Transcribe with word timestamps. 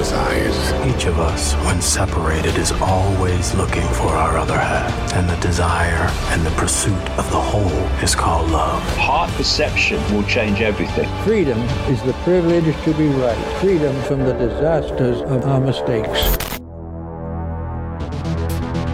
envious 0.00 0.12
eyes. 0.12 0.94
Each 0.94 1.06
of 1.06 1.18
us, 1.18 1.54
when 1.66 1.80
separated, 1.80 2.56
is 2.56 2.72
always 2.72 3.54
looking 3.54 3.86
for 3.94 4.08
our 4.08 4.38
other 4.38 4.58
half. 4.58 5.14
And 5.14 5.28
the 5.28 5.36
desire 5.36 6.08
and 6.30 6.44
the 6.44 6.50
pursuit 6.52 7.08
of 7.18 7.30
the 7.30 7.40
whole 7.40 7.86
is 8.02 8.14
called 8.14 8.50
love. 8.50 8.82
Heart 8.96 9.30
perception 9.32 10.02
will 10.14 10.24
change 10.24 10.60
everything. 10.60 11.08
Freedom 11.24 11.58
is 11.88 12.02
the 12.02 12.12
privilege 12.24 12.74
to 12.84 12.94
be 12.94 13.08
right. 13.08 13.36
Freedom 13.60 13.94
from 14.02 14.24
the 14.24 14.32
disasters 14.32 15.20
of 15.22 15.44
our 15.44 15.60
mistakes. 15.60 16.36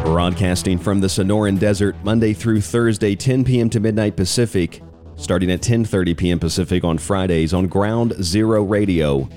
Broadcasting 0.04 0.78
from 0.78 1.00
the 1.00 1.08
Sonoran 1.08 1.58
Desert 1.58 1.96
Monday 2.04 2.32
through 2.32 2.60
Thursday, 2.60 3.14
10 3.14 3.44
p.m. 3.44 3.68
to 3.70 3.80
midnight 3.80 4.16
Pacific, 4.16 4.80
starting 5.16 5.50
at 5.50 5.60
10:30 5.60 6.16
p.m. 6.16 6.38
Pacific 6.38 6.84
on 6.84 6.96
Fridays 6.96 7.52
on 7.52 7.66
Ground 7.66 8.14
Zero 8.22 8.62
Radio. 8.62 9.28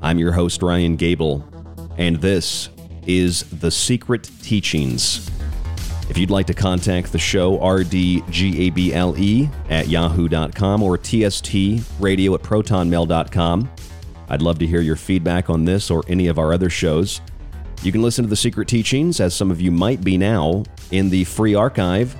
I'm 0.00 0.18
your 0.18 0.32
host 0.32 0.62
Ryan 0.62 0.96
Gable, 0.96 1.44
and 1.96 2.16
this 2.16 2.70
is 3.06 3.42
The 3.50 3.70
Secret 3.70 4.30
Teachings. 4.42 5.30
If 6.08 6.16
you'd 6.16 6.30
like 6.30 6.46
to 6.46 6.54
contact 6.54 7.10
the 7.10 7.18
show, 7.18 7.58
rdgable 7.58 9.58
at 9.68 9.88
yahoo.com 9.88 10.82
or 10.82 10.96
tstradio 10.96 12.34
at 12.34 12.42
protonmail.com. 12.42 13.70
I'd 14.28 14.42
love 14.42 14.58
to 14.60 14.66
hear 14.66 14.80
your 14.80 14.96
feedback 14.96 15.50
on 15.50 15.64
this 15.64 15.90
or 15.90 16.04
any 16.06 16.28
of 16.28 16.38
our 16.38 16.52
other 16.52 16.70
shows. 16.70 17.20
You 17.82 17.90
can 17.90 18.02
listen 18.02 18.22
to 18.24 18.28
The 18.28 18.36
Secret 18.36 18.68
Teachings, 18.68 19.18
as 19.20 19.34
some 19.34 19.50
of 19.50 19.60
you 19.60 19.72
might 19.72 20.02
be 20.02 20.16
now, 20.16 20.62
in 20.92 21.10
the 21.10 21.24
free 21.24 21.54
archive 21.54 22.16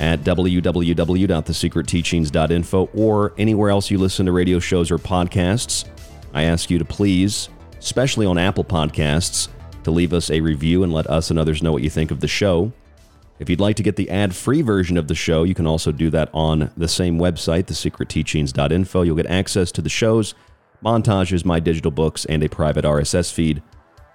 at 0.00 0.20
www.thesecretteachings.info 0.20 2.88
or 2.94 3.32
anywhere 3.38 3.70
else 3.70 3.90
you 3.90 3.98
listen 3.98 4.26
to 4.26 4.32
radio 4.32 4.60
shows 4.60 4.92
or 4.92 4.98
podcasts. 4.98 5.84
I 6.38 6.44
ask 6.44 6.70
you 6.70 6.78
to 6.78 6.84
please, 6.84 7.48
especially 7.80 8.24
on 8.24 8.38
Apple 8.38 8.62
Podcasts, 8.62 9.48
to 9.82 9.90
leave 9.90 10.12
us 10.12 10.30
a 10.30 10.40
review 10.40 10.84
and 10.84 10.92
let 10.92 11.08
us 11.08 11.30
and 11.30 11.38
others 11.38 11.64
know 11.64 11.72
what 11.72 11.82
you 11.82 11.90
think 11.90 12.12
of 12.12 12.20
the 12.20 12.28
show. 12.28 12.72
If 13.40 13.50
you'd 13.50 13.58
like 13.58 13.74
to 13.74 13.82
get 13.82 13.96
the 13.96 14.08
ad 14.08 14.36
free 14.36 14.62
version 14.62 14.96
of 14.96 15.08
the 15.08 15.16
show, 15.16 15.42
you 15.42 15.56
can 15.56 15.66
also 15.66 15.90
do 15.90 16.10
that 16.10 16.30
on 16.32 16.70
the 16.76 16.86
same 16.86 17.18
website, 17.18 17.64
thesecretteachings.info. 17.64 19.02
You'll 19.02 19.16
get 19.16 19.26
access 19.26 19.72
to 19.72 19.82
the 19.82 19.88
shows, 19.88 20.34
montages, 20.80 21.44
my 21.44 21.58
digital 21.58 21.90
books, 21.90 22.24
and 22.26 22.44
a 22.44 22.48
private 22.48 22.84
RSS 22.84 23.32
feed. 23.32 23.60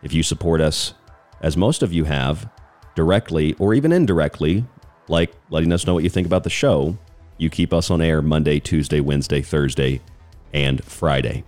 If 0.02 0.14
you 0.14 0.24
support 0.24 0.62
us, 0.62 0.94
as 1.42 1.58
most 1.58 1.84
of 1.84 1.92
you 1.92 2.06
have, 2.06 2.50
directly 2.96 3.54
or 3.60 3.74
even 3.74 3.92
indirectly, 3.92 4.64
like 5.10 5.34
letting 5.50 5.74
us 5.74 5.86
know 5.86 5.94
what 5.94 6.06
you 6.06 6.10
think 6.10 6.28
about 6.28 6.46
the 6.46 6.50
show, 6.50 6.98
You 7.38 7.50
keep 7.50 7.74
us 7.74 7.92
on 7.92 8.00
air 8.00 8.22
Monday, 8.22 8.62
Tuesday, 8.62 9.02
Wednesday, 9.02 9.42
Thursday, 9.42 10.00
and 10.54 10.82
Friday. 10.86 11.44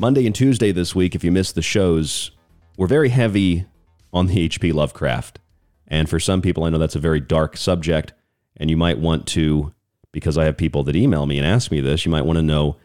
Monday 0.00 0.24
and 0.24 0.34
Tuesday 0.34 0.72
this 0.72 0.94
week, 0.94 1.14
if 1.14 1.22
you 1.22 1.30
missed 1.30 1.54
the 1.54 1.60
shows, 1.60 2.30
we're 2.78 2.86
very 2.86 3.10
heavy 3.10 3.66
on 4.14 4.28
the 4.28 4.40
H.P. 4.44 4.72
Lovecraft. 4.72 5.38
And 5.86 6.08
for 6.08 6.18
some 6.18 6.40
people, 6.40 6.64
I 6.64 6.70
know 6.70 6.78
that's 6.78 6.96
a 6.96 7.00
very 7.00 7.20
dark 7.20 7.58
subject, 7.58 8.14
and 8.56 8.70
you 8.70 8.78
might 8.78 8.98
want 8.98 9.26
to, 9.28 9.74
because 10.10 10.38
I 10.38 10.46
have 10.46 10.56
people 10.56 10.82
that 10.84 10.96
email 10.96 11.26
me 11.26 11.36
and 11.36 11.46
ask 11.46 11.70
me 11.70 11.82
this, 11.82 12.06
you 12.06 12.10
might 12.10 12.24
want 12.24 12.38
to 12.38 12.42
know 12.42 12.78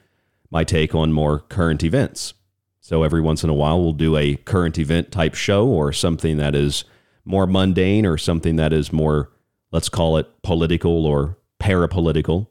my 0.52 0.66
take 0.66 0.94
on 0.94 1.14
more 1.14 1.40
current 1.40 1.86
events. 1.86 2.34
So 2.82 3.04
every 3.04 3.22
once 3.22 3.46
in 3.46 3.50
a 3.50 3.54
while, 3.54 3.82
we'll 3.82 3.94
do 3.94 4.18
a 4.18 4.36
current 4.36 4.78
event 4.78 5.14
type 5.14 5.36
show 5.36 5.66
or 5.66 5.94
something 5.94 6.36
that 6.36 6.54
is 6.54 6.84
more 7.24 7.48
mundane 7.48 8.06
or 8.06 8.18
something 8.18 8.58
that 8.58 8.74
is 8.74 8.92
more, 8.92 9.32
let's 9.72 9.88
call 9.88 10.18
it 10.18 10.28
political 10.42 11.06
or 11.06 11.38
parapolitical. 11.62 12.48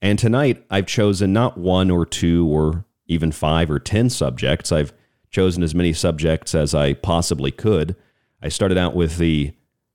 And 0.00 0.18
tonight, 0.18 0.64
I've 0.70 0.86
chosen 0.86 1.34
not 1.34 1.58
one 1.58 1.90
or 1.90 2.06
two 2.06 2.48
or 2.48 2.86
even 3.12 3.32
five 3.32 3.70
or 3.70 3.78
10 3.78 4.10
subjects. 4.10 4.72
I've 4.72 4.92
chosen 5.30 5.62
as 5.62 5.74
many 5.74 5.92
subjects 5.92 6.54
as 6.54 6.74
I 6.74 6.94
possibly 6.94 7.50
could. 7.50 7.96
I 8.42 8.48
started 8.48 8.78
out 8.78 8.94
with 8.94 9.18
the 9.18 9.52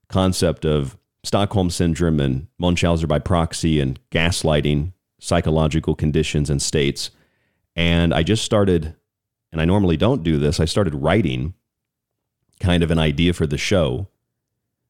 concept 0.07 0.65
of 0.65 0.97
Stockholm 1.23 1.69
Syndrome 1.69 2.19
and 2.19 2.47
Munchausen 2.57 3.07
by 3.07 3.19
proxy 3.19 3.79
and 3.79 3.99
gaslighting, 4.11 4.93
psychological 5.19 5.95
conditions 5.95 6.49
and 6.49 6.61
states. 6.61 7.11
And 7.75 8.13
I 8.13 8.23
just 8.23 8.45
started, 8.45 8.95
and 9.51 9.61
I 9.61 9.65
normally 9.65 9.97
don't 9.97 10.23
do 10.23 10.37
this, 10.39 10.59
I 10.59 10.65
started 10.65 10.95
writing 10.95 11.53
kind 12.59 12.81
of 12.81 12.91
an 12.91 12.99
idea 12.99 13.33
for 13.33 13.45
the 13.45 13.57
show. 13.57 14.07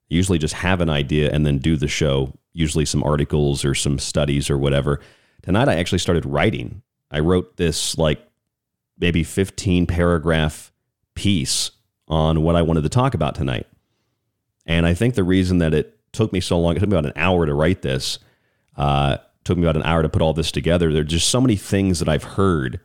I 0.09 0.15
usually 0.15 0.37
just 0.37 0.53
have 0.55 0.79
an 0.79 0.89
idea 0.89 1.31
and 1.31 1.45
then 1.45 1.57
do 1.57 1.75
the 1.75 1.87
show, 1.87 2.33
usually 2.53 2.85
some 2.85 3.03
articles 3.03 3.65
or 3.65 3.75
some 3.75 3.99
studies 3.99 4.49
or 4.49 4.57
whatever. 4.57 5.01
Tonight 5.41 5.67
I 5.67 5.75
actually 5.75 5.99
started 5.99 6.25
writing. 6.25 6.81
I 7.11 7.19
wrote 7.19 7.57
this 7.57 7.97
like 7.97 8.25
maybe 8.99 9.23
15 9.23 9.85
paragraph 9.87 10.71
piece 11.15 11.71
on 12.07 12.41
what 12.41 12.55
I 12.55 12.61
wanted 12.61 12.83
to 12.83 12.89
talk 12.89 13.13
about 13.13 13.35
tonight. 13.35 13.67
And 14.65 14.85
I 14.85 14.93
think 14.93 15.15
the 15.15 15.23
reason 15.23 15.59
that 15.59 15.73
it 15.73 15.97
took 16.11 16.33
me 16.33 16.39
so 16.39 16.59
long, 16.59 16.75
it 16.75 16.79
took 16.79 16.89
me 16.89 16.97
about 16.97 17.05
an 17.05 17.21
hour 17.21 17.45
to 17.45 17.53
write 17.53 17.81
this, 17.81 18.19
uh, 18.75 19.17
took 19.43 19.57
me 19.57 19.63
about 19.63 19.77
an 19.77 19.83
hour 19.83 20.01
to 20.01 20.09
put 20.09 20.21
all 20.21 20.33
this 20.33 20.51
together. 20.51 20.91
There 20.91 21.01
are 21.01 21.05
just 21.05 21.29
so 21.29 21.39
many 21.39 21.55
things 21.55 21.99
that 21.99 22.09
I've 22.09 22.23
heard 22.23 22.79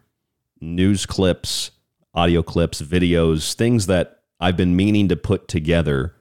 news 0.61 1.07
clips, 1.07 1.73
audio 2.15 2.43
clips, 2.43 2.81
videos, 2.81 3.55
things 3.55 3.87
that 3.87 4.21
I've 4.39 4.57
been 4.57 4.77
meaning 4.77 5.09
to 5.09 5.17
put 5.17 5.49
together 5.49 6.15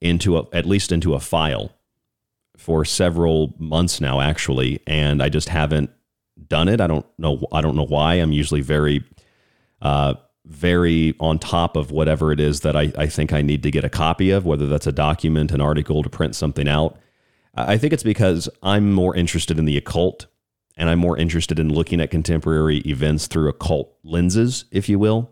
into 0.00 0.36
a, 0.36 0.46
at 0.52 0.66
least 0.66 0.90
into 0.90 1.14
a 1.14 1.20
file 1.20 1.72
for 2.56 2.84
several 2.84 3.54
months 3.58 4.00
now, 4.00 4.20
actually. 4.20 4.80
And 4.86 5.22
I 5.22 5.28
just 5.28 5.48
haven't 5.48 5.90
done 6.48 6.68
it. 6.68 6.80
I 6.80 6.86
don't 6.86 7.06
know. 7.18 7.46
I 7.52 7.60
don't 7.60 7.76
know 7.76 7.86
why. 7.86 8.14
I'm 8.14 8.32
usually 8.32 8.60
very, 8.60 9.04
uh, 9.80 10.14
very 10.44 11.14
on 11.20 11.38
top 11.38 11.76
of 11.76 11.90
whatever 11.90 12.32
it 12.32 12.40
is 12.40 12.60
that 12.60 12.76
I, 12.76 12.92
I 12.96 13.06
think 13.06 13.32
I 13.32 13.42
need 13.42 13.62
to 13.62 13.70
get 13.70 13.84
a 13.84 13.88
copy 13.88 14.30
of, 14.30 14.44
whether 14.44 14.66
that's 14.66 14.86
a 14.86 14.92
document, 14.92 15.52
an 15.52 15.60
article 15.60 16.02
to 16.02 16.10
print 16.10 16.34
something 16.34 16.68
out. 16.68 16.98
I 17.54 17.76
think 17.76 17.92
it's 17.92 18.02
because 18.02 18.48
I'm 18.62 18.92
more 18.92 19.14
interested 19.14 19.58
in 19.58 19.66
the 19.66 19.76
occult 19.76 20.26
and 20.76 20.88
I'm 20.88 20.98
more 20.98 21.18
interested 21.18 21.58
in 21.58 21.72
looking 21.72 22.00
at 22.00 22.10
contemporary 22.10 22.78
events 22.78 23.26
through 23.26 23.48
occult 23.48 23.94
lenses, 24.02 24.64
if 24.70 24.88
you 24.88 24.98
will. 24.98 25.30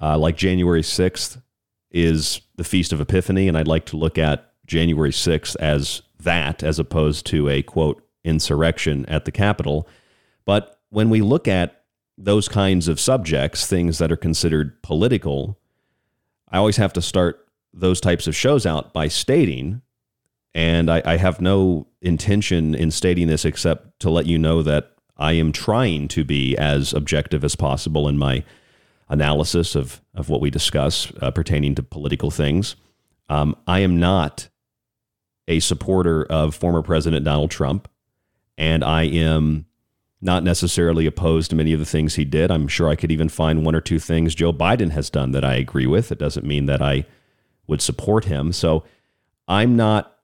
Uh, 0.00 0.16
like 0.16 0.36
January 0.36 0.82
6th 0.82 1.42
is 1.90 2.40
the 2.56 2.64
Feast 2.64 2.92
of 2.92 3.00
Epiphany, 3.00 3.48
and 3.48 3.58
I'd 3.58 3.68
like 3.68 3.84
to 3.86 3.96
look 3.96 4.16
at 4.16 4.52
January 4.66 5.10
6th 5.10 5.56
as 5.56 6.02
that, 6.20 6.62
as 6.62 6.78
opposed 6.78 7.26
to 7.26 7.48
a 7.48 7.62
quote 7.62 8.06
insurrection 8.24 9.04
at 9.06 9.24
the 9.24 9.32
Capitol. 9.32 9.88
But 10.50 10.80
when 10.88 11.10
we 11.10 11.20
look 11.22 11.46
at 11.46 11.84
those 12.18 12.48
kinds 12.48 12.88
of 12.88 12.98
subjects, 12.98 13.68
things 13.68 13.98
that 13.98 14.10
are 14.10 14.16
considered 14.16 14.82
political, 14.82 15.60
I 16.48 16.58
always 16.58 16.76
have 16.76 16.92
to 16.94 17.00
start 17.00 17.46
those 17.72 18.00
types 18.00 18.26
of 18.26 18.34
shows 18.34 18.66
out 18.66 18.92
by 18.92 19.06
stating, 19.06 19.80
and 20.52 20.90
I, 20.90 21.02
I, 21.04 21.18
have 21.18 21.40
no 21.40 21.86
intention 22.02 22.74
in 22.74 22.90
stating 22.90 23.28
this 23.28 23.44
except 23.44 24.00
to 24.00 24.10
let 24.10 24.26
you 24.26 24.40
know 24.40 24.60
that 24.64 24.90
I 25.16 25.34
am 25.34 25.52
trying 25.52 26.08
to 26.08 26.24
be 26.24 26.56
as 26.56 26.92
objective 26.92 27.44
as 27.44 27.54
possible 27.54 28.08
in 28.08 28.18
my 28.18 28.42
analysis 29.08 29.76
of, 29.76 30.00
of 30.16 30.28
what 30.28 30.40
we 30.40 30.50
discuss 30.50 31.12
uh, 31.20 31.30
pertaining 31.30 31.76
to 31.76 31.84
political 31.84 32.32
things. 32.32 32.74
Um, 33.28 33.54
I 33.68 33.80
am 33.80 34.00
not 34.00 34.48
a 35.46 35.60
supporter 35.60 36.24
of 36.24 36.56
former 36.56 36.82
President 36.82 37.24
Donald 37.24 37.52
Trump, 37.52 37.88
and 38.58 38.82
I 38.82 39.04
am 39.04 39.66
not 40.20 40.44
necessarily 40.44 41.06
opposed 41.06 41.50
to 41.50 41.56
many 41.56 41.72
of 41.72 41.78
the 41.78 41.86
things 41.86 42.14
he 42.14 42.24
did. 42.24 42.50
I'm 42.50 42.68
sure 42.68 42.88
I 42.88 42.96
could 42.96 43.10
even 43.10 43.28
find 43.28 43.64
one 43.64 43.74
or 43.74 43.80
two 43.80 43.98
things 43.98 44.34
Joe 44.34 44.52
Biden 44.52 44.90
has 44.90 45.08
done 45.08 45.32
that 45.32 45.44
I 45.44 45.54
agree 45.54 45.86
with. 45.86 46.12
It 46.12 46.18
doesn't 46.18 46.46
mean 46.46 46.66
that 46.66 46.82
I 46.82 47.06
would 47.66 47.80
support 47.80 48.26
him. 48.26 48.52
So 48.52 48.84
I'm 49.48 49.76
not 49.76 50.18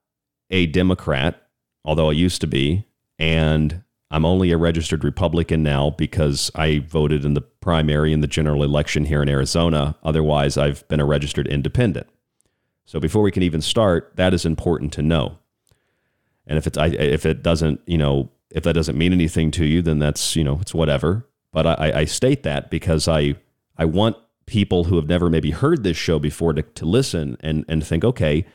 a 0.50 0.66
Democrat, 0.66 1.42
although 1.84 2.10
I 2.10 2.12
used 2.12 2.40
to 2.42 2.46
be, 2.46 2.84
and 3.18 3.82
I'm 4.10 4.24
only 4.24 4.52
a 4.52 4.58
registered 4.58 5.02
Republican 5.02 5.62
now 5.62 5.90
because 5.90 6.50
I 6.54 6.80
voted 6.80 7.24
in 7.24 7.34
the 7.34 7.40
primary 7.40 8.12
in 8.12 8.20
the 8.20 8.26
general 8.26 8.62
election 8.62 9.06
here 9.06 9.22
in 9.22 9.28
Arizona. 9.28 9.96
Otherwise, 10.04 10.56
I've 10.56 10.86
been 10.88 11.00
a 11.00 11.06
registered 11.06 11.48
independent. 11.48 12.06
So 12.84 13.00
before 13.00 13.22
we 13.22 13.32
can 13.32 13.42
even 13.42 13.60
start, 13.60 14.12
that 14.14 14.32
is 14.32 14.44
important 14.44 14.92
to 14.92 15.02
know. 15.02 15.38
And 16.46 16.56
if 16.56 16.66
it's 16.68 16.78
if 16.78 17.26
it 17.26 17.42
doesn't, 17.42 17.80
you 17.86 17.98
know, 17.98 18.30
if 18.56 18.64
that 18.64 18.72
doesn't 18.72 18.96
mean 18.96 19.12
anything 19.12 19.50
to 19.52 19.66
you, 19.66 19.82
then 19.82 19.98
that's 20.00 20.34
you 20.34 20.42
know 20.42 20.58
it's 20.62 20.74
whatever. 20.74 21.28
But 21.52 21.66
I, 21.66 22.00
I 22.00 22.04
state 22.06 22.42
that 22.42 22.70
because 22.70 23.06
I 23.06 23.36
I 23.76 23.84
want 23.84 24.16
people 24.46 24.84
who 24.84 24.96
have 24.96 25.08
never 25.08 25.28
maybe 25.28 25.50
heard 25.50 25.82
this 25.82 25.96
show 25.96 26.18
before 26.18 26.54
to, 26.54 26.62
to 26.62 26.86
listen 26.86 27.36
and 27.40 27.66
and 27.68 27.86
think, 27.86 28.02
okay, 28.02 28.46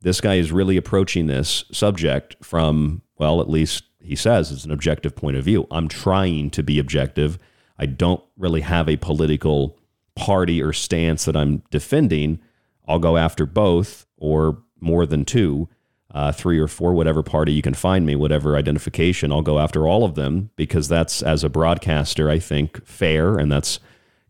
this 0.00 0.20
guy 0.20 0.36
is 0.36 0.50
really 0.50 0.78
approaching 0.78 1.26
this 1.26 1.64
subject 1.70 2.36
from 2.42 3.02
well, 3.18 3.42
at 3.42 3.50
least 3.50 3.84
he 4.00 4.16
says 4.16 4.50
it's 4.50 4.64
an 4.64 4.72
objective 4.72 5.14
point 5.14 5.36
of 5.36 5.44
view. 5.44 5.66
I'm 5.70 5.88
trying 5.88 6.48
to 6.52 6.62
be 6.62 6.78
objective. 6.78 7.38
I 7.78 7.84
don't 7.84 8.24
really 8.38 8.62
have 8.62 8.88
a 8.88 8.96
political 8.96 9.78
party 10.14 10.62
or 10.62 10.72
stance 10.72 11.26
that 11.26 11.36
I'm 11.36 11.62
defending. 11.70 12.40
I'll 12.88 12.98
go 12.98 13.18
after 13.18 13.44
both 13.44 14.06
or 14.16 14.62
more 14.80 15.04
than 15.04 15.26
two 15.26 15.68
uh, 16.12 16.32
three 16.32 16.58
or 16.58 16.66
four, 16.66 16.92
whatever 16.92 17.22
party 17.22 17.52
you 17.52 17.62
can 17.62 17.74
find 17.74 18.04
me, 18.04 18.16
whatever 18.16 18.56
identification, 18.56 19.30
I'll 19.30 19.42
go 19.42 19.58
after 19.58 19.86
all 19.86 20.04
of 20.04 20.16
them 20.16 20.50
because 20.56 20.88
that's, 20.88 21.22
as 21.22 21.44
a 21.44 21.48
broadcaster, 21.48 22.28
I 22.28 22.38
think 22.38 22.84
fair. 22.84 23.38
And 23.38 23.50
that's 23.50 23.78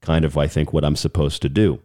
kind 0.00 0.25
of, 0.25 0.37
I 0.37 0.47
think, 0.47 0.73
what 0.73 0.85
I'm 0.85 0.97
supposed 0.97 1.43
to 1.43 1.49
do. 1.49 1.81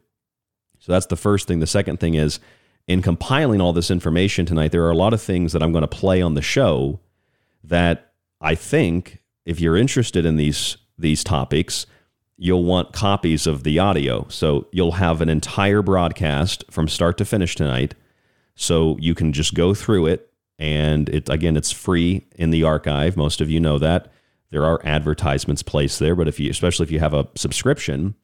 So 0.79 0.91
that's 0.91 1.05
the 1.05 1.15
first 1.15 1.47
thing. 1.47 1.59
The 1.59 1.67
second 1.67 1.99
thing 1.99 2.15
is 2.15 2.39
in 2.87 3.01
compiling 3.01 3.61
all 3.61 3.73
this 3.73 3.89
information 3.89 4.45
tonight, 4.45 4.71
there 4.71 4.83
are 4.83 4.91
a 4.91 4.97
lot 4.97 5.13
of 5.13 5.21
things 5.21 5.53
that 5.53 5.63
I'm 5.63 5.71
going 5.71 5.81
to 5.81 5.87
play 5.87 6.21
on 6.21 6.33
the 6.33 6.41
show 6.41 6.99
that 7.63 8.11
I 8.41 8.55
think 8.55 9.19
if 9.45 9.59
you're 9.59 9.77
interested 9.77 10.25
in 10.25 10.35
these 10.35 10.77
these 10.97 11.23
topics, 11.25 11.85
you'll 12.37 12.63
want 12.63 12.93
copies 12.93 13.47
of 13.47 13.63
the 13.63 13.79
audio. 13.79 14.25
So 14.29 14.67
you'll 14.71 14.93
have 14.93 15.21
an 15.21 15.27
entire 15.27 15.81
broadcast 15.81 16.63
from 16.69 16.87
start 16.87 17.17
to 17.17 17.25
finish 17.25 17.55
tonight 17.55 17.95
so 18.55 18.97
you 18.99 19.13
can 19.15 19.33
just 19.33 19.53
go 19.53 19.73
through 19.73 20.07
it, 20.07 20.31
and 20.57 21.09
it 21.09 21.29
again, 21.29 21.57
it's 21.57 21.71
free 21.71 22.25
in 22.35 22.51
the 22.51 22.63
archive. 22.63 23.17
Most 23.17 23.41
of 23.41 23.49
you 23.49 23.59
know 23.59 23.77
that. 23.79 24.11
There 24.51 24.63
are 24.63 24.79
advertisements 24.85 25.63
placed 25.63 25.99
there, 25.99 26.15
but 26.15 26.27
if 26.27 26.39
you, 26.39 26.49
especially 26.49 26.85
if 26.85 26.91
you 26.91 26.99
have 26.99 27.13
a 27.13 27.27
subscription, 27.35 28.15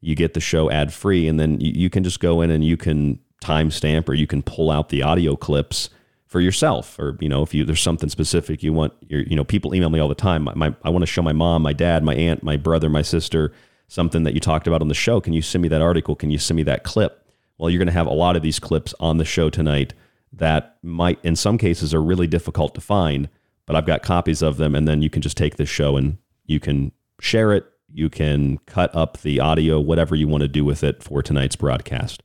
you 0.00 0.14
get 0.14 0.34
the 0.34 0.40
show 0.40 0.70
ad 0.70 0.92
free, 0.92 1.26
and 1.26 1.40
then 1.40 1.60
you, 1.60 1.72
you 1.74 1.90
can 1.90 2.04
just 2.04 2.20
go 2.20 2.40
in 2.40 2.50
and 2.50 2.64
you 2.64 2.76
can 2.76 3.18
timestamp 3.42 4.08
or 4.08 4.14
you 4.14 4.26
can 4.26 4.42
pull 4.42 4.70
out 4.70 4.88
the 4.90 5.02
audio 5.02 5.34
clips 5.34 5.90
for 6.26 6.40
yourself 6.40 6.98
or 6.98 7.18
you 7.20 7.28
know 7.28 7.42
if 7.42 7.52
you 7.52 7.62
there's 7.64 7.82
something 7.82 8.08
specific 8.08 8.62
you 8.62 8.72
want 8.72 8.90
your 9.08 9.20
you 9.24 9.36
know 9.36 9.44
people 9.44 9.74
email 9.74 9.90
me 9.90 9.98
all 9.98 10.08
the 10.08 10.14
time. 10.14 10.42
My, 10.44 10.54
my, 10.54 10.74
i 10.84 10.88
want 10.88 11.02
to 11.02 11.06
show 11.06 11.20
my 11.20 11.32
mom 11.32 11.62
my 11.62 11.72
dad 11.72 12.04
my 12.04 12.14
aunt 12.14 12.42
my 12.42 12.56
brother 12.56 12.88
my 12.88 13.02
sister 13.02 13.52
something 13.88 14.22
that 14.22 14.32
you 14.32 14.40
talked 14.40 14.66
about 14.66 14.80
on 14.80 14.88
the 14.88 14.94
show. 14.94 15.20
Can 15.20 15.34
you 15.34 15.42
send 15.42 15.60
me 15.60 15.68
that 15.68 15.82
article? 15.82 16.16
Can 16.16 16.30
you 16.30 16.38
send 16.38 16.56
me 16.56 16.62
that 16.62 16.82
clip 16.82 17.21
well, 17.62 17.70
you're 17.70 17.78
going 17.78 17.86
to 17.86 17.92
have 17.92 18.08
a 18.08 18.12
lot 18.12 18.34
of 18.34 18.42
these 18.42 18.58
clips 18.58 18.92
on 18.98 19.18
the 19.18 19.24
show 19.24 19.48
tonight 19.48 19.94
that 20.32 20.78
might, 20.82 21.20
in 21.22 21.36
some 21.36 21.58
cases, 21.58 21.94
are 21.94 22.02
really 22.02 22.26
difficult 22.26 22.74
to 22.74 22.80
find, 22.80 23.28
but 23.66 23.76
I've 23.76 23.86
got 23.86 24.02
copies 24.02 24.42
of 24.42 24.56
them. 24.56 24.74
And 24.74 24.88
then 24.88 25.00
you 25.00 25.08
can 25.08 25.22
just 25.22 25.36
take 25.36 25.58
this 25.58 25.68
show 25.68 25.96
and 25.96 26.18
you 26.44 26.58
can 26.58 26.90
share 27.20 27.52
it. 27.52 27.64
You 27.92 28.10
can 28.10 28.58
cut 28.66 28.92
up 28.96 29.18
the 29.18 29.38
audio, 29.38 29.78
whatever 29.78 30.16
you 30.16 30.26
want 30.26 30.42
to 30.42 30.48
do 30.48 30.64
with 30.64 30.82
it 30.82 31.04
for 31.04 31.22
tonight's 31.22 31.54
broadcast. 31.54 32.24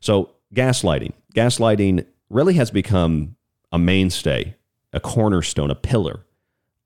So, 0.00 0.30
gaslighting. 0.54 1.12
Gaslighting 1.34 2.06
really 2.30 2.54
has 2.54 2.70
become 2.70 3.36
a 3.72 3.78
mainstay, 3.78 4.54
a 4.94 5.00
cornerstone, 5.00 5.70
a 5.70 5.74
pillar 5.74 6.24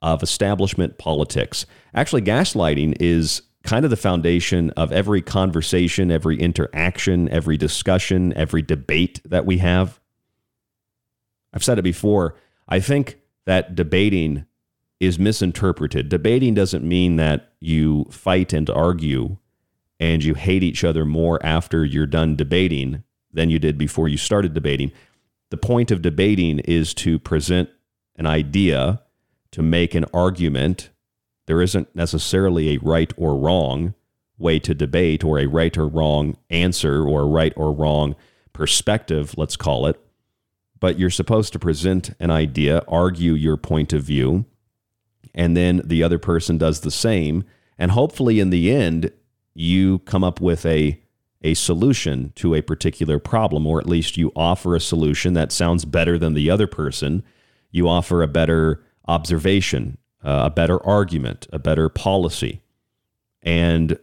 of 0.02 0.24
establishment 0.24 0.98
politics. 0.98 1.66
Actually, 1.94 2.22
gaslighting 2.22 2.96
is 2.98 3.42
kind 3.66 3.84
of 3.84 3.90
the 3.90 3.96
foundation 3.96 4.70
of 4.70 4.92
every 4.92 5.20
conversation, 5.20 6.10
every 6.10 6.40
interaction, 6.40 7.28
every 7.28 7.56
discussion, 7.56 8.32
every 8.34 8.62
debate 8.62 9.20
that 9.24 9.44
we 9.44 9.58
have. 9.58 10.00
I've 11.52 11.64
said 11.64 11.78
it 11.78 11.82
before. 11.82 12.36
I 12.68 12.80
think 12.80 13.18
that 13.44 13.74
debating 13.74 14.46
is 15.00 15.18
misinterpreted. 15.18 16.08
Debating 16.08 16.54
doesn't 16.54 16.86
mean 16.86 17.16
that 17.16 17.52
you 17.60 18.06
fight 18.10 18.52
and 18.52 18.70
argue 18.70 19.36
and 19.98 20.22
you 20.22 20.34
hate 20.34 20.62
each 20.62 20.84
other 20.84 21.04
more 21.04 21.44
after 21.44 21.84
you're 21.84 22.06
done 22.06 22.36
debating 22.36 23.02
than 23.32 23.50
you 23.50 23.58
did 23.58 23.76
before 23.76 24.08
you 24.08 24.16
started 24.16 24.54
debating. 24.54 24.92
The 25.50 25.56
point 25.56 25.90
of 25.90 26.02
debating 26.02 26.60
is 26.60 26.94
to 26.94 27.18
present 27.18 27.68
an 28.16 28.26
idea, 28.26 29.02
to 29.52 29.62
make 29.62 29.94
an 29.94 30.04
argument. 30.14 30.90
There 31.46 31.62
isn't 31.62 31.94
necessarily 31.94 32.74
a 32.74 32.80
right 32.80 33.12
or 33.16 33.36
wrong 33.36 33.94
way 34.38 34.58
to 34.58 34.74
debate 34.74 35.24
or 35.24 35.38
a 35.38 35.46
right 35.46 35.76
or 35.76 35.86
wrong 35.88 36.36
answer 36.50 37.06
or 37.06 37.22
a 37.22 37.26
right 37.26 37.52
or 37.56 37.72
wrong 37.72 38.14
perspective, 38.52 39.34
let's 39.36 39.56
call 39.56 39.86
it. 39.86 40.00
But 40.78 40.98
you're 40.98 41.10
supposed 41.10 41.52
to 41.54 41.58
present 41.58 42.10
an 42.20 42.30
idea, 42.30 42.82
argue 42.86 43.32
your 43.32 43.56
point 43.56 43.92
of 43.92 44.02
view, 44.02 44.44
and 45.34 45.56
then 45.56 45.80
the 45.84 46.02
other 46.02 46.18
person 46.18 46.58
does 46.58 46.80
the 46.80 46.90
same. 46.90 47.44
And 47.78 47.92
hopefully, 47.92 48.40
in 48.40 48.50
the 48.50 48.70
end, 48.70 49.10
you 49.54 50.00
come 50.00 50.24
up 50.24 50.40
with 50.40 50.66
a 50.66 51.00
a 51.42 51.54
solution 51.54 52.32
to 52.34 52.54
a 52.54 52.62
particular 52.62 53.18
problem, 53.18 53.66
or 53.66 53.78
at 53.78 53.86
least 53.86 54.16
you 54.16 54.32
offer 54.34 54.74
a 54.74 54.80
solution 54.80 55.34
that 55.34 55.52
sounds 55.52 55.84
better 55.84 56.18
than 56.18 56.34
the 56.34 56.50
other 56.50 56.66
person. 56.66 57.22
You 57.70 57.88
offer 57.88 58.22
a 58.22 58.28
better 58.28 58.82
observation, 59.06 59.98
uh, 60.26 60.42
a 60.44 60.50
better 60.50 60.84
argument, 60.86 61.46
a 61.52 61.58
better 61.58 61.88
policy. 61.88 62.60
And 63.42 63.98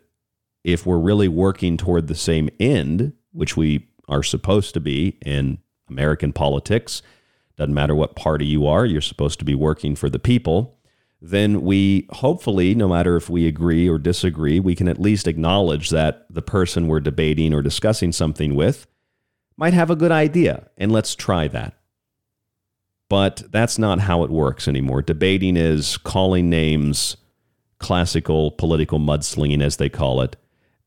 if 0.63 0.86
we're 0.86 0.98
really 0.98 1.27
working 1.27 1.77
toward 1.77 2.08
the 2.08 2.15
same 2.15 2.50
end, 2.60 3.13
which 3.32 3.56
we 3.56 3.88
are 4.08 4.24
supposed 4.24 4.74
to 4.74 4.80
be 4.80 5.18
in 5.24 5.60
American 5.89 6.34
politics, 6.34 7.01
doesn't 7.58 7.74
matter 7.74 7.94
what 7.94 8.15
party 8.15 8.46
you 8.46 8.65
are, 8.65 8.86
you're 8.86 9.01
supposed 9.01 9.38
to 9.39 9.46
be 9.46 9.53
working 9.53 9.96
for 9.96 10.10
the 10.10 10.18
people 10.18 10.80
then 11.25 11.62
we 11.62 12.06
hopefully, 12.12 12.75
no 12.75 12.89
matter 12.89 13.15
if 13.15 13.30
we 13.30 13.48
agree 13.48 13.88
or 13.88 13.98
disagree, 13.98 14.60
we 14.60 14.75
can 14.75 14.89
at 14.89 15.00
least 15.00 15.25
acknowledge 15.25 15.89
that 15.89 16.25
the 16.30 16.42
person 16.42 16.89
we're 16.89 17.00
debating 17.00 17.53
or 17.53 17.62
discussing 17.62 18.12
something 18.12 18.56
with 18.56 18.88
might 19.56 19.74
have 19.74 19.89
a 19.89 19.96
good 19.96 20.12
idea, 20.12 20.68
and 20.77 20.92
let's 20.92 21.15
try 21.15 21.48
that. 21.48 21.75
But 23.13 23.43
that's 23.51 23.77
not 23.77 24.00
how 24.00 24.24
it 24.24 24.32
works 24.32 24.67
anymore. 24.67 25.03
Debating 25.03 25.55
is 25.55 25.98
calling 25.98 26.50
names, 26.50 27.15
classical 27.77 28.50
political 28.50 28.98
mudslinging, 28.98 29.62
as 29.62 29.77
they 29.77 29.88
call 29.88 30.20
it. 30.22 30.36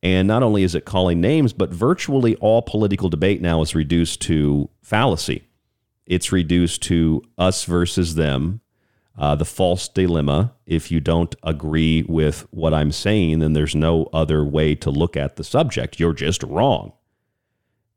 And 0.03 0.27
not 0.27 0.43
only 0.43 0.65
is 0.65 0.75
it 0.75 0.85
calling 0.85 1.21
names, 1.21 1.53
but 1.53 1.73
virtually 1.73 2.35
all 2.39 2.63
political 2.63 3.09
debate 3.09 3.41
now 3.41 3.63
is 3.63 3.77
reduced 3.77 4.23
to 4.23 4.69
fallacy. 4.83 5.45
It's 6.05 6.33
reduced 6.33 6.83
to 6.83 7.23
us 7.39 7.63
versus 7.63 8.17
them, 8.17 8.61
uh, 9.17 9.37
the 9.37 9.45
false 9.45 9.87
dilemma. 9.87 10.53
If 10.67 10.91
you 10.91 10.99
don't 10.99 11.33
agree 11.45 12.03
with 12.09 12.45
what 12.51 12.75
I'm 12.75 12.91
saying, 12.91 13.39
then 13.39 13.53
there's 13.53 13.77
no 13.77 14.09
other 14.13 14.45
way 14.45 14.75
to 14.75 14.91
look 14.91 15.17
at 15.17 15.37
the 15.37 15.45
subject. 15.45 16.01
You're 16.01 16.13
just 16.13 16.43
wrong. 16.43 16.93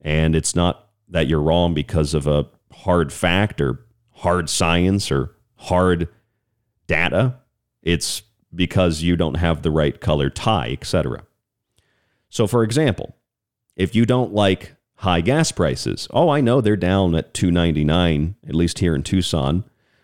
And 0.01 0.36
it's 0.36 0.55
not 0.55 0.89
that 1.07 1.25
you're 1.25 1.41
wrong 1.41 1.74
because 1.74 2.13
of 2.13 2.27
a 2.27 2.45
hard 2.71 3.12
fact 3.12 3.59
or 3.59 3.88
hard 4.19 4.49
science 4.49 5.11
or 5.11 5.35
hard 5.55 6.07
data. 6.88 7.35
It's 7.81 8.21
because 8.53 9.01
you 9.01 9.15
don't 9.15 9.35
have 9.35 9.61
the 9.61 9.71
right 9.71 9.99
color 9.99 10.29
tie, 10.29 10.71
etc. 10.71 11.23
So, 12.29 12.47
for 12.47 12.63
example, 12.63 13.15
if 13.75 13.95
you 13.95 14.05
don't 14.05 14.33
like 14.33 14.75
high 14.95 15.21
gas 15.21 15.51
prices, 15.51 16.07
oh, 16.11 16.29
I 16.29 16.41
know 16.41 16.59
they're 16.59 16.75
down 16.75 17.15
at 17.15 17.33
2.99 17.33 18.35
at 18.47 18.55
least 18.55 18.79
here 18.79 18.93
in 18.93 19.03
Tucson. 19.03 19.63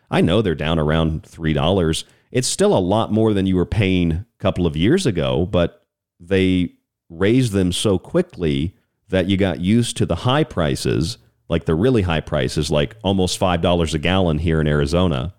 I 0.10 0.22
know 0.22 0.42
they're 0.42 0.56
down 0.56 0.80
around 0.80 1.24
$3. 1.24 2.04
It's 2.32 2.48
still 2.48 2.76
a 2.76 2.80
lot 2.80 3.12
more 3.12 3.34
than 3.34 3.46
you 3.46 3.56
were 3.56 3.66
paying 3.66 4.12
a 4.12 4.26
couple 4.40 4.66
of 4.66 4.78
years 4.78 5.06
ago, 5.06 5.46
but 5.46 5.86
they 6.20 6.74
raised 7.10 7.52
them 7.52 7.72
so 7.72 8.00
quickly 8.00 8.76
that 9.10 9.28
you 9.28 9.38
got 9.38 9.60
used 9.60 9.98
to 9.98 10.06
the 10.06 10.16
high 10.16 10.44
prices, 10.44 11.18
like 11.48 11.66
the 11.66 11.76
really 11.76 12.04
high 12.04 12.22
prices, 12.22 12.72
like 12.72 12.96
almost 13.04 13.40
$5 13.40 13.94
a 13.94 13.98
gallon 14.00 14.40
here 14.40 14.60
in 14.60 14.68
Arizona, 14.68 15.34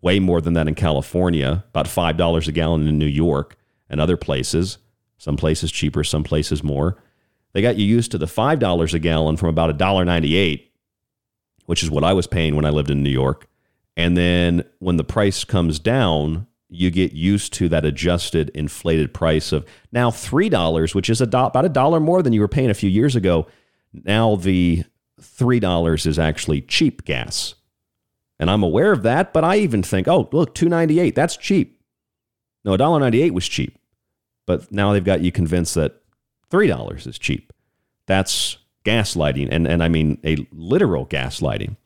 way 0.00 0.18
more 0.20 0.40
than 0.40 0.54
that 0.54 0.68
in 0.68 0.74
California, 0.74 1.64
about 1.68 1.86
$5 1.86 2.48
a 2.48 2.52
gallon 2.52 2.86
in 2.86 2.98
New 2.98 3.06
York 3.06 3.56
and 3.88 4.00
other 4.00 4.16
places. 4.16 4.78
Some 5.18 5.36
places 5.36 5.70
cheaper, 5.70 6.04
some 6.04 6.24
places 6.24 6.62
more. 6.62 7.02
They 7.52 7.62
got 7.62 7.76
you 7.76 7.84
used 7.84 8.12
to 8.12 8.18
the 8.18 8.26
$5 8.26 8.94
a 8.94 8.98
gallon 8.98 9.36
from 9.36 9.48
about 9.48 9.76
$1.98, 9.76 10.68
which 11.66 11.82
is 11.82 11.90
what 11.90 12.04
I 12.04 12.12
was 12.12 12.26
paying 12.26 12.56
when 12.56 12.64
I 12.64 12.70
lived 12.70 12.90
in 12.90 13.02
New 13.02 13.10
York. 13.10 13.46
And 13.96 14.16
then 14.16 14.64
when 14.78 14.96
the 14.96 15.04
price 15.04 15.44
comes 15.44 15.78
down, 15.78 16.46
you 16.68 16.90
get 16.90 17.12
used 17.12 17.52
to 17.54 17.68
that 17.68 17.84
adjusted 17.84 18.50
inflated 18.54 19.12
price 19.12 19.50
of 19.50 19.66
now 19.90 20.10
$3, 20.10 20.94
which 20.94 21.10
is 21.10 21.20
about 21.20 21.64
a 21.64 21.68
dollar 21.68 21.98
more 21.98 22.22
than 22.22 22.32
you 22.32 22.40
were 22.40 22.48
paying 22.48 22.70
a 22.70 22.74
few 22.74 22.88
years 22.88 23.16
ago. 23.16 23.48
Now 23.92 24.36
the 24.36 24.84
$3 25.20 26.06
is 26.06 26.18
actually 26.18 26.62
cheap 26.62 27.04
gas. 27.04 27.54
And 28.38 28.50
I'm 28.50 28.62
aware 28.62 28.92
of 28.92 29.02
that, 29.02 29.32
but 29.32 29.44
I 29.44 29.56
even 29.56 29.82
think, 29.82 30.08
oh, 30.08 30.28
look, 30.32 30.54
298, 30.54 31.14
that's 31.14 31.36
cheap. 31.36 31.80
No, 32.64 32.76
$1.98 32.76 33.32
was 33.32 33.48
cheap. 33.48 33.78
But 34.46 34.72
now 34.72 34.92
they've 34.92 35.04
got 35.04 35.20
you 35.20 35.30
convinced 35.30 35.74
that 35.74 36.00
$3 36.50 37.06
is 37.06 37.18
cheap. 37.18 37.52
That's 38.06 38.56
gaslighting, 38.84 39.48
and, 39.50 39.66
and 39.66 39.82
I 39.82 39.88
mean 39.88 40.18
a 40.24 40.46
literal 40.52 41.06
gaslighting. 41.06 41.76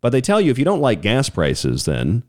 But 0.00 0.10
they 0.10 0.20
tell 0.20 0.40
you 0.40 0.50
if 0.50 0.58
you 0.58 0.64
don't 0.64 0.80
like 0.80 1.02
gas 1.02 1.28
prices, 1.28 1.84
then 1.84 2.24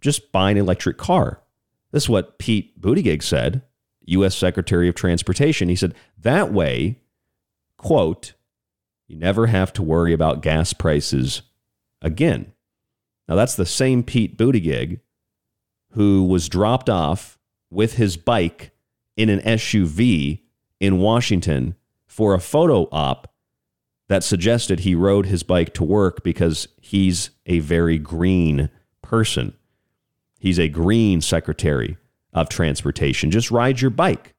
just 0.00 0.32
buy 0.32 0.50
an 0.50 0.56
electric 0.56 0.96
car. 0.96 1.42
This 1.90 2.04
is 2.04 2.08
what 2.08 2.38
Pete 2.38 2.80
Buttigieg 2.80 3.22
said, 3.22 3.62
U.S. 4.06 4.36
Secretary 4.36 4.88
of 4.88 4.94
Transportation. 4.94 5.68
He 5.68 5.76
said, 5.76 5.94
that 6.18 6.52
way, 6.52 7.00
quote, 7.76 8.34
you 9.08 9.16
never 9.16 9.46
have 9.46 9.72
to 9.72 9.82
worry 9.82 10.12
about 10.12 10.42
gas 10.42 10.72
prices 10.72 11.42
again. 12.00 12.52
Now, 13.26 13.34
that's 13.34 13.56
the 13.56 13.66
same 13.66 14.02
Pete 14.02 14.38
Buttigieg 14.38 15.00
who 15.92 16.24
was 16.24 16.48
dropped 16.48 16.88
off 16.88 17.38
with 17.70 17.94
his 17.94 18.16
bike 18.16 18.70
in 19.16 19.28
an 19.30 19.40
SUV 19.40 20.42
in 20.78 21.00
Washington 21.00 21.74
for 22.06 22.34
a 22.34 22.40
photo 22.40 22.88
op 22.92 23.32
that 24.08 24.24
suggested 24.24 24.80
he 24.80 24.94
rode 24.94 25.26
his 25.26 25.42
bike 25.42 25.74
to 25.74 25.84
work 25.84 26.22
because 26.22 26.68
he's 26.80 27.30
a 27.46 27.58
very 27.60 27.98
green 27.98 28.70
person. 29.02 29.54
He's 30.38 30.58
a 30.58 30.68
green 30.68 31.20
secretary 31.20 31.98
of 32.32 32.48
transportation. 32.48 33.30
Just 33.30 33.50
ride 33.50 33.80
your 33.80 33.90
bike. 33.90 34.34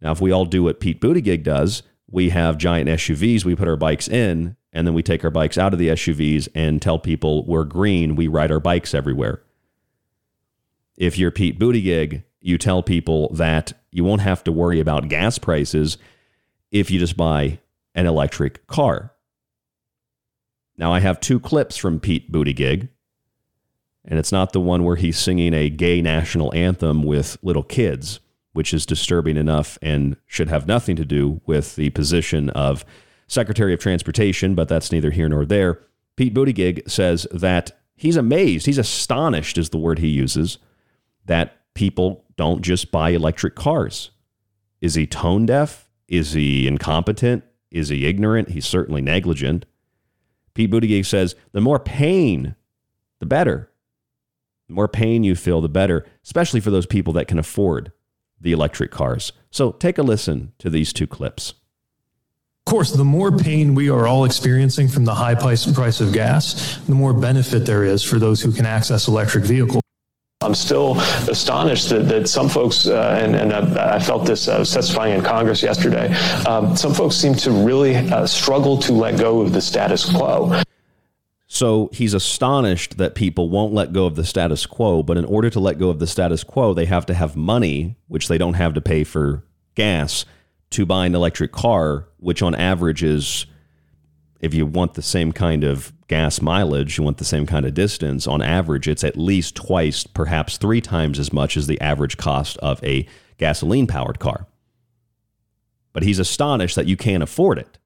Now, 0.00 0.12
if 0.12 0.20
we 0.20 0.32
all 0.32 0.44
do 0.44 0.64
what 0.64 0.80
Pete 0.80 1.00
Buttigieg 1.00 1.42
does, 1.44 1.82
we 2.12 2.28
have 2.28 2.58
giant 2.58 2.88
SUVs, 2.88 3.44
we 3.44 3.56
put 3.56 3.66
our 3.66 3.76
bikes 3.76 4.06
in, 4.06 4.54
and 4.72 4.86
then 4.86 4.94
we 4.94 5.02
take 5.02 5.24
our 5.24 5.30
bikes 5.30 5.58
out 5.58 5.72
of 5.72 5.78
the 5.78 5.88
SUVs 5.88 6.46
and 6.54 6.80
tell 6.80 6.98
people 6.98 7.44
we're 7.46 7.64
green, 7.64 8.14
we 8.14 8.28
ride 8.28 8.52
our 8.52 8.60
bikes 8.60 8.94
everywhere. 8.94 9.42
If 10.96 11.18
you're 11.18 11.30
Pete 11.30 11.58
Buttigieg, 11.58 12.22
you 12.40 12.58
tell 12.58 12.82
people 12.82 13.32
that 13.34 13.72
you 13.90 14.04
won't 14.04 14.20
have 14.20 14.44
to 14.44 14.52
worry 14.52 14.78
about 14.78 15.08
gas 15.08 15.38
prices 15.38 15.96
if 16.70 16.90
you 16.90 16.98
just 16.98 17.16
buy 17.16 17.58
an 17.94 18.06
electric 18.06 18.66
car. 18.66 19.12
Now, 20.76 20.92
I 20.92 21.00
have 21.00 21.20
two 21.20 21.40
clips 21.40 21.76
from 21.76 22.00
Pete 22.00 22.30
Buttigieg, 22.30 22.88
and 24.04 24.18
it's 24.18 24.32
not 24.32 24.52
the 24.52 24.60
one 24.60 24.84
where 24.84 24.96
he's 24.96 25.18
singing 25.18 25.54
a 25.54 25.70
gay 25.70 26.02
national 26.02 26.54
anthem 26.54 27.02
with 27.04 27.38
little 27.42 27.62
kids, 27.62 28.20
which 28.52 28.74
is 28.74 28.86
disturbing 28.86 29.36
enough 29.36 29.78
and 29.82 30.16
should 30.26 30.48
have 30.48 30.66
nothing 30.66 30.96
to 30.96 31.04
do 31.04 31.40
with 31.46 31.76
the 31.76 31.90
position 31.90 32.50
of 32.50 32.84
Secretary 33.26 33.72
of 33.72 33.80
Transportation, 33.80 34.54
but 34.54 34.68
that's 34.68 34.92
neither 34.92 35.10
here 35.10 35.28
nor 35.28 35.44
there. 35.44 35.80
Pete 36.16 36.34
Buttigieg 36.34 36.88
says 36.88 37.26
that 37.32 37.72
he's 37.94 38.16
amazed, 38.16 38.66
he's 38.66 38.78
astonished, 38.78 39.56
is 39.56 39.70
the 39.70 39.78
word 39.78 39.98
he 39.98 40.08
uses, 40.08 40.58
that 41.24 41.56
people 41.74 42.24
don't 42.36 42.62
just 42.62 42.92
buy 42.92 43.10
electric 43.10 43.54
cars. 43.54 44.10
Is 44.80 44.94
he 44.94 45.06
tone 45.06 45.46
deaf? 45.46 45.88
Is 46.08 46.32
he 46.32 46.68
incompetent? 46.68 47.44
Is 47.70 47.88
he 47.88 48.06
ignorant? 48.06 48.50
He's 48.50 48.66
certainly 48.66 49.00
negligent. 49.00 49.64
Pete 50.54 50.70
Buttigieg 50.70 51.06
says 51.06 51.34
the 51.52 51.60
more 51.62 51.78
pain, 51.78 52.54
the 53.18 53.26
better. 53.26 53.70
The 54.68 54.74
more 54.74 54.88
pain 54.88 55.24
you 55.24 55.34
feel, 55.34 55.62
the 55.62 55.68
better, 55.68 56.04
especially 56.22 56.60
for 56.60 56.70
those 56.70 56.86
people 56.86 57.14
that 57.14 57.28
can 57.28 57.38
afford 57.38 57.92
the 58.42 58.52
electric 58.52 58.90
cars. 58.90 59.32
So 59.50 59.72
take 59.72 59.98
a 59.98 60.02
listen 60.02 60.52
to 60.58 60.68
these 60.68 60.92
two 60.92 61.06
clips. 61.06 61.54
Of 62.66 62.70
course, 62.70 62.92
the 62.92 63.04
more 63.04 63.36
pain 63.36 63.74
we 63.74 63.90
are 63.90 64.06
all 64.06 64.24
experiencing 64.24 64.86
from 64.88 65.04
the 65.04 65.14
high 65.14 65.34
price, 65.34 65.70
price 65.72 66.00
of 66.00 66.12
gas, 66.12 66.78
the 66.86 66.94
more 66.94 67.12
benefit 67.12 67.66
there 67.66 67.82
is 67.82 68.04
for 68.04 68.18
those 68.18 68.40
who 68.40 68.52
can 68.52 68.66
access 68.66 69.08
electric 69.08 69.44
vehicles. 69.44 69.82
I'm 70.42 70.54
still 70.54 70.98
astonished 71.28 71.88
that, 71.90 72.08
that 72.08 72.28
some 72.28 72.48
folks, 72.48 72.86
uh, 72.86 73.18
and, 73.20 73.34
and 73.34 73.52
I, 73.52 73.96
I, 73.96 73.98
felt 73.98 74.26
this 74.26 74.48
uh, 74.48 74.58
testifying 74.58 75.14
in 75.14 75.24
Congress 75.24 75.62
yesterday, 75.62 76.12
um, 76.46 76.76
some 76.76 76.92
folks 76.92 77.16
seem 77.16 77.34
to 77.36 77.50
really 77.50 77.96
uh, 77.96 78.26
struggle 78.26 78.76
to 78.78 78.92
let 78.92 79.18
go 79.18 79.40
of 79.40 79.52
the 79.52 79.60
status 79.60 80.10
quo. 80.10 80.62
So 81.54 81.90
he's 81.92 82.14
astonished 82.14 82.96
that 82.96 83.14
people 83.14 83.50
won't 83.50 83.74
let 83.74 83.92
go 83.92 84.06
of 84.06 84.16
the 84.16 84.24
status 84.24 84.64
quo, 84.64 85.02
but 85.02 85.18
in 85.18 85.26
order 85.26 85.50
to 85.50 85.60
let 85.60 85.78
go 85.78 85.90
of 85.90 85.98
the 85.98 86.06
status 86.06 86.42
quo, 86.42 86.72
they 86.72 86.86
have 86.86 87.04
to 87.04 87.14
have 87.14 87.36
money, 87.36 87.96
which 88.08 88.28
they 88.28 88.38
don't 88.38 88.54
have 88.54 88.72
to 88.72 88.80
pay 88.80 89.04
for 89.04 89.44
gas, 89.74 90.24
to 90.70 90.86
buy 90.86 91.04
an 91.04 91.14
electric 91.14 91.52
car, 91.52 92.08
which 92.16 92.40
on 92.40 92.54
average 92.54 93.02
is, 93.02 93.44
if 94.40 94.54
you 94.54 94.64
want 94.64 94.94
the 94.94 95.02
same 95.02 95.30
kind 95.30 95.62
of 95.62 95.92
gas 96.08 96.40
mileage, 96.40 96.96
you 96.96 97.04
want 97.04 97.18
the 97.18 97.24
same 97.24 97.44
kind 97.44 97.66
of 97.66 97.74
distance, 97.74 98.26
on 98.26 98.40
average, 98.40 98.88
it's 98.88 99.04
at 99.04 99.18
least 99.18 99.54
twice, 99.54 100.04
perhaps 100.04 100.56
three 100.56 100.80
times 100.80 101.18
as 101.18 101.34
much 101.34 101.58
as 101.58 101.66
the 101.66 101.78
average 101.82 102.16
cost 102.16 102.56
of 102.58 102.82
a 102.82 103.06
gasoline 103.36 103.86
powered 103.86 104.18
car. 104.18 104.46
But 105.92 106.02
he's 106.02 106.18
astonished 106.18 106.76
that 106.76 106.86
you 106.86 106.96
can't 106.96 107.22
afford 107.22 107.58
it. 107.58 107.76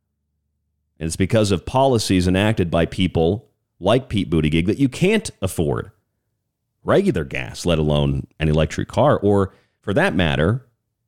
And 1.01 1.09
it's 1.09 1.17
because 1.17 1.51
of 1.51 1.67
policies 1.67 2.29
enacted 2.29 2.71
by 2.71 2.87
people 2.87 3.51
like 3.79 4.09
Pete 4.09 4.31
Buttigieg 4.31 4.67
that 4.67 4.79
you 4.79 4.89
can't 4.89 5.31
afford 5.43 5.91
regular 6.83 7.25
gas, 7.25 7.67
let 7.67 7.79
alone 7.79 8.27
an 8.39 8.49
electric 8.49 8.89
car, 8.89 9.19
or 9.19 9.53
for 9.81 9.93
that 9.95 10.15
matter, 10.15 10.67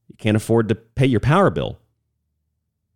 you 0.08 0.16
can't 0.16 0.36
afford 0.36 0.68
to 0.68 0.74
pay 0.74 1.06
your 1.06 1.20
power 1.20 1.50
bill. 1.50 1.78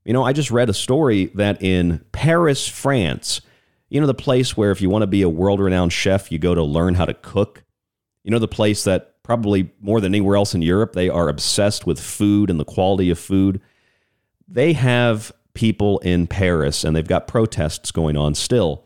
You 0.04 0.12
know, 0.12 0.24
I 0.24 0.32
just 0.32 0.50
read 0.50 0.68
a 0.68 0.74
story 0.74 1.26
that 1.34 1.62
in 1.62 2.04
Paris, 2.12 2.66
France, 2.66 3.40
you 3.88 4.00
know, 4.00 4.06
the 4.06 4.14
place 4.14 4.56
where 4.56 4.72
if 4.72 4.80
you 4.80 4.90
want 4.90 5.02
to 5.02 5.06
be 5.06 5.22
a 5.22 5.28
world 5.28 5.60
renowned 5.60 5.92
chef, 5.92 6.32
you 6.32 6.38
go 6.38 6.54
to 6.54 6.62
learn 6.62 6.94
how 6.94 7.04
to 7.04 7.14
cook. 7.14 7.62
You 8.24 8.30
know, 8.30 8.38
the 8.38 8.48
place 8.48 8.84
that 8.84 9.22
probably 9.22 9.70
more 9.80 10.00
than 10.00 10.12
anywhere 10.12 10.36
else 10.36 10.54
in 10.54 10.62
Europe, 10.62 10.94
they 10.94 11.08
are 11.08 11.28
obsessed 11.28 11.86
with 11.86 12.00
food 12.00 12.50
and 12.50 12.58
the 12.58 12.64
quality 12.64 13.10
of 13.10 13.18
food. 13.18 13.60
They 14.48 14.72
have 14.72 15.32
people 15.54 15.98
in 16.00 16.26
Paris, 16.26 16.84
and 16.84 16.96
they've 16.96 17.06
got 17.06 17.28
protests 17.28 17.92
going 17.92 18.16
on 18.16 18.34
still, 18.34 18.84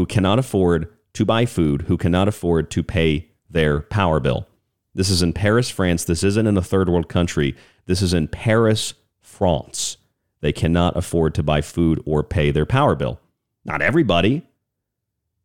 who 0.00 0.06
cannot 0.06 0.38
afford 0.38 0.90
to 1.12 1.26
buy 1.26 1.44
food, 1.44 1.82
who 1.82 1.98
cannot 1.98 2.26
afford 2.26 2.70
to 2.70 2.82
pay 2.82 3.28
their 3.50 3.82
power 3.82 4.18
bill. 4.18 4.48
This 4.94 5.10
is 5.10 5.20
in 5.20 5.34
Paris, 5.34 5.68
France. 5.68 6.04
This 6.04 6.24
isn't 6.24 6.46
in 6.46 6.56
a 6.56 6.62
third 6.62 6.88
world 6.88 7.10
country. 7.10 7.54
This 7.84 8.00
is 8.00 8.14
in 8.14 8.26
Paris, 8.26 8.94
France. 9.20 9.98
They 10.40 10.52
cannot 10.52 10.96
afford 10.96 11.34
to 11.34 11.42
buy 11.42 11.60
food 11.60 12.02
or 12.06 12.22
pay 12.22 12.50
their 12.50 12.64
power 12.64 12.94
bill. 12.94 13.20
Not 13.62 13.82
everybody, 13.82 14.40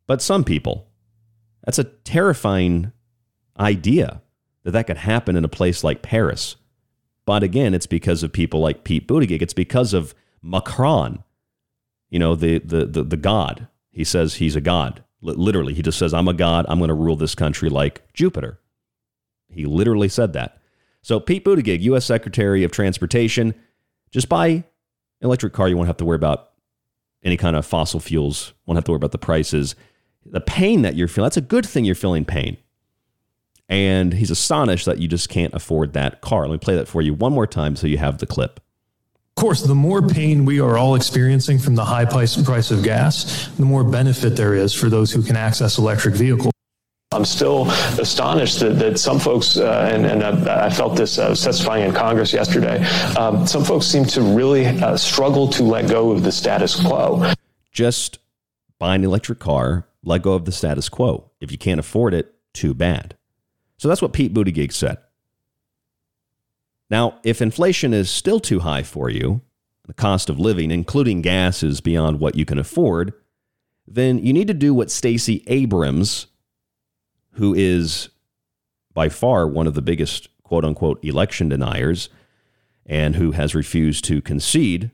but 0.08 0.22
some 0.22 0.46
people. 0.46 0.88
That's 1.66 1.80
a 1.80 1.84
terrifying 1.84 2.94
idea 3.60 4.22
that 4.64 4.72
that 4.72 4.88
could 4.88 5.00
happen 5.00 5.36
in 5.36 5.44
a 5.44 5.50
place 5.50 5.84
like 5.84 6.02
Paris. 6.02 6.56
But 7.26 7.44
again, 7.44 7.74
it's 7.74 7.88
because 7.88 8.24
of 8.24 8.32
people 8.32 8.62
like 8.62 8.86
Pete 8.86 9.06
Buttigieg. 9.06 9.42
It's 9.42 9.54
because 9.54 9.94
of 9.94 10.16
Macron, 10.42 11.26
you 12.10 12.20
know, 12.20 12.36
the, 12.36 12.60
the, 12.60 12.86
the, 12.86 13.04
the 13.04 13.18
God. 13.18 13.68
He 13.96 14.04
says 14.04 14.36
he's 14.36 14.58
a 14.58 14.62
God. 14.62 15.04
L- 15.26 15.36
literally, 15.36 15.74
he 15.74 15.82
just 15.82 15.98
says, 15.98 16.14
I'm 16.14 16.28
a 16.28 16.34
God. 16.34 16.66
I'm 16.68 16.80
going 16.80 16.90
to 16.90 16.94
rule 16.94 17.16
this 17.16 17.34
country 17.34 17.70
like 17.70 18.12
Jupiter. 18.14 18.60
He 19.50 19.66
literally 19.66 20.10
said 20.10 20.34
that. 20.34 20.58
So, 21.02 21.20
Pete 21.22 21.46
Buttigieg, 21.46 21.82
U.S. 21.84 22.06
Secretary 22.06 22.66
of 22.66 22.72
Transportation, 22.72 23.56
just 24.12 24.28
buy 24.28 24.48
an 24.48 24.64
electric 25.22 25.54
car. 25.54 25.70
You 25.70 25.78
won't 25.78 25.88
have 25.88 25.98
to 25.98 26.06
worry 26.06 26.18
about 26.18 26.52
any 27.24 27.38
kind 27.38 27.56
of 27.56 27.66
fossil 27.66 28.02
fuels, 28.02 28.54
won't 28.66 28.76
have 28.76 28.84
to 28.84 28.92
worry 28.92 28.98
about 28.98 29.14
the 29.14 29.18
prices. 29.18 29.76
The 30.26 30.42
pain 30.42 30.82
that 30.82 30.96
you're 30.96 31.08
feeling, 31.08 31.28
that's 31.28 31.38
a 31.38 31.42
good 31.42 31.66
thing 31.66 31.86
you're 31.86 31.96
feeling 31.96 32.26
pain. 32.26 32.58
And 33.70 34.14
he's 34.14 34.30
astonished 34.30 34.86
that 34.86 35.00
you 35.00 35.08
just 35.08 35.30
can't 35.30 35.54
afford 35.54 35.94
that 35.94 36.20
car. 36.22 36.42
Let 36.42 36.52
me 36.52 36.58
play 36.58 36.76
that 36.76 36.88
for 36.88 37.02
you 37.02 37.14
one 37.14 37.32
more 37.32 37.48
time 37.48 37.76
so 37.76 37.88
you 37.88 37.98
have 37.98 38.18
the 38.18 38.28
clip. 38.28 38.60
Of 39.38 39.42
course, 39.42 39.64
the 39.64 39.76
more 39.76 40.02
pain 40.02 40.46
we 40.46 40.62
are 40.62 40.78
all 40.78 40.96
experiencing 40.96 41.60
from 41.60 41.76
the 41.76 41.84
high 41.84 42.06
price, 42.06 42.42
price 42.42 42.72
of 42.72 42.84
gas, 42.84 43.50
the 43.58 43.66
more 43.66 43.84
benefit 43.84 44.38
there 44.38 44.56
is 44.56 44.74
for 44.74 44.88
those 44.88 45.12
who 45.12 45.22
can 45.22 45.36
access 45.36 45.78
electric 45.78 46.16
vehicles. 46.16 46.54
I'm 47.12 47.26
still 47.26 47.70
astonished 48.00 48.62
that, 48.62 48.80
that 48.80 48.98
some 48.98 49.20
folks, 49.20 49.58
uh, 49.58 49.90
and, 49.92 50.06
and 50.06 50.24
I, 50.24 50.68
I, 50.68 50.70
felt 50.70 50.96
this 50.96 51.20
uh, 51.20 51.36
testifying 51.36 51.84
in 51.84 51.94
Congress 51.94 52.32
yesterday, 52.32 52.82
um, 53.18 53.46
some 53.46 53.66
folks 53.66 53.88
seem 53.88 54.06
to 54.06 54.22
really 54.22 54.68
uh, 54.68 54.96
struggle 54.96 55.50
to 55.50 55.64
let 55.64 55.90
go 55.90 56.12
of 56.12 56.24
the 56.24 56.32
status 56.32 56.82
quo. 56.82 57.34
Just 57.74 58.20
buy 58.80 58.96
an 58.96 59.04
electric 59.04 59.40
car, 59.40 59.86
let 60.02 60.22
go 60.22 60.34
of 60.34 60.46
the 60.46 60.54
status 60.54 60.88
quo. 60.88 61.30
If 61.42 61.52
you 61.52 61.58
can't 61.58 61.82
afford 61.82 62.14
it, 62.14 62.34
too 62.54 62.74
bad. 62.74 63.18
So 63.78 63.90
that's 63.90 64.02
what 64.02 64.14
Pete 64.14 64.34
Buttigieg 64.34 64.72
said. 64.72 64.98
Now, 66.90 67.20
if 67.24 67.42
inflation 67.42 67.94
is 67.94 68.10
still 68.10 68.40
too 68.40 68.60
high 68.60 68.84
for 68.84 69.10
you, 69.10 69.42
the 69.88 69.94
cost 69.94 70.30
of 70.30 70.40
living, 70.40 70.72
including 70.72 71.22
gas, 71.22 71.64
is 71.64 71.82
beyond 71.82 72.20
what 72.20 72.36
you 72.36 72.46
can 72.46 72.58
afford, 72.58 73.14
then 73.88 74.20
you 74.20 74.34
need 74.34 74.48
to 74.48 74.54
do 74.54 74.74
what 74.74 74.92
Stacey 74.92 75.44
Abrams, 75.48 76.28
who 77.34 77.54
is 77.54 78.10
by 78.94 79.10
far 79.10 79.48
one 79.48 79.68
of 79.68 79.74
the 79.74 79.82
biggest 79.82 80.30
quote 80.44 80.66
unquote 80.66 81.04
election 81.04 81.50
deniers 81.50 82.10
and 82.86 83.16
who 83.16 83.32
has 83.32 83.56
refused 83.56 84.06
to 84.06 84.22
concede 84.22 84.92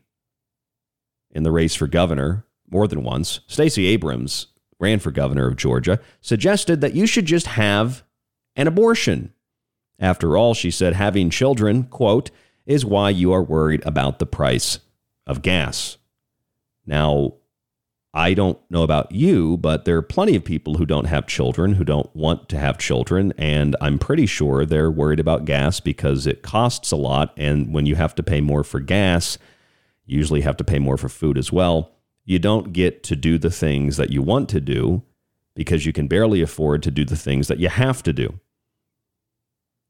in 1.30 1.44
the 1.44 1.52
race 1.52 1.76
for 1.76 1.88
governor 1.88 2.46
more 2.70 2.88
than 2.88 3.04
once, 3.04 3.42
Stacey 3.48 3.86
Abrams 3.88 4.48
ran 4.80 5.00
for 5.00 5.12
governor 5.12 5.48
of 5.48 5.58
Georgia, 5.58 6.00
suggested 6.22 6.82
that 6.82 6.96
you 6.96 7.06
should 7.06 7.26
just 7.26 7.48
have 7.48 8.04
an 8.56 8.68
abortion. 8.68 9.34
After 10.02 10.36
all, 10.36 10.56
she 10.56 10.72
said, 10.72 10.94
having 10.94 11.30
children, 11.30 11.84
quote, 11.84 12.32
is 12.66 12.84
why 12.84 13.12
you 13.12 13.32
are 13.32 13.44
worried 13.44 13.86
about 13.86 14.20
the 14.20 14.26
price 14.26 14.80
of 15.28 15.44
gas. 15.44 15.98
Now, 16.86 17.36
I 18.14 18.34
don't 18.34 18.60
know 18.70 18.84
about 18.84 19.14
you, 19.14 19.58
but 19.58 19.86
there 19.86 19.96
are 19.96 20.02
plenty 20.02 20.36
of 20.36 20.44
people 20.44 20.76
who 20.76 20.86
don't 20.86 21.06
have 21.06 21.28
children, 21.28 21.76
who 21.76 21.86
don't 21.86 22.14
want 22.14 22.50
to 22.50 22.58
have 22.58 22.78
children, 22.78 23.32
and 23.38 23.76
I'm 23.80 23.98
pretty 24.00 24.26
sure 24.26 24.66
they're 24.66 24.92
worried 24.92 25.20
about 25.20 25.46
gas 25.46 25.80
because 25.80 26.28
it 26.28 26.42
costs 26.42 26.92
a 26.92 26.98
lot. 26.98 27.34
And 27.38 27.74
when 27.74 27.86
you 27.86 27.96
have 27.96 28.14
to 28.16 28.24
pay 28.24 28.42
more 28.42 28.64
for 28.66 28.82
gas, 28.82 29.38
you 30.06 30.18
usually 30.18 30.42
have 30.42 30.58
to 30.58 30.66
pay 30.66 30.80
more 30.80 30.98
for 30.98 31.08
food 31.08 31.38
as 31.38 31.54
well. 31.54 31.92
You 32.26 32.40
don't 32.40 32.74
get 32.74 33.04
to 33.04 33.16
do 33.16 33.38
the 33.38 33.52
things 33.52 33.98
that 33.98 34.10
you 34.10 34.22
want 34.22 34.50
to 34.50 34.60
do 34.60 35.04
because 35.56 35.86
you 35.86 35.94
can 35.94 36.08
barely 36.08 36.42
afford 36.42 36.84
to 36.84 36.92
do 36.92 37.06
the 37.06 37.16
things 37.16 37.48
that 37.48 37.60
you 37.60 37.70
have 37.70 38.04
to 38.04 38.12
do. 38.12 38.40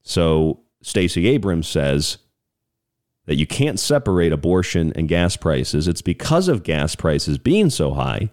So 0.03 0.61
Stacey 0.81 1.27
Abrams 1.27 1.67
says 1.67 2.17
that 3.25 3.35
you 3.35 3.45
can't 3.45 3.79
separate 3.79 4.31
abortion 4.31 4.91
and 4.95 5.07
gas 5.07 5.37
prices. 5.37 5.87
It's 5.87 6.01
because 6.01 6.47
of 6.47 6.63
gas 6.63 6.95
prices 6.95 7.37
being 7.37 7.69
so 7.69 7.93
high 7.93 8.31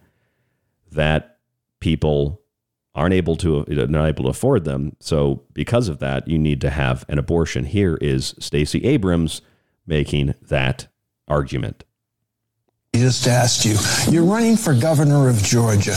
that 0.91 1.39
people 1.81 2.41
aren't 2.95 3.15
able 3.15 3.37
to 3.37 3.65
not 3.69 4.07
able 4.07 4.25
to 4.25 4.31
afford 4.31 4.65
them. 4.65 4.97
So 4.99 5.45
because 5.53 5.89
of 5.89 5.99
that, 6.01 6.27
you 6.27 6.39
need 6.39 6.61
to 6.63 6.71
have 6.71 7.05
an 7.09 7.19
abortion. 7.19 7.65
Here 7.65 7.97
is 8.01 8.35
Stacey 8.39 8.85
Abrams 8.85 9.43
making 9.87 10.35
that 10.43 10.89
argument 11.29 11.85
just 13.09 13.27
asked 13.27 13.65
you. 13.65 13.77
You're 14.13 14.25
running 14.25 14.57
for 14.57 14.75
governor 14.75 15.29
of 15.29 15.43
Georgia. 15.43 15.95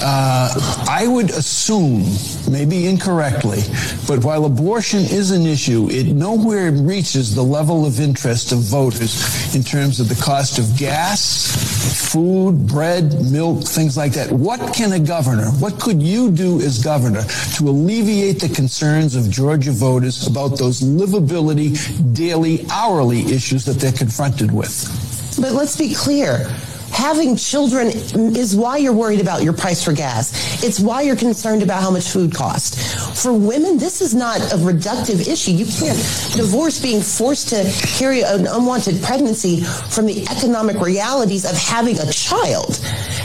Uh, 0.00 0.84
I 0.88 1.06
would 1.06 1.30
assume, 1.30 2.04
maybe 2.50 2.86
incorrectly, 2.86 3.62
but 4.06 4.24
while 4.24 4.44
abortion 4.44 5.00
is 5.00 5.32
an 5.32 5.44
issue, 5.44 5.88
it 5.90 6.06
nowhere 6.06 6.70
reaches 6.70 7.34
the 7.34 7.42
level 7.42 7.84
of 7.84 8.00
interest 8.00 8.52
of 8.52 8.60
voters 8.60 9.54
in 9.54 9.62
terms 9.62 9.98
of 9.98 10.08
the 10.08 10.14
cost 10.22 10.58
of 10.58 10.76
gas, 10.78 12.10
food, 12.12 12.66
bread, 12.66 13.12
milk, 13.30 13.64
things 13.64 13.96
like 13.96 14.12
that. 14.12 14.30
What 14.30 14.74
can 14.74 14.92
a 14.92 15.00
governor, 15.00 15.46
what 15.58 15.80
could 15.80 16.02
you 16.02 16.30
do 16.30 16.60
as 16.60 16.82
governor 16.82 17.24
to 17.56 17.68
alleviate 17.68 18.40
the 18.40 18.48
concerns 18.48 19.14
of 19.14 19.30
Georgia 19.30 19.72
voters 19.72 20.26
about 20.26 20.58
those 20.58 20.80
livability, 20.80 21.76
daily, 22.14 22.64
hourly 22.70 23.20
issues 23.26 23.64
that 23.64 23.74
they're 23.74 23.92
confronted 23.92 24.52
with? 24.52 25.15
But 25.38 25.52
let's 25.52 25.76
be 25.76 25.94
clear. 25.94 26.48
Having 26.96 27.36
children 27.36 27.88
is 27.88 28.56
why 28.56 28.78
you're 28.78 28.94
worried 28.94 29.20
about 29.20 29.42
your 29.42 29.52
price 29.52 29.84
for 29.84 29.92
gas. 29.92 30.64
It's 30.64 30.80
why 30.80 31.02
you're 31.02 31.14
concerned 31.14 31.62
about 31.62 31.82
how 31.82 31.90
much 31.90 32.08
food 32.08 32.34
costs. 32.34 33.22
For 33.22 33.34
women, 33.34 33.76
this 33.76 34.00
is 34.00 34.14
not 34.14 34.40
a 34.40 34.56
reductive 34.56 35.28
issue. 35.28 35.50
You 35.50 35.66
can't 35.66 35.98
divorce 36.34 36.80
being 36.80 37.02
forced 37.02 37.50
to 37.50 37.70
carry 37.98 38.22
an 38.22 38.46
unwanted 38.46 39.02
pregnancy 39.02 39.60
from 39.60 40.06
the 40.06 40.26
economic 40.30 40.80
realities 40.80 41.44
of 41.44 41.54
having 41.58 41.98
a 41.98 42.10
child. 42.10 42.80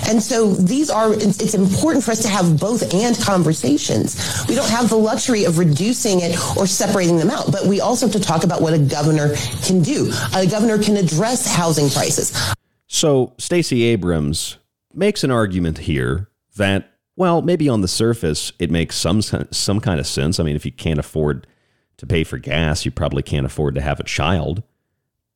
And 0.06 0.22
so 0.22 0.54
these 0.54 0.90
are, 0.90 1.14
it's 1.14 1.54
important 1.54 2.04
for 2.04 2.12
us 2.12 2.22
to 2.24 2.28
have 2.28 2.60
both 2.60 2.94
and 2.94 3.18
conversations. 3.22 4.46
We 4.50 4.56
don't 4.56 4.70
have 4.70 4.90
the 4.90 4.98
luxury 4.98 5.46
of 5.46 5.58
reducing 5.58 6.20
it 6.20 6.38
or 6.58 6.68
separating 6.68 7.16
them 7.16 7.30
out, 7.30 7.54
but 7.54 7.66
we 7.66 7.80
also 7.80 8.08
have 8.08 8.14
to 8.14 8.20
talk 8.20 8.44
about 8.44 8.62
what 8.62 8.74
a 8.74 8.80
governor 8.80 9.34
can 9.64 9.82
do. 9.82 10.12
A 10.36 10.46
governor 10.46 10.78
can 10.78 10.98
address 10.98 11.48
housing 11.48 11.90
prices. 11.90 12.54
So 12.94 13.34
Stacey 13.38 13.84
Abrams 13.84 14.58
makes 14.94 15.24
an 15.24 15.32
argument 15.32 15.78
here 15.78 16.30
that, 16.58 16.92
well, 17.16 17.42
maybe 17.42 17.70
on 17.70 17.80
the 17.80 17.88
surface 17.88 18.52
it 18.60 18.70
makes 18.70 18.98
some 18.98 19.22
some 19.22 19.80
kind 19.80 19.98
of 19.98 20.06
sense. 20.06 20.42
I 20.42 20.44
mean, 20.44 20.58
if 20.58 20.66
you 20.66 20.74
can't 20.74 21.00
afford 21.00 21.48
to 21.96 22.06
pay 22.06 22.26
for 22.26 22.38
gas, 22.38 22.84
you 22.84 22.92
probably 22.92 23.24
can't 23.24 23.46
afford 23.46 23.76
to 23.76 23.82
have 23.82 24.02
a 24.02 24.04
child, 24.04 24.62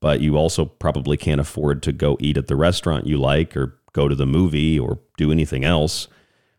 but 0.02 0.20
you 0.20 0.36
also 0.36 0.66
probably 0.66 1.16
can't 1.16 1.40
afford 1.40 1.82
to 1.84 1.94
go 1.94 2.18
eat 2.20 2.36
at 2.36 2.48
the 2.48 2.58
restaurant 2.58 3.08
you 3.08 3.18
like 3.18 3.56
or 3.56 3.80
go 3.94 4.10
to 4.10 4.16
the 4.16 4.26
movie 4.26 4.78
or 4.78 5.00
do 5.16 5.32
anything 5.32 5.64
else. 5.64 6.10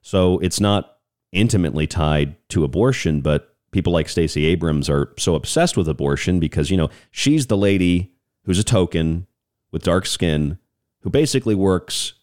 So 0.00 0.38
it's 0.38 0.60
not 0.60 0.96
intimately 1.30 1.86
tied 1.86 2.36
to 2.48 2.64
abortion, 2.64 3.20
but 3.20 3.54
people 3.70 3.92
like 3.92 4.08
Stacey 4.08 4.46
Abrams 4.46 4.88
are 4.88 5.12
so 5.18 5.34
obsessed 5.34 5.76
with 5.76 5.90
abortion 5.90 6.40
because, 6.40 6.70
you 6.70 6.78
know, 6.78 6.88
she's 7.10 7.48
the 7.48 7.56
lady 7.58 8.14
who's 8.44 8.58
a 8.58 8.64
token 8.64 9.26
with 9.70 9.82
dark 9.82 10.06
skin 10.06 10.58
who 11.06 11.10
basically 11.10 11.54
works 11.54 12.14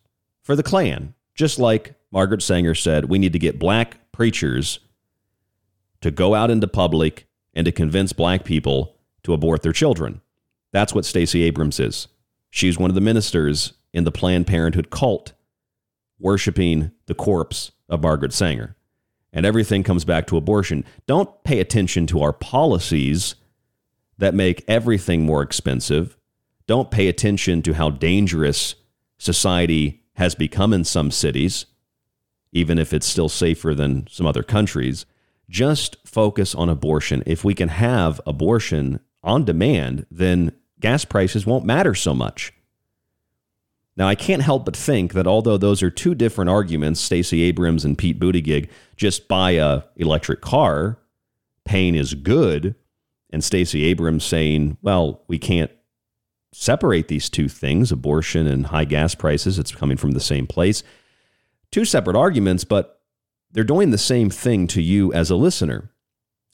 for 0.41 0.57
the 0.57 0.61
Klan. 0.61 1.13
Just 1.35 1.57
like 1.57 1.95
Margaret 2.11 2.41
Sanger 2.41 2.75
said, 2.75 3.05
we 3.05 3.17
need 3.17 3.31
to 3.31 3.39
get 3.39 3.57
black 3.57 4.11
preachers 4.11 4.79
to 6.01 6.11
go 6.11 6.35
out 6.35 6.51
into 6.51 6.67
public 6.67 7.25
and 7.53 7.63
to 7.63 7.71
convince 7.71 8.11
black 8.11 8.43
people 8.43 8.97
to 9.23 9.31
abort 9.31 9.61
their 9.61 9.71
children. 9.71 10.19
That's 10.73 10.93
what 10.93 11.05
Stacey 11.05 11.43
Abrams 11.43 11.79
is. 11.79 12.09
She's 12.49 12.77
one 12.77 12.91
of 12.91 12.95
the 12.95 12.99
ministers 12.99 13.71
in 13.93 14.03
the 14.03 14.11
Planned 14.11 14.47
Parenthood 14.47 14.89
cult 14.89 15.31
worshiping 16.19 16.91
the 17.05 17.15
corpse 17.15 17.71
of 17.87 18.03
Margaret 18.03 18.33
Sanger. 18.33 18.75
And 19.31 19.45
everything 19.45 19.83
comes 19.83 20.03
back 20.03 20.27
to 20.27 20.35
abortion. 20.35 20.83
Don't 21.07 21.41
pay 21.45 21.61
attention 21.61 22.05
to 22.07 22.21
our 22.21 22.33
policies 22.33 23.35
that 24.17 24.33
make 24.33 24.65
everything 24.67 25.25
more 25.25 25.41
expensive. 25.41 26.17
Don't 26.67 26.91
pay 26.91 27.07
attention 27.07 27.61
to 27.63 27.73
how 27.73 27.89
dangerous 27.89 28.75
society 29.17 30.03
has 30.13 30.35
become 30.35 30.73
in 30.73 30.83
some 30.83 31.11
cities, 31.11 31.65
even 32.51 32.77
if 32.77 32.93
it's 32.93 33.07
still 33.07 33.29
safer 33.29 33.73
than 33.73 34.07
some 34.09 34.25
other 34.25 34.43
countries. 34.43 35.05
Just 35.49 35.97
focus 36.05 36.55
on 36.55 36.69
abortion. 36.69 37.23
If 37.25 37.43
we 37.43 37.53
can 37.53 37.69
have 37.69 38.21
abortion 38.25 38.99
on 39.23 39.45
demand, 39.45 40.05
then 40.09 40.51
gas 40.79 41.05
prices 41.05 41.45
won't 41.45 41.65
matter 41.65 41.95
so 41.95 42.13
much. 42.13 42.53
Now, 43.95 44.07
I 44.07 44.15
can't 44.15 44.41
help 44.41 44.65
but 44.65 44.75
think 44.75 45.13
that 45.13 45.27
although 45.27 45.57
those 45.57 45.83
are 45.83 45.91
two 45.91 46.15
different 46.15 46.49
arguments, 46.49 46.99
Stacey 46.99 47.43
Abrams 47.43 47.85
and 47.85 47.97
Pete 47.97 48.19
Buttigieg, 48.19 48.69
just 48.95 49.27
buy 49.27 49.51
a 49.51 49.83
electric 49.95 50.41
car, 50.41 50.97
pain 51.63 51.93
is 51.93 52.15
good, 52.15 52.75
and 53.29 53.43
Stacey 53.43 53.83
Abrams 53.83 54.23
saying, 54.23 54.77
well, 54.81 55.21
we 55.27 55.37
can't 55.37 55.71
separate 56.53 57.07
these 57.07 57.29
two 57.29 57.49
things, 57.49 57.91
abortion 57.91 58.47
and 58.47 58.67
high 58.67 58.85
gas 58.85 59.15
prices, 59.15 59.59
it's 59.59 59.73
coming 59.73 59.97
from 59.97 60.11
the 60.11 60.19
same 60.19 60.47
place. 60.47 60.83
Two 61.71 61.85
separate 61.85 62.15
arguments, 62.15 62.63
but 62.63 63.01
they're 63.51 63.63
doing 63.63 63.91
the 63.91 63.97
same 63.97 64.29
thing 64.29 64.67
to 64.67 64.81
you 64.81 65.11
as 65.13 65.29
a 65.29 65.35
listener. 65.35 65.91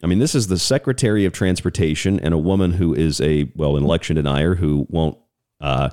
I 0.02 0.08
mean, 0.08 0.20
this 0.20 0.34
is 0.34 0.48
the 0.48 0.58
Secretary 0.58 1.26
of 1.26 1.34
Transportation 1.34 2.20
and 2.20 2.34
a 2.34 2.38
woman 2.38 2.72
who 2.74 2.94
is 2.94 3.20
a, 3.20 3.52
well, 3.56 3.76
an 3.76 3.84
election 3.84 4.16
denier 4.16 4.56
who 4.56 4.88
won't. 4.90 5.18
Uh, 5.62 5.90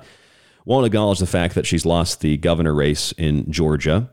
won't 0.67 0.85
acknowledge 0.85 1.19
the 1.19 1.25
fact 1.25 1.55
that 1.55 1.65
she's 1.65 1.85
lost 1.85 2.19
the 2.19 2.35
governor 2.35 2.73
race 2.73 3.13
in 3.13 3.49
Georgia 3.49 4.11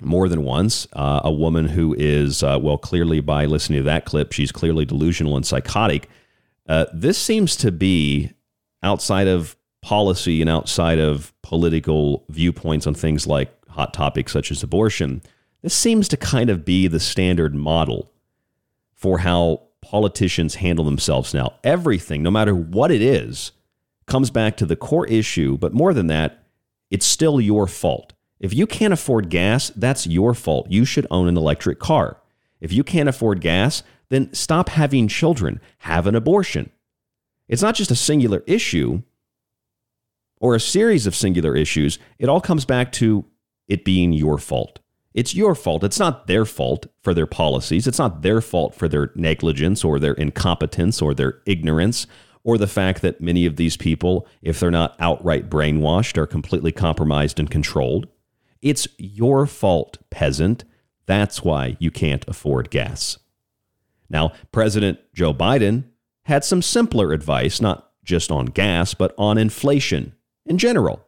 more 0.00 0.30
than 0.30 0.42
once. 0.42 0.86
Uh, 0.94 1.20
a 1.22 1.30
woman 1.30 1.68
who 1.68 1.94
is, 1.98 2.42
uh, 2.42 2.58
well, 2.60 2.78
clearly 2.78 3.20
by 3.20 3.44
listening 3.44 3.80
to 3.80 3.84
that 3.84 4.06
clip, 4.06 4.32
she's 4.32 4.50
clearly 4.50 4.86
delusional 4.86 5.36
and 5.36 5.44
psychotic. 5.44 6.08
Uh, 6.66 6.86
this 6.94 7.18
seems 7.18 7.54
to 7.56 7.70
be 7.70 8.32
outside 8.84 9.26
of 9.26 9.56
policy 9.82 10.40
and 10.40 10.48
outside 10.48 10.98
of 10.98 11.32
political 11.42 12.24
viewpoints 12.28 12.86
on 12.86 12.94
things 12.94 13.26
like 13.26 13.50
hot 13.68 13.92
topics 13.92 14.32
such 14.32 14.50
as 14.50 14.62
abortion. 14.62 15.22
This 15.62 15.74
seems 15.74 16.08
to 16.08 16.16
kind 16.16 16.50
of 16.50 16.64
be 16.64 16.86
the 16.86 17.00
standard 17.00 17.54
model 17.54 18.12
for 18.94 19.18
how 19.18 19.62
politicians 19.80 20.56
handle 20.56 20.84
themselves 20.84 21.34
now. 21.34 21.54
Everything, 21.64 22.22
no 22.22 22.30
matter 22.30 22.54
what 22.54 22.90
it 22.90 23.02
is, 23.02 23.52
comes 24.06 24.30
back 24.30 24.56
to 24.56 24.66
the 24.66 24.76
core 24.76 25.06
issue, 25.06 25.58
but 25.58 25.74
more 25.74 25.92
than 25.92 26.06
that, 26.06 26.44
it's 26.90 27.06
still 27.06 27.40
your 27.40 27.66
fault. 27.66 28.12
If 28.40 28.54
you 28.54 28.66
can't 28.66 28.92
afford 28.92 29.30
gas, 29.30 29.70
that's 29.70 30.06
your 30.06 30.34
fault. 30.34 30.70
You 30.70 30.84
should 30.84 31.06
own 31.10 31.28
an 31.28 31.36
electric 31.36 31.78
car. 31.78 32.18
If 32.60 32.72
you 32.72 32.84
can't 32.84 33.08
afford 33.08 33.40
gas, 33.40 33.82
then 34.08 34.32
stop 34.32 34.68
having 34.68 35.08
children, 35.08 35.60
have 35.78 36.06
an 36.06 36.14
abortion. 36.14 36.70
It's 37.48 37.62
not 37.62 37.74
just 37.74 37.90
a 37.90 37.96
singular 37.96 38.42
issue 38.46 39.02
or 40.40 40.54
a 40.54 40.60
series 40.60 41.06
of 41.06 41.14
singular 41.14 41.56
issues, 41.56 41.98
it 42.18 42.28
all 42.28 42.40
comes 42.40 42.64
back 42.64 42.92
to 42.92 43.24
it 43.68 43.84
being 43.84 44.12
your 44.12 44.38
fault. 44.38 44.80
It's 45.14 45.34
your 45.34 45.54
fault. 45.54 45.84
It's 45.84 45.98
not 45.98 46.26
their 46.26 46.44
fault 46.44 46.86
for 47.02 47.14
their 47.14 47.26
policies. 47.26 47.86
It's 47.86 47.98
not 47.98 48.22
their 48.22 48.40
fault 48.40 48.74
for 48.74 48.88
their 48.88 49.12
negligence 49.14 49.84
or 49.84 50.00
their 50.00 50.14
incompetence 50.14 51.00
or 51.00 51.14
their 51.14 51.40
ignorance 51.46 52.06
or 52.42 52.58
the 52.58 52.66
fact 52.66 53.00
that 53.00 53.20
many 53.20 53.46
of 53.46 53.56
these 53.56 53.76
people, 53.76 54.26
if 54.42 54.60
they're 54.60 54.70
not 54.70 54.96
outright 54.98 55.48
brainwashed, 55.48 56.18
are 56.18 56.26
completely 56.26 56.72
compromised 56.72 57.38
and 57.38 57.50
controlled. 57.50 58.06
It's 58.60 58.86
your 58.98 59.46
fault, 59.46 59.98
peasant. 60.10 60.64
That's 61.06 61.42
why 61.42 61.76
you 61.78 61.90
can't 61.90 62.24
afford 62.28 62.70
gas. 62.70 63.18
Now, 64.10 64.32
President 64.52 64.98
Joe 65.14 65.32
Biden 65.32 65.84
had 66.24 66.44
some 66.44 66.62
simpler 66.62 67.12
advice, 67.12 67.60
not 67.60 67.90
just 68.04 68.30
on 68.30 68.46
gas, 68.46 68.94
but 68.94 69.14
on 69.18 69.38
inflation 69.38 70.14
in 70.46 70.58
general. 70.58 71.06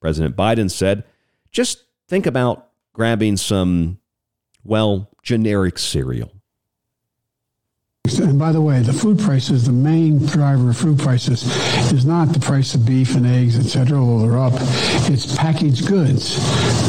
President 0.00 0.36
Biden 0.36 0.70
said, 0.70 1.04
just 1.52 1.84
think 2.08 2.26
about 2.26 2.68
grabbing 2.92 3.36
some, 3.36 3.98
well, 4.64 5.10
generic 5.22 5.78
cereal. 5.78 6.32
And 8.18 8.38
by 8.38 8.52
the 8.52 8.60
way, 8.60 8.80
the 8.80 8.92
food 8.92 9.18
prices, 9.18 9.66
the 9.66 9.72
main 9.72 10.24
driver 10.26 10.70
of 10.70 10.76
food 10.76 10.98
prices 10.98 11.42
is 11.92 12.04
not 12.04 12.28
the 12.28 12.40
price 12.40 12.74
of 12.74 12.84
beef 12.84 13.14
and 13.14 13.26
eggs, 13.26 13.58
et 13.58 13.62
cetera, 13.62 13.98
although 13.98 14.26
they're 14.26 14.38
up. 14.38 14.52
It's 15.10 15.36
packaged 15.36 15.86
goods. 15.86 16.38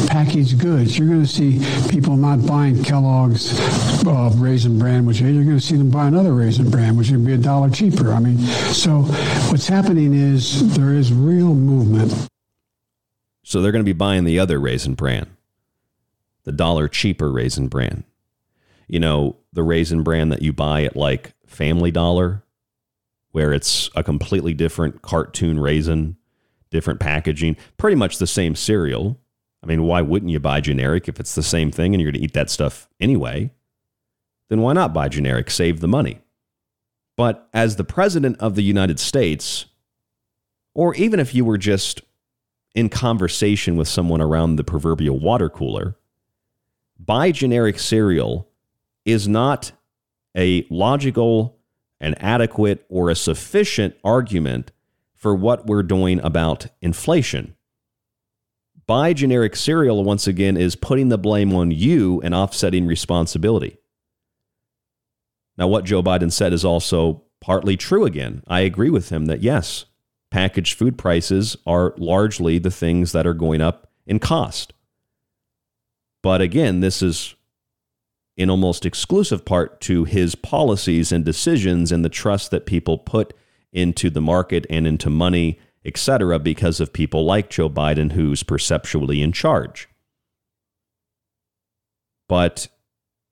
Packaged 0.08 0.58
goods. 0.58 0.98
You're 0.98 1.08
going 1.08 1.22
to 1.22 1.26
see 1.26 1.60
people 1.90 2.16
not 2.16 2.44
buying 2.46 2.82
Kellogg's 2.82 3.58
uh, 4.06 4.30
Raisin 4.34 4.78
Bran, 4.78 5.06
which 5.06 5.20
you're 5.20 5.32
going 5.32 5.56
to 5.56 5.60
see 5.60 5.76
them 5.76 5.90
buy 5.90 6.08
another 6.08 6.34
Raisin 6.34 6.70
Bran, 6.70 6.96
which 6.96 7.10
would 7.10 7.24
be 7.24 7.34
a 7.34 7.38
dollar 7.38 7.70
cheaper. 7.70 8.12
I 8.12 8.18
mean, 8.18 8.38
so 8.38 9.02
what's 9.50 9.68
happening 9.68 10.12
is 10.14 10.76
there 10.76 10.92
is 10.92 11.12
real 11.12 11.54
movement. 11.54 12.28
So 13.42 13.62
they're 13.62 13.72
going 13.72 13.84
to 13.84 13.88
be 13.88 13.92
buying 13.92 14.24
the 14.24 14.38
other 14.38 14.58
Raisin 14.58 14.94
Bran, 14.94 15.34
the 16.44 16.52
dollar 16.52 16.88
cheaper 16.88 17.30
Raisin 17.30 17.68
Bran 17.68 18.04
you 18.88 19.00
know, 19.00 19.36
the 19.52 19.62
raisin 19.62 20.02
bran 20.02 20.28
that 20.30 20.42
you 20.42 20.52
buy 20.52 20.84
at 20.84 20.96
like 20.96 21.34
Family 21.46 21.90
Dollar, 21.90 22.42
where 23.32 23.52
it's 23.52 23.90
a 23.94 24.02
completely 24.02 24.54
different 24.54 25.02
cartoon 25.02 25.58
raisin, 25.58 26.16
different 26.70 27.00
packaging, 27.00 27.56
pretty 27.76 27.96
much 27.96 28.18
the 28.18 28.26
same 28.26 28.54
cereal. 28.54 29.18
I 29.62 29.66
mean, 29.66 29.84
why 29.84 30.02
wouldn't 30.02 30.30
you 30.30 30.40
buy 30.40 30.60
generic 30.60 31.08
if 31.08 31.20
it's 31.20 31.34
the 31.34 31.42
same 31.42 31.70
thing 31.70 31.94
and 31.94 32.00
you're 32.00 32.10
going 32.10 32.20
to 32.20 32.24
eat 32.24 32.34
that 32.34 32.50
stuff 32.50 32.88
anyway? 33.00 33.50
Then 34.48 34.60
why 34.60 34.72
not 34.72 34.92
buy 34.92 35.08
generic? 35.08 35.50
Save 35.50 35.80
the 35.80 35.88
money. 35.88 36.20
But 37.16 37.48
as 37.54 37.76
the 37.76 37.84
president 37.84 38.38
of 38.38 38.54
the 38.54 38.62
United 38.62 38.98
States, 38.98 39.66
or 40.74 40.94
even 40.94 41.20
if 41.20 41.34
you 41.34 41.44
were 41.44 41.58
just 41.58 42.02
in 42.74 42.88
conversation 42.88 43.76
with 43.76 43.88
someone 43.88 44.20
around 44.20 44.56
the 44.56 44.64
proverbial 44.64 45.18
water 45.18 45.48
cooler, 45.48 45.96
buy 46.98 47.30
generic 47.30 47.78
cereal 47.78 48.48
is 49.04 49.28
not 49.28 49.72
a 50.36 50.66
logical, 50.70 51.58
an 52.00 52.14
adequate, 52.14 52.84
or 52.88 53.10
a 53.10 53.14
sufficient 53.14 53.94
argument 54.04 54.72
for 55.14 55.34
what 55.34 55.66
we're 55.66 55.82
doing 55.82 56.20
about 56.20 56.66
inflation. 56.80 57.54
Buy 58.86 59.12
generic 59.12 59.54
cereal, 59.54 60.02
once 60.02 60.26
again, 60.26 60.56
is 60.56 60.74
putting 60.74 61.08
the 61.08 61.18
blame 61.18 61.54
on 61.54 61.70
you 61.70 62.20
and 62.22 62.34
offsetting 62.34 62.86
responsibility. 62.86 63.78
Now, 65.56 65.68
what 65.68 65.84
Joe 65.84 66.02
Biden 66.02 66.32
said 66.32 66.52
is 66.52 66.64
also 66.64 67.22
partly 67.40 67.76
true 67.76 68.04
again. 68.04 68.42
I 68.48 68.60
agree 68.60 68.90
with 68.90 69.10
him 69.10 69.26
that 69.26 69.42
yes, 69.42 69.84
packaged 70.30 70.76
food 70.76 70.98
prices 70.98 71.56
are 71.66 71.94
largely 71.98 72.58
the 72.58 72.70
things 72.70 73.12
that 73.12 73.26
are 73.26 73.34
going 73.34 73.60
up 73.60 73.90
in 74.06 74.18
cost. 74.18 74.72
But 76.22 76.40
again, 76.40 76.80
this 76.80 77.02
is 77.02 77.34
in 78.36 78.48
almost 78.50 78.86
exclusive 78.86 79.44
part 79.44 79.80
to 79.82 80.04
his 80.04 80.34
policies 80.34 81.12
and 81.12 81.24
decisions 81.24 81.92
and 81.92 82.04
the 82.04 82.08
trust 82.08 82.50
that 82.50 82.66
people 82.66 82.98
put 82.98 83.34
into 83.72 84.10
the 84.10 84.20
market 84.20 84.66
and 84.70 84.86
into 84.86 85.10
money, 85.10 85.58
etc., 85.84 86.38
because 86.38 86.80
of 86.80 86.92
people 86.92 87.24
like 87.24 87.50
Joe 87.50 87.68
Biden, 87.68 88.12
who's 88.12 88.42
perceptually 88.42 89.22
in 89.22 89.32
charge. 89.32 89.88
But 92.28 92.68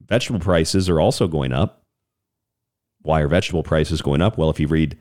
vegetable 0.07 0.41
prices 0.41 0.89
are 0.89 1.01
also 1.01 1.27
going 1.27 1.53
up. 1.53 1.85
Why 3.03 3.21
are 3.21 3.29
vegetable 3.29 3.63
prices 3.63 4.03
going 4.03 4.21
up? 4.21 4.37
Well, 4.37 4.51
if 4.51 4.61
you 4.61 4.67
read 4.67 4.99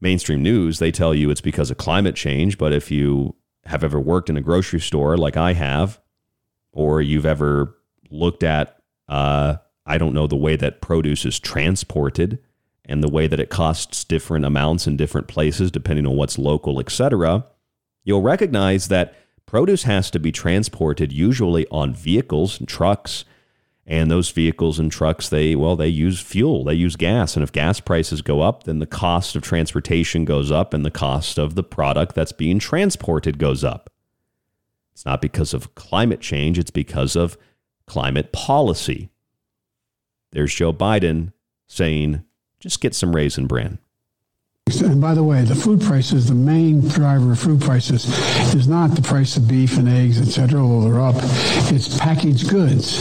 mainstream 0.00 0.42
news, 0.42 0.78
they 0.78 0.90
tell 0.90 1.14
you 1.14 1.30
it's 1.30 1.42
because 1.42 1.70
of 1.70 1.76
climate 1.76 2.16
change. 2.16 2.56
But 2.56 2.72
if 2.72 2.90
you 2.90 3.34
have 3.66 3.84
ever 3.84 4.00
worked 4.00 4.30
in 4.30 4.36
a 4.36 4.42
grocery 4.42 4.80
store 4.80 5.16
like 5.16 5.36
I 5.36 5.52
have, 5.52 6.00
or 6.72 7.02
you've 7.02 7.26
ever 7.26 7.76
looked 8.10 8.42
at 8.42 8.81
uh, 9.12 9.56
I 9.84 9.98
don't 9.98 10.14
know 10.14 10.26
the 10.26 10.36
way 10.36 10.56
that 10.56 10.80
produce 10.80 11.24
is 11.24 11.38
transported 11.38 12.38
and 12.84 13.02
the 13.02 13.10
way 13.10 13.26
that 13.26 13.40
it 13.40 13.50
costs 13.50 14.04
different 14.04 14.44
amounts 14.44 14.86
in 14.86 14.96
different 14.96 15.28
places 15.28 15.70
depending 15.70 16.06
on 16.06 16.16
what's 16.16 16.38
local, 16.38 16.80
etc. 16.80 17.44
You'll 18.04 18.22
recognize 18.22 18.88
that 18.88 19.14
Produce 19.52 19.82
has 19.82 20.10
to 20.10 20.18
be 20.18 20.32
transported 20.32 21.12
usually 21.12 21.66
on 21.70 21.94
vehicles 21.94 22.58
and 22.58 22.66
trucks. 22.66 23.26
And 23.86 24.10
those 24.10 24.30
vehicles 24.30 24.78
and 24.78 24.90
trucks, 24.90 25.28
they 25.28 25.54
well, 25.54 25.76
they 25.76 25.88
use 25.88 26.20
fuel, 26.20 26.64
they 26.64 26.72
use 26.72 26.96
gas. 26.96 27.36
And 27.36 27.42
if 27.42 27.52
gas 27.52 27.78
prices 27.78 28.22
go 28.22 28.40
up, 28.40 28.64
then 28.64 28.78
the 28.78 28.86
cost 28.86 29.36
of 29.36 29.42
transportation 29.42 30.24
goes 30.24 30.50
up 30.50 30.72
and 30.72 30.86
the 30.86 30.90
cost 30.90 31.36
of 31.36 31.54
the 31.54 31.62
product 31.62 32.14
that's 32.14 32.32
being 32.32 32.58
transported 32.58 33.38
goes 33.38 33.62
up. 33.62 33.90
It's 34.94 35.04
not 35.04 35.20
because 35.20 35.52
of 35.52 35.74
climate 35.74 36.20
change, 36.20 36.58
it's 36.58 36.70
because 36.70 37.14
of 37.14 37.36
climate 37.92 38.32
policy. 38.32 39.10
There's 40.30 40.54
Joe 40.54 40.72
Biden 40.72 41.34
saying, 41.66 42.24
just 42.58 42.80
get 42.80 42.94
some 42.94 43.14
raisin 43.14 43.46
bran. 43.46 43.80
And 44.82 44.98
by 44.98 45.12
the 45.12 45.22
way, 45.22 45.42
the 45.42 45.54
food 45.54 45.82
prices, 45.82 46.28
the 46.28 46.34
main 46.34 46.88
driver 46.88 47.32
of 47.32 47.38
food 47.38 47.60
prices 47.60 48.06
is 48.54 48.66
not 48.66 48.92
the 48.92 49.02
price 49.02 49.36
of 49.36 49.46
beef 49.46 49.76
and 49.76 49.86
eggs, 49.86 50.18
et 50.18 50.32
cetera, 50.32 50.58
although 50.58 50.88
they're 50.88 51.02
up. 51.02 51.16
It's 51.70 51.98
packaged 51.98 52.48
goods. 52.48 52.98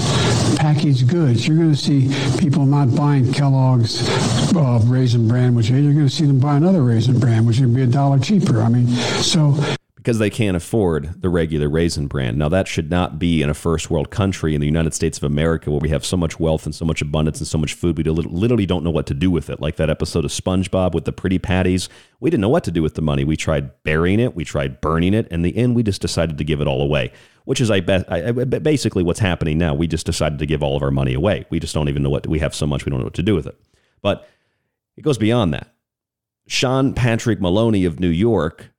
Packaged 0.57 1.07
goods. 1.07 1.47
You're 1.47 1.55
going 1.55 1.71
to 1.71 1.77
see 1.77 2.11
people 2.37 2.65
not 2.65 2.93
buying 2.93 3.31
Kellogg's 3.31 4.05
uh, 4.53 4.81
raisin 4.83 5.29
bran, 5.29 5.55
which 5.55 5.69
you're 5.69 5.93
going 5.93 6.05
to 6.05 6.09
see 6.09 6.25
them 6.25 6.39
buy 6.39 6.57
another 6.57 6.83
raisin 6.83 7.17
bran, 7.17 7.45
which 7.45 7.61
would 7.61 7.73
be 7.73 7.83
a 7.83 7.87
dollar 7.87 8.19
cheaper. 8.19 8.61
I 8.61 8.67
mean, 8.67 8.87
so 9.23 9.55
because 10.01 10.17
they 10.17 10.31
can't 10.31 10.57
afford 10.57 11.21
the 11.21 11.29
regular 11.29 11.69
raisin 11.69 12.07
bran. 12.07 12.35
Now, 12.35 12.49
that 12.49 12.67
should 12.67 12.89
not 12.89 13.19
be 13.19 13.43
in 13.43 13.51
a 13.51 13.53
first 13.53 13.91
world 13.91 14.09
country 14.09 14.55
in 14.55 14.59
the 14.59 14.65
United 14.65 14.95
States 14.95 15.19
of 15.19 15.23
America 15.23 15.69
where 15.69 15.79
we 15.79 15.89
have 15.89 16.03
so 16.03 16.17
much 16.17 16.39
wealth 16.39 16.65
and 16.65 16.73
so 16.73 16.85
much 16.85 17.03
abundance 17.03 17.39
and 17.39 17.47
so 17.47 17.59
much 17.59 17.75
food, 17.75 17.99
we 17.99 18.03
literally 18.03 18.65
don't 18.65 18.83
know 18.83 18.89
what 18.89 19.05
to 19.05 19.13
do 19.13 19.29
with 19.29 19.47
it. 19.47 19.61
Like 19.61 19.75
that 19.75 19.91
episode 19.91 20.25
of 20.25 20.31
SpongeBob 20.31 20.95
with 20.95 21.05
the 21.05 21.11
pretty 21.11 21.37
patties. 21.37 21.87
We 22.19 22.31
didn't 22.31 22.41
know 22.41 22.49
what 22.49 22.63
to 22.63 22.71
do 22.71 22.81
with 22.81 22.95
the 22.95 23.03
money. 23.03 23.23
We 23.23 23.37
tried 23.37 23.83
burying 23.83 24.19
it, 24.19 24.35
we 24.35 24.43
tried 24.43 24.81
burning 24.81 25.13
it. 25.13 25.27
And 25.29 25.33
in 25.33 25.41
the 25.43 25.55
end, 25.55 25.75
we 25.75 25.83
just 25.83 26.01
decided 26.01 26.39
to 26.39 26.43
give 26.43 26.61
it 26.61 26.67
all 26.67 26.81
away, 26.81 27.11
which 27.45 27.61
is 27.61 27.69
I 27.69 27.75
I, 28.09 28.31
basically 28.31 29.03
what's 29.03 29.19
happening 29.19 29.59
now. 29.59 29.75
We 29.75 29.85
just 29.85 30.07
decided 30.07 30.39
to 30.39 30.47
give 30.47 30.63
all 30.63 30.75
of 30.75 30.81
our 30.81 30.89
money 30.89 31.13
away. 31.13 31.45
We 31.51 31.59
just 31.59 31.75
don't 31.75 31.89
even 31.89 32.01
know 32.01 32.09
what 32.09 32.25
we 32.25 32.39
have 32.39 32.55
so 32.55 32.65
much, 32.65 32.85
we 32.85 32.89
don't 32.89 33.01
know 33.01 33.05
what 33.05 33.13
to 33.13 33.23
do 33.23 33.35
with 33.35 33.45
it. 33.45 33.55
But 34.01 34.27
it 34.97 35.03
goes 35.03 35.19
beyond 35.19 35.53
that. 35.53 35.75
Sean 36.47 36.95
Patrick 36.95 37.39
Maloney 37.39 37.85
of 37.85 37.99
New 37.99 38.09
York 38.09 38.70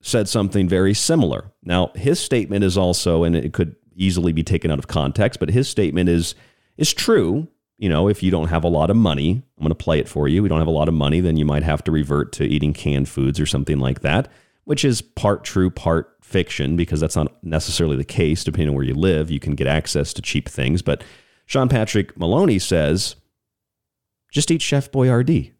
said 0.00 0.28
something 0.28 0.68
very 0.68 0.94
similar. 0.94 1.52
Now, 1.62 1.90
his 1.94 2.20
statement 2.20 2.64
is 2.64 2.78
also, 2.78 3.24
and 3.24 3.34
it 3.34 3.52
could 3.52 3.76
easily 3.94 4.32
be 4.32 4.44
taken 4.44 4.70
out 4.70 4.78
of 4.78 4.86
context, 4.86 5.40
but 5.40 5.50
his 5.50 5.68
statement 5.68 6.08
is 6.08 6.34
is 6.76 6.92
true. 6.94 7.48
You 7.76 7.88
know, 7.88 8.08
if 8.08 8.22
you 8.22 8.30
don't 8.30 8.48
have 8.48 8.64
a 8.64 8.68
lot 8.68 8.90
of 8.90 8.96
money, 8.96 9.42
I'm 9.56 9.62
going 9.62 9.68
to 9.68 9.74
play 9.74 10.00
it 10.00 10.08
for 10.08 10.26
you. 10.26 10.42
We 10.42 10.48
don't 10.48 10.58
have 10.58 10.66
a 10.66 10.72
lot 10.72 10.88
of 10.88 10.94
money, 10.94 11.20
then 11.20 11.36
you 11.36 11.44
might 11.44 11.62
have 11.62 11.84
to 11.84 11.92
revert 11.92 12.32
to 12.34 12.44
eating 12.44 12.72
canned 12.72 13.08
foods 13.08 13.38
or 13.38 13.46
something 13.46 13.78
like 13.78 14.00
that, 14.00 14.30
which 14.64 14.84
is 14.84 15.00
part 15.00 15.44
true, 15.44 15.70
part 15.70 16.16
fiction, 16.20 16.76
because 16.76 17.00
that's 17.00 17.16
not 17.16 17.42
necessarily 17.44 17.96
the 17.96 18.04
case. 18.04 18.42
Depending 18.44 18.70
on 18.70 18.74
where 18.74 18.84
you 18.84 18.94
live, 18.94 19.30
you 19.30 19.40
can 19.40 19.54
get 19.54 19.66
access 19.66 20.12
to 20.14 20.22
cheap 20.22 20.48
things. 20.48 20.82
But 20.82 21.04
Sean 21.46 21.68
Patrick 21.68 22.16
Maloney 22.18 22.58
says, 22.58 23.16
just 24.32 24.50
eat 24.50 24.60
Chef 24.62 24.90
Boyardee. 24.90 25.52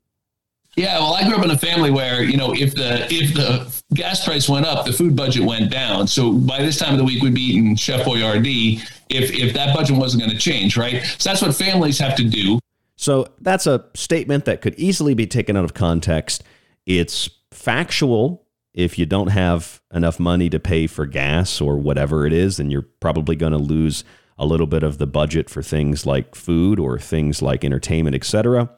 Yeah, 0.77 0.99
well, 0.99 1.15
I 1.15 1.25
grew 1.25 1.37
up 1.37 1.45
in 1.45 1.51
a 1.51 1.59
family 1.59 1.91
where 1.91 2.23
you 2.23 2.37
know 2.37 2.55
if 2.55 2.75
the 2.75 3.07
if 3.13 3.35
the 3.35 3.83
gas 3.95 4.25
price 4.25 4.49
went 4.49 4.67
up, 4.67 4.87
the 4.87 4.93
food 4.93 5.17
budget 5.17 5.45
went 5.45 5.71
down. 5.71 6.07
So 6.07 6.33
by 6.33 6.59
this 6.59 6.79
time 6.79 6.93
of 6.93 6.99
the 6.99 7.05
week, 7.05 7.23
we'd 7.23 7.35
be 7.35 7.41
eating 7.41 7.75
Chef 7.75 8.07
Boyardee 8.07 8.81
if 9.09 9.33
if 9.33 9.55
that 9.55 9.75
budget 9.75 9.97
wasn't 9.97 10.23
going 10.23 10.33
to 10.33 10.39
change, 10.39 10.77
right? 10.77 11.05
So 11.19 11.31
that's 11.31 11.43
what 11.43 11.55
families 11.55 11.99
have 11.99 12.15
to 12.17 12.25
do. 12.25 12.61
So 12.97 13.29
that's 13.41 13.67
a 13.67 13.85
statement 13.95 14.45
that 14.45 14.61
could 14.61 14.75
easily 14.77 15.15
be 15.15 15.27
taken 15.27 15.57
out 15.57 15.65
of 15.65 15.75
context. 15.75 16.45
It's 16.87 17.31
factual. 17.53 18.45
If 18.75 18.99
you 18.99 19.07
don't 19.07 19.29
have 19.29 19.81
enough 19.93 20.21
money 20.21 20.51
to 20.51 20.61
pay 20.61 20.87
for 20.87 21.07
gas 21.07 21.61
or 21.61 21.77
whatever 21.77 22.27
it 22.27 22.33
is, 22.33 22.59
then 22.59 22.71
you're 22.71 22.87
probably 23.01 23.35
going 23.35 23.53
to 23.53 23.59
lose 23.59 24.05
a 24.39 24.47
little 24.47 24.67
bit 24.67 24.83
of 24.83 24.99
the 24.99 25.07
budget 25.07 25.51
for 25.51 25.63
things 25.63 26.07
like 26.07 26.35
food 26.35 26.79
or 26.79 26.99
things 26.99 27.43
like 27.43 27.65
entertainment, 27.65 28.15
etc. 28.15 28.71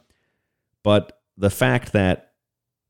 But 0.82 1.19
the 1.40 1.50
fact 1.50 1.92
that 1.92 2.32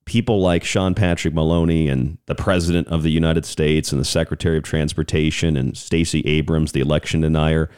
people 0.05 0.41
like 0.41 0.65
Sean 0.65 0.93
Patrick 0.93 1.33
Maloney 1.33 1.89
and 1.89 2.19
the 2.27 2.35
President 2.35 2.89
of 2.89 3.05
the 3.05 3.11
United 3.11 3.47
States 3.47 3.93
and 3.93 4.01
the 4.01 4.05
Secretary 4.05 4.59
of 4.59 4.65
Transportation 4.65 5.57
and 5.57 5.77
Stacey 5.77 6.21
Abrams, 6.23 6.73
the 6.73 6.81
election 6.81 7.21
denier, 7.21 7.71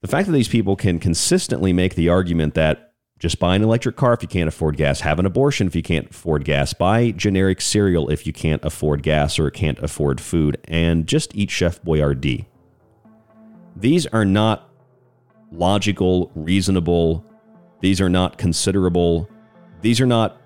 the 0.00 0.08
fact 0.08 0.26
that 0.26 0.32
these 0.32 0.48
people 0.48 0.76
can 0.76 0.98
consistently 0.98 1.74
make 1.74 1.94
the 1.94 2.08
argument 2.08 2.54
that 2.54 2.94
just 3.18 3.38
buy 3.38 3.54
an 3.54 3.62
electric 3.62 3.94
car 3.94 4.14
if 4.14 4.22
you 4.22 4.28
can't 4.28 4.48
afford 4.48 4.78
gas, 4.78 5.00
have 5.00 5.18
an 5.18 5.26
abortion 5.26 5.66
if 5.66 5.76
you 5.76 5.82
can't 5.82 6.08
afford 6.08 6.44
gas, 6.46 6.72
buy 6.72 7.10
generic 7.10 7.60
cereal 7.60 8.08
if 8.08 8.26
you 8.26 8.32
can't 8.32 8.64
afford 8.64 9.02
gas 9.02 9.38
or 9.38 9.50
can't 9.50 9.78
afford 9.80 10.22
food, 10.22 10.56
and 10.64 11.06
just 11.06 11.36
eat 11.36 11.50
Chef 11.50 11.82
Boyardee. 11.82 12.46
These 13.76 14.06
are 14.06 14.24
not 14.24 14.70
logical, 15.52 16.32
reasonable, 16.34 17.26
these 17.80 18.00
are 18.00 18.08
not 18.08 18.38
considerable 18.38 19.28
these 19.82 20.00
are 20.00 20.06
not 20.06 20.40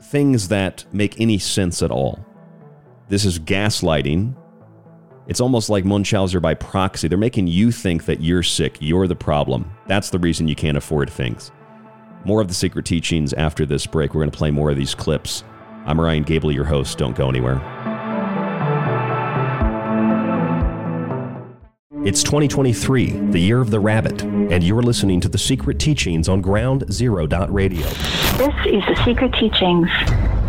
things 0.00 0.48
that 0.48 0.84
make 0.92 1.20
any 1.20 1.38
sense 1.38 1.82
at 1.82 1.90
all. 1.90 2.24
This 3.08 3.24
is 3.24 3.38
gaslighting. 3.38 4.34
It's 5.26 5.40
almost 5.40 5.68
like 5.68 5.84
Munchausen 5.84 6.40
by 6.40 6.54
proxy. 6.54 7.08
They're 7.08 7.18
making 7.18 7.48
you 7.48 7.70
think 7.70 8.06
that 8.06 8.22
you're 8.22 8.42
sick, 8.42 8.78
you're 8.80 9.06
the 9.06 9.16
problem. 9.16 9.70
That's 9.86 10.10
the 10.10 10.18
reason 10.18 10.48
you 10.48 10.54
can't 10.54 10.76
afford 10.76 11.10
things. 11.10 11.50
More 12.24 12.40
of 12.40 12.48
the 12.48 12.54
secret 12.54 12.86
teachings 12.86 13.32
after 13.34 13.66
this 13.66 13.86
break. 13.86 14.14
We're 14.14 14.22
going 14.22 14.30
to 14.30 14.38
play 14.38 14.50
more 14.50 14.70
of 14.70 14.76
these 14.76 14.94
clips. 14.94 15.44
I'm 15.84 16.00
Ryan 16.00 16.22
Gable, 16.22 16.52
your 16.52 16.64
host. 16.64 16.98
Don't 16.98 17.16
go 17.16 17.28
anywhere. 17.28 17.97
It's 22.08 22.22
2023, 22.22 23.10
the 23.32 23.38
year 23.38 23.60
of 23.60 23.70
the 23.70 23.78
rabbit, 23.78 24.22
and 24.22 24.64
you're 24.64 24.80
listening 24.80 25.20
to 25.20 25.28
the 25.28 25.36
secret 25.36 25.78
teachings 25.78 26.26
on 26.26 26.40
Ground 26.40 26.90
Zero 26.90 27.26
Radio. 27.50 27.86
This 28.38 28.54
is 28.64 28.82
the 28.86 28.98
secret 29.04 29.34
teachings. 29.34 29.90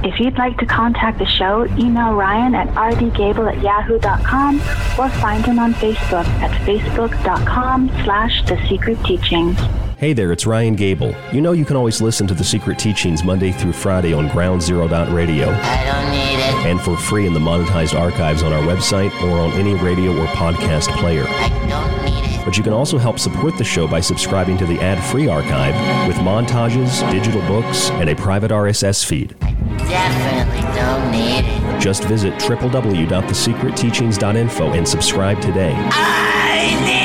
If 0.02 0.18
you'd 0.20 0.38
like 0.38 0.58
to 0.60 0.66
contact 0.66 1.20
the 1.20 1.26
show, 1.26 1.66
email 1.78 2.14
Ryan 2.14 2.56
at 2.56 2.70
rdgable 2.70 3.54
at 3.54 3.62
yahoo.com 3.62 4.56
or 4.98 5.10
find 5.20 5.46
him 5.46 5.60
on 5.60 5.74
Facebook 5.74 6.26
at 6.42 6.52
facebook.com 6.62 7.90
slash 8.06 8.46
the 8.46 8.58
secret 8.70 8.98
teachings. 9.04 9.60
Hey 9.98 10.14
there, 10.14 10.32
it's 10.32 10.46
Ryan 10.46 10.76
Gable. 10.76 11.14
You 11.34 11.42
know 11.42 11.52
you 11.52 11.66
can 11.66 11.76
always 11.76 12.00
listen 12.00 12.26
to 12.28 12.34
the 12.34 12.46
Secret 12.46 12.80
Teachings 12.80 13.26
Monday 13.26 13.52
through 13.52 13.74
Friday 13.74 14.14
on 14.14 14.30
Ground 14.30 14.62
Zero 14.62 14.88
Dot 14.88 15.12
Radio. 15.12 15.50
I 15.50 15.84
don't 15.84 16.12
need 16.12 16.36
it. 16.36 16.66
And 16.66 16.80
for 16.80 16.96
free 16.96 17.28
in 17.28 17.34
the 17.34 17.40
monetized 17.42 18.00
archives 18.00 18.42
on 18.42 18.54
our 18.54 18.62
website 18.62 19.12
or 19.22 19.38
on 19.38 19.52
any 19.60 19.74
radio 19.74 20.18
or 20.18 20.26
podcast 20.28 20.88
player. 20.98 21.26
I 21.28 21.50
don't 21.68 22.06
need 22.06 22.40
it. 22.40 22.46
But 22.46 22.56
you 22.56 22.64
can 22.64 22.72
also 22.72 22.98
help 22.98 23.20
support 23.20 23.58
the 23.58 23.66
show 23.66 23.86
by 23.86 24.00
subscribing 24.00 24.58
to 24.60 24.66
the 24.66 24.80
ad-free 24.80 25.28
archive 25.28 25.76
with 26.08 26.16
montages, 26.18 27.12
digital 27.12 27.42
books, 27.42 27.90
and 27.92 28.10
a 28.10 28.16
private 28.16 28.52
RSS 28.52 29.04
feed. 29.06 29.36
I 29.42 29.52
definitely 29.88 30.62
don't 30.76 31.12
need 31.12 31.46
it. 31.46 31.80
Just 31.80 32.04
visit 32.04 32.34
www.thesecretteachings.info 32.36 34.74
and 34.74 34.88
subscribe 34.88 35.42
today. 35.42 35.74
I 35.76 36.86
need 36.86 37.00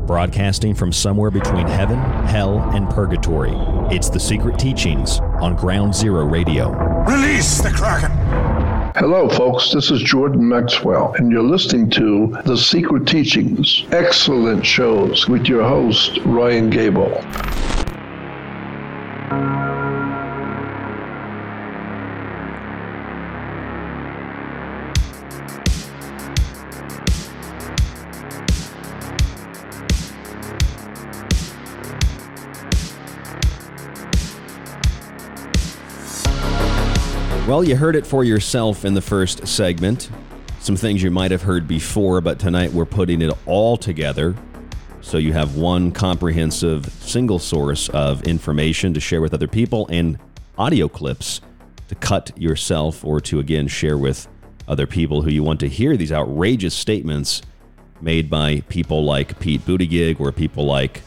broadcasting 0.06 0.74
from 0.74 0.92
somewhere 0.92 1.32
between 1.32 1.68
heaven, 1.68 1.98
hell, 2.28 2.60
and 2.74 2.90
purgatory. 2.90 3.54
It's 3.96 4.10
the 4.10 4.20
Secret 4.20 4.60
Teachings 4.60 5.20
on 5.42 5.56
Ground 5.56 5.94
Zero 5.96 6.26
Radio. 6.26 6.72
Release 7.06 7.62
the 7.62 7.72
Kraken! 7.72 8.12
Hello, 8.96 9.28
folks. 9.28 9.72
This 9.74 9.92
is 9.92 10.02
Jordan 10.02 10.48
Maxwell, 10.48 11.14
and 11.18 11.32
you're 11.32 11.44
listening 11.44 11.90
to 11.92 12.38
The 12.46 12.56
Secret 12.56 13.06
Teachings. 13.06 13.84
Excellent 13.92 14.66
shows 14.66 15.28
with 15.28 15.48
your 15.48 15.64
host, 15.64 16.20
Ryan 16.24 16.70
Gable. 16.70 17.22
Well, 37.56 37.64
you 37.64 37.78
heard 37.78 37.96
it 37.96 38.06
for 38.06 38.26
yourself 38.26 38.84
in 38.84 38.96
the 38.96 39.02
first 39.02 39.48
segment. 39.48 40.10
Some 40.60 40.76
things 40.76 41.02
you 41.02 41.10
might 41.10 41.32
have 41.32 41.44
heard 41.44 41.70
before, 41.70 42.20
but 42.20 42.38
tonight 42.38 42.74
we're 42.74 42.84
putting 42.84 43.22
it 43.22 43.32
all 43.46 43.78
together 43.78 44.36
so 45.00 45.18
you 45.18 45.32
have 45.32 45.56
one 45.56 45.94
comprehensive 45.94 46.86
single 46.88 47.40
source 47.40 47.88
of 47.88 48.24
information 48.24 48.94
to 48.94 49.00
share 49.00 49.22
with 49.22 49.34
other 49.34 49.48
people 49.48 49.88
and 49.90 50.20
audio 50.58 50.90
clips 50.90 51.40
to 51.88 51.96
cut 51.96 52.38
yourself 52.38 53.06
or 53.06 53.22
to 53.22 53.40
again 53.40 53.70
share 53.70 53.98
with 53.98 54.28
other 54.68 54.86
people 54.86 55.22
who 55.22 55.32
you 55.32 55.42
want 55.42 55.62
to 55.62 55.70
hear 55.70 55.96
these 55.96 56.12
outrageous 56.12 56.74
statements 56.74 57.42
made 58.02 58.30
by 58.30 58.60
people 58.68 59.06
like 59.06 59.40
Pete 59.40 59.62
Buttigieg 59.62 60.20
or 60.20 60.34
people 60.34 60.66
like 60.66 61.04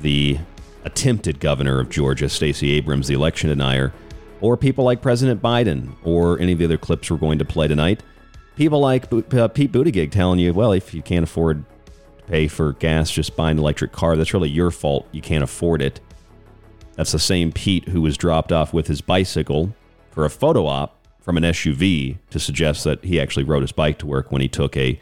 the 0.00 0.38
attempted 0.84 1.38
governor 1.38 1.80
of 1.80 1.90
Georgia, 1.90 2.30
Stacey 2.30 2.72
Abrams, 2.72 3.08
the 3.08 3.14
election 3.14 3.50
denier 3.50 3.92
or 4.40 4.56
people 4.56 4.84
like 4.84 5.02
President 5.02 5.42
Biden, 5.42 5.92
or 6.04 6.38
any 6.38 6.52
of 6.52 6.58
the 6.58 6.64
other 6.64 6.78
clips 6.78 7.10
we're 7.10 7.16
going 7.16 7.38
to 7.38 7.44
play 7.44 7.68
tonight. 7.68 8.02
People 8.56 8.80
like 8.80 9.12
uh, 9.12 9.48
Pete 9.48 9.72
Buttigieg 9.72 10.10
telling 10.10 10.38
you, 10.38 10.52
well, 10.52 10.72
if 10.72 10.94
you 10.94 11.02
can't 11.02 11.24
afford 11.24 11.64
to 12.18 12.24
pay 12.24 12.48
for 12.48 12.72
gas, 12.74 13.10
just 13.10 13.36
buy 13.36 13.50
an 13.50 13.58
electric 13.58 13.92
car. 13.92 14.16
That's 14.16 14.32
really 14.32 14.48
your 14.48 14.70
fault. 14.70 15.06
You 15.12 15.20
can't 15.20 15.44
afford 15.44 15.82
it. 15.82 16.00
That's 16.94 17.12
the 17.12 17.18
same 17.18 17.52
Pete 17.52 17.88
who 17.88 18.00
was 18.00 18.16
dropped 18.16 18.52
off 18.52 18.72
with 18.72 18.86
his 18.86 19.00
bicycle 19.02 19.74
for 20.10 20.24
a 20.24 20.30
photo 20.30 20.66
op 20.66 21.06
from 21.20 21.36
an 21.36 21.42
SUV 21.42 22.18
to 22.30 22.38
suggest 22.38 22.84
that 22.84 23.04
he 23.04 23.20
actually 23.20 23.44
rode 23.44 23.62
his 23.62 23.72
bike 23.72 23.98
to 23.98 24.06
work 24.06 24.32
when 24.32 24.40
he 24.40 24.48
took 24.48 24.76
a 24.76 24.98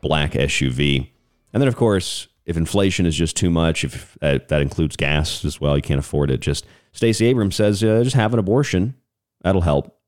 black 0.00 0.32
SUV. 0.32 1.08
And 1.52 1.60
then, 1.60 1.68
of 1.68 1.76
course, 1.76 2.26
if 2.44 2.56
inflation 2.56 3.06
is 3.06 3.14
just 3.14 3.36
too 3.36 3.50
much, 3.50 3.84
if 3.84 4.18
uh, 4.20 4.38
that 4.48 4.62
includes 4.62 4.96
gas 4.96 5.44
as 5.44 5.60
well, 5.60 5.76
you 5.76 5.82
can't 5.82 6.00
afford 6.00 6.30
it. 6.30 6.40
Just 6.40 6.66
Stacey 6.92 7.26
Abrams 7.26 7.56
says, 7.56 7.82
uh, 7.82 8.02
just 8.02 8.16
have 8.16 8.32
an 8.32 8.38
abortion. 8.38 8.94
That'll 9.42 9.62
help. 9.62 9.98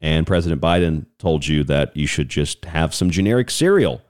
And 0.00 0.26
President 0.26 0.60
Biden 0.60 1.06
told 1.18 1.46
you 1.46 1.64
that 1.64 1.96
you 1.96 2.06
should 2.06 2.28
just 2.28 2.64
have 2.64 2.94
some 2.94 3.10
generic 3.10 3.50
cereal. 3.50 4.02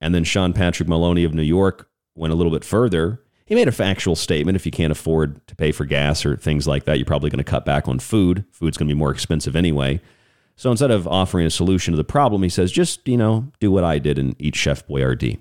And 0.00 0.14
then 0.14 0.24
Sean 0.24 0.52
Patrick 0.52 0.88
Maloney 0.88 1.24
of 1.24 1.32
New 1.32 1.42
York 1.42 1.88
went 2.14 2.32
a 2.32 2.36
little 2.36 2.52
bit 2.52 2.64
further. 2.64 3.20
He 3.46 3.54
made 3.54 3.68
a 3.68 3.72
factual 3.72 4.16
statement. 4.16 4.56
If 4.56 4.66
you 4.66 4.72
can't 4.72 4.90
afford 4.90 5.46
to 5.46 5.54
pay 5.54 5.72
for 5.72 5.84
gas 5.84 6.26
or 6.26 6.36
things 6.36 6.66
like 6.66 6.84
that, 6.84 6.98
you're 6.98 7.06
probably 7.06 7.30
going 7.30 7.38
to 7.38 7.44
cut 7.44 7.64
back 7.64 7.86
on 7.86 7.98
food. 7.98 8.44
Food's 8.50 8.76
going 8.76 8.88
to 8.88 8.94
be 8.94 8.98
more 8.98 9.12
expensive 9.12 9.54
anyway. 9.54 10.00
So 10.56 10.70
instead 10.70 10.90
of 10.90 11.06
offering 11.06 11.46
a 11.46 11.50
solution 11.50 11.92
to 11.92 11.96
the 11.96 12.04
problem, 12.04 12.42
he 12.42 12.48
says, 12.48 12.72
just, 12.72 13.06
you 13.06 13.16
know, 13.16 13.52
do 13.60 13.70
what 13.70 13.84
I 13.84 13.98
did 13.98 14.18
and 14.18 14.34
eat 14.38 14.56
Chef 14.56 14.86
Boyardee. 14.86 15.38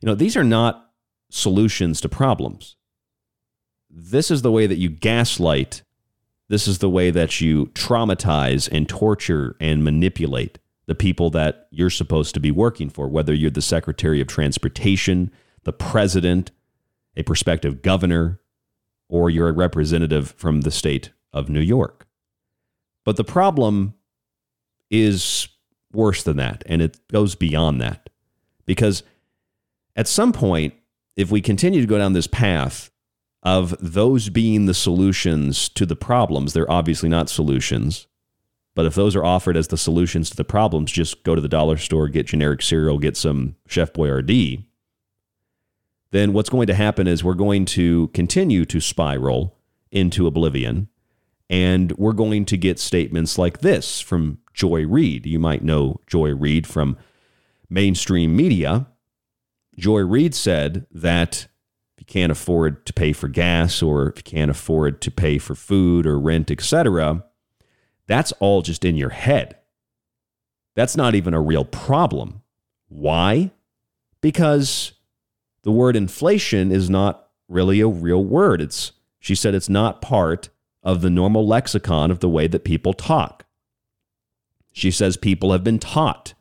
You 0.00 0.06
know, 0.06 0.14
these 0.14 0.36
are 0.36 0.44
not 0.44 0.90
solutions 1.30 2.00
to 2.02 2.08
problems. 2.08 2.76
This 3.96 4.28
is 4.28 4.42
the 4.42 4.50
way 4.50 4.66
that 4.66 4.78
you 4.78 4.88
gaslight. 4.88 5.82
This 6.48 6.66
is 6.66 6.78
the 6.78 6.90
way 6.90 7.12
that 7.12 7.40
you 7.40 7.66
traumatize 7.74 8.68
and 8.72 8.88
torture 8.88 9.54
and 9.60 9.84
manipulate 9.84 10.58
the 10.86 10.96
people 10.96 11.30
that 11.30 11.68
you're 11.70 11.90
supposed 11.90 12.34
to 12.34 12.40
be 12.40 12.50
working 12.50 12.90
for, 12.90 13.08
whether 13.08 13.32
you're 13.32 13.52
the 13.52 13.62
Secretary 13.62 14.20
of 14.20 14.26
Transportation, 14.26 15.30
the 15.62 15.72
President, 15.72 16.50
a 17.16 17.22
prospective 17.22 17.82
governor, 17.82 18.40
or 19.08 19.30
you're 19.30 19.48
a 19.48 19.52
representative 19.52 20.32
from 20.32 20.62
the 20.62 20.72
state 20.72 21.12
of 21.32 21.48
New 21.48 21.60
York. 21.60 22.08
But 23.04 23.16
the 23.16 23.24
problem 23.24 23.94
is 24.90 25.48
worse 25.92 26.24
than 26.24 26.36
that, 26.38 26.64
and 26.66 26.82
it 26.82 26.98
goes 27.12 27.36
beyond 27.36 27.80
that. 27.80 28.10
Because 28.66 29.04
at 29.94 30.08
some 30.08 30.32
point, 30.32 30.74
if 31.16 31.30
we 31.30 31.40
continue 31.40 31.80
to 31.80 31.86
go 31.86 31.98
down 31.98 32.12
this 32.12 32.26
path 32.26 32.90
of 33.44 33.74
those 33.80 34.30
being 34.30 34.66
the 34.66 34.74
solutions 34.74 35.68
to 35.70 35.84
the 35.84 35.96
problems, 35.96 36.52
they're 36.52 36.70
obviously 36.70 37.08
not 37.08 37.28
solutions. 37.28 38.06
But 38.74 38.86
if 38.86 38.94
those 38.94 39.14
are 39.14 39.24
offered 39.24 39.56
as 39.56 39.68
the 39.68 39.76
solutions 39.76 40.30
to 40.30 40.36
the 40.36 40.44
problems, 40.44 40.90
just 40.90 41.22
go 41.22 41.34
to 41.34 41.40
the 41.40 41.48
dollar 41.48 41.76
store, 41.76 42.08
get 42.08 42.26
generic 42.26 42.62
cereal, 42.62 42.98
get 42.98 43.16
some 43.16 43.56
Chef 43.68 43.92
Boyardee, 43.92 44.64
then 46.10 46.32
what's 46.32 46.50
going 46.50 46.66
to 46.66 46.74
happen 46.74 47.06
is 47.06 47.22
we're 47.22 47.34
going 47.34 47.64
to 47.66 48.08
continue 48.08 48.64
to 48.64 48.80
spiral 48.80 49.56
into 49.90 50.26
oblivion. 50.26 50.88
And 51.50 51.92
we're 51.92 52.12
going 52.12 52.46
to 52.46 52.56
get 52.56 52.78
statements 52.78 53.36
like 53.38 53.58
this 53.58 54.00
from 54.00 54.38
Joy 54.54 54.86
Reid. 54.86 55.26
You 55.26 55.38
might 55.38 55.62
know 55.62 56.00
Joy 56.06 56.34
Reid 56.34 56.66
from 56.66 56.96
mainstream 57.68 58.34
media 58.34 58.86
Joy 59.76 60.00
Reid 60.00 60.34
said 60.34 60.86
that 60.92 61.48
you 62.04 62.12
can't 62.12 62.32
afford 62.32 62.84
to 62.84 62.92
pay 62.92 63.14
for 63.14 63.28
gas 63.28 63.82
or 63.82 64.08
if 64.08 64.18
you 64.18 64.22
can't 64.22 64.50
afford 64.50 65.00
to 65.00 65.10
pay 65.10 65.38
for 65.38 65.54
food 65.54 66.06
or 66.06 66.20
rent, 66.20 66.50
etc., 66.50 67.24
that's 68.06 68.32
all 68.32 68.60
just 68.60 68.84
in 68.84 68.96
your 68.96 69.10
head. 69.10 69.56
That's 70.76 70.96
not 70.96 71.14
even 71.14 71.32
a 71.32 71.40
real 71.40 71.64
problem. 71.64 72.42
Why? 72.88 73.52
Because 74.20 74.92
the 75.62 75.72
word 75.72 75.96
inflation 75.96 76.70
is 76.70 76.90
not 76.90 77.28
really 77.48 77.80
a 77.80 77.88
real 77.88 78.22
word. 78.22 78.60
It's 78.60 78.92
she 79.18 79.34
said 79.34 79.54
it's 79.54 79.70
not 79.70 80.02
part 80.02 80.50
of 80.82 81.00
the 81.00 81.08
normal 81.08 81.46
lexicon 81.46 82.10
of 82.10 82.20
the 82.20 82.28
way 82.28 82.46
that 82.48 82.64
people 82.64 82.92
talk. 82.92 83.46
She 84.72 84.90
says 84.90 85.16
people 85.16 85.52
have 85.52 85.64
been 85.64 85.78
taught 85.78 86.34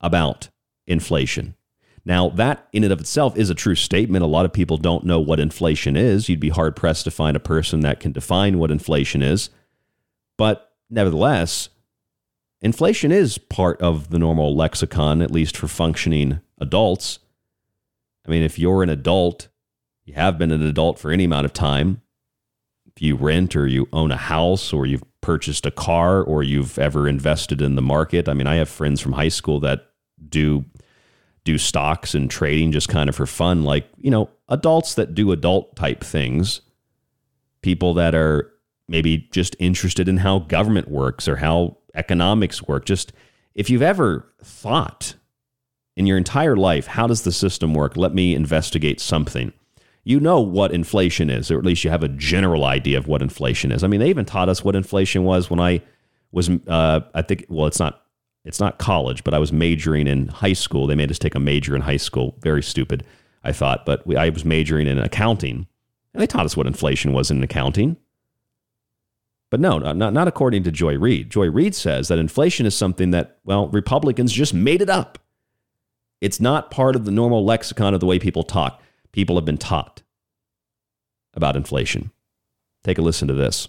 about 0.00 0.48
inflation. 0.86 1.55
Now, 2.06 2.28
that 2.30 2.68
in 2.72 2.84
and 2.84 2.92
of 2.92 3.00
itself 3.00 3.36
is 3.36 3.50
a 3.50 3.54
true 3.54 3.74
statement. 3.74 4.22
A 4.22 4.28
lot 4.28 4.44
of 4.44 4.52
people 4.52 4.76
don't 4.76 5.04
know 5.04 5.18
what 5.18 5.40
inflation 5.40 5.96
is. 5.96 6.28
You'd 6.28 6.38
be 6.38 6.50
hard 6.50 6.76
pressed 6.76 7.02
to 7.04 7.10
find 7.10 7.36
a 7.36 7.40
person 7.40 7.80
that 7.80 7.98
can 7.98 8.12
define 8.12 8.60
what 8.60 8.70
inflation 8.70 9.22
is. 9.22 9.50
But 10.38 10.72
nevertheless, 10.88 11.68
inflation 12.62 13.10
is 13.10 13.38
part 13.38 13.82
of 13.82 14.10
the 14.10 14.20
normal 14.20 14.54
lexicon, 14.54 15.20
at 15.20 15.32
least 15.32 15.56
for 15.56 15.66
functioning 15.66 16.40
adults. 16.60 17.18
I 18.24 18.30
mean, 18.30 18.44
if 18.44 18.56
you're 18.56 18.84
an 18.84 18.88
adult, 18.88 19.48
you 20.04 20.14
have 20.14 20.38
been 20.38 20.52
an 20.52 20.62
adult 20.62 21.00
for 21.00 21.10
any 21.10 21.24
amount 21.24 21.46
of 21.46 21.52
time. 21.52 22.02
If 22.86 23.02
you 23.02 23.16
rent 23.16 23.56
or 23.56 23.66
you 23.66 23.88
own 23.92 24.12
a 24.12 24.16
house 24.16 24.72
or 24.72 24.86
you've 24.86 25.02
purchased 25.22 25.66
a 25.66 25.72
car 25.72 26.22
or 26.22 26.44
you've 26.44 26.78
ever 26.78 27.08
invested 27.08 27.60
in 27.60 27.74
the 27.74 27.82
market. 27.82 28.28
I 28.28 28.32
mean, 28.32 28.46
I 28.46 28.54
have 28.54 28.68
friends 28.68 29.00
from 29.00 29.14
high 29.14 29.28
school 29.28 29.58
that 29.60 29.90
do 30.28 30.64
do 31.46 31.56
stocks 31.56 32.14
and 32.14 32.28
trading 32.30 32.72
just 32.72 32.88
kind 32.88 33.08
of 33.08 33.14
for 33.14 33.24
fun, 33.24 33.62
like, 33.62 33.88
you 33.96 34.10
know, 34.10 34.28
adults 34.48 34.94
that 34.94 35.14
do 35.14 35.32
adult 35.32 35.76
type 35.76 36.02
things, 36.02 36.60
people 37.62 37.94
that 37.94 38.14
are 38.14 38.52
maybe 38.88 39.28
just 39.30 39.56
interested 39.58 40.08
in 40.08 40.18
how 40.18 40.40
government 40.40 40.88
works 40.88 41.26
or 41.26 41.36
how 41.36 41.78
economics 41.94 42.64
work. 42.64 42.84
Just 42.84 43.12
if 43.54 43.70
you've 43.70 43.80
ever 43.80 44.30
thought 44.42 45.14
in 45.96 46.04
your 46.06 46.18
entire 46.18 46.56
life, 46.56 46.88
how 46.88 47.06
does 47.06 47.22
the 47.22 47.32
system 47.32 47.72
work? 47.72 47.96
Let 47.96 48.12
me 48.12 48.34
investigate 48.34 49.00
something. 49.00 49.52
You 50.02 50.20
know 50.20 50.40
what 50.40 50.72
inflation 50.72 51.30
is, 51.30 51.50
or 51.50 51.58
at 51.58 51.64
least 51.64 51.84
you 51.84 51.90
have 51.90 52.02
a 52.02 52.08
general 52.08 52.64
idea 52.64 52.98
of 52.98 53.06
what 53.06 53.22
inflation 53.22 53.72
is. 53.72 53.82
I 53.84 53.86
mean, 53.86 54.00
they 54.00 54.10
even 54.10 54.24
taught 54.24 54.48
us 54.48 54.64
what 54.64 54.76
inflation 54.76 55.24
was 55.24 55.48
when 55.48 55.60
I 55.60 55.80
was, 56.32 56.50
uh, 56.66 57.00
I 57.14 57.22
think, 57.22 57.46
well, 57.48 57.66
it's 57.66 57.80
not 57.80 58.02
it's 58.46 58.60
not 58.60 58.78
college, 58.78 59.24
but 59.24 59.34
I 59.34 59.40
was 59.40 59.52
majoring 59.52 60.06
in 60.06 60.28
high 60.28 60.52
school. 60.52 60.86
They 60.86 60.94
made 60.94 61.10
us 61.10 61.18
take 61.18 61.34
a 61.34 61.40
major 61.40 61.74
in 61.74 61.82
high 61.82 61.96
school. 61.96 62.36
Very 62.40 62.62
stupid, 62.62 63.04
I 63.42 63.50
thought. 63.50 63.84
But 63.84 64.06
we, 64.06 64.16
I 64.16 64.28
was 64.28 64.44
majoring 64.44 64.86
in 64.86 64.98
accounting, 64.98 65.66
and 66.14 66.22
they 66.22 66.28
taught 66.28 66.46
us 66.46 66.56
what 66.56 66.68
inflation 66.68 67.12
was 67.12 67.28
in 67.28 67.42
accounting. 67.42 67.96
But 69.50 69.58
no, 69.58 69.78
not, 69.78 70.12
not 70.12 70.28
according 70.28 70.62
to 70.62 70.70
Joy 70.70 70.96
Reid. 70.96 71.28
Joy 71.28 71.50
Reid 71.50 71.74
says 71.74 72.06
that 72.06 72.20
inflation 72.20 72.66
is 72.66 72.76
something 72.76 73.10
that, 73.10 73.38
well, 73.44 73.68
Republicans 73.68 74.32
just 74.32 74.54
made 74.54 74.80
it 74.80 74.90
up. 74.90 75.18
It's 76.20 76.40
not 76.40 76.70
part 76.70 76.94
of 76.94 77.04
the 77.04 77.10
normal 77.10 77.44
lexicon 77.44 77.94
of 77.94 78.00
the 78.00 78.06
way 78.06 78.18
people 78.18 78.44
talk. 78.44 78.80
People 79.10 79.36
have 79.36 79.44
been 79.44 79.58
taught 79.58 80.02
about 81.34 81.56
inflation. 81.56 82.12
Take 82.84 82.98
a 82.98 83.02
listen 83.02 83.26
to 83.26 83.34
this 83.34 83.68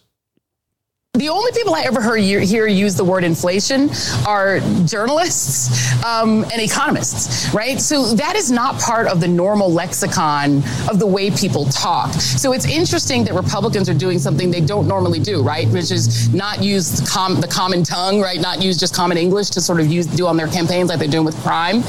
The 1.18 1.30
only 1.30 1.52
people 1.52 1.74
I 1.74 1.82
ever 1.82 2.00
heard 2.00 2.20
here 2.20 2.68
use 2.68 2.96
the 2.96 3.04
word 3.04 3.24
inflation 3.24 3.90
are 4.28 4.60
journalists 4.86 5.92
um, 6.04 6.44
and 6.54 6.62
economists, 6.62 7.52
right? 7.56 7.82
So 7.82 8.14
that 8.14 8.36
is 8.36 8.52
not 8.52 8.80
part 8.80 9.08
of 9.08 9.20
the 9.20 9.28
normal 9.28 9.72
lexicon 9.72 10.58
of 10.88 11.00
the 11.00 11.08
way 11.08 11.32
people 11.32 11.66
talk. 11.66 12.14
So 12.14 12.54
it's 12.54 12.66
interesting 12.66 13.24
that 13.24 13.34
Republicans 13.34 13.90
are 13.90 13.96
doing 13.96 14.20
something 14.20 14.52
they 14.52 14.62
don't 14.62 14.88
normally 14.88 15.20
do, 15.20 15.42
right? 15.42 15.68
Which 15.70 15.90
is 15.90 16.32
not 16.36 16.62
use 16.62 17.02
the, 17.02 17.08
com- 17.08 17.42
the 17.42 17.48
common 17.48 17.84
tongue, 17.84 18.22
right? 18.22 18.40
Not 18.40 18.62
use 18.62 18.78
just 18.78 18.94
common 18.94 19.18
English 19.18 19.50
to 19.52 19.62
sort 19.62 19.80
of 19.80 19.88
use 19.88 20.06
do 20.06 20.28
on 20.28 20.38
their 20.38 20.48
campaigns 20.48 20.90
like 20.90 21.00
they're 21.00 21.08
doing 21.08 21.26
with 21.26 21.38
crime. 21.38 21.82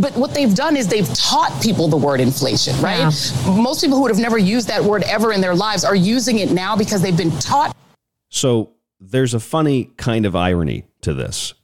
But 0.00 0.16
what 0.16 0.34
they've 0.34 0.54
done 0.54 0.76
is 0.76 0.86
they've 0.86 1.12
taught 1.14 1.60
people 1.60 1.88
the 1.88 1.96
word 1.96 2.20
inflation, 2.20 2.80
right? 2.80 2.98
Yeah. 2.98 3.56
Most 3.60 3.80
people 3.80 3.96
who 3.96 4.02
would 4.02 4.12
have 4.12 4.20
never 4.20 4.38
used 4.38 4.68
that 4.68 4.84
word 4.84 5.02
ever 5.02 5.32
in 5.32 5.40
their 5.40 5.56
lives 5.56 5.84
are 5.84 5.96
using 5.96 6.38
it 6.38 6.52
now 6.52 6.76
because 6.76 7.02
they've 7.02 7.16
been 7.16 7.32
taught 7.40 7.74
so 8.28 8.74
there's 9.00 9.34
a 9.34 9.40
funny 9.40 9.86
kind 9.96 10.26
of 10.26 10.36
irony 10.36 10.84
to 11.02 11.14
this. 11.14 11.54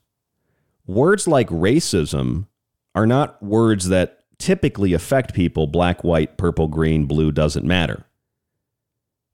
Words 0.86 1.26
like 1.26 1.48
racism 1.48 2.46
are 2.94 3.06
not 3.06 3.42
words 3.42 3.88
that 3.88 4.20
typically 4.38 4.92
affect 4.92 5.34
people 5.34 5.66
black, 5.66 6.04
white, 6.04 6.36
purple, 6.36 6.68
green, 6.68 7.06
blue, 7.06 7.32
doesn't 7.32 7.64
matter. 7.64 8.04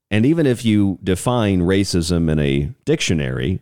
And 0.09 0.25
even 0.25 0.45
if 0.45 0.65
you 0.65 0.99
define 1.03 1.61
racism 1.61 2.29
in 2.29 2.39
a 2.39 2.73
dictionary, 2.85 3.61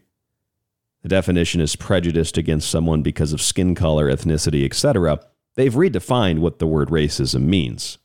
the 1.04 1.10
definition 1.10 1.62
is 1.62 1.76
prejudiced 1.76 2.38
against 2.38 2.70
someone 2.70 3.02
because 3.02 3.34
of 3.34 3.42
skin 3.42 3.76
color, 3.76 4.12
ethnicity, 4.12 4.66
etc. 4.66 5.20
They've 5.56 5.74
redefined 5.74 6.40
what 6.40 6.60
the 6.60 6.68
word 6.68 6.90
racism 6.90 7.44
means. 7.44 7.98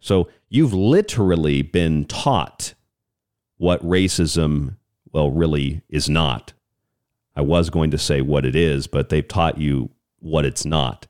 So 0.00 0.28
you've 0.48 0.74
literally 0.74 1.62
been 1.62 2.04
taught 2.04 2.74
what 3.56 3.82
racism 3.82 4.76
well, 5.16 5.30
really 5.30 5.80
is 5.88 6.10
not. 6.10 6.52
I 7.34 7.40
was 7.40 7.70
going 7.70 7.90
to 7.90 7.96
say 7.96 8.20
what 8.20 8.44
it 8.44 8.54
is, 8.54 8.86
but 8.86 9.08
they've 9.08 9.26
taught 9.26 9.56
you 9.56 9.88
what 10.18 10.44
it's 10.44 10.66
not, 10.66 11.06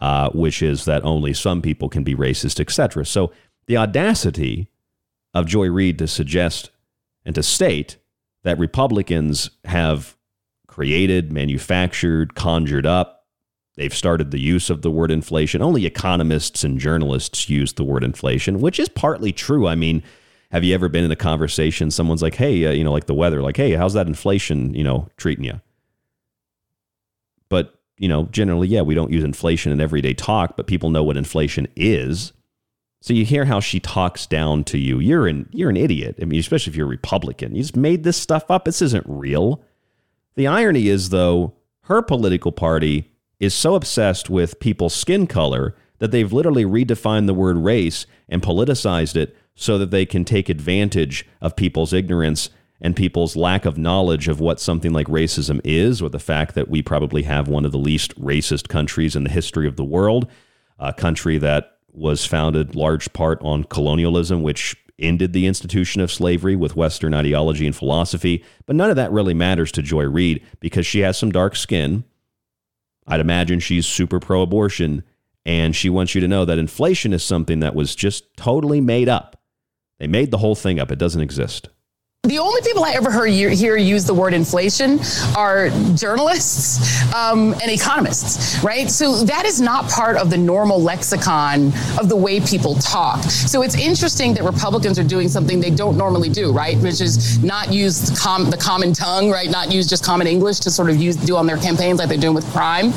uh, 0.00 0.30
which 0.30 0.62
is 0.62 0.86
that 0.86 1.04
only 1.04 1.34
some 1.34 1.60
people 1.60 1.90
can 1.90 2.02
be 2.02 2.14
racist, 2.14 2.58
etc. 2.58 3.04
So 3.04 3.30
the 3.66 3.76
audacity 3.76 4.70
of 5.34 5.44
Joy 5.44 5.68
Reid 5.68 5.98
to 5.98 6.08
suggest 6.08 6.70
and 7.26 7.34
to 7.34 7.42
state 7.42 7.98
that 8.42 8.58
Republicans 8.58 9.50
have 9.66 10.16
created, 10.66 11.30
manufactured, 11.30 12.34
conjured 12.34 12.86
up, 12.86 13.26
they've 13.76 13.94
started 13.94 14.30
the 14.30 14.40
use 14.40 14.70
of 14.70 14.80
the 14.80 14.90
word 14.90 15.10
inflation. 15.10 15.60
Only 15.60 15.84
economists 15.84 16.64
and 16.64 16.80
journalists 16.80 17.50
use 17.50 17.74
the 17.74 17.84
word 17.84 18.02
inflation, 18.02 18.62
which 18.62 18.80
is 18.80 18.88
partly 18.88 19.30
true. 19.30 19.68
I 19.68 19.74
mean, 19.74 20.02
have 20.50 20.64
you 20.64 20.74
ever 20.74 20.88
been 20.88 21.04
in 21.04 21.10
a 21.10 21.16
conversation? 21.16 21.90
Someone's 21.90 22.22
like, 22.22 22.34
"Hey, 22.34 22.64
uh, 22.66 22.72
you 22.72 22.84
know, 22.84 22.92
like 22.92 23.06
the 23.06 23.14
weather, 23.14 23.42
like, 23.42 23.56
hey, 23.56 23.72
how's 23.72 23.94
that 23.94 24.06
inflation, 24.06 24.74
you 24.74 24.84
know, 24.84 25.08
treating 25.16 25.44
you?" 25.44 25.60
But 27.48 27.80
you 27.98 28.08
know, 28.08 28.24
generally, 28.26 28.68
yeah, 28.68 28.80
we 28.80 28.94
don't 28.94 29.12
use 29.12 29.24
inflation 29.24 29.72
in 29.72 29.80
everyday 29.80 30.14
talk, 30.14 30.56
but 30.56 30.66
people 30.66 30.90
know 30.90 31.04
what 31.04 31.16
inflation 31.16 31.68
is. 31.76 32.32
So 33.02 33.14
you 33.14 33.24
hear 33.24 33.46
how 33.46 33.60
she 33.60 33.80
talks 33.80 34.26
down 34.26 34.64
to 34.64 34.78
you. 34.78 34.98
You're 34.98 35.26
an 35.26 35.48
you're 35.52 35.70
an 35.70 35.76
idiot. 35.76 36.16
I 36.20 36.24
mean, 36.24 36.40
especially 36.40 36.72
if 36.72 36.76
you're 36.76 36.86
a 36.86 36.90
Republican. 36.90 37.54
You 37.54 37.62
just 37.62 37.76
made 37.76 38.02
this 38.02 38.16
stuff 38.16 38.50
up. 38.50 38.64
This 38.64 38.82
isn't 38.82 39.04
real. 39.06 39.62
The 40.36 40.46
irony 40.46 40.88
is, 40.88 41.10
though, 41.10 41.54
her 41.82 42.02
political 42.02 42.52
party 42.52 43.10
is 43.38 43.54
so 43.54 43.74
obsessed 43.74 44.30
with 44.30 44.60
people's 44.60 44.94
skin 44.94 45.26
color 45.26 45.74
that 45.98 46.10
they've 46.10 46.32
literally 46.32 46.64
redefined 46.64 47.26
the 47.26 47.34
word 47.34 47.56
race 47.56 48.06
and 48.28 48.42
politicized 48.42 49.16
it 49.16 49.36
so 49.54 49.78
that 49.78 49.90
they 49.90 50.06
can 50.06 50.24
take 50.24 50.48
advantage 50.48 51.26
of 51.40 51.56
people's 51.56 51.92
ignorance 51.92 52.50
and 52.80 52.96
people's 52.96 53.36
lack 53.36 53.66
of 53.66 53.76
knowledge 53.76 54.26
of 54.26 54.40
what 54.40 54.58
something 54.58 54.92
like 54.92 55.06
racism 55.06 55.60
is, 55.64 56.00
or 56.00 56.08
the 56.08 56.18
fact 56.18 56.54
that 56.54 56.68
we 56.68 56.80
probably 56.80 57.24
have 57.24 57.46
one 57.46 57.64
of 57.64 57.72
the 57.72 57.78
least 57.78 58.18
racist 58.18 58.68
countries 58.68 59.14
in 59.14 59.24
the 59.24 59.30
history 59.30 59.68
of 59.68 59.76
the 59.76 59.84
world, 59.84 60.26
a 60.78 60.92
country 60.92 61.36
that 61.36 61.76
was 61.92 62.24
founded 62.24 62.74
large 62.74 63.12
part 63.12 63.38
on 63.42 63.64
colonialism, 63.64 64.42
which 64.42 64.76
ended 64.98 65.32
the 65.32 65.46
institution 65.46 66.00
of 66.00 66.12
slavery 66.12 66.56
with 66.56 66.76
Western 66.76 67.14
ideology 67.14 67.66
and 67.66 67.74
philosophy. 67.74 68.44
But 68.66 68.76
none 68.76 68.90
of 68.90 68.96
that 68.96 69.12
really 69.12 69.34
matters 69.34 69.72
to 69.72 69.82
Joy 69.82 70.04
Reid 70.04 70.42
because 70.60 70.86
she 70.86 71.00
has 71.00 71.18
some 71.18 71.32
dark 71.32 71.56
skin. 71.56 72.04
I'd 73.06 73.20
imagine 73.20 73.60
she's 73.60 73.86
super 73.86 74.20
pro 74.20 74.42
abortion, 74.42 75.02
and 75.44 75.74
she 75.74 75.90
wants 75.90 76.14
you 76.14 76.20
to 76.20 76.28
know 76.28 76.44
that 76.44 76.58
inflation 76.58 77.12
is 77.12 77.22
something 77.22 77.60
that 77.60 77.74
was 77.74 77.94
just 77.94 78.36
totally 78.36 78.80
made 78.80 79.08
up. 79.08 79.39
They 80.00 80.06
made 80.06 80.30
the 80.30 80.38
whole 80.38 80.54
thing 80.54 80.80
up. 80.80 80.90
It 80.90 80.98
doesn't 80.98 81.20
exist. 81.20 81.68
The 82.24 82.38
only 82.38 82.60
people 82.60 82.84
I 82.84 82.92
ever 82.92 83.10
heard 83.10 83.30
hear 83.30 83.76
use 83.78 84.04
the 84.04 84.12
word 84.12 84.34
inflation 84.34 85.00
are 85.36 85.70
journalists 85.96 87.02
um, 87.14 87.54
and 87.54 87.70
economists, 87.70 88.62
right? 88.62 88.90
So 88.90 89.24
that 89.24 89.46
is 89.46 89.58
not 89.58 89.88
part 89.90 90.18
of 90.18 90.28
the 90.28 90.36
normal 90.36 90.80
lexicon 90.80 91.72
of 91.98 92.10
the 92.10 92.14
way 92.14 92.38
people 92.38 92.74
talk. 92.74 93.22
So 93.24 93.62
it's 93.62 93.74
interesting 93.74 94.34
that 94.34 94.44
Republicans 94.44 94.98
are 94.98 95.02
doing 95.02 95.28
something 95.28 95.60
they 95.60 95.70
don't 95.70 95.96
normally 95.96 96.28
do, 96.28 96.52
right? 96.52 96.76
Which 96.78 97.00
is 97.00 97.42
not 97.42 97.72
use 97.72 98.10
the, 98.10 98.16
com- 98.16 98.50
the 98.50 98.58
common 98.58 98.92
tongue, 98.92 99.30
right? 99.30 99.50
Not 99.50 99.72
use 99.72 99.88
just 99.88 100.04
common 100.04 100.26
English 100.26 100.60
to 100.60 100.70
sort 100.70 100.90
of 100.90 100.96
use 100.98 101.16
do 101.16 101.36
on 101.36 101.46
their 101.46 101.56
campaigns 101.56 102.00
like 102.00 102.10
they're 102.10 102.18
doing 102.18 102.34
with 102.34 102.46
crime. 102.52 102.90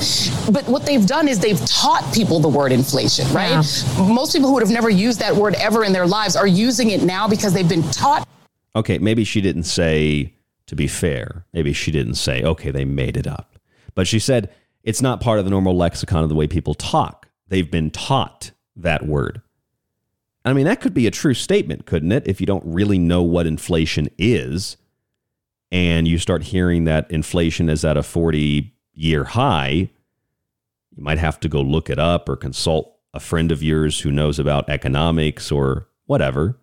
But 0.51 0.67
what 0.67 0.85
they've 0.85 1.07
done 1.07 1.29
is 1.29 1.39
they've 1.39 1.65
taught 1.65 2.13
people 2.13 2.41
the 2.41 2.49
word 2.49 2.73
inflation, 2.73 3.25
right? 3.33 3.49
Yeah. 3.51 4.13
Most 4.13 4.33
people 4.33 4.49
who 4.49 4.55
would 4.55 4.63
have 4.63 4.71
never 4.73 4.89
used 4.89 5.19
that 5.21 5.33
word 5.33 5.55
ever 5.55 5.85
in 5.85 5.93
their 5.93 6.05
lives 6.05 6.35
are 6.35 6.45
using 6.45 6.89
it 6.89 7.03
now 7.03 7.25
because 7.25 7.53
they've 7.53 7.69
been 7.69 7.89
taught 7.89 8.27
okay, 8.75 8.97
maybe 8.97 9.23
she 9.23 9.41
didn't 9.41 9.63
say, 9.63 10.33
to 10.67 10.75
be 10.75 10.87
fair, 10.87 11.45
maybe 11.53 11.73
she 11.73 11.91
didn't 11.91 12.15
say, 12.15 12.43
okay, 12.43 12.71
they 12.71 12.85
made 12.85 13.17
it 13.17 13.27
up. 13.27 13.59
But 13.95 14.07
she 14.07 14.19
said, 14.19 14.53
it's 14.83 15.01
not 15.01 15.21
part 15.21 15.39
of 15.39 15.45
the 15.45 15.51
normal 15.51 15.75
lexicon 15.75 16.23
of 16.23 16.29
the 16.29 16.35
way 16.35 16.47
people 16.47 16.73
talk. 16.73 17.29
They've 17.47 17.69
been 17.69 17.91
taught 17.91 18.51
that 18.75 19.05
word. 19.05 19.41
I 20.45 20.53
mean, 20.53 20.65
that 20.65 20.81
could 20.81 20.93
be 20.93 21.07
a 21.07 21.11
true 21.11 21.33
statement, 21.33 21.85
couldn't 21.85 22.11
it? 22.11 22.27
If 22.27 22.41
you 22.41 22.47
don't 22.47 22.65
really 22.65 22.99
know 22.99 23.21
what 23.21 23.47
inflation 23.47 24.09
is 24.17 24.75
and 25.71 26.07
you 26.07 26.17
start 26.17 26.43
hearing 26.43 26.83
that 26.83 27.09
inflation 27.09 27.69
is 27.69 27.85
at 27.85 27.95
a 27.95 28.03
40 28.03 28.73
year 28.93 29.23
high, 29.23 29.89
you 30.95 31.03
might 31.03 31.17
have 31.17 31.39
to 31.41 31.49
go 31.49 31.61
look 31.61 31.89
it 31.89 31.97
up 31.97 32.27
or 32.27 32.35
consult 32.35 32.97
a 33.13 33.19
friend 33.19 33.51
of 33.51 33.63
yours 33.63 34.01
who 34.01 34.11
knows 34.11 34.37
about 34.37 34.69
economics 34.69 35.51
or 35.51 35.87
whatever 36.07 36.57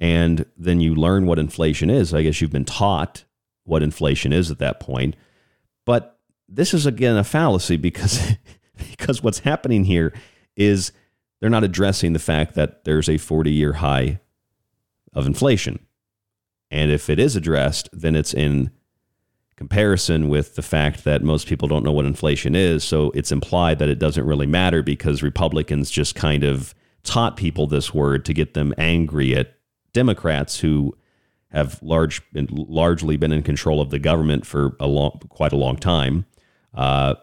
and 0.00 0.46
then 0.56 0.80
you 0.80 0.94
learn 0.94 1.26
what 1.26 1.38
inflation 1.38 1.90
is. 1.90 2.14
I 2.14 2.22
guess 2.22 2.40
you've 2.40 2.50
been 2.50 2.64
taught 2.64 3.24
what 3.64 3.82
inflation 3.82 4.32
is 4.32 4.50
at 4.50 4.58
that 4.58 4.80
point. 4.80 5.14
But 5.84 6.18
this 6.48 6.74
is 6.74 6.86
again 6.86 7.16
a 7.16 7.24
fallacy 7.24 7.76
because 7.76 8.20
because 8.90 9.22
what's 9.22 9.40
happening 9.40 9.84
here 9.84 10.12
is 10.56 10.92
they're 11.40 11.50
not 11.50 11.64
addressing 11.64 12.12
the 12.12 12.18
fact 12.18 12.54
that 12.54 12.84
there's 12.84 13.08
a 13.08 13.14
40-year 13.14 13.74
high 13.74 14.20
of 15.12 15.26
inflation. 15.26 15.78
And 16.70 16.90
if 16.90 17.10
it 17.10 17.18
is 17.18 17.36
addressed, 17.36 17.88
then 17.92 18.14
it's 18.14 18.34
in 18.34 18.70
comparison 19.56 20.28
with 20.28 20.54
the 20.54 20.62
fact 20.62 21.04
that 21.04 21.22
most 21.22 21.46
people 21.46 21.68
don't 21.68 21.84
know 21.84 21.92
what 21.92 22.06
inflation 22.06 22.54
is. 22.54 22.84
So 22.84 23.10
it's 23.14 23.32
implied 23.32 23.78
that 23.78 23.88
it 23.88 23.98
doesn't 23.98 24.26
really 24.26 24.46
matter 24.46 24.82
because 24.82 25.22
Republicans 25.22 25.90
just 25.90 26.14
kind 26.14 26.44
of 26.44 26.74
taught 27.02 27.36
people 27.36 27.66
this 27.66 27.92
word 27.92 28.24
to 28.26 28.32
get 28.32 28.54
them 28.54 28.72
angry 28.78 29.34
at 29.34 29.59
Democrats 29.92 30.60
who 30.60 30.96
have 31.50 31.82
large 31.82 32.22
largely 32.32 33.16
been 33.16 33.32
in 33.32 33.42
control 33.42 33.80
of 33.80 33.90
the 33.90 33.98
government 33.98 34.46
for 34.46 34.76
a 34.78 34.86
long, 34.86 35.20
quite 35.28 35.52
a 35.52 35.56
long 35.56 35.76
time, 35.76 36.26
uh, 36.74 37.14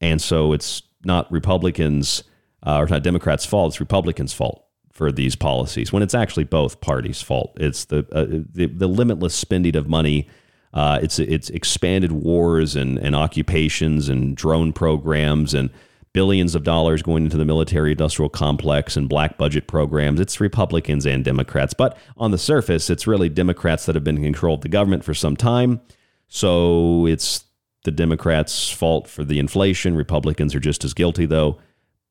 and 0.00 0.20
so 0.22 0.52
it's 0.52 0.82
not 1.04 1.30
Republicans 1.32 2.22
uh, 2.64 2.78
or 2.78 2.86
not 2.86 3.02
Democrats' 3.02 3.44
fault; 3.44 3.72
it's 3.72 3.80
Republicans' 3.80 4.32
fault 4.32 4.64
for 4.92 5.10
these 5.10 5.34
policies. 5.34 5.92
When 5.92 6.02
it's 6.02 6.14
actually 6.14 6.44
both 6.44 6.80
parties' 6.80 7.22
fault. 7.22 7.56
It's 7.56 7.86
the 7.86 8.06
uh, 8.12 8.44
the, 8.52 8.66
the, 8.66 8.86
limitless 8.86 9.34
spending 9.34 9.74
of 9.74 9.88
money. 9.88 10.28
Uh, 10.72 11.00
it's 11.02 11.18
it's 11.18 11.50
expanded 11.50 12.12
wars 12.12 12.76
and, 12.76 12.98
and 12.98 13.16
occupations 13.16 14.08
and 14.08 14.36
drone 14.36 14.72
programs 14.72 15.54
and 15.54 15.70
billions 16.12 16.54
of 16.54 16.62
dollars 16.62 17.02
going 17.02 17.24
into 17.24 17.36
the 17.36 17.44
military 17.44 17.92
industrial 17.92 18.28
complex 18.28 18.96
and 18.96 19.08
black 19.08 19.38
budget 19.38 19.66
programs. 19.66 20.20
It's 20.20 20.40
Republicans 20.40 21.06
and 21.06 21.24
Democrats. 21.24 21.74
But 21.74 21.96
on 22.16 22.30
the 22.30 22.38
surface, 22.38 22.90
it's 22.90 23.06
really 23.06 23.28
Democrats 23.28 23.86
that 23.86 23.94
have 23.94 24.04
been 24.04 24.18
in 24.18 24.24
control 24.24 24.56
of 24.56 24.60
the 24.60 24.68
government 24.68 25.04
for 25.04 25.14
some 25.14 25.36
time. 25.36 25.80
So 26.28 27.06
it's 27.06 27.44
the 27.84 27.90
Democrats' 27.90 28.70
fault 28.70 29.08
for 29.08 29.24
the 29.24 29.38
inflation. 29.38 29.94
Republicans 29.94 30.54
are 30.54 30.60
just 30.60 30.84
as 30.84 30.94
guilty, 30.94 31.26
though. 31.26 31.58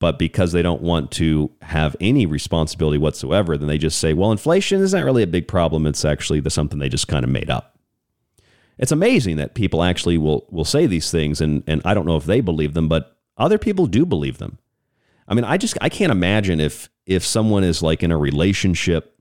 But 0.00 0.18
because 0.18 0.50
they 0.50 0.62
don't 0.62 0.82
want 0.82 1.12
to 1.12 1.52
have 1.62 1.94
any 2.00 2.26
responsibility 2.26 2.98
whatsoever, 2.98 3.56
then 3.56 3.68
they 3.68 3.78
just 3.78 3.98
say, 3.98 4.12
well, 4.12 4.32
inflation 4.32 4.80
is 4.80 4.92
not 4.92 5.04
really 5.04 5.22
a 5.22 5.28
big 5.28 5.46
problem. 5.46 5.86
It's 5.86 6.04
actually 6.04 6.40
the, 6.40 6.50
something 6.50 6.80
they 6.80 6.88
just 6.88 7.06
kind 7.06 7.24
of 7.24 7.30
made 7.30 7.48
up. 7.48 7.78
It's 8.78 8.90
amazing 8.90 9.36
that 9.36 9.54
people 9.54 9.84
actually 9.84 10.18
will, 10.18 10.44
will 10.50 10.64
say 10.64 10.86
these 10.86 11.12
things, 11.12 11.40
and, 11.40 11.62
and 11.68 11.80
I 11.84 11.94
don't 11.94 12.06
know 12.06 12.16
if 12.16 12.24
they 12.24 12.40
believe 12.40 12.74
them, 12.74 12.88
but 12.88 13.16
other 13.42 13.58
people 13.58 13.86
do 13.86 14.06
believe 14.06 14.38
them. 14.38 14.58
I 15.26 15.34
mean, 15.34 15.44
I 15.44 15.56
just 15.56 15.76
I 15.80 15.88
can't 15.88 16.12
imagine 16.12 16.60
if 16.60 16.88
if 17.06 17.24
someone 17.24 17.64
is 17.64 17.82
like 17.82 18.02
in 18.02 18.12
a 18.12 18.16
relationship 18.16 19.18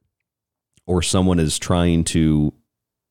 or 0.85 1.01
someone 1.01 1.39
is 1.39 1.57
trying 1.57 2.03
to 2.03 2.53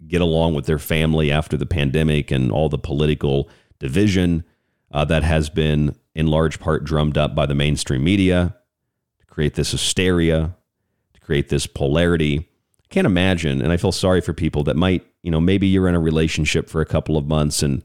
get 0.07 0.21
along 0.21 0.55
with 0.55 0.67
their 0.67 0.79
family 0.79 1.31
after 1.31 1.57
the 1.57 1.67
pandemic 1.67 2.31
and 2.31 2.51
all 2.51 2.69
the 2.69 2.79
political 2.79 3.49
division 3.79 4.45
uh, 4.93 5.05
that 5.05 5.23
has 5.23 5.51
been 5.51 5.95
in 6.15 6.27
large 6.27 6.61
part 6.61 6.85
drummed 6.85 7.19
up 7.19 7.35
by 7.35 7.47
the 7.47 7.55
mainstream 7.55 8.03
media 8.05 8.57
to 9.19 9.27
create 9.27 9.55
this 9.55 9.73
hysteria, 9.73 10.55
to 11.15 11.21
create 11.21 11.49
this 11.49 11.67
polarity. 11.67 12.49
I 12.83 12.87
can't 12.89 13.07
imagine, 13.07 13.61
and 13.61 13.73
I 13.73 13.77
feel 13.77 13.93
sorry 13.93 14.21
for 14.21 14.33
people 14.33 14.63
that 14.65 14.77
might, 14.77 15.07
you 15.23 15.31
know, 15.31 15.41
maybe 15.41 15.67
you're 15.67 15.89
in 15.89 15.95
a 15.95 16.01
relationship 16.01 16.69
for 16.69 16.81
a 16.81 16.87
couple 16.87 17.17
of 17.17 17.27
months 17.27 17.63
and 17.63 17.83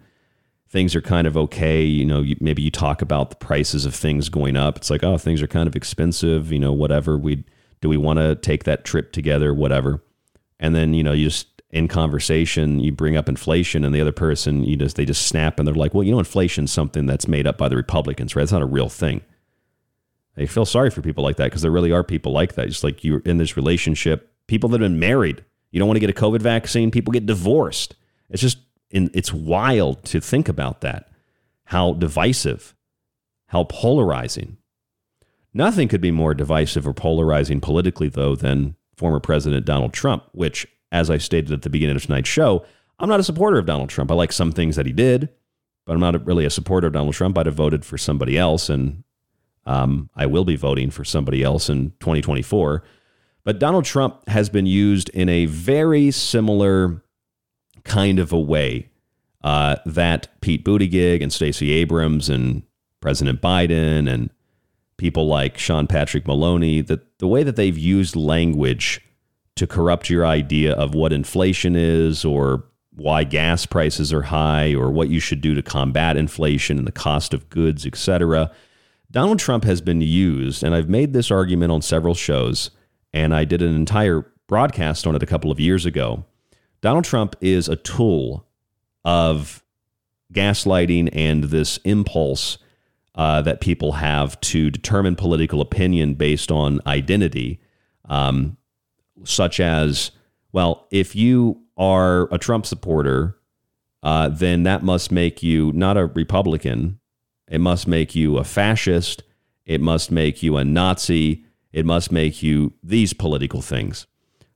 things 0.76 0.93
are 0.93 1.01
kind 1.01 1.26
of 1.26 1.38
okay. 1.38 1.86
You 1.86 2.03
know, 2.03 2.19
you, 2.19 2.36
maybe 2.41 2.61
you 2.61 2.69
talk 2.69 3.01
about 3.01 3.30
the 3.30 3.38
prices 3.38 3.86
of 3.86 3.95
things 3.95 4.28
going 4.28 4.57
up. 4.57 4.76
It's 4.76 4.89
like, 4.89 5.05
oh, 5.05 5.17
things 5.17 5.41
are 5.41 5.47
kind 5.47 5.69
of 5.69 5.76
expensive. 5.76 6.51
You 6.51 6.59
know, 6.59 6.73
whatever. 6.73 7.17
We 7.17 7.45
do 7.80 7.88
we 7.88 7.95
want 7.95 8.19
to 8.19 8.36
take 8.36 8.65
that 8.65 8.84
trip 8.84 9.13
together? 9.13 9.53
Whatever. 9.53 10.03
And 10.59 10.76
then 10.76 10.93
you 10.93 11.01
know, 11.01 11.13
you 11.13 11.28
just 11.28 11.61
in 11.69 11.88
conversation 11.88 12.82
you 12.82 12.91
bring 12.91 13.15
up 13.15 13.30
inflation, 13.30 13.86
and 13.86 13.95
the 13.95 14.01
other 14.01 14.11
person 14.11 14.65
you 14.65 14.76
just 14.76 14.97
they 14.97 15.05
just 15.05 15.26
snap 15.26 15.59
and 15.59 15.65
they're 15.65 15.73
like, 15.73 15.93
well, 15.93 16.03
you 16.03 16.11
know, 16.11 16.19
inflation's 16.19 16.73
something 16.73 17.05
that's 17.05 17.26
made 17.26 17.47
up 17.47 17.57
by 17.57 17.69
the 17.69 17.78
Republicans, 17.78 18.36
right? 18.36 18.43
It's 18.43 18.51
not 18.51 18.61
a 18.61 18.65
real 18.65 18.89
thing. 18.89 19.21
I 20.38 20.45
feel 20.45 20.65
sorry 20.65 20.89
for 20.89 21.01
people 21.01 21.23
like 21.23 21.38
that 21.38 21.45
because 21.45 21.61
there 21.61 21.71
really 21.71 21.93
are 21.93 22.03
people 22.03 22.34
like 22.34 22.55
that. 22.55 22.67
Just 22.67 22.84
like 22.84 23.01
you're 23.05 23.19
in 23.19 23.38
this 23.38 23.55
relationship, 23.55 24.30
people 24.47 24.67
that 24.69 24.82
have 24.82 24.91
been 24.91 24.99
married. 24.99 25.45
You 25.71 25.80
don't 25.80 25.88
want 25.88 25.95
to 25.95 26.05
get 26.05 26.09
a 26.09 26.21
COVID 26.21 26.41
vaccine. 26.41 26.91
People 26.91 27.13
get 27.13 27.26
divorced. 27.26 27.95
It's 28.30 28.41
just 28.41 28.57
it's 28.96 29.34
wild 29.34 30.04
to 30.06 30.22
think 30.22 30.48
about 30.48 30.82
that. 30.82 31.10
How 31.66 31.93
divisive, 31.93 32.76
how 33.48 33.66
polarizing. 33.66 34.58
Nothing 35.54 35.88
could 35.88 36.02
be 36.02 36.12
more 36.12 36.34
divisive 36.34 36.88
or 36.88 36.93
polarizing 36.93 37.62
politically, 37.62 38.10
though, 38.10 38.36
than 38.36 38.76
former 38.96 39.20
President 39.20 39.66
Donald 39.66 39.93
Trump, 39.93 40.24
which, 40.32 40.68
as 40.91 41.10
I 41.10 41.18
stated 41.18 41.52
at 41.52 41.62
the 41.62 41.70
beginning 41.70 41.96
of 41.96 42.04
tonight's 42.04 42.30
show, 42.30 42.66
I'm 43.00 43.10
not 43.10 43.20
a 43.20 43.24
supporter 43.24 43.58
of 43.58 43.66
Donald 43.66 43.89
Trump. 43.89 44.12
I 44.12 44.16
like 44.16 44.32
some 44.32 44.52
things 44.52 44.76
that 44.76 44.86
he 44.86 44.93
did, 44.93 45.30
but 45.86 45.93
I'm 45.93 46.00
not 46.00 46.26
really 46.26 46.46
a 46.46 46.50
supporter 46.50 46.88
of 46.88 46.93
Donald 46.93 47.14
Trump. 47.14 47.38
I'd 47.38 47.46
have 47.46 47.56
voted 47.56 47.86
for 47.86 47.98
somebody 47.98 48.38
else, 48.38 48.70
and 48.70 49.04
um, 49.66 50.10
I 50.16 50.26
will 50.26 50.46
be 50.46 50.56
voting 50.56 50.91
for 50.91 51.04
somebody 51.04 51.43
else 51.43 51.70
in 51.70 51.91
2024. 52.00 52.84
But 53.43 53.60
Donald 53.60 53.86
Trump 53.86 54.28
has 54.28 54.50
been 54.50 54.66
used 54.66 55.10
in 55.10 55.30
a 55.30 55.46
very 55.46 56.12
similar 56.12 57.04
kind 57.86 58.19
of 58.19 58.33
a 58.33 58.39
way 58.39 58.89
uh, 59.43 59.77
that 59.86 60.27
Pete 60.41 60.65
Buttigieg 60.65 61.21
and 61.21 61.31
Stacey 61.31 61.71
Abrams 61.71 62.29
and 62.29 62.63
President 62.99 63.41
Biden 63.41 64.11
and 64.11 64.29
people 64.97 65.27
like 65.27 65.57
Sean 65.57 65.88
Patrick 65.88 66.27
Maloney, 66.27 66.81
that 66.81 67.19
the 67.19 67.27
way 67.27 67.43
that 67.43 67.55
they've 67.55 67.77
used 67.77 68.15
language 68.15 69.01
to 69.55 69.67
corrupt 69.67 70.09
your 70.09 70.25
idea 70.25 70.73
of 70.73 70.93
what 70.93 71.13
inflation 71.13 71.75
is 71.75 72.25
or 72.25 72.65
why 72.95 73.23
gas 73.23 73.65
prices 73.65 74.11
are 74.13 74.23
high 74.23 74.73
or 74.73 74.89
what 74.89 75.09
you 75.09 75.19
should 75.19 75.41
do 75.41 75.53
to 75.53 75.61
combat 75.61 76.17
inflation 76.17 76.77
and 76.77 76.88
the 76.88 76.91
cost 76.91 77.33
of 77.33 77.49
goods, 77.49 77.86
etc. 77.86 78.51
Donald 79.11 79.39
Trump 79.39 79.63
has 79.63 79.81
been 79.81 80.01
used, 80.01 80.63
and 80.63 80.73
I've 80.73 80.89
made 80.89 81.13
this 81.13 81.29
argument 81.29 81.71
on 81.71 81.81
several 81.81 82.15
shows, 82.15 82.71
and 83.13 83.36
I 83.36 83.45
did 83.45 83.61
an 83.61 83.75
entire 83.75 84.25
broadcast 84.47 85.05
on 85.05 85.15
it 85.15 85.23
a 85.23 85.27
couple 85.27 85.51
of 85.51 85.59
years 85.59 85.86
ago. 85.86 86.25
Donald 86.86 87.03
Trump 87.03 87.36
is 87.41 87.67
a 87.67 87.75
tool 87.75 88.45
of 89.03 89.63
gaslighting 90.31 91.09
and 91.13 91.45
this 91.45 91.77
impulse 91.77 92.59
uh, 93.15 93.41
that 93.41 93.59
people 93.59 93.93
have 93.93 94.39
to 94.41 94.69
determine 94.69 95.15
political 95.15 95.61
opinion 95.61 96.13
based 96.13 96.51
on 96.51 96.79
identity, 96.86 97.59
um, 98.07 98.55
such 99.23 99.59
as, 99.59 100.11
well, 100.51 100.86
if 100.91 101.15
you 101.15 101.59
are 101.75 102.31
a 102.31 102.38
Trump 102.38 102.67
supporter, 102.67 103.36
uh, 104.03 104.29
then 104.29 104.61
that 104.61 104.83
must 104.83 105.11
make 105.11 105.41
you 105.41 105.71
not 105.71 105.97
a 105.97 106.05
Republican. 106.05 106.99
It 107.47 107.61
must 107.61 107.88
make 107.88 108.13
you 108.13 108.38
a 108.38 108.43
fascist. 108.43 109.23
It 109.65 109.81
must 109.81 110.11
make 110.11 110.43
you 110.43 110.55
a 110.55 110.63
Nazi. 110.63 111.45
It 111.73 111.83
must 111.83 112.11
make 112.11 112.43
you 112.43 112.73
these 112.83 113.13
political 113.13 113.63
things. 113.63 114.05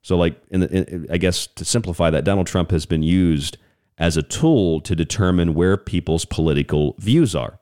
So, 0.02 0.18
like, 0.18 0.42
in 0.50 0.62
the, 0.62 0.70
in, 0.70 1.08
I 1.12 1.18
guess 1.18 1.48
to 1.48 1.66
simplify 1.66 2.10
that, 2.10 2.24
Donald 2.24 2.48
Trump 2.48 2.72
has 2.72 2.86
been 2.86 3.04
used 3.04 3.58
as 3.98 4.16
a 4.16 4.24
tool 4.24 4.80
to 4.82 4.96
determine 4.96 5.54
where 5.54 5.76
people's 5.76 6.26
political 6.26 6.96
views 7.00 7.36
are. 7.36 7.60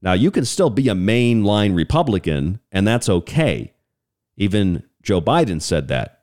Now, 0.00 0.12
you 0.12 0.30
can 0.30 0.44
still 0.44 0.70
be 0.70 0.88
a 0.88 0.94
mainline 0.94 1.76
Republican, 1.76 2.60
and 2.70 2.86
that's 2.86 3.08
okay. 3.08 3.72
Even 4.36 4.84
Joe 5.02 5.20
Biden 5.20 5.60
said 5.60 5.88
that 5.88 6.22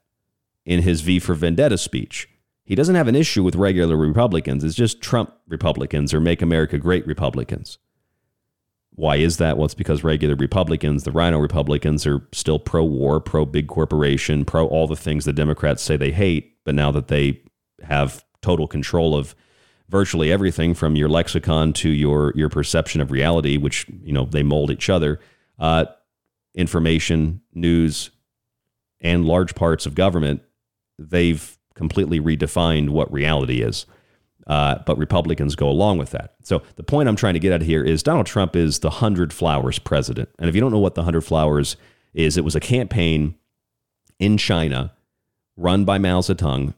in 0.65 0.81
his 0.81 1.01
V 1.01 1.19
for 1.19 1.33
Vendetta 1.33 1.77
speech. 1.77 2.29
He 2.63 2.75
doesn't 2.75 2.95
have 2.95 3.07
an 3.07 3.15
issue 3.15 3.43
with 3.43 3.55
regular 3.55 3.97
Republicans. 3.97 4.63
It's 4.63 4.75
just 4.75 5.01
Trump 5.01 5.33
Republicans 5.47 6.13
or 6.13 6.19
Make 6.19 6.41
America 6.41 6.77
Great 6.77 7.07
Republicans. 7.07 7.79
Why 8.99 9.15
is 9.15 9.37
that? 9.37 9.55
Well, 9.55 9.63
it's 9.63 9.73
because 9.73 10.03
regular 10.03 10.35
Republicans, 10.35 11.05
the 11.05 11.13
Rhino 11.13 11.39
Republicans, 11.39 12.05
are 12.05 12.21
still 12.33 12.59
pro 12.59 12.83
war, 12.83 13.21
pro 13.21 13.45
big 13.45 13.69
corporation, 13.69 14.43
pro 14.43 14.67
all 14.67 14.87
the 14.87 14.95
things 14.97 15.23
the 15.23 15.31
Democrats 15.31 15.81
say 15.81 15.95
they 15.95 16.11
hate. 16.11 16.57
But 16.65 16.75
now 16.75 16.91
that 16.91 17.07
they 17.07 17.41
have 17.81 18.25
total 18.41 18.67
control 18.67 19.15
of 19.15 19.35
virtually 19.87 20.33
everything 20.33 20.73
from 20.73 20.97
your 20.97 21.07
lexicon 21.07 21.71
to 21.75 21.87
your 21.87 22.33
your 22.35 22.49
perception 22.49 22.99
of 22.99 23.09
reality, 23.09 23.55
which 23.55 23.85
you 24.03 24.11
know 24.11 24.25
they 24.25 24.43
mold 24.43 24.69
each 24.69 24.89
other. 24.89 25.21
Uh, 25.57 25.85
information, 26.53 27.39
news, 27.53 28.09
and 28.99 29.23
large 29.23 29.55
parts 29.55 29.85
of 29.85 29.95
government, 29.95 30.41
they've 30.97 31.57
completely 31.73 32.19
redefined 32.19 32.89
what 32.89 33.09
reality 33.13 33.61
is. 33.61 33.85
Uh, 34.49 34.79
but 34.85 34.97
Republicans 34.97 35.55
go 35.55 35.69
along 35.69 35.99
with 35.99 36.09
that. 36.09 36.33
So 36.41 36.63
the 36.75 36.83
point 36.83 37.07
I'm 37.07 37.15
trying 37.15 37.35
to 37.35 37.39
get 37.39 37.53
at 37.53 37.61
here 37.61 37.83
is 37.83 38.01
Donald 38.01 38.25
Trump 38.25 38.55
is 38.55 38.79
the 38.79 38.89
Hundred 38.89 39.31
Flowers 39.31 39.77
president. 39.77 40.27
And 40.39 40.49
if 40.49 40.55
you 40.55 40.61
don't 40.61 40.71
know 40.71 40.79
what 40.79 40.95
the 40.95 41.03
Hundred 41.03 41.21
Flowers 41.21 41.77
is, 42.15 42.35
it 42.35 42.43
was 42.43 42.55
a 42.55 42.59
campaign 42.59 43.35
in 44.17 44.37
China 44.37 44.91
run 45.55 45.85
by 45.85 45.99
Mao 45.99 46.21
Zedong, 46.21 46.73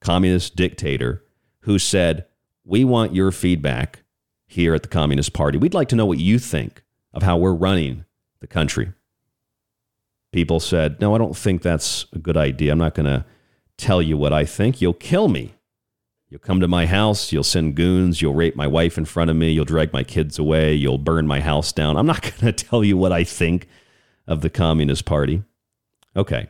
communist 0.00 0.56
dictator, 0.56 1.22
who 1.60 1.78
said, 1.78 2.24
we 2.64 2.82
want 2.82 3.14
your 3.14 3.30
feedback 3.30 4.04
here 4.46 4.74
at 4.74 4.82
the 4.82 4.88
Communist 4.88 5.32
Party. 5.34 5.58
We'd 5.58 5.74
like 5.74 5.88
to 5.88 5.96
know 5.96 6.06
what 6.06 6.18
you 6.18 6.38
think 6.38 6.82
of 7.12 7.22
how 7.22 7.36
we're 7.36 7.52
running 7.52 8.04
the 8.40 8.46
country. 8.46 8.92
People 10.32 10.60
said, 10.60 11.00
No, 11.00 11.14
I 11.14 11.18
don't 11.18 11.36
think 11.36 11.62
that's 11.62 12.06
a 12.12 12.18
good 12.18 12.36
idea. 12.36 12.72
I'm 12.72 12.78
not 12.78 12.94
going 12.94 13.06
to 13.06 13.24
tell 13.76 14.00
you 14.00 14.16
what 14.16 14.32
I 14.32 14.44
think. 14.44 14.80
You'll 14.80 14.94
kill 14.94 15.28
me. 15.28 15.54
You'll 16.32 16.38
come 16.38 16.60
to 16.60 16.66
my 16.66 16.86
house. 16.86 17.30
You'll 17.30 17.44
send 17.44 17.74
goons. 17.74 18.22
You'll 18.22 18.32
rape 18.32 18.56
my 18.56 18.66
wife 18.66 18.96
in 18.96 19.04
front 19.04 19.28
of 19.28 19.36
me. 19.36 19.50
You'll 19.50 19.66
drag 19.66 19.92
my 19.92 20.02
kids 20.02 20.38
away. 20.38 20.72
You'll 20.72 20.96
burn 20.96 21.26
my 21.26 21.40
house 21.40 21.72
down. 21.72 21.98
I'm 21.98 22.06
not 22.06 22.22
going 22.40 22.50
to 22.50 22.52
tell 22.52 22.82
you 22.82 22.96
what 22.96 23.12
I 23.12 23.22
think 23.22 23.68
of 24.26 24.40
the 24.40 24.48
Communist 24.48 25.04
Party. 25.04 25.42
Okay. 26.16 26.48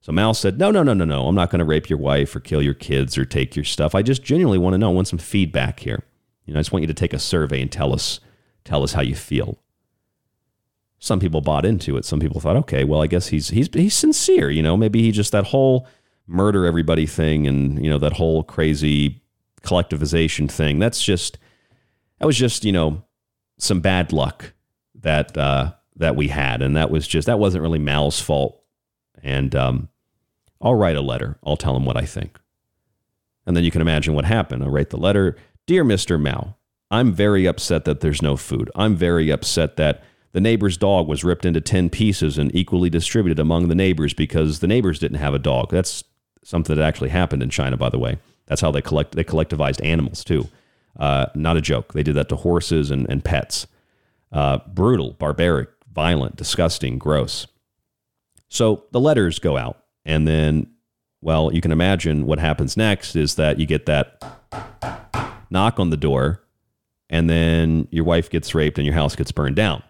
So 0.00 0.12
Mao 0.12 0.30
said, 0.30 0.60
No, 0.60 0.70
no, 0.70 0.84
no, 0.84 0.94
no, 0.94 1.04
no. 1.04 1.26
I'm 1.26 1.34
not 1.34 1.50
going 1.50 1.58
to 1.58 1.64
rape 1.64 1.90
your 1.90 1.98
wife 1.98 2.36
or 2.36 2.38
kill 2.38 2.62
your 2.62 2.72
kids 2.72 3.18
or 3.18 3.24
take 3.24 3.56
your 3.56 3.64
stuff. 3.64 3.96
I 3.96 4.02
just 4.02 4.22
genuinely 4.22 4.58
want 4.58 4.74
to 4.74 4.78
know. 4.78 4.90
I 4.90 4.94
want 4.94 5.08
some 5.08 5.18
feedback 5.18 5.80
here. 5.80 6.04
You 6.44 6.54
know, 6.54 6.60
I 6.60 6.62
just 6.62 6.70
want 6.70 6.84
you 6.84 6.86
to 6.86 6.94
take 6.94 7.12
a 7.12 7.18
survey 7.18 7.60
and 7.60 7.72
tell 7.72 7.92
us 7.92 8.20
tell 8.62 8.84
us 8.84 8.92
how 8.92 9.02
you 9.02 9.16
feel. 9.16 9.58
Some 11.00 11.18
people 11.18 11.40
bought 11.40 11.66
into 11.66 11.96
it. 11.96 12.04
Some 12.04 12.20
people 12.20 12.40
thought, 12.40 12.54
okay, 12.58 12.84
well, 12.84 13.02
I 13.02 13.08
guess 13.08 13.26
he's 13.26 13.48
he's 13.48 13.68
he's 13.72 13.94
sincere. 13.94 14.50
You 14.50 14.62
know, 14.62 14.76
maybe 14.76 15.02
he 15.02 15.10
just 15.10 15.32
that 15.32 15.46
whole 15.46 15.88
murder 16.26 16.66
everybody 16.66 17.06
thing 17.06 17.46
and 17.46 17.82
you 17.82 17.90
know 17.90 17.98
that 17.98 18.14
whole 18.14 18.42
crazy 18.42 19.22
collectivization 19.62 20.50
thing. 20.50 20.78
That's 20.78 21.02
just 21.02 21.38
that 22.18 22.26
was 22.26 22.36
just 22.36 22.64
you 22.64 22.72
know 22.72 23.02
some 23.58 23.80
bad 23.80 24.12
luck 24.12 24.52
that 24.94 25.36
uh, 25.36 25.72
that 25.96 26.16
we 26.16 26.28
had, 26.28 26.62
and 26.62 26.76
that 26.76 26.90
was 26.90 27.06
just 27.06 27.26
that 27.26 27.38
wasn't 27.38 27.62
really 27.62 27.78
Mao's 27.78 28.20
fault. 28.20 28.62
And 29.22 29.54
um, 29.54 29.88
I'll 30.60 30.74
write 30.74 30.96
a 30.96 31.00
letter. 31.00 31.38
I'll 31.44 31.56
tell 31.56 31.76
him 31.76 31.84
what 31.84 31.96
I 31.96 32.04
think. 32.04 32.38
And 33.46 33.56
then 33.56 33.64
you 33.64 33.70
can 33.70 33.80
imagine 33.80 34.14
what 34.14 34.24
happened. 34.24 34.62
I'll 34.62 34.70
write 34.70 34.90
the 34.90 34.96
letter 34.96 35.36
Dear 35.66 35.84
Mr. 35.84 36.20
Mao, 36.20 36.56
I'm 36.90 37.12
very 37.12 37.46
upset 37.46 37.84
that 37.86 38.00
there's 38.00 38.22
no 38.22 38.36
food. 38.36 38.70
I'm 38.76 38.94
very 38.94 39.30
upset 39.30 39.76
that 39.76 40.02
the 40.32 40.40
neighbor's 40.40 40.76
dog 40.76 41.08
was 41.08 41.24
ripped 41.24 41.44
into 41.44 41.60
10 41.60 41.90
pieces 41.90 42.38
and 42.38 42.54
equally 42.54 42.90
distributed 42.90 43.38
among 43.38 43.68
the 43.68 43.74
neighbors 43.74 44.14
because 44.14 44.60
the 44.60 44.66
neighbors 44.66 44.98
didn't 44.98 45.18
have 45.18 45.34
a 45.34 45.38
dog. 45.38 45.70
That's 45.70 46.04
something 46.46 46.76
that 46.76 46.82
actually 46.82 47.08
happened 47.10 47.42
in 47.42 47.50
China, 47.50 47.76
by 47.76 47.88
the 47.90 47.98
way. 47.98 48.18
That's 48.46 48.60
how 48.60 48.70
they 48.70 48.80
collect 48.80 49.16
they 49.16 49.24
collectivized 49.24 49.84
animals 49.84 50.22
too. 50.22 50.48
Uh, 50.98 51.26
not 51.34 51.56
a 51.56 51.60
joke. 51.60 51.92
They 51.92 52.02
did 52.02 52.14
that 52.14 52.28
to 52.30 52.36
horses 52.36 52.90
and, 52.90 53.06
and 53.10 53.22
pets. 53.22 53.66
Uh, 54.32 54.58
brutal, 54.68 55.12
barbaric, 55.12 55.68
violent, 55.92 56.36
disgusting, 56.36 56.98
gross. 56.98 57.46
So 58.48 58.84
the 58.92 59.00
letters 59.00 59.38
go 59.38 59.56
out. 59.56 59.82
And 60.04 60.26
then, 60.26 60.68
well, 61.20 61.52
you 61.52 61.60
can 61.60 61.72
imagine 61.72 62.26
what 62.26 62.38
happens 62.38 62.76
next 62.76 63.16
is 63.16 63.34
that 63.34 63.58
you 63.58 63.66
get 63.66 63.86
that 63.86 64.22
knock 65.50 65.80
on 65.80 65.90
the 65.90 65.96
door, 65.96 66.42
and 67.10 67.28
then 67.28 67.88
your 67.90 68.04
wife 68.04 68.30
gets 68.30 68.54
raped 68.54 68.78
and 68.78 68.86
your 68.86 68.94
house 68.94 69.16
gets 69.16 69.32
burned 69.32 69.56
down. 69.56 69.82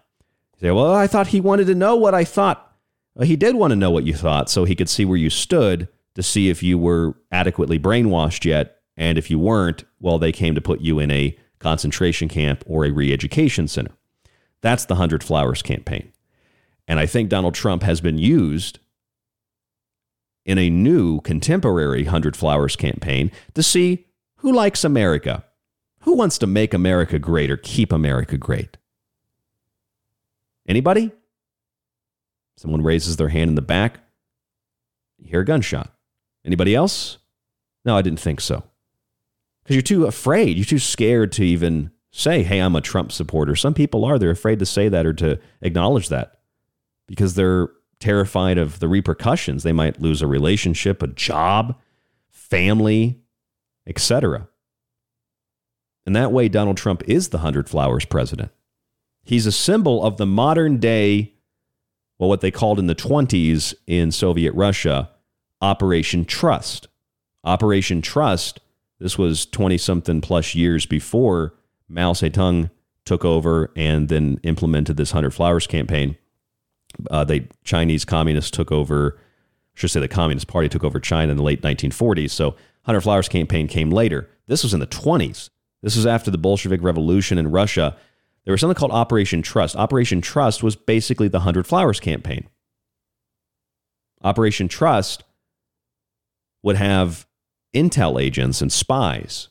You 0.55 0.67
say, 0.67 0.71
well, 0.71 0.93
I 0.93 1.05
thought 1.05 1.27
he 1.27 1.39
wanted 1.39 1.67
to 1.67 1.75
know 1.75 1.95
what 1.95 2.15
I 2.15 2.23
thought. 2.23 2.75
Well, 3.13 3.27
he 3.27 3.35
did 3.35 3.55
want 3.55 3.71
to 3.71 3.75
know 3.75 3.91
what 3.91 4.05
you 4.05 4.13
thought 4.13 4.49
so 4.49 4.65
he 4.65 4.75
could 4.75 4.89
see 4.89 5.05
where 5.05 5.17
you 5.17 5.29
stood 5.29 5.87
to 6.17 6.23
see 6.23 6.49
if 6.49 6.63
you 6.63 6.79
were 6.79 7.13
adequately 7.31 7.77
brainwashed 7.77 8.43
yet 8.43 8.81
And 8.99 9.19
if 9.19 9.29
you 9.29 9.37
weren't, 9.37 9.83
well, 9.99 10.17
they 10.17 10.31
came 10.31 10.55
to 10.55 10.61
put 10.61 10.81
you 10.81 10.97
in 10.97 11.11
a 11.11 11.37
concentration 11.59 12.27
camp 12.27 12.63
or 12.65 12.83
a 12.83 12.89
re 12.89 13.13
education 13.13 13.67
center. 13.67 13.91
That's 14.61 14.85
the 14.85 14.95
100 14.95 15.23
Flowers 15.23 15.61
campaign. 15.61 16.11
And 16.87 16.99
I 16.99 17.05
think 17.05 17.29
Donald 17.29 17.53
Trump 17.53 17.83
has 17.83 18.01
been 18.01 18.17
used 18.17 18.79
in 20.43 20.57
a 20.57 20.71
new 20.71 21.21
contemporary 21.21 22.05
100 22.05 22.35
Flowers 22.35 22.75
campaign 22.75 23.31
to 23.53 23.61
see 23.61 24.07
who 24.37 24.51
likes 24.51 24.83
America, 24.83 25.45
who 25.99 26.15
wants 26.15 26.39
to 26.39 26.47
make 26.47 26.73
America 26.73 27.19
great 27.19 27.51
or 27.51 27.57
keep 27.57 27.91
America 27.91 28.39
great. 28.39 28.77
Anybody? 30.67 31.11
Someone 32.55 32.81
raises 32.81 33.17
their 33.17 33.29
hand 33.29 33.49
in 33.49 33.55
the 33.55 33.61
back. 33.61 33.99
You 35.19 35.29
hear 35.29 35.41
a 35.41 35.45
gunshot. 35.45 35.93
Anybody 36.47 36.73
else? 36.73 37.17
No, 37.85 37.97
I 37.97 38.01
didn't 38.01 38.21
think 38.21 38.41
so. 38.41 38.63
Because 39.63 39.75
you're 39.75 39.83
too 39.83 40.05
afraid. 40.05 40.57
You're 40.57 40.65
too 40.65 40.79
scared 40.79 41.33
to 41.33 41.43
even 41.43 41.91
say, 42.09 42.41
hey, 42.41 42.59
I'm 42.59 42.75
a 42.75 42.81
Trump 42.81 43.11
supporter. 43.11 43.55
Some 43.55 43.73
people 43.73 44.05
are. 44.05 44.17
They're 44.17 44.31
afraid 44.31 44.59
to 44.59 44.65
say 44.65 44.87
that 44.87 45.05
or 45.05 45.13
to 45.13 45.39
acknowledge 45.61 46.07
that 46.07 46.39
because 47.05 47.35
they're 47.35 47.69
terrified 47.99 48.57
of 48.57 48.79
the 48.79 48.87
repercussions. 48.87 49.63
They 49.63 49.73
might 49.73 50.01
lose 50.01 50.21
a 50.21 50.27
relationship, 50.27 51.03
a 51.03 51.07
job, 51.07 51.77
family, 52.29 53.19
etc. 53.85 54.47
And 56.05 56.15
that 56.15 56.31
way, 56.31 56.47
Donald 56.47 56.77
Trump 56.77 57.03
is 57.07 57.29
the 57.29 57.39
100 57.39 57.69
Flowers 57.69 58.05
president. 58.05 58.51
He's 59.23 59.45
a 59.45 59.51
symbol 59.51 60.01
of 60.03 60.15
the 60.15 60.25
modern 60.25 60.77
day, 60.77 61.33
well, 62.17 62.29
what 62.29 62.39
they 62.39 62.51
called 62.51 62.79
in 62.79 62.87
the 62.87 62.95
20s 62.95 63.73
in 63.85 64.13
Soviet 64.13 64.53
Russia, 64.53 65.11
Operation 65.61 66.25
Trust. 66.25 66.87
Operation 67.43 68.01
Trust, 68.01 68.59
this 68.99 69.17
was 69.17 69.45
20 69.45 69.77
something 69.77 70.21
plus 70.21 70.55
years 70.55 70.85
before 70.85 71.53
Mao 71.87 72.13
Zedong 72.13 72.69
took 73.05 73.23
over 73.23 73.71
and 73.75 74.09
then 74.09 74.39
implemented 74.43 74.97
this 74.97 75.13
100 75.13 75.31
Flowers 75.31 75.67
campaign. 75.67 76.17
Uh, 77.09 77.23
the 77.23 77.47
Chinese 77.63 78.05
communists 78.05 78.51
took 78.51 78.71
over, 78.71 79.17
I 79.17 79.21
should 79.75 79.91
say 79.91 79.99
the 79.99 80.07
Communist 80.07 80.47
Party 80.47 80.67
took 80.67 80.83
over 80.83 80.99
China 80.99 81.31
in 81.31 81.37
the 81.37 81.43
late 81.43 81.61
1940s. 81.61 82.31
So 82.31 82.49
100 82.49 83.01
Flowers 83.01 83.29
campaign 83.29 83.67
came 83.67 83.91
later. 83.91 84.29
This 84.47 84.63
was 84.63 84.73
in 84.73 84.79
the 84.79 84.87
20s. 84.87 85.49
This 85.81 85.95
was 85.95 86.05
after 86.05 86.31
the 86.31 86.37
Bolshevik 86.37 86.81
Revolution 86.81 87.37
in 87.37 87.51
Russia. 87.51 87.95
There 88.45 88.51
was 88.51 88.61
something 88.61 88.75
called 88.75 88.91
Operation 88.91 89.41
Trust. 89.41 89.75
Operation 89.75 90.21
Trust 90.21 90.63
was 90.63 90.75
basically 90.75 91.27
the 91.27 91.39
100 91.39 91.67
Flowers 91.67 91.99
campaign. 91.99 92.47
Operation 94.23 94.67
Trust 94.67 95.23
would 96.67 96.75
have 96.75 97.25
intel 97.73 98.21
agents 98.21 98.61
and 98.61 98.73
spies. 98.73 99.47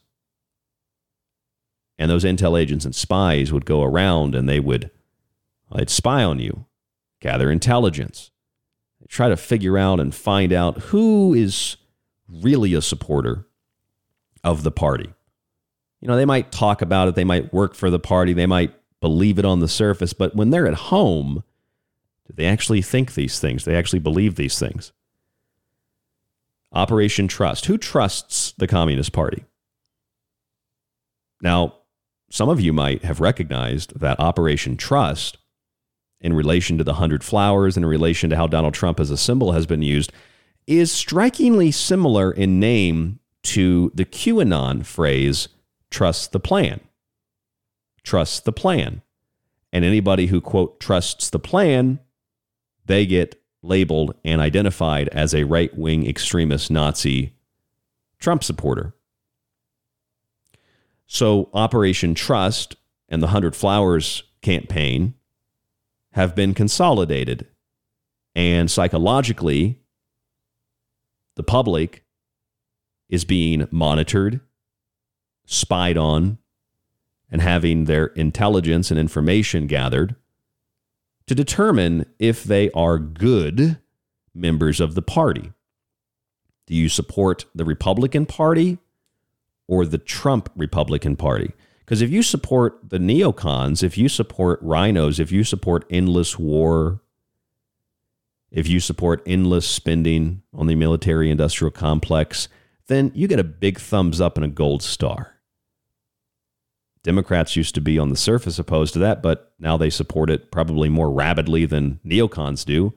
And 1.98 2.10
those 2.10 2.24
intel 2.24 2.60
agents 2.60 2.84
and 2.84 2.94
spies 2.94 3.50
would 3.50 3.64
go 3.64 3.82
around 3.82 4.34
and 4.34 4.46
they 4.46 4.60
would 4.60 4.90
they'd 5.74 5.88
spy 5.88 6.22
on 6.22 6.40
you, 6.40 6.66
gather 7.20 7.50
intelligence, 7.50 8.30
try 9.08 9.30
to 9.30 9.36
figure 9.36 9.78
out 9.78 9.98
and 9.98 10.14
find 10.14 10.52
out 10.52 10.76
who 10.76 11.32
is 11.32 11.78
really 12.28 12.74
a 12.74 12.82
supporter 12.82 13.46
of 14.44 14.62
the 14.62 14.70
party. 14.70 15.10
You 16.02 16.08
know, 16.08 16.16
they 16.16 16.26
might 16.26 16.52
talk 16.52 16.82
about 16.82 17.08
it, 17.08 17.14
they 17.14 17.24
might 17.24 17.50
work 17.50 17.74
for 17.74 17.88
the 17.88 17.98
party, 17.98 18.34
they 18.34 18.44
might 18.44 18.74
believe 19.00 19.38
it 19.38 19.46
on 19.46 19.60
the 19.60 19.68
surface, 19.68 20.12
but 20.12 20.36
when 20.36 20.50
they're 20.50 20.68
at 20.68 20.74
home, 20.74 21.42
do 22.26 22.34
they 22.34 22.44
actually 22.44 22.82
think 22.82 23.14
these 23.14 23.40
things? 23.40 23.64
Do 23.64 23.70
they 23.70 23.78
actually 23.78 24.00
believe 24.00 24.34
these 24.34 24.58
things? 24.58 24.92
Operation 26.76 27.26
Trust. 27.26 27.66
Who 27.66 27.78
trusts 27.78 28.52
the 28.58 28.66
Communist 28.66 29.12
Party? 29.12 29.44
Now, 31.40 31.78
some 32.30 32.48
of 32.48 32.60
you 32.60 32.72
might 32.72 33.02
have 33.02 33.20
recognized 33.20 33.98
that 33.98 34.20
Operation 34.20 34.76
Trust, 34.76 35.38
in 36.20 36.34
relation 36.34 36.76
to 36.76 36.84
the 36.84 36.92
100 36.92 37.24
Flowers, 37.24 37.76
in 37.76 37.86
relation 37.86 38.30
to 38.30 38.36
how 38.36 38.46
Donald 38.46 38.74
Trump 38.74 39.00
as 39.00 39.10
a 39.10 39.16
symbol 39.16 39.52
has 39.52 39.64
been 39.64 39.82
used, 39.82 40.12
is 40.66 40.92
strikingly 40.92 41.70
similar 41.70 42.30
in 42.30 42.60
name 42.60 43.20
to 43.44 43.90
the 43.94 44.04
QAnon 44.04 44.84
phrase, 44.84 45.48
trust 45.90 46.32
the 46.32 46.40
plan. 46.40 46.80
Trust 48.02 48.44
the 48.44 48.52
plan. 48.52 49.02
And 49.72 49.84
anybody 49.84 50.26
who, 50.26 50.40
quote, 50.40 50.78
trusts 50.80 51.30
the 51.30 51.38
plan, 51.38 52.00
they 52.86 53.06
get 53.06 53.40
labeled 53.66 54.14
and 54.24 54.40
identified 54.40 55.08
as 55.08 55.34
a 55.34 55.44
right 55.44 55.76
wing 55.76 56.06
extremist 56.06 56.70
Nazi 56.70 57.34
Trump 58.18 58.42
supporter. 58.42 58.94
So, 61.06 61.50
Operation 61.52 62.14
Trust 62.14 62.76
and 63.08 63.22
the 63.22 63.26
100 63.26 63.54
Flowers 63.54 64.24
campaign 64.42 65.14
have 66.12 66.34
been 66.34 66.54
consolidated. 66.54 67.46
And 68.34 68.70
psychologically, 68.70 69.80
the 71.36 71.42
public 71.42 72.04
is 73.08 73.24
being 73.24 73.68
monitored, 73.70 74.40
spied 75.44 75.96
on, 75.96 76.38
and 77.30 77.42
having 77.42 77.84
their 77.84 78.06
intelligence 78.06 78.90
and 78.90 78.98
information 78.98 79.66
gathered 79.66 80.16
to 81.26 81.34
determine 81.34 82.06
if 82.18 82.44
they 82.44 82.70
are 82.70 82.98
good 82.98 83.78
members 84.34 84.80
of 84.80 84.94
the 84.94 85.02
party. 85.02 85.52
Do 86.66 86.74
you 86.74 86.88
support 86.88 87.44
the 87.54 87.64
Republican 87.64 88.26
Party 88.26 88.78
or 89.68 89.84
the 89.84 89.98
Trump 89.98 90.50
Republican 90.56 91.16
Party? 91.16 91.52
Because 91.80 92.02
if 92.02 92.10
you 92.10 92.22
support 92.22 92.90
the 92.90 92.98
neocons, 92.98 93.82
if 93.82 93.96
you 93.96 94.08
support 94.08 94.58
rhinos, 94.60 95.20
if 95.20 95.30
you 95.30 95.44
support 95.44 95.84
endless 95.88 96.38
war, 96.38 97.00
if 98.50 98.68
you 98.68 98.80
support 98.80 99.22
endless 99.26 99.66
spending 99.68 100.42
on 100.52 100.66
the 100.66 100.74
military 100.74 101.30
industrial 101.30 101.70
complex, 101.70 102.48
then 102.88 103.12
you 103.14 103.28
get 103.28 103.38
a 103.38 103.44
big 103.44 103.78
thumbs 103.78 104.20
up 104.20 104.36
and 104.36 104.44
a 104.44 104.48
gold 104.48 104.82
star. 104.82 105.35
Democrats 107.06 107.54
used 107.54 107.72
to 107.76 107.80
be 107.80 108.00
on 108.00 108.10
the 108.10 108.16
surface 108.16 108.58
opposed 108.58 108.92
to 108.92 108.98
that, 108.98 109.22
but 109.22 109.52
now 109.60 109.76
they 109.76 109.90
support 109.90 110.28
it 110.28 110.50
probably 110.50 110.88
more 110.88 111.08
rabidly 111.08 111.64
than 111.64 112.00
neocons 112.04 112.64
do. 112.64 112.92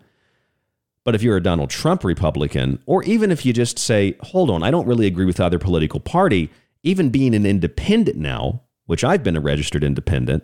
But 1.03 1.13
if 1.13 1.21
you're 1.21 1.37
a 1.37 1.43
Donald 1.43 1.69
Trump 1.69 2.03
Republican, 2.03 2.81
or 2.87 3.03
even 3.03 3.29
if 3.29 3.45
you 3.45 3.53
just 3.53 3.77
say, 3.77 4.17
hold 4.21 4.49
on, 4.49 4.63
I 4.63 4.71
don't 4.71 4.87
really 4.87 5.05
agree 5.05 5.25
with 5.25 5.39
either 5.39 5.59
political 5.59 5.99
party, 5.99 6.49
even 6.81 7.11
being 7.11 7.35
an 7.35 7.45
independent 7.45 8.17
now, 8.17 8.63
which 8.87 9.03
I've 9.03 9.23
been 9.23 9.37
a 9.37 9.41
registered 9.41 9.83
independent, 9.83 10.43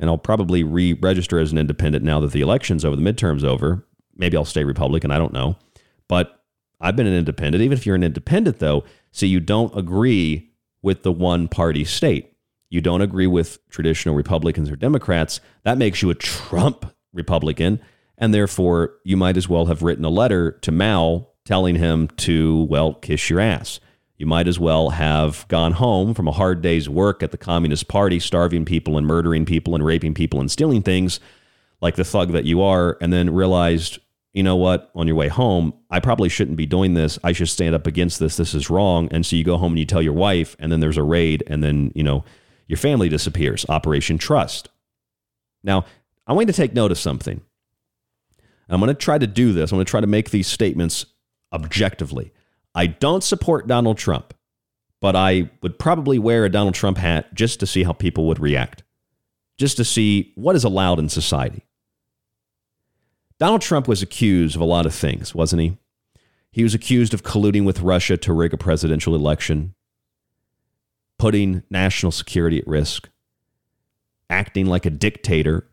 and 0.00 0.10
I'll 0.10 0.18
probably 0.18 0.64
re 0.64 0.92
register 0.94 1.38
as 1.38 1.52
an 1.52 1.58
independent 1.58 2.04
now 2.04 2.18
that 2.18 2.32
the 2.32 2.40
election's 2.40 2.84
over, 2.84 2.96
the 2.96 3.12
midterm's 3.12 3.44
over. 3.44 3.86
Maybe 4.16 4.36
I'll 4.36 4.44
stay 4.44 4.64
Republican, 4.64 5.12
I 5.12 5.18
don't 5.18 5.32
know. 5.32 5.56
But 6.08 6.42
I've 6.80 6.96
been 6.96 7.06
an 7.06 7.14
independent. 7.14 7.62
Even 7.62 7.78
if 7.78 7.86
you're 7.86 7.94
an 7.94 8.02
independent, 8.02 8.58
though, 8.58 8.82
so 9.12 9.24
you 9.24 9.38
don't 9.38 9.76
agree 9.78 10.50
with 10.82 11.04
the 11.04 11.12
one 11.12 11.46
party 11.46 11.84
state 11.84 12.32
you 12.68 12.80
don't 12.80 13.02
agree 13.02 13.26
with 13.26 13.58
traditional 13.68 14.14
Republicans 14.14 14.70
or 14.70 14.76
Democrats, 14.76 15.40
that 15.64 15.78
makes 15.78 16.02
you 16.02 16.10
a 16.10 16.14
Trump 16.14 16.94
Republican. 17.12 17.80
And 18.18 18.32
therefore, 18.32 18.94
you 19.04 19.16
might 19.16 19.36
as 19.36 19.48
well 19.48 19.66
have 19.66 19.82
written 19.82 20.04
a 20.04 20.10
letter 20.10 20.52
to 20.62 20.72
Mao 20.72 21.28
telling 21.44 21.76
him 21.76 22.08
to, 22.08 22.64
well, 22.64 22.94
kiss 22.94 23.30
your 23.30 23.40
ass. 23.40 23.78
You 24.16 24.26
might 24.26 24.48
as 24.48 24.58
well 24.58 24.90
have 24.90 25.46
gone 25.48 25.72
home 25.72 26.14
from 26.14 26.26
a 26.26 26.32
hard 26.32 26.62
day's 26.62 26.88
work 26.88 27.22
at 27.22 27.30
the 27.30 27.38
Communist 27.38 27.86
Party, 27.86 28.18
starving 28.18 28.64
people 28.64 28.96
and 28.96 29.06
murdering 29.06 29.44
people 29.44 29.74
and 29.74 29.84
raping 29.84 30.14
people 30.14 30.40
and 30.40 30.50
stealing 30.50 30.82
things 30.82 31.20
like 31.82 31.96
the 31.96 32.04
thug 32.04 32.32
that 32.32 32.46
you 32.46 32.62
are, 32.62 32.96
and 33.02 33.12
then 33.12 33.28
realized, 33.28 33.98
you 34.32 34.42
know 34.42 34.56
what, 34.56 34.90
on 34.94 35.06
your 35.06 35.16
way 35.16 35.28
home, 35.28 35.74
I 35.90 36.00
probably 36.00 36.30
shouldn't 36.30 36.56
be 36.56 36.64
doing 36.64 36.94
this. 36.94 37.18
I 37.22 37.32
should 37.32 37.50
stand 37.50 37.74
up 37.74 37.86
against 37.86 38.18
this. 38.18 38.38
This 38.38 38.54
is 38.54 38.70
wrong. 38.70 39.08
And 39.10 39.26
so 39.26 39.36
you 39.36 39.44
go 39.44 39.58
home 39.58 39.72
and 39.72 39.78
you 39.78 39.84
tell 39.84 40.00
your 40.00 40.14
wife, 40.14 40.56
and 40.58 40.72
then 40.72 40.80
there's 40.80 40.96
a 40.96 41.02
raid, 41.02 41.44
and 41.46 41.62
then, 41.62 41.92
you 41.94 42.02
know, 42.02 42.24
your 42.66 42.76
family 42.76 43.08
disappears. 43.08 43.64
Operation 43.68 44.18
Trust. 44.18 44.68
Now, 45.62 45.84
I 46.26 46.32
want 46.32 46.48
you 46.48 46.52
to 46.52 46.56
take 46.56 46.74
note 46.74 46.90
of 46.90 46.98
something. 46.98 47.40
I'm 48.68 48.80
going 48.80 48.88
to 48.88 48.94
try 48.94 49.18
to 49.18 49.26
do 49.26 49.52
this. 49.52 49.70
I'm 49.70 49.76
going 49.76 49.86
to 49.86 49.90
try 49.90 50.00
to 50.00 50.06
make 50.06 50.30
these 50.30 50.48
statements 50.48 51.06
objectively. 51.52 52.32
I 52.74 52.86
don't 52.86 53.22
support 53.22 53.68
Donald 53.68 53.96
Trump, 53.96 54.34
but 55.00 55.14
I 55.14 55.50
would 55.62 55.78
probably 55.78 56.18
wear 56.18 56.44
a 56.44 56.50
Donald 56.50 56.74
Trump 56.74 56.98
hat 56.98 57.32
just 57.32 57.60
to 57.60 57.66
see 57.66 57.84
how 57.84 57.92
people 57.92 58.26
would 58.26 58.40
react, 58.40 58.82
just 59.56 59.76
to 59.76 59.84
see 59.84 60.32
what 60.34 60.56
is 60.56 60.64
allowed 60.64 60.98
in 60.98 61.08
society. 61.08 61.64
Donald 63.38 63.60
Trump 63.60 63.86
was 63.86 64.02
accused 64.02 64.56
of 64.56 64.62
a 64.62 64.66
lot 64.66 64.86
of 64.86 64.94
things, 64.94 65.34
wasn't 65.34 65.62
he? 65.62 65.78
He 66.50 66.62
was 66.62 66.74
accused 66.74 67.14
of 67.14 67.22
colluding 67.22 67.64
with 67.64 67.82
Russia 67.82 68.16
to 68.16 68.32
rig 68.32 68.52
a 68.52 68.56
presidential 68.56 69.14
election 69.14 69.74
putting 71.18 71.62
national 71.70 72.12
security 72.12 72.58
at 72.58 72.66
risk, 72.66 73.08
acting 74.28 74.66
like 74.66 74.86
a 74.86 74.90
dictator, 74.90 75.68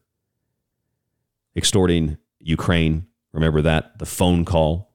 extorting 1.56 2.18
Ukraine. 2.40 3.08
Remember 3.32 3.62
that? 3.62 4.00
The 4.00 4.06
phone 4.06 4.46
call. 4.46 4.94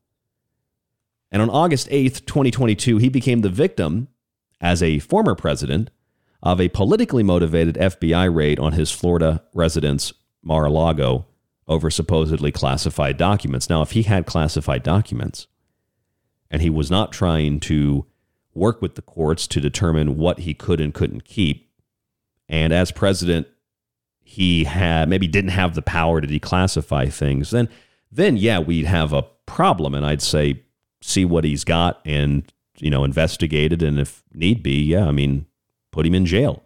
And 1.31 1.43
on 1.43 1.51
August 1.51 1.89
8th, 1.91 2.25
2022, 2.25 2.99
he 2.99 3.09
became 3.09 3.43
the 3.43 3.49
victim 3.49 4.09
as 4.61 4.83
a 4.83 4.99
former 5.01 5.35
president 5.35 5.91
of 6.43 6.61
a 6.61 6.69
politically 6.69 7.23
motivated 7.23 7.75
FBI 7.77 8.35
raid 8.35 8.59
on 8.59 8.73
his 8.73 8.91
Florida 8.91 9.43
residence, 9.53 10.13
Mar 10.43 10.67
a 10.67 10.71
Lago, 10.71 11.27
over 11.67 11.91
supposedly 11.91 12.51
classified 12.51 13.17
documents. 13.17 13.69
Now, 13.69 13.83
if 13.83 13.91
he 13.91 14.05
had 14.05 14.25
classified 14.25 14.83
documents 14.83 15.47
and 16.51 16.63
he 16.63 16.71
was 16.71 16.91
not 16.91 17.13
trying 17.13 17.61
to 17.61 18.07
work 18.59 18.83
with 18.83 18.95
the 18.95 19.03
courts 19.03 19.47
to 19.49 19.61
determine 19.61 20.17
what 20.17 20.41
he 20.41 20.55
could 20.55 20.81
and 20.81 20.93
couldn't 20.93 21.25
keep, 21.25 21.71
and 22.49 22.73
as 22.73 22.91
president, 22.91 23.47
he 24.23 24.65
had 24.65 25.09
maybe 25.09 25.27
didn't 25.27 25.51
have 25.51 25.75
the 25.75 25.83
power 25.83 26.21
to 26.21 26.27
declassify 26.27 27.13
things, 27.13 27.51
then 27.51 27.69
then 28.11 28.37
yeah, 28.37 28.59
we'd 28.59 28.87
have 28.87 29.13
a 29.13 29.23
problem. 29.47 29.95
And 29.95 30.05
I'd 30.05 30.23
say 30.23 30.63
see 31.01 31.25
what 31.25 31.45
he's 31.45 31.65
got 31.65 32.01
and 32.05 32.51
you 32.79 32.91
know 32.91 33.05
investigate 33.05 33.73
it, 33.73 33.83
and 33.83 33.99
if 33.99 34.23
need 34.35 34.63
be, 34.63 34.83
yeah, 34.83 35.07
I 35.07 35.13
mean, 35.13 35.47
put 35.91 36.07
him 36.07 36.15
in 36.15 36.27
jail. 36.27 36.63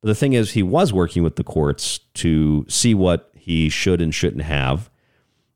But 0.00 0.08
the 0.08 0.14
thing 0.14 0.34
is, 0.34 0.50
he 0.52 0.62
was 0.62 0.92
working 0.92 1.22
with 1.22 1.36
the 1.36 1.44
courts 1.44 1.98
to 2.14 2.66
see 2.68 2.94
what 2.94 3.30
he 3.34 3.70
should 3.70 4.02
and 4.02 4.14
shouldn't 4.14 4.42
have. 4.42 4.90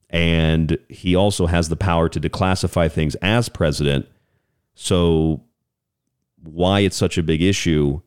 And 0.09 0.79
he 0.89 1.15
also 1.15 1.47
has 1.47 1.69
the 1.69 1.77
power 1.77 2.09
to 2.09 2.19
declassify 2.19 2.91
things 2.91 3.15
as 3.17 3.51
president. 3.51 4.07
So, 4.75 5.43
why 6.43 6.81
it's 6.81 6.97
such 6.97 7.19
a 7.19 7.23
big 7.23 7.43
issue, 7.43 8.01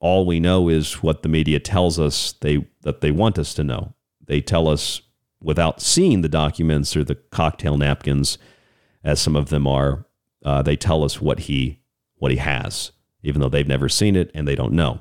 all 0.00 0.26
we 0.26 0.40
know 0.40 0.68
is 0.68 1.02
what 1.02 1.22
the 1.22 1.28
media 1.28 1.60
tells 1.60 1.98
us 1.98 2.32
they 2.40 2.66
that 2.82 3.00
they 3.00 3.10
want 3.10 3.38
us 3.38 3.54
to 3.54 3.64
know. 3.64 3.94
They 4.24 4.40
tell 4.40 4.68
us 4.68 5.02
without 5.40 5.80
seeing 5.80 6.22
the 6.22 6.28
documents 6.28 6.96
or 6.96 7.04
the 7.04 7.14
cocktail 7.14 7.76
napkins, 7.76 8.38
as 9.04 9.20
some 9.20 9.36
of 9.36 9.48
them 9.48 9.66
are. 9.66 10.06
Uh, 10.44 10.60
they 10.62 10.76
tell 10.76 11.04
us 11.04 11.20
what 11.20 11.40
he 11.40 11.80
what 12.16 12.30
he 12.32 12.38
has, 12.38 12.92
even 13.22 13.40
though 13.40 13.48
they've 13.48 13.66
never 13.66 13.88
seen 13.88 14.16
it 14.16 14.30
and 14.34 14.46
they 14.46 14.56
don't 14.56 14.72
know. 14.72 15.00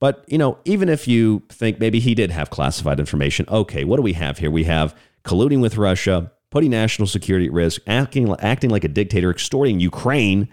But, 0.00 0.24
you 0.26 0.36
know, 0.36 0.58
even 0.66 0.88
if 0.90 1.08
you 1.08 1.42
think 1.48 1.80
maybe 1.80 1.98
he 1.98 2.14
did 2.14 2.30
have 2.30 2.50
classified 2.50 3.00
information, 3.00 3.46
okay, 3.48 3.84
what 3.84 3.96
do 3.96 4.02
we 4.02 4.12
have 4.14 4.38
here? 4.38 4.50
We 4.50 4.64
have 4.64 4.94
colluding 5.24 5.62
with 5.62 5.78
Russia, 5.78 6.30
putting 6.50 6.70
national 6.70 7.08
security 7.08 7.46
at 7.46 7.52
risk, 7.52 7.80
acting, 7.86 8.34
acting 8.40 8.68
like 8.68 8.84
a 8.84 8.88
dictator, 8.88 9.30
extorting 9.30 9.80
Ukraine, 9.80 10.48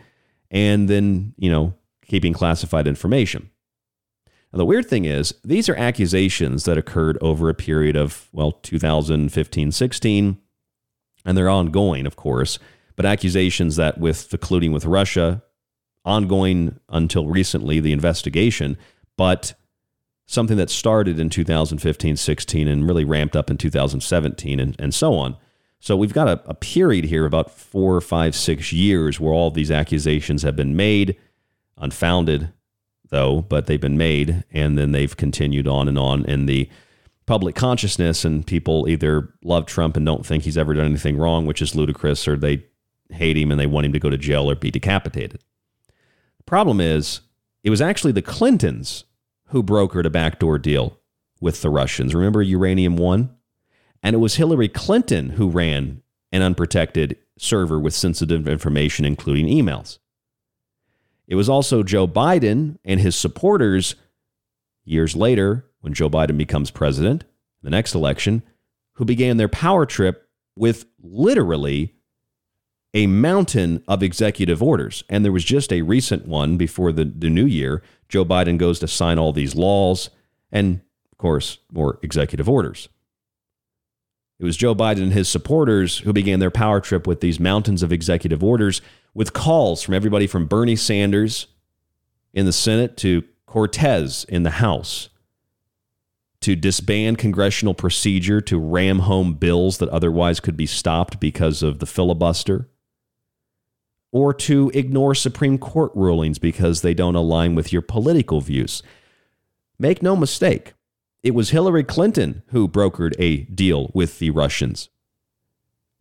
and 0.51 0.89
then, 0.89 1.33
you 1.37 1.49
know, 1.49 1.73
keeping 2.05 2.33
classified 2.33 2.85
information. 2.85 3.49
Now, 4.51 4.57
the 4.57 4.65
weird 4.65 4.87
thing 4.87 5.05
is, 5.05 5.33
these 5.45 5.69
are 5.69 5.75
accusations 5.75 6.65
that 6.65 6.77
occurred 6.77 7.17
over 7.21 7.49
a 7.49 7.53
period 7.53 7.95
of, 7.95 8.27
well, 8.33 8.51
2015 8.51 9.71
16, 9.71 10.37
and 11.25 11.37
they're 11.37 11.49
ongoing, 11.49 12.05
of 12.05 12.17
course, 12.17 12.59
but 12.97 13.05
accusations 13.05 13.77
that 13.77 13.97
with 13.97 14.29
the 14.29 14.37
colluding 14.37 14.73
with 14.73 14.85
Russia, 14.85 15.41
ongoing 16.03 16.79
until 16.89 17.27
recently, 17.27 17.79
the 17.79 17.93
investigation, 17.93 18.77
but 19.17 19.53
something 20.25 20.57
that 20.57 20.69
started 20.69 21.19
in 21.19 21.29
2015 21.29 22.17
16 22.17 22.67
and 22.67 22.87
really 22.87 23.05
ramped 23.05 23.35
up 23.35 23.49
in 23.49 23.57
2017 23.57 24.59
and, 24.59 24.75
and 24.79 24.93
so 24.93 25.13
on. 25.13 25.37
So 25.81 25.97
we've 25.97 26.13
got 26.13 26.27
a, 26.27 26.41
a 26.47 26.53
period 26.53 27.05
here 27.05 27.25
about 27.25 27.49
four, 27.49 27.99
five, 28.01 28.35
six 28.35 28.71
years 28.71 29.19
where 29.19 29.33
all 29.33 29.49
these 29.49 29.71
accusations 29.71 30.43
have 30.43 30.55
been 30.55 30.75
made, 30.75 31.17
unfounded 31.75 32.53
though, 33.09 33.41
but 33.41 33.65
they've 33.65 33.81
been 33.81 33.97
made, 33.97 34.45
and 34.51 34.77
then 34.77 34.91
they've 34.91 35.17
continued 35.17 35.67
on 35.67 35.87
and 35.87 35.97
on 35.97 36.23
in 36.25 36.45
the 36.45 36.69
public 37.25 37.55
consciousness, 37.55 38.23
and 38.23 38.45
people 38.45 38.87
either 38.87 39.33
love 39.43 39.65
Trump 39.65 39.97
and 39.97 40.05
don't 40.05 40.25
think 40.25 40.43
he's 40.43 40.57
ever 40.57 40.75
done 40.75 40.85
anything 40.85 41.17
wrong, 41.17 41.45
which 41.47 41.61
is 41.63 41.75
ludicrous, 41.75 42.27
or 42.27 42.37
they 42.37 42.63
hate 43.09 43.35
him 43.35 43.49
and 43.49 43.59
they 43.59 43.65
want 43.65 43.85
him 43.85 43.91
to 43.91 43.99
go 43.99 44.09
to 44.09 44.17
jail 44.17 44.49
or 44.49 44.55
be 44.55 44.71
decapitated. 44.71 45.43
The 46.37 46.43
problem 46.43 46.79
is, 46.79 47.21
it 47.63 47.71
was 47.71 47.81
actually 47.81 48.13
the 48.13 48.21
Clintons 48.21 49.03
who 49.47 49.63
brokered 49.63 50.05
a 50.05 50.11
backdoor 50.11 50.59
deal 50.59 50.99
with 51.41 51.61
the 51.63 51.69
Russians. 51.71 52.13
Remember 52.13 52.41
Uranium 52.41 52.97
One? 52.97 53.35
And 54.03 54.15
it 54.15 54.19
was 54.19 54.35
Hillary 54.35 54.67
Clinton 54.67 55.31
who 55.31 55.49
ran 55.49 56.01
an 56.31 56.41
unprotected 56.41 57.17
server 57.37 57.79
with 57.79 57.93
sensitive 57.93 58.47
information, 58.47 59.05
including 59.05 59.47
emails. 59.47 59.99
It 61.27 61.35
was 61.35 61.49
also 61.49 61.83
Joe 61.83 62.07
Biden 62.07 62.77
and 62.83 62.99
his 62.99 63.15
supporters 63.15 63.95
years 64.83 65.15
later, 65.15 65.65
when 65.81 65.93
Joe 65.93 66.09
Biden 66.09 66.37
becomes 66.37 66.71
president, 66.71 67.23
the 67.61 67.69
next 67.69 67.95
election, 67.95 68.43
who 68.93 69.05
began 69.05 69.37
their 69.37 69.47
power 69.47 69.85
trip 69.85 70.27
with 70.55 70.85
literally 71.01 71.95
a 72.93 73.07
mountain 73.07 73.83
of 73.87 74.03
executive 74.03 74.61
orders. 74.61 75.03
And 75.09 75.23
there 75.23 75.31
was 75.31 75.45
just 75.45 75.71
a 75.71 75.81
recent 75.81 76.27
one 76.27 76.57
before 76.57 76.91
the, 76.91 77.05
the 77.05 77.29
new 77.29 77.45
year. 77.45 77.81
Joe 78.09 78.25
Biden 78.25 78.57
goes 78.57 78.79
to 78.79 78.87
sign 78.87 79.17
all 79.17 79.31
these 79.31 79.55
laws 79.55 80.09
and, 80.51 80.81
of 81.11 81.17
course, 81.17 81.59
more 81.71 81.99
executive 82.01 82.49
orders. 82.49 82.89
It 84.41 84.45
was 84.45 84.57
Joe 84.57 84.73
Biden 84.73 85.03
and 85.03 85.13
his 85.13 85.29
supporters 85.29 85.99
who 85.99 86.11
began 86.13 86.39
their 86.39 86.49
power 86.49 86.79
trip 86.79 87.05
with 87.05 87.21
these 87.21 87.39
mountains 87.39 87.83
of 87.83 87.91
executive 87.91 88.43
orders 88.43 88.81
with 89.13 89.33
calls 89.33 89.83
from 89.83 89.93
everybody 89.93 90.25
from 90.25 90.47
Bernie 90.47 90.75
Sanders 90.75 91.45
in 92.33 92.47
the 92.47 92.51
Senate 92.51 92.97
to 92.97 93.23
Cortez 93.45 94.25
in 94.27 94.41
the 94.41 94.49
House 94.49 95.09
to 96.39 96.55
disband 96.55 97.19
congressional 97.19 97.75
procedure 97.75 98.41
to 98.41 98.57
ram 98.57 98.99
home 98.99 99.35
bills 99.35 99.77
that 99.77 99.89
otherwise 99.89 100.39
could 100.39 100.57
be 100.57 100.65
stopped 100.65 101.19
because 101.19 101.61
of 101.61 101.77
the 101.77 101.85
filibuster 101.85 102.67
or 104.11 104.33
to 104.33 104.71
ignore 104.73 105.13
Supreme 105.13 105.59
Court 105.59 105.91
rulings 105.93 106.39
because 106.39 106.81
they 106.81 106.95
don't 106.95 107.13
align 107.13 107.53
with 107.53 107.71
your 107.71 107.83
political 107.83 108.41
views. 108.41 108.81
Make 109.77 110.01
no 110.01 110.15
mistake, 110.15 110.73
it 111.23 111.35
was 111.35 111.51
Hillary 111.51 111.83
Clinton 111.83 112.43
who 112.47 112.67
brokered 112.67 113.13
a 113.19 113.37
deal 113.43 113.91
with 113.93 114.19
the 114.19 114.29
Russians. 114.31 114.89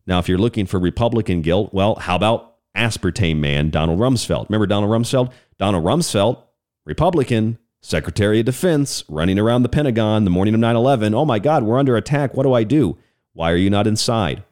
Now, 0.07 0.19
if 0.19 0.27
you're 0.27 0.37
looking 0.37 0.65
for 0.65 0.79
Republican 0.79 1.41
guilt, 1.41 1.73
well, 1.73 1.95
how 1.95 2.15
about 2.15 2.55
aspartame 2.75 3.37
man 3.37 3.69
Donald 3.69 3.99
Rumsfeld? 3.99 4.49
Remember 4.49 4.65
Donald 4.65 4.91
Rumsfeld? 4.91 5.31
Donald 5.57 5.83
Rumsfeld, 5.83 6.41
Republican, 6.85 7.59
Secretary 7.81 8.39
of 8.39 8.45
Defense, 8.45 9.03
running 9.07 9.37
around 9.37 9.63
the 9.63 9.69
Pentagon 9.69 10.23
the 10.23 10.31
morning 10.31 10.53
of 10.53 10.59
9 10.59 10.75
11. 10.75 11.13
Oh 11.13 11.25
my 11.25 11.39
God, 11.39 11.63
we're 11.63 11.79
under 11.79 11.95
attack. 11.95 12.35
What 12.35 12.43
do 12.43 12.53
I 12.53 12.63
do? 12.63 12.97
Why 13.33 13.51
are 13.51 13.57
you 13.57 13.69
not 13.69 13.87
inside? 13.87 14.43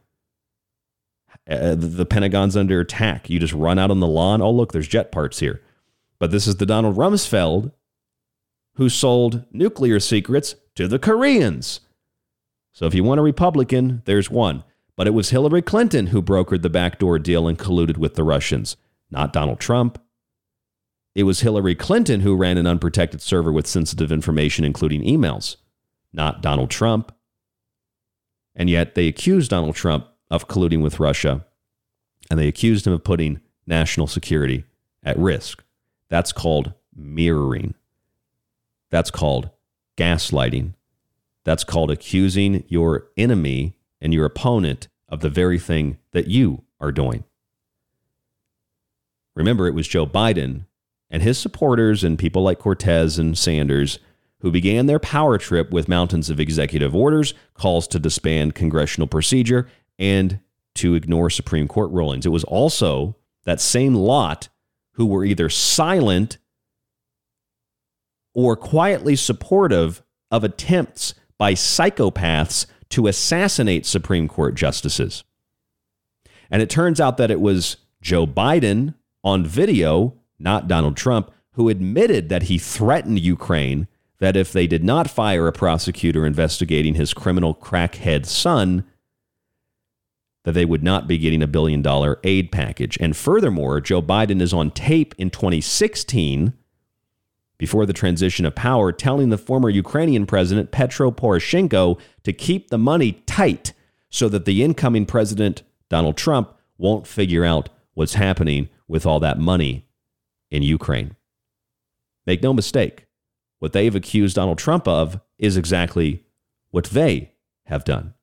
Uh, 1.50 1.76
the 1.76 2.06
Pentagon's 2.06 2.56
under 2.56 2.80
attack. 2.80 3.30
You 3.30 3.40
just 3.40 3.54
run 3.54 3.80
out 3.80 3.90
on 3.90 4.00
the 4.00 4.08
lawn. 4.08 4.42
Oh, 4.42 4.52
look, 4.52 4.72
there's 4.72 4.88
jet 4.88 5.12
parts 5.12 5.40
here. 5.40 5.62
But 6.20 6.32
this 6.32 6.46
is 6.46 6.58
the 6.58 6.66
Donald 6.66 6.96
Rumsfeld 6.96 7.72
who 8.80 8.88
sold 8.88 9.44
nuclear 9.52 10.00
secrets 10.00 10.56
to 10.74 10.88
the 10.88 10.98
Koreans. 10.98 11.82
So 12.72 12.86
if 12.86 12.94
you 12.96 13.04
want 13.04 13.20
a 13.20 13.24
Republican, 13.24 14.02
there's 14.06 14.32
one. 14.32 14.64
But 14.96 15.06
it 15.06 15.14
was 15.14 15.32
Hillary 15.32 15.62
Clinton 15.62 16.08
who 16.08 16.22
brokered 16.22 16.62
the 16.62 16.70
backdoor 16.70 17.20
deal 17.20 17.46
and 17.46 17.60
colluded 17.60 17.98
with 17.98 18.16
the 18.16 18.24
Russians, 18.24 18.78
not 19.12 19.34
Donald 19.34 19.60
Trump. 19.60 20.02
It 21.14 21.24
was 21.24 21.42
Hillary 21.42 21.76
Clinton 21.76 22.22
who 22.22 22.38
ran 22.38 22.58
an 22.58 22.68
unprotected 22.68 23.22
server 23.22 23.52
with 23.52 23.68
sensitive 23.68 24.14
information, 24.14 24.64
including 24.64 25.02
emails, 25.02 25.58
not 26.14 26.42
Donald 26.42 26.70
Trump. 26.70 27.14
And 28.56 28.70
yet 28.70 28.96
they 28.96 29.10
accused 29.10 29.50
Donald 29.50 29.76
Trump 29.76 30.08
of 30.32 30.48
colluding 30.48 30.82
with 30.82 31.02
Russia, 31.02 31.46
and 32.32 32.40
they 32.40 32.48
accused 32.48 32.88
him 32.88 32.94
of 32.94 33.04
putting 33.04 33.42
national 33.68 34.08
security 34.08 34.64
at 35.04 35.20
risk. 35.20 35.66
That's 36.10 36.32
called 36.32 36.72
mirroring. 36.96 37.76
That's 38.90 39.12
called 39.12 39.50
gaslighting. 39.98 40.74
That's 41.44 41.64
called 41.64 41.92
accusing 41.92 42.64
your 42.68 43.08
enemy 43.18 43.76
and 44.02 44.14
your 44.14 44.26
opponent 44.26 44.88
of 45.08 45.22
the 45.22 45.30
very 45.30 45.60
thing 45.60 45.98
that 46.12 46.28
you 46.28 46.64
are 46.80 46.92
doing. 46.92 47.24
Remember, 49.36 49.68
it 49.68 49.74
was 49.74 49.88
Joe 49.88 50.06
Biden 50.06 50.66
and 51.10 51.24
his 51.24 51.38
supporters 51.38 52.04
and 52.04 52.20
people 52.20 52.44
like 52.44 52.60
Cortez 52.60 53.18
and 53.18 53.38
Sanders 53.38 54.00
who 54.42 54.52
began 54.52 54.86
their 54.86 55.00
power 55.00 55.38
trip 55.38 55.72
with 55.72 55.90
mountains 55.90 56.30
of 56.30 56.40
executive 56.40 56.96
orders, 56.96 57.34
calls 57.54 57.88
to 57.88 58.00
disband 58.00 58.56
congressional 58.56 59.08
procedure, 59.08 59.68
and 59.98 60.40
to 60.76 60.96
ignore 60.96 61.30
Supreme 61.30 61.68
Court 61.68 61.92
rulings. 61.92 62.26
It 62.26 62.30
was 62.30 62.46
also 62.46 63.18
that 63.44 63.60
same 63.60 63.96
lot 63.96 64.48
who 64.94 65.06
were 65.06 65.26
either 65.26 65.50
silent 65.50 66.38
or 68.34 68.56
quietly 68.56 69.16
supportive 69.16 70.02
of 70.32 70.44
attempts 70.44 71.14
by 71.38 71.54
psychopaths 71.54 72.66
to 72.90 73.08
assassinate 73.08 73.86
Supreme 73.86 74.28
Court 74.28 74.56
justices. 74.56 75.24
And 76.52 76.62
it 76.62 76.70
turns 76.70 77.00
out 77.00 77.18
that 77.18 77.32
it 77.32 77.42
was 77.42 77.78
Joe 78.02 78.26
Biden 78.26 78.96
on 79.24 79.46
video, 79.46 80.16
not 80.40 80.68
Donald 80.68 80.98
Trump, 80.98 81.32
who 81.54 81.70
admitted 81.70 82.30
that 82.30 82.44
he 82.44 82.58
threatened 82.58 83.20
Ukraine 83.20 83.88
that 84.20 84.36
if 84.36 84.52
they 84.52 84.68
did 84.68 84.84
not 84.84 85.10
fire 85.10 85.48
a 85.48 85.54
prosecutor 85.54 86.26
investigating 86.26 86.96
his 86.96 87.14
criminal 87.14 87.56
crackhead 87.56 88.26
son, 88.26 88.86
that 90.44 90.54
they 90.54 90.66
would 90.66 90.84
not 90.84 91.08
be 91.08 91.18
getting 91.18 91.42
a 91.42 91.48
billion 91.48 91.82
dollar 91.82 92.20
aid 92.24 92.52
package. 92.52 92.98
And 93.00 93.16
furthermore, 93.16 93.82
Joe 93.82 94.02
Biden 94.02 94.42
is 94.42 94.54
on 94.54 94.72
tape 94.72 95.14
in 95.18 95.30
2016 95.30 96.54
before 97.60 97.86
the 97.86 97.94
transition 97.94 98.46
of 98.46 98.56
power 98.56 98.92
telling 98.92 99.30
the 99.30 99.38
former 99.38 99.70
Ukrainian 99.70 100.26
president 100.26 100.72
Petro 100.72 101.12
Poroshenko 101.12 102.00
to 102.24 102.34
keep 102.34 102.70
the 102.70 102.80
money 102.80 103.22
tight 103.28 103.74
so 104.10 104.28
that 104.30 104.46
the 104.46 104.64
incoming 104.64 105.06
president 105.06 105.62
Donald 105.90 106.18
Trump 106.18 106.56
won't 106.80 107.06
figure 107.06 107.46
out 107.46 107.70
what's 107.94 108.16
happening 108.16 108.70
with 108.88 109.06
all 109.06 109.20
that 109.20 109.38
money 109.38 109.86
in 110.50 110.64
Ukraine. 110.64 111.16
Make 112.26 112.42
no 112.42 112.54
mistake, 112.54 113.06
what 113.60 113.74
they've 113.74 113.96
accused 113.96 114.38
Donald 114.38 114.58
Trump 114.58 114.88
of 114.88 115.20
is 115.38 115.58
exactly 115.58 116.24
what 116.72 116.86
they 116.86 117.34
have 117.66 117.84
done. 117.84 118.14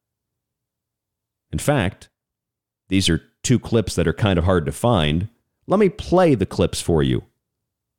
In 1.52 1.58
fact, 1.58 2.08
these 2.88 3.08
are 3.08 3.22
two 3.42 3.58
clips 3.58 3.94
that 3.94 4.08
are 4.08 4.12
kind 4.12 4.38
of 4.38 4.44
hard 4.44 4.64
to 4.66 4.72
find. 4.72 5.28
Let 5.66 5.78
me 5.78 5.88
play 5.88 6.34
the 6.34 6.46
clips 6.46 6.80
for 6.80 7.02
you 7.02 7.22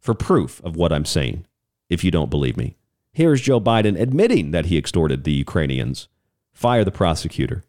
for 0.08 0.14
proof 0.14 0.64
of 0.64 0.78
what 0.78 0.94
I'm 0.94 1.04
saying, 1.04 1.46
if 1.90 2.02
you 2.02 2.12
don't 2.12 2.30
believe 2.30 2.56
me. 2.56 2.78
Here's 3.12 3.42
Joe 3.42 3.60
Biden 3.60 4.00
admitting 4.00 4.52
that 4.52 4.68
he 4.68 4.78
extorted 4.78 5.26
the 5.26 5.34
Ukrainians. 5.34 6.08
Fire 6.54 6.86
the 6.86 6.92
prosecutor. 6.92 7.66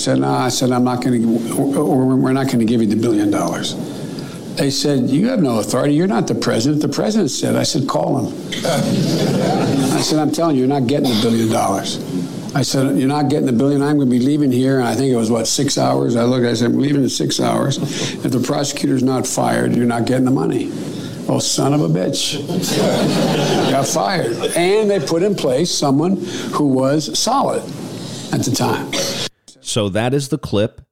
I 0.00 0.02
said, 0.02 0.18
no, 0.18 0.28
I 0.28 0.48
said, 0.48 0.72
I'm 0.72 0.82
not 0.82 1.00
going 1.00 1.22
to, 1.22 1.28
we're 2.16 2.32
not 2.32 2.46
going 2.46 2.58
to 2.58 2.64
give 2.64 2.80
you 2.82 2.88
the 2.88 2.96
billion 2.96 3.30
dollars. 3.30 3.76
They 4.56 4.70
said, 4.70 5.08
you 5.08 5.28
have 5.28 5.40
no 5.40 5.60
authority. 5.60 5.94
You're 5.94 6.08
not 6.08 6.26
the 6.26 6.34
president. 6.34 6.82
The 6.82 6.88
president 6.88 7.30
said, 7.30 7.54
I 7.54 7.62
said, 7.62 7.86
call 7.88 8.18
him. 8.18 8.34
I 8.66 10.00
said, 10.02 10.18
I'm 10.18 10.32
telling 10.32 10.56
you, 10.56 10.62
you're 10.62 10.68
not 10.80 10.88
getting 10.88 11.14
the 11.14 11.20
billion 11.22 11.48
dollars. 11.48 11.98
I 12.54 12.62
said, 12.62 12.98
You're 12.98 13.08
not 13.08 13.30
getting 13.30 13.46
the 13.46 13.52
billion. 13.52 13.82
I'm 13.82 13.96
going 13.96 14.08
to 14.08 14.18
be 14.18 14.20
leaving 14.20 14.52
here. 14.52 14.78
And 14.78 14.86
I 14.86 14.94
think 14.94 15.12
it 15.12 15.16
was, 15.16 15.30
what, 15.30 15.46
six 15.46 15.78
hours? 15.78 16.16
I 16.16 16.24
looked, 16.24 16.46
I 16.46 16.54
said, 16.54 16.72
I'm 16.72 16.78
leaving 16.78 17.02
in 17.02 17.08
six 17.08 17.40
hours. 17.40 17.78
If 17.78 18.30
the 18.30 18.40
prosecutor's 18.40 19.02
not 19.02 19.26
fired, 19.26 19.74
you're 19.74 19.86
not 19.86 20.06
getting 20.06 20.24
the 20.24 20.30
money. 20.30 20.70
Oh, 21.28 21.38
son 21.38 21.72
of 21.72 21.80
a 21.80 21.88
bitch. 21.88 22.40
Got 23.70 23.86
fired. 23.86 24.36
And 24.56 24.90
they 24.90 25.00
put 25.00 25.22
in 25.22 25.34
place 25.34 25.70
someone 25.70 26.16
who 26.52 26.66
was 26.68 27.18
solid 27.18 27.62
at 28.32 28.42
the 28.42 28.52
time. 28.54 28.92
So 29.60 29.88
that 29.88 30.12
is 30.12 30.28
the 30.28 30.38
clip. 30.38 30.82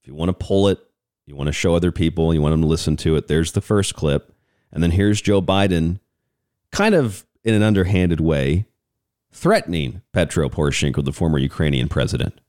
If 0.00 0.06
you 0.06 0.14
want 0.14 0.28
to 0.28 0.32
pull 0.32 0.68
it, 0.68 0.78
you 1.26 1.34
want 1.34 1.48
to 1.48 1.52
show 1.52 1.74
other 1.74 1.92
people, 1.92 2.32
you 2.34 2.42
want 2.42 2.52
them 2.52 2.62
to 2.62 2.66
listen 2.66 2.96
to 2.98 3.16
it, 3.16 3.26
there's 3.26 3.52
the 3.52 3.60
first 3.60 3.94
clip. 3.94 4.32
And 4.72 4.82
then 4.82 4.90
here's 4.90 5.20
Joe 5.20 5.40
Biden, 5.40 6.00
kind 6.70 6.94
of 6.94 7.24
in 7.42 7.54
an 7.54 7.62
underhanded 7.62 8.20
way, 8.20 8.66
threatening 9.32 10.02
Petro 10.12 10.48
Poroshenko, 10.48 11.04
the 11.04 11.12
former 11.12 11.38
Ukrainian 11.38 11.88
president. 11.88 12.40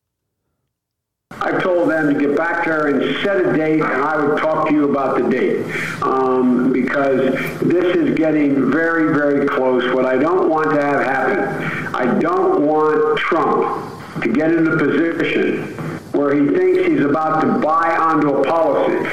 I 1.39 1.57
told 1.61 1.89
them 1.89 2.13
to 2.13 2.19
get 2.19 2.35
back 2.35 2.65
there 2.65 2.87
and 2.87 3.23
set 3.23 3.37
a 3.37 3.55
date, 3.55 3.81
and 3.81 3.83
I 3.83 4.23
would 4.23 4.37
talk 4.39 4.67
to 4.67 4.73
you 4.73 4.89
about 4.89 5.17
the 5.17 5.29
date. 5.29 5.65
Um, 6.01 6.73
because 6.73 7.33
this 7.61 7.95
is 7.95 8.15
getting 8.17 8.71
very, 8.71 9.13
very 9.13 9.47
close. 9.47 9.93
What 9.93 10.05
I 10.05 10.17
don't 10.17 10.49
want 10.49 10.71
to 10.71 10.81
have 10.81 11.03
happen, 11.03 11.95
I 11.95 12.19
don't 12.19 12.65
want 12.65 13.17
Trump 13.17 14.21
to 14.21 14.29
get 14.29 14.51
in 14.51 14.67
a 14.67 14.77
position 14.77 15.63
where 16.11 16.35
he 16.35 16.47
thinks 16.55 16.87
he's 16.87 17.01
about 17.01 17.41
to 17.41 17.59
buy 17.59 17.95
onto 17.95 18.29
a 18.29 18.45
policy 18.45 19.07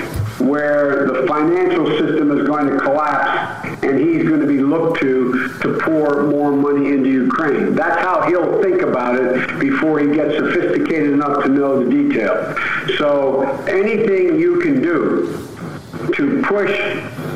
where 0.45 1.07
the 1.07 1.27
financial 1.27 1.87
system 1.99 2.37
is 2.39 2.47
going 2.47 2.67
to 2.67 2.79
collapse 2.79 3.85
and 3.85 3.99
he's 3.99 4.29
going 4.29 4.41
to 4.41 4.47
be 4.47 4.59
looked 4.59 5.01
to 5.01 5.18
to 5.18 5.18
pour 6.09 6.23
more 6.25 6.53
money 6.53 6.91
into 6.93 7.11
Ukraine. 7.11 7.75
That's 7.75 8.01
how 8.01 8.23
he'll 8.23 8.63
think 8.63 8.83
about 8.83 9.17
it 9.17 9.59
before 9.59 10.01
he 10.01 10.15
gets 10.15 10.37
sophisticated 10.37 11.11
enough 11.11 11.45
to 11.45 11.49
know 11.49 11.85
the 11.85 11.91
detail. 11.91 12.55
So 12.97 13.43
anything 13.67 14.39
you 14.39 14.61
can 14.61 14.83
do 14.83 15.49
to 16.15 16.43
push 16.43 16.77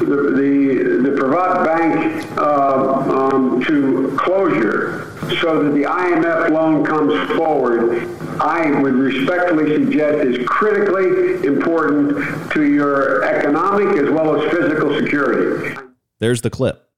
the 0.01 0.33
the, 0.37 1.11
the 1.11 1.23
Bank 1.65 2.39
uh, 2.39 3.31
um, 3.33 3.63
to 3.65 4.17
closure 4.19 5.13
so 5.41 5.63
that 5.63 5.71
the 5.71 5.85
IMF 5.85 6.51
loan 6.51 6.85
comes 6.85 7.31
forward, 7.37 8.09
I 8.41 8.81
would 8.81 8.95
respectfully 8.95 9.75
suggest 9.77 10.27
is 10.27 10.47
critically 10.47 11.47
important 11.47 12.53
to 12.53 12.65
your 12.65 13.25
economic 13.25 13.97
as 13.99 14.11
well 14.11 14.37
as 14.37 14.51
physical 14.51 14.99
security. 14.99 15.75
There's 16.19 16.43
the 16.43 16.51
clip. 16.51 16.92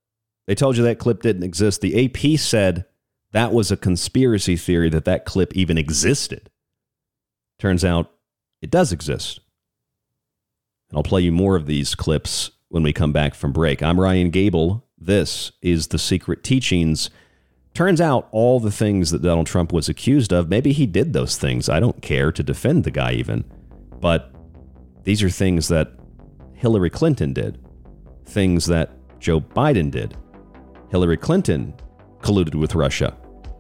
They 0.47 0.55
told 0.55 0.77
you 0.77 0.85
that 0.85 0.99
clip 0.99 1.23
didn't 1.23 1.43
exist. 1.43 1.81
The 1.81 2.05
AP 2.05 2.39
said 2.39 2.85
that 3.33 3.53
was 3.53 3.71
a 3.71 3.77
conspiracy 3.77 4.57
theory 4.57 4.91
that 4.91 5.05
that 5.07 5.25
clip 5.25 5.55
even 5.57 5.79
existed. 5.79 6.51
Turns 7.59 7.85
out 7.85 8.13
it 8.61 8.71
does 8.71 8.93
exist. 8.93 9.41
And 10.91 10.99
I'll 10.99 11.03
play 11.03 11.23
you 11.23 11.33
more 11.33 11.57
of 11.57 11.67
these 11.67 11.95
clips 11.95 12.51
when 12.69 12.83
we 12.83 12.93
come 12.93 13.13
back 13.13 13.35
from 13.35 13.53
break. 13.53 13.83
I'm 13.83 14.01
Ryan 14.01 14.31
Gable. 14.31 14.87
This 14.99 15.53
is 15.63 15.89
The 15.89 15.99
Secret 15.99 16.43
Teachings. 16.43 17.11
Turns 17.73 18.01
out 18.01 18.29
all 18.31 18.61
the 18.61 18.71
things 18.71 19.11
that 19.11 19.23
Donald 19.23 19.47
Trump 19.47 19.73
was 19.73 19.89
accused 19.89 20.33
of, 20.33 20.49
maybe 20.49 20.73
he 20.73 20.87
did 20.87 21.13
those 21.13 21.37
things. 21.37 21.69
I 21.69 21.81
don't 21.81 22.01
care 22.03 22.31
to 22.31 22.43
defend 22.43 22.85
the 22.85 22.91
guy 22.91 23.13
even. 23.13 23.45
But 24.01 24.33
these 25.03 25.23
are 25.23 25.31
things 25.31 25.69
that 25.69 25.93
Hillary 26.53 26.91
Clinton 26.91 27.33
did, 27.33 27.59
things 28.25 28.67
that 28.67 28.91
Joe 29.19 29.41
Biden 29.41 29.91
did. 29.91 30.17
Hillary 30.95 31.17
Clinton 31.17 31.75
colluded 32.21 32.55
with 32.55 32.77
Russia. 32.77 33.17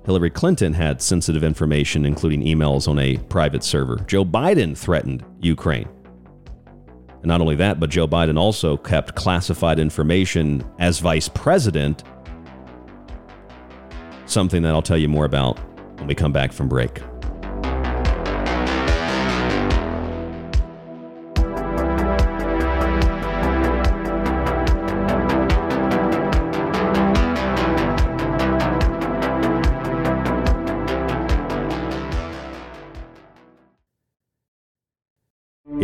Hillary 0.07 0.30
Clinton 0.30 0.72
had 0.72 1.03
sensitive 1.03 1.43
information, 1.43 2.07
including 2.07 2.43
emails 2.43 2.87
on 2.87 2.97
a 3.01 3.16
private 3.28 3.64
server. 3.64 3.97
Joe 4.07 4.24
Biden 4.24 4.78
threatened 4.78 5.24
Ukraine. 5.41 5.89
And 7.09 7.24
not 7.24 7.41
only 7.41 7.57
that, 7.57 7.80
but 7.80 7.91
Joe 7.91 8.07
Biden 8.07 8.39
also 8.39 8.76
kept 8.76 9.16
classified 9.16 9.80
information 9.80 10.64
as 10.78 11.01
vice 11.01 11.28
president, 11.28 12.05
something 14.26 14.62
that 14.62 14.72
I'll 14.72 14.80
tell 14.80 14.97
you 14.97 15.09
more 15.09 15.24
about 15.24 15.59
when 15.99 16.07
we 16.07 16.14
come 16.14 16.30
back 16.30 16.53
from 16.53 16.68
break. 16.68 17.01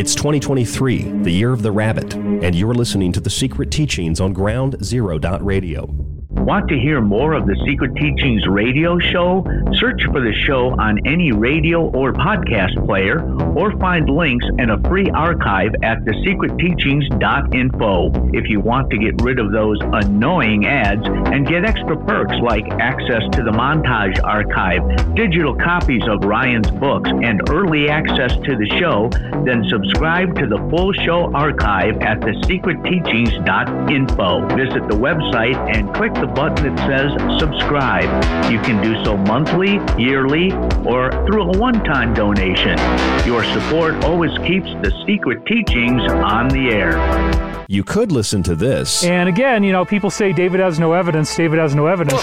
It's 0.01 0.15
2023, 0.15 1.25
the 1.25 1.31
year 1.31 1.53
of 1.53 1.61
the 1.61 1.71
rabbit, 1.71 2.15
and 2.15 2.55
you're 2.55 2.73
listening 2.73 3.13
to 3.13 3.21
the 3.21 3.29
secret 3.29 3.71
teachings 3.71 4.19
on 4.19 4.33
Ground 4.33 4.83
Zero 4.83 5.19
Radio. 5.45 6.20
Want 6.51 6.67
to 6.71 6.77
hear 6.77 7.01
more 7.01 7.35
of 7.35 7.47
the 7.47 7.55
Secret 7.65 7.95
Teachings 7.95 8.45
radio 8.49 8.99
show? 8.99 9.45
Search 9.75 10.03
for 10.07 10.21
the 10.21 10.33
show 10.33 10.75
on 10.81 10.99
any 11.07 11.31
radio 11.31 11.89
or 11.91 12.13
podcast 12.13 12.85
player, 12.87 13.23
or 13.55 13.71
find 13.79 14.11
links 14.11 14.45
and 14.59 14.73
a 14.73 14.81
free 14.89 15.09
archive 15.11 15.73
at 15.85 15.99
thesecretteachings.info. 15.99 18.31
If 18.35 18.51
you 18.51 18.59
want 18.59 18.91
to 18.91 18.99
get 18.99 19.23
rid 19.23 19.39
of 19.39 19.53
those 19.53 19.79
annoying 19.81 20.67
ads 20.67 21.07
and 21.07 21.47
get 21.47 21.65
extra 21.65 21.97
perks 22.05 22.35
like 22.43 22.69
access 22.81 23.23
to 23.31 23.45
the 23.45 23.53
montage 23.53 24.21
archive, 24.25 25.15
digital 25.15 25.55
copies 25.55 26.03
of 26.09 26.25
Ryan's 26.25 26.73
books, 26.73 27.11
and 27.11 27.49
early 27.49 27.89
access 27.89 28.33
to 28.33 28.57
the 28.57 28.67
show, 28.81 29.09
then 29.45 29.63
subscribe 29.69 30.35
to 30.35 30.49
the 30.49 30.59
full 30.69 30.93
show 30.95 31.33
archive 31.33 31.97
at 31.99 32.19
thesecretteachings.info. 32.23 34.49
Visit 34.57 34.89
the 34.89 34.97
website 34.97 35.55
and 35.73 35.95
click 35.95 36.13
the 36.15 36.40
button 36.41 36.75
that 36.75 36.89
says 36.89 37.39
subscribe. 37.39 38.09
You 38.51 38.59
can 38.61 38.83
do 38.83 39.05
so 39.05 39.15
monthly, 39.15 39.79
yearly, 40.03 40.53
or 40.87 41.11
through 41.27 41.43
a 41.43 41.59
one 41.59 41.85
time 41.85 42.15
donation. 42.15 42.79
Your 43.27 43.45
support 43.45 44.03
always 44.05 44.31
keeps 44.47 44.69
the 44.83 44.91
secret 45.07 45.45
teachings 45.45 46.01
on 46.11 46.49
the 46.49 46.71
air. 46.71 47.67
You 47.69 47.85
could 47.85 48.11
listen 48.11 48.43
to 48.45 48.55
this. 48.55 49.05
And 49.05 49.29
again, 49.29 49.63
you 49.63 49.73
know, 49.73 49.85
people 49.85 50.09
say 50.09 50.33
David 50.33 50.61
has 50.61 50.79
no 50.79 50.95
evidence, 50.95 51.37
David 51.37 51.59
has 51.59 51.75
no 51.75 51.87
evidence. 51.89 52.23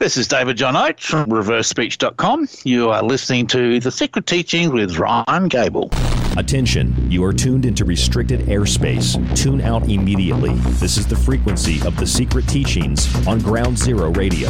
This 0.00 0.16
is 0.16 0.26
David 0.26 0.56
John 0.56 0.76
Oates 0.76 1.04
from 1.04 1.26
ReverseSpeech.com. 1.26 2.48
You 2.64 2.88
are 2.88 3.02
listening 3.02 3.46
to 3.48 3.78
The 3.80 3.90
Secret 3.90 4.26
Teachings 4.26 4.72
with 4.72 4.96
Ryan 4.96 5.46
Gable. 5.46 5.90
Attention, 6.38 7.10
you 7.10 7.22
are 7.22 7.34
tuned 7.34 7.66
into 7.66 7.84
restricted 7.84 8.40
airspace. 8.46 9.14
Tune 9.36 9.60
out 9.60 9.90
immediately. 9.90 10.54
This 10.80 10.96
is 10.96 11.06
the 11.06 11.16
frequency 11.16 11.86
of 11.86 11.98
the 11.98 12.06
secret 12.06 12.48
teachings 12.48 13.14
on 13.26 13.40
Ground 13.40 13.76
Zero 13.76 14.10
Radio. 14.12 14.48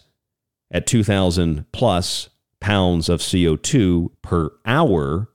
at 0.71 0.87
2,000 0.87 1.65
plus 1.73 2.29
pounds 2.61 3.09
of 3.09 3.19
CO2 3.19 4.09
per 4.21 4.51
hour 4.65 5.27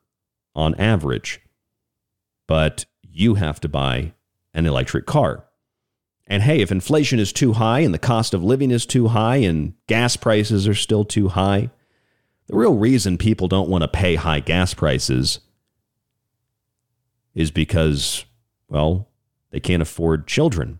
on 0.54 0.74
average. 0.76 1.42
But 2.46 2.86
you 3.02 3.34
have 3.34 3.60
to 3.60 3.68
buy 3.68 4.14
an 4.54 4.64
electric 4.64 5.04
car. 5.04 5.44
And 6.30 6.42
hey, 6.42 6.60
if 6.60 6.70
inflation 6.70 7.18
is 7.18 7.32
too 7.32 7.54
high 7.54 7.80
and 7.80 7.94
the 7.94 7.98
cost 7.98 8.34
of 8.34 8.44
living 8.44 8.70
is 8.70 8.84
too 8.84 9.08
high 9.08 9.36
and 9.36 9.72
gas 9.86 10.14
prices 10.14 10.68
are 10.68 10.74
still 10.74 11.04
too 11.04 11.28
high, 11.28 11.70
the 12.48 12.56
real 12.56 12.76
reason 12.76 13.16
people 13.16 13.48
don't 13.48 13.70
want 13.70 13.82
to 13.82 13.88
pay 13.88 14.14
high 14.14 14.40
gas 14.40 14.74
prices 14.74 15.40
is 17.34 17.50
because, 17.50 18.26
well, 18.68 19.08
they 19.50 19.60
can't 19.60 19.82
afford 19.82 20.26
children. 20.26 20.78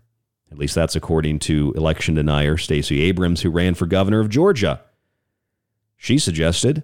At 0.51 0.59
least 0.59 0.75
that's 0.75 0.95
according 0.95 1.39
to 1.39 1.73
election 1.75 2.15
denier 2.15 2.57
Stacey 2.57 3.01
Abrams, 3.01 3.41
who 3.41 3.49
ran 3.49 3.73
for 3.73 3.87
governor 3.87 4.19
of 4.19 4.29
Georgia. 4.29 4.81
She 5.97 6.19
suggested 6.19 6.83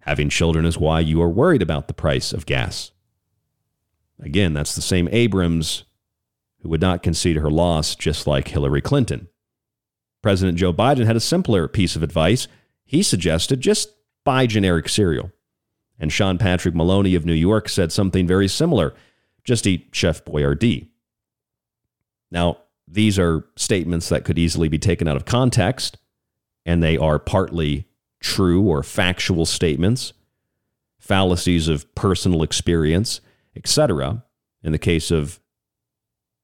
having 0.00 0.28
children 0.28 0.64
is 0.64 0.78
why 0.78 1.00
you 1.00 1.20
are 1.22 1.28
worried 1.28 1.62
about 1.62 1.88
the 1.88 1.94
price 1.94 2.32
of 2.32 2.46
gas. 2.46 2.90
Again, 4.22 4.52
that's 4.52 4.74
the 4.74 4.82
same 4.82 5.08
Abrams 5.12 5.84
who 6.62 6.68
would 6.68 6.80
not 6.80 7.02
concede 7.02 7.36
her 7.36 7.50
loss, 7.50 7.94
just 7.94 8.26
like 8.26 8.48
Hillary 8.48 8.80
Clinton. 8.80 9.28
President 10.22 10.58
Joe 10.58 10.72
Biden 10.72 11.06
had 11.06 11.16
a 11.16 11.20
simpler 11.20 11.66
piece 11.68 11.96
of 11.96 12.02
advice. 12.02 12.46
He 12.84 13.02
suggested 13.02 13.60
just 13.60 13.90
buy 14.24 14.46
generic 14.46 14.88
cereal. 14.88 15.30
And 15.98 16.12
Sean 16.12 16.38
Patrick 16.38 16.74
Maloney 16.74 17.14
of 17.14 17.24
New 17.24 17.32
York 17.34 17.68
said 17.68 17.92
something 17.92 18.26
very 18.26 18.48
similar 18.48 18.94
just 19.44 19.66
eat 19.66 19.88
Chef 19.92 20.24
Boyardee. 20.24 20.88
Now, 22.30 22.58
these 22.86 23.18
are 23.18 23.46
statements 23.56 24.08
that 24.08 24.24
could 24.24 24.38
easily 24.38 24.68
be 24.68 24.78
taken 24.78 25.08
out 25.08 25.16
of 25.16 25.24
context, 25.24 25.96
and 26.66 26.82
they 26.82 26.96
are 26.96 27.18
partly 27.18 27.86
true 28.20 28.62
or 28.62 28.82
factual 28.82 29.46
statements, 29.46 30.12
fallacies 30.98 31.68
of 31.68 31.92
personal 31.94 32.42
experience, 32.42 33.20
etc. 33.56 34.24
In 34.62 34.72
the 34.72 34.78
case 34.78 35.10
of 35.10 35.40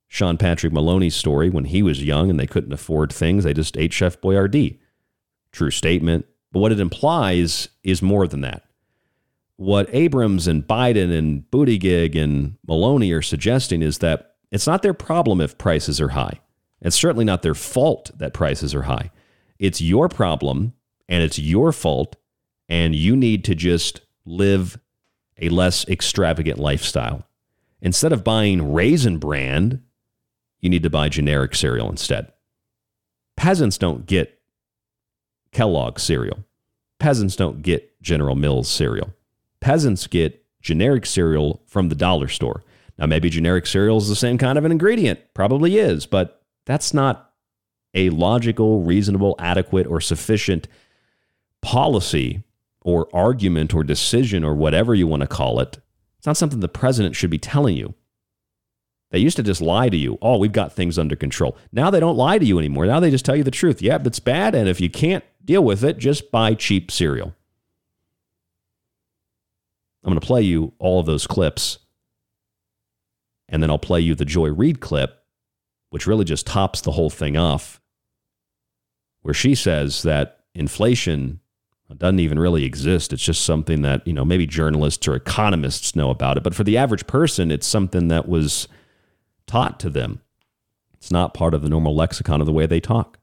Sean 0.09 0.37
Patrick 0.37 0.73
Maloney's 0.73 1.17
story 1.17 1.51
when 1.51 1.67
he 1.67 1.83
was 1.83 2.05
young 2.05 2.31
and 2.31 2.39
they 2.39 2.47
couldn't 2.47 2.73
afford 2.73 3.13
things. 3.13 3.45
They 3.45 3.55
just 3.55 3.77
ate 3.77 3.93
Chef 3.93 4.21
Boyardee. 4.21 4.79
True 5.53 5.71
statement. 5.71 6.27
But 6.53 6.61
what 6.61 6.73
it 6.73 6.81
implies 6.81 7.69
is 7.83 8.03
more 8.03 8.27
than 8.27 8.41
that. 8.43 8.63
What 9.57 9.89
Abrams 9.93 10.47
and 10.47 10.67
Biden 10.67 11.17
and 11.17 11.51
Buttigieg 11.51 12.15
and 12.15 12.57
Maloney 12.67 13.13
are 13.13 13.23
suggesting 13.23 13.83
is 13.83 13.99
that 13.99 14.35
it's 14.51 14.67
not 14.67 14.83
their 14.83 14.95
problem 14.95 15.41
if 15.41 15.59
prices 15.59 16.01
are 16.01 16.11
high. 16.11 16.41
It's 16.81 16.97
certainly 16.97 17.25
not 17.25 17.43
their 17.43 17.55
fault 17.55 18.11
that 18.17 18.35
prices 18.35 18.75
are 18.75 18.83
high. 18.83 19.11
It's 19.59 19.81
your 19.81 20.09
problem 20.09 20.75
and 21.09 21.23
it's 21.23 21.39
your 21.39 21.73
fault, 21.73 22.17
and 22.69 22.95
you 22.95 23.17
need 23.17 23.45
to 23.45 23.55
just 23.55 24.01
live 24.25 24.79
a 25.41 25.49
less 25.49 25.87
extravagant 25.89 26.59
lifestyle. 26.59 27.27
Instead 27.81 28.13
of 28.13 28.25
buying 28.25 28.73
Raisin 28.73 29.19
Bran 29.19 29.83
you 30.61 30.71
need 30.71 30.83
to 30.83 30.91
buy 30.91 31.09
generic 31.09 31.55
cereal 31.55 31.91
instead. 31.91 32.33
Peasants 33.37 33.79
don't 33.79 34.07
get 34.07 34.41
Kellogg 35.53 35.99
cereal. 35.99 36.45
Peasants 36.99 37.37
don't 37.37 37.63
get 37.63 38.01
General 38.03 38.35
Mills 38.35 38.69
cereal. 38.69 39.13
Peasants 39.61 40.07
get 40.07 40.45
generic 40.61 41.07
cereal 41.07 41.63
from 41.67 41.89
the 41.89 41.95
dollar 41.95 42.29
store. 42.29 42.63
Now, 42.99 43.07
maybe 43.07 43.29
generic 43.29 43.67
cereal 43.67 43.99
is 43.99 44.09
the 44.09 44.17
same 44.17 44.39
kind 44.39 44.57
of 44.57 44.65
an 44.65 44.73
ingredient, 44.73 45.21
probably 45.35 45.79
is, 45.79 46.07
but 46.07 46.43
that's 46.65 46.95
not 46.95 47.33
a 47.95 48.11
logical, 48.11 48.83
reasonable, 48.83 49.37
adequate, 49.39 49.87
or 49.87 50.01
sufficient 50.01 50.69
policy 51.63 52.43
or 52.83 53.09
argument 53.13 53.75
or 53.75 53.83
decision 53.83 54.45
or 54.45 54.55
whatever 54.55 54.95
you 54.95 55.07
want 55.07 55.21
to 55.21 55.27
call 55.27 55.61
it. 55.61 55.79
It's 56.19 56.27
not 56.27 56.37
something 56.37 56.61
the 56.61 56.69
president 56.69 57.17
should 57.17 57.31
be 57.31 57.39
telling 57.39 57.77
you. 57.77 57.95
They 59.17 59.23
used 59.23 59.39
to 59.39 59.43
just 59.43 59.63
lie 59.63 59.89
to 59.89 59.97
you. 59.97 60.19
Oh, 60.21 60.37
we've 60.37 60.53
got 60.53 60.75
things 60.75 60.99
under 60.99 61.17
control. 61.17 61.57
Now 61.73 61.89
they 61.89 62.01
don't 62.01 62.19
lie 62.19 62.37
to 62.37 62.45
you 62.45 62.59
anymore. 62.59 62.85
Now 62.85 63.01
they 63.01 63.11
just 63.11 63.25
tell 63.25 63.35
you 63.35 63.45
the 63.45 63.51
truth. 63.51 63.81
Yep, 63.81 64.07
it's 64.07 64.21
bad. 64.21 64.55
And 64.55 64.69
if 64.69 64.79
you 64.79 64.91
can't 64.91 65.25
deal 65.43 65.65
with 65.65 65.83
it. 65.83 65.97
Just 65.97 66.31
buy 66.31 66.53
cheap 66.53 66.91
cereal. 66.91 67.35
I'm 70.05 70.11
going 70.11 70.21
to 70.21 70.27
play 70.27 70.43
you 70.43 70.75
all 70.79 71.01
of 71.01 71.07
those 71.07 71.27
clips. 71.27 71.79
And 73.49 73.63
then 73.63 73.71
I'll 73.71 73.79
play 73.79 74.01
you 74.01 74.15
the 74.15 74.27
Joy 74.27 74.49
Reid 74.49 74.81
clip, 74.81 75.25
which 75.89 76.07
really 76.07 76.27
just 76.27 76.47
tops 76.47 76.83
the 76.83 76.93
whole 76.93 77.09
thing 77.09 77.39
off, 77.39 77.81
where 79.23 79.33
she 79.33 79.55
says 79.55 80.03
that 80.03 80.41
inflation 80.55 81.41
doesn't 81.97 82.21
even 82.21 82.39
really 82.39 82.65
exist. 82.65 83.15
It's 83.15 83.25
just 83.25 83.47
something 83.47 83.81
that, 83.81 84.07
you 84.07 84.13
know, 84.13 84.27
maybe 84.27 84.47
journalists 84.47 85.09
or 85.09 85.15
economists 85.15 85.97
know 85.97 86.11
about 86.11 86.37
it. 86.37 86.43
But 86.43 86.55
for 86.55 86.65
the 86.65 86.77
average 86.77 87.07
person, 87.07 87.51
it's 87.51 87.67
something 87.67 88.09
that 88.09 88.29
was 88.29 88.69
taught 89.47 89.81
to 89.81 89.91
them. 89.91 90.21
It's 90.95 91.11
not 91.11 91.35
part 91.35 91.55
of 91.55 91.63
the 91.63 91.69
normal 91.69 91.95
lexicon 91.95 92.41
of 92.41 92.47
the 92.47 92.53
way 92.53 92.67
they 92.67 92.81
talk. 92.81 93.19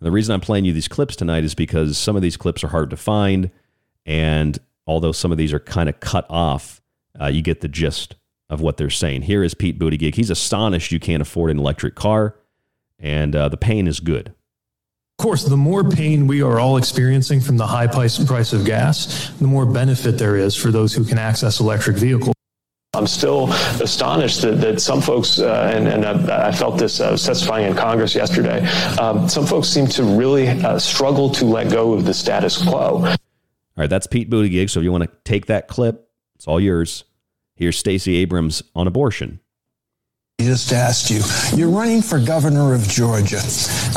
And 0.00 0.06
the 0.06 0.10
reason 0.10 0.34
I'm 0.34 0.40
playing 0.40 0.64
you 0.64 0.72
these 0.72 0.88
clips 0.88 1.16
tonight 1.16 1.44
is 1.44 1.54
because 1.54 1.98
some 1.98 2.16
of 2.16 2.22
these 2.22 2.36
clips 2.36 2.62
are 2.64 2.68
hard 2.68 2.90
to 2.90 2.96
find. 2.96 3.50
And 4.06 4.58
although 4.86 5.12
some 5.12 5.32
of 5.32 5.38
these 5.38 5.52
are 5.52 5.60
kind 5.60 5.88
of 5.88 6.00
cut 6.00 6.26
off, 6.28 6.80
uh, 7.20 7.26
you 7.26 7.42
get 7.42 7.60
the 7.60 7.68
gist 7.68 8.16
of 8.50 8.60
what 8.60 8.76
they're 8.76 8.90
saying. 8.90 9.22
Here 9.22 9.42
is 9.42 9.54
Pete 9.54 9.78
Buttigieg. 9.78 10.14
He's 10.14 10.30
astonished 10.30 10.92
you 10.92 11.00
can't 11.00 11.20
afford 11.22 11.50
an 11.50 11.58
electric 11.58 11.94
car, 11.94 12.36
and 12.98 13.36
uh, 13.36 13.48
the 13.48 13.56
pain 13.56 13.86
is 13.86 14.00
good. 14.00 14.28
Of 15.18 15.24
course, 15.24 15.44
the 15.44 15.56
more 15.56 15.82
pain 15.82 16.26
we 16.28 16.42
are 16.42 16.60
all 16.60 16.76
experiencing 16.76 17.40
from 17.40 17.56
the 17.56 17.66
high 17.66 17.88
price, 17.88 18.24
price 18.24 18.52
of 18.52 18.64
gas, 18.64 19.30
the 19.40 19.48
more 19.48 19.66
benefit 19.66 20.16
there 20.16 20.36
is 20.36 20.54
for 20.54 20.70
those 20.70 20.94
who 20.94 21.04
can 21.04 21.18
access 21.18 21.60
electric 21.60 21.96
vehicles. 21.96 22.34
I'm 22.94 23.06
still 23.06 23.52
astonished 23.82 24.40
that, 24.42 24.60
that 24.62 24.80
some 24.80 25.02
folks, 25.02 25.38
uh, 25.38 25.70
and, 25.74 25.86
and 25.86 26.06
I, 26.06 26.48
I, 26.48 26.52
felt 26.52 26.78
this 26.78 27.00
uh, 27.00 27.10
testifying 27.10 27.66
in 27.66 27.76
Congress 27.76 28.14
yesterday, 28.14 28.66
um, 28.98 29.28
some 29.28 29.44
folks 29.44 29.68
seem 29.68 29.86
to 29.88 30.02
really 30.02 30.48
uh, 30.48 30.78
struggle 30.78 31.28
to 31.32 31.44
let 31.44 31.70
go 31.70 31.92
of 31.92 32.06
the 32.06 32.14
status 32.14 32.56
quo. 32.56 33.04
All 33.04 33.16
right, 33.76 33.90
that's 33.90 34.06
Pete 34.06 34.30
Buttigieg. 34.30 34.70
So 34.70 34.80
if 34.80 34.84
you 34.84 34.90
want 34.90 35.04
to 35.04 35.10
take 35.24 35.46
that 35.46 35.68
clip, 35.68 36.08
it's 36.36 36.48
all 36.48 36.58
yours. 36.58 37.04
Here's 37.56 37.76
Stacey 37.76 38.16
Abrams 38.16 38.62
on 38.74 38.86
abortion 38.86 39.40
just 40.48 40.72
asked 40.72 41.10
you. 41.10 41.20
You're 41.58 41.68
running 41.68 42.00
for 42.00 42.20
governor 42.20 42.72
of 42.72 42.86
Georgia. 42.86 43.40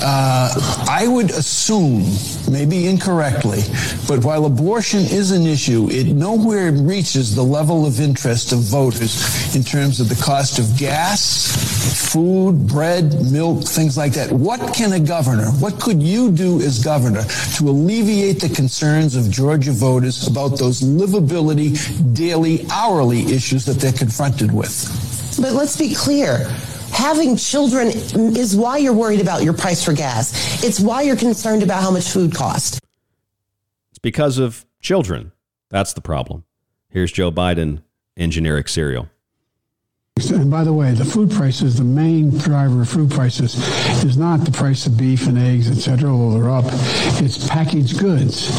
Uh, 0.02 0.86
I 0.90 1.08
would 1.08 1.30
assume, 1.30 2.04
maybe 2.52 2.88
incorrectly, 2.88 3.62
but 4.08 4.26
while 4.26 4.46
abortion 4.46 5.02
is 5.02 5.30
an 5.30 5.46
issue, 5.46 5.88
it 5.92 6.08
nowhere 6.08 6.72
reaches 6.72 7.36
the 7.36 7.44
level 7.44 7.86
of 7.86 8.02
interest 8.02 8.54
of 8.54 8.60
voters 8.60 9.56
in 9.56 9.64
terms 9.64 10.00
of 10.00 10.10
the 10.10 10.16
cost 10.16 10.58
of 10.58 10.76
gas, 10.78 12.12
food, 12.12 12.68
bread, 12.68 13.32
milk, 13.32 13.64
things 13.64 13.96
like 13.96 14.14
that. 14.14 14.32
What 14.32 14.74
can 14.74 14.94
a 14.94 15.00
governor, 15.00 15.52
what 15.62 15.80
could 15.80 16.02
you 16.02 16.32
do 16.32 16.60
as 16.60 16.84
governor 16.84 17.24
to 17.58 17.70
alleviate 17.70 18.42
the 18.42 18.50
concerns 18.50 19.16
of 19.16 19.30
Georgia 19.30 19.72
voters 19.72 20.28
about 20.28 20.58
those 20.58 20.82
livability, 20.82 21.78
daily, 22.16 22.66
hourly 22.72 23.32
issues 23.32 23.64
that 23.66 23.78
they're 23.78 23.94
confronted 23.94 24.52
with? 24.52 25.11
But 25.40 25.54
let's 25.54 25.78
be 25.78 25.94
clear. 25.94 26.48
Having 26.92 27.38
children 27.38 27.88
is 27.88 28.56
why 28.56 28.78
you're 28.78 28.94
worried 28.94 29.22
about 29.22 29.44
your 29.44 29.54
price 29.54 29.84
for 29.84 29.94
gas. 29.94 30.64
It's 30.64 30.80
why 30.80 31.04
you're 31.04 31.16
concerned 31.16 31.64
about 31.64 31.82
how 31.82 31.92
much 31.92 32.10
food 32.10 32.36
costs. 32.36 32.80
It's 33.92 34.00
because 34.00 34.38
of 34.38 34.66
children. 34.82 35.32
That's 35.70 35.94
the 35.94 36.02
problem. 36.02 36.44
Here's 36.90 37.12
Joe 37.12 37.32
Biden 37.32 37.84
in 38.18 38.32
generic 38.32 38.68
cereal. 38.68 39.10
And 40.30 40.52
by 40.52 40.64
the 40.64 40.74
way, 40.74 40.92
the 40.92 41.06
food 41.06 41.32
prices, 41.32 41.78
the 41.78 41.84
main 41.84 42.38
driver 42.38 42.82
of 42.82 42.90
food 42.90 43.10
prices 43.10 43.56
is 44.04 44.18
not 44.18 44.42
the 44.42 44.52
price 44.52 44.86
of 44.86 44.98
beef 44.98 45.26
and 45.28 45.38
eggs, 45.38 45.70
et 45.70 45.82
cetera, 45.82 46.12
they're 46.32 46.50
up. 46.50 46.66
It's 47.22 47.48
packaged 47.48 48.00
goods. 48.00 48.52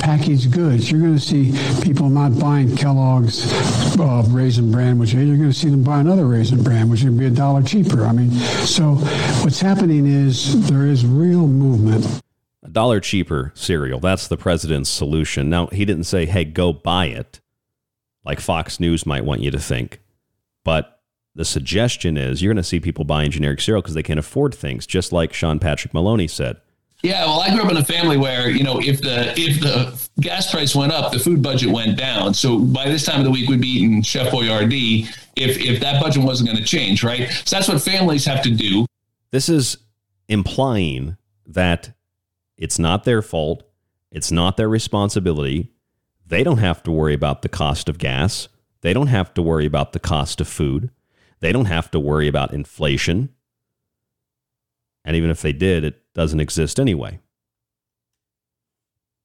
Packaged 0.00 0.52
goods. 0.52 0.90
You're 0.90 1.00
going 1.00 1.14
to 1.14 1.20
see 1.20 1.52
people 1.82 2.08
not 2.08 2.38
buying 2.38 2.74
Kellogg's 2.76 3.52
uh, 3.98 4.24
Raisin 4.28 4.70
Bran, 4.72 4.98
which 4.98 5.12
you're 5.12 5.24
going 5.24 5.50
to 5.50 5.52
see 5.52 5.68
them 5.68 5.84
buy 5.84 6.00
another 6.00 6.26
Raisin 6.26 6.62
Bran, 6.62 6.90
which 6.90 7.04
would 7.04 7.18
be 7.18 7.26
a 7.26 7.30
dollar 7.30 7.62
cheaper. 7.62 8.04
I 8.04 8.12
mean, 8.12 8.30
so 8.30 8.94
what's 9.42 9.60
happening 9.60 10.06
is 10.06 10.68
there 10.68 10.86
is 10.86 11.06
real 11.06 11.46
movement. 11.46 12.22
A 12.62 12.68
dollar 12.68 13.00
cheaper 13.00 13.52
cereal. 13.54 14.00
That's 14.00 14.26
the 14.26 14.36
president's 14.36 14.90
solution. 14.90 15.50
Now, 15.50 15.66
he 15.68 15.84
didn't 15.84 16.04
say, 16.04 16.26
hey, 16.26 16.44
go 16.44 16.72
buy 16.72 17.06
it, 17.06 17.40
like 18.24 18.40
Fox 18.40 18.80
News 18.80 19.04
might 19.06 19.24
want 19.24 19.42
you 19.42 19.50
to 19.50 19.58
think. 19.58 20.00
But 20.64 20.93
the 21.34 21.44
suggestion 21.44 22.16
is 22.16 22.42
you're 22.42 22.52
going 22.52 22.62
to 22.62 22.68
see 22.68 22.80
people 22.80 23.04
buying 23.04 23.30
generic 23.30 23.60
cereal 23.60 23.82
because 23.82 23.94
they 23.94 24.02
can't 24.02 24.18
afford 24.18 24.54
things, 24.54 24.86
just 24.86 25.12
like 25.12 25.32
Sean 25.32 25.58
Patrick 25.58 25.92
Maloney 25.92 26.28
said. 26.28 26.60
Yeah, 27.02 27.26
well, 27.26 27.40
I 27.40 27.50
grew 27.50 27.62
up 27.62 27.70
in 27.70 27.76
a 27.76 27.84
family 27.84 28.16
where 28.16 28.48
you 28.48 28.64
know 28.64 28.80
if 28.80 29.02
the 29.02 29.38
if 29.38 29.60
the 29.60 30.08
gas 30.22 30.50
price 30.50 30.74
went 30.74 30.90
up, 30.90 31.12
the 31.12 31.18
food 31.18 31.42
budget 31.42 31.70
went 31.70 31.98
down. 31.98 32.32
So 32.32 32.58
by 32.58 32.86
this 32.86 33.04
time 33.04 33.18
of 33.18 33.26
the 33.26 33.30
week, 33.30 33.48
we'd 33.48 33.60
be 33.60 33.68
eating 33.68 34.00
Chef 34.02 34.32
Boyardee 34.32 35.14
if 35.36 35.58
if 35.58 35.80
that 35.80 36.00
budget 36.00 36.22
wasn't 36.22 36.48
going 36.48 36.58
to 36.58 36.64
change, 36.64 37.04
right? 37.04 37.30
So 37.44 37.56
that's 37.56 37.68
what 37.68 37.82
families 37.82 38.24
have 38.24 38.42
to 38.42 38.50
do. 38.50 38.86
This 39.32 39.50
is 39.50 39.76
implying 40.28 41.18
that 41.46 41.92
it's 42.56 42.78
not 42.78 43.04
their 43.04 43.20
fault, 43.20 43.64
it's 44.10 44.30
not 44.30 44.56
their 44.56 44.68
responsibility. 44.68 45.72
They 46.26 46.42
don't 46.42 46.58
have 46.58 46.82
to 46.84 46.90
worry 46.90 47.12
about 47.12 47.42
the 47.42 47.50
cost 47.50 47.90
of 47.90 47.98
gas. 47.98 48.48
They 48.80 48.94
don't 48.94 49.08
have 49.08 49.34
to 49.34 49.42
worry 49.42 49.66
about 49.66 49.92
the 49.92 50.00
cost 50.00 50.40
of 50.40 50.48
food. 50.48 50.90
They 51.40 51.52
don't 51.52 51.66
have 51.66 51.90
to 51.92 52.00
worry 52.00 52.28
about 52.28 52.54
inflation. 52.54 53.30
And 55.04 55.16
even 55.16 55.30
if 55.30 55.42
they 55.42 55.52
did, 55.52 55.84
it 55.84 56.02
doesn't 56.14 56.40
exist 56.40 56.80
anyway. 56.80 57.20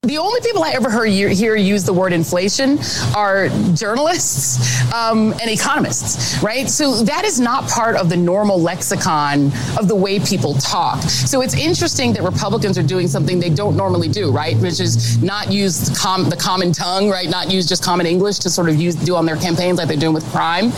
The 0.03 0.17
only 0.17 0.39
people 0.39 0.63
I 0.63 0.71
ever 0.71 0.89
heard 0.89 1.09
hear 1.09 1.57
use 1.57 1.83
the 1.83 1.91
word 1.91 2.13
inflation 2.13 2.79
are 3.13 3.49
journalists 3.75 4.81
um, 4.93 5.33
and 5.33 5.51
economists, 5.51 6.41
right? 6.41 6.69
So 6.69 7.03
that 7.03 7.25
is 7.25 7.37
not 7.37 7.69
part 7.69 7.97
of 7.97 8.07
the 8.07 8.15
normal 8.15 8.61
lexicon 8.61 9.51
of 9.77 9.89
the 9.89 9.95
way 9.95 10.21
people 10.21 10.53
talk. 10.53 11.01
So 11.01 11.41
it's 11.41 11.53
interesting 11.53 12.13
that 12.13 12.23
Republicans 12.23 12.77
are 12.77 12.83
doing 12.83 13.09
something 13.09 13.41
they 13.41 13.49
don't 13.49 13.75
normally 13.75 14.07
do, 14.07 14.31
right? 14.31 14.57
Which 14.59 14.79
is 14.79 15.21
not 15.21 15.51
use 15.51 15.89
the, 15.89 15.95
com- 15.95 16.29
the 16.29 16.37
common 16.37 16.71
tongue, 16.71 17.09
right? 17.09 17.29
Not 17.29 17.51
use 17.51 17.67
just 17.67 17.83
common 17.83 18.05
English 18.05 18.39
to 18.39 18.49
sort 18.49 18.69
of 18.69 18.77
use 18.77 18.95
do 18.95 19.17
on 19.17 19.25
their 19.25 19.35
campaigns 19.35 19.79
like 19.79 19.89
they're 19.89 19.97
doing 19.97 20.13
with 20.13 20.25
crime. 20.31 20.69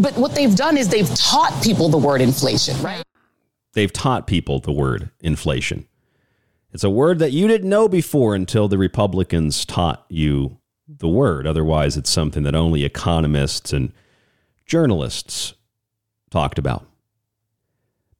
But 0.00 0.16
what 0.16 0.34
they've 0.34 0.56
done 0.56 0.78
is 0.78 0.88
they've 0.88 1.14
taught 1.14 1.62
people 1.62 1.90
the 1.90 1.98
word 1.98 2.22
inflation, 2.22 2.80
right? 2.82 3.02
They've 3.74 3.92
taught 3.92 4.26
people 4.26 4.60
the 4.60 4.72
word 4.72 5.10
inflation. 5.20 5.86
It's 6.72 6.84
a 6.84 6.90
word 6.90 7.18
that 7.18 7.32
you 7.32 7.48
didn't 7.48 7.68
know 7.68 7.86
before 7.86 8.34
until 8.34 8.66
the 8.66 8.78
Republicans 8.78 9.66
taught 9.66 10.06
you 10.08 10.58
the 10.88 11.08
word. 11.08 11.46
Otherwise, 11.46 11.96
it's 11.96 12.10
something 12.10 12.42
that 12.44 12.54
only 12.54 12.84
economists 12.84 13.72
and 13.72 13.92
journalists 14.64 15.54
talked 16.30 16.58
about. 16.58 16.86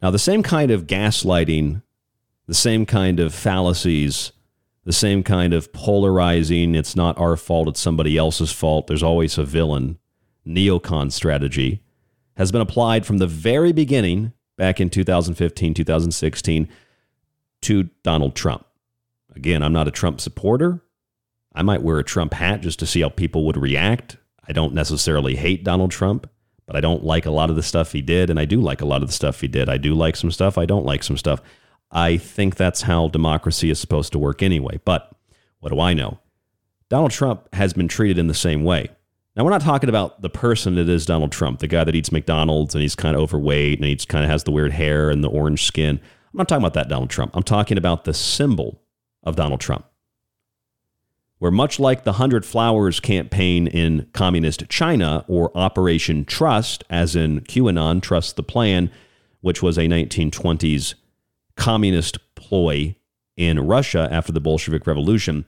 Now, 0.02 0.10
the 0.10 0.18
same 0.18 0.42
kind 0.42 0.70
of 0.70 0.86
gaslighting, 0.86 1.82
the 2.46 2.54
same 2.54 2.84
kind 2.84 3.20
of 3.20 3.34
fallacies, 3.34 4.32
the 4.84 4.92
same 4.92 5.22
kind 5.22 5.54
of 5.54 5.72
polarizing, 5.72 6.74
it's 6.74 6.96
not 6.96 7.18
our 7.18 7.36
fault, 7.36 7.68
it's 7.68 7.80
somebody 7.80 8.18
else's 8.18 8.52
fault, 8.52 8.86
there's 8.86 9.02
always 9.02 9.38
a 9.38 9.44
villain, 9.44 9.98
neocon 10.46 11.10
strategy, 11.10 11.82
has 12.36 12.52
been 12.52 12.60
applied 12.60 13.06
from 13.06 13.18
the 13.18 13.26
very 13.26 13.72
beginning 13.72 14.32
back 14.58 14.80
in 14.80 14.90
2015, 14.90 15.72
2016 15.72 16.68
to 17.62 17.90
Donald 18.02 18.34
Trump. 18.34 18.66
Again, 19.34 19.62
I'm 19.62 19.72
not 19.72 19.88
a 19.88 19.92
Trump 19.92 20.20
supporter. 20.20 20.82
I 21.54 21.62
might 21.62 21.82
wear 21.82 21.98
a 21.98 22.04
Trump 22.04 22.34
hat 22.34 22.60
just 22.60 22.78
to 22.80 22.86
see 22.86 23.00
how 23.00 23.08
people 23.08 23.44
would 23.46 23.56
react. 23.56 24.16
I 24.46 24.52
don't 24.52 24.74
necessarily 24.74 25.36
hate 25.36 25.64
Donald 25.64 25.90
Trump, 25.90 26.28
but 26.66 26.76
I 26.76 26.80
don't 26.80 27.04
like 27.04 27.26
a 27.26 27.30
lot 27.30 27.50
of 27.50 27.56
the 27.56 27.62
stuff 27.62 27.92
he 27.92 28.02
did, 28.02 28.30
and 28.30 28.38
I 28.38 28.44
do 28.44 28.60
like 28.60 28.80
a 28.80 28.86
lot 28.86 29.02
of 29.02 29.08
the 29.08 29.14
stuff 29.14 29.40
he 29.40 29.48
did. 29.48 29.68
I 29.68 29.76
do 29.76 29.94
like 29.94 30.16
some 30.16 30.30
stuff, 30.30 30.58
I 30.58 30.66
don't 30.66 30.86
like 30.86 31.02
some 31.02 31.16
stuff. 31.16 31.40
I 31.90 32.16
think 32.16 32.56
that's 32.56 32.82
how 32.82 33.08
democracy 33.08 33.70
is 33.70 33.78
supposed 33.78 34.12
to 34.12 34.18
work 34.18 34.42
anyway. 34.42 34.80
But 34.84 35.14
what 35.60 35.72
do 35.72 35.80
I 35.80 35.92
know? 35.92 36.18
Donald 36.88 37.10
Trump 37.10 37.54
has 37.54 37.72
been 37.72 37.88
treated 37.88 38.18
in 38.18 38.26
the 38.26 38.34
same 38.34 38.64
way. 38.64 38.88
Now, 39.36 39.44
we're 39.44 39.50
not 39.50 39.62
talking 39.62 39.88
about 39.88 40.20
the 40.20 40.28
person 40.28 40.74
that 40.74 40.88
is 40.88 41.06
Donald 41.06 41.32
Trump, 41.32 41.60
the 41.60 41.66
guy 41.66 41.84
that 41.84 41.94
eats 41.94 42.12
McDonald's 42.12 42.74
and 42.74 42.82
he's 42.82 42.94
kind 42.94 43.16
of 43.16 43.22
overweight 43.22 43.78
and 43.78 43.86
he 43.86 43.96
kind 43.96 44.24
of 44.24 44.30
has 44.30 44.44
the 44.44 44.50
weird 44.50 44.72
hair 44.72 45.08
and 45.08 45.24
the 45.24 45.30
orange 45.30 45.64
skin. 45.64 46.00
I'm 46.32 46.38
not 46.38 46.48
talking 46.48 46.62
about 46.62 46.74
that 46.74 46.88
Donald 46.88 47.10
Trump. 47.10 47.36
I'm 47.36 47.42
talking 47.42 47.76
about 47.76 48.04
the 48.04 48.14
symbol 48.14 48.80
of 49.22 49.36
Donald 49.36 49.60
Trump. 49.60 49.84
Where, 51.38 51.50
much 51.50 51.78
like 51.78 52.04
the 52.04 52.12
100 52.12 52.46
Flowers 52.46 53.00
campaign 53.00 53.66
in 53.66 54.08
communist 54.14 54.68
China 54.70 55.24
or 55.28 55.50
Operation 55.56 56.24
Trust, 56.24 56.84
as 56.88 57.14
in 57.14 57.40
QAnon, 57.40 58.00
Trust 58.00 58.36
the 58.36 58.42
Plan, 58.42 58.90
which 59.42 59.60
was 59.60 59.76
a 59.76 59.82
1920s 59.82 60.94
communist 61.56 62.34
ploy 62.34 62.96
in 63.36 63.60
Russia 63.60 64.08
after 64.10 64.32
the 64.32 64.40
Bolshevik 64.40 64.86
Revolution, 64.86 65.44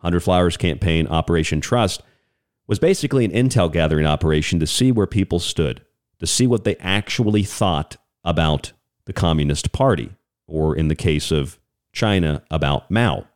100 0.00 0.20
Flowers 0.20 0.56
campaign, 0.56 1.06
Operation 1.08 1.60
Trust, 1.60 2.02
was 2.66 2.78
basically 2.78 3.24
an 3.24 3.32
intel 3.32 3.70
gathering 3.70 4.06
operation 4.06 4.60
to 4.60 4.66
see 4.66 4.92
where 4.92 5.06
people 5.06 5.40
stood, 5.40 5.84
to 6.20 6.26
see 6.26 6.46
what 6.46 6.64
they 6.64 6.76
actually 6.76 7.42
thought 7.42 7.96
about 8.24 8.72
the 9.10 9.20
Communist 9.20 9.72
Party, 9.72 10.12
or 10.46 10.76
in 10.76 10.86
the 10.86 10.94
case 10.94 11.32
of 11.32 11.58
China 11.92 12.44
about 12.48 12.88
Mao. 12.92 13.26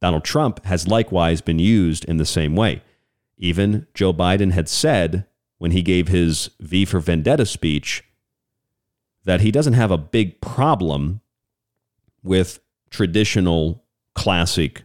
Donald 0.00 0.24
Trump 0.24 0.64
has 0.64 0.88
likewise 0.88 1.42
been 1.42 1.58
used 1.58 2.06
in 2.06 2.16
the 2.16 2.24
same 2.24 2.56
way. 2.56 2.82
Even 3.36 3.86
Joe 3.92 4.14
Biden 4.14 4.52
had 4.52 4.66
said 4.66 5.26
when 5.58 5.72
he 5.72 5.82
gave 5.82 6.08
his 6.08 6.48
V 6.58 6.86
for 6.86 7.00
Vendetta 7.00 7.44
speech 7.44 8.02
that 9.24 9.42
he 9.42 9.50
doesn't 9.50 9.74
have 9.74 9.90
a 9.90 9.98
big 9.98 10.40
problem 10.40 11.20
with 12.22 12.60
traditional 12.88 13.84
classic 14.14 14.84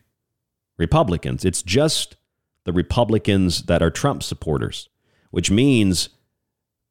Republicans. 0.77 1.45
It's 1.45 1.63
just 1.63 2.17
the 2.65 2.73
Republicans 2.73 3.63
that 3.67 3.81
are 3.81 3.89
Trump 3.89 4.21
supporters, 4.21 4.89
which 5.31 5.49
means 5.49 6.09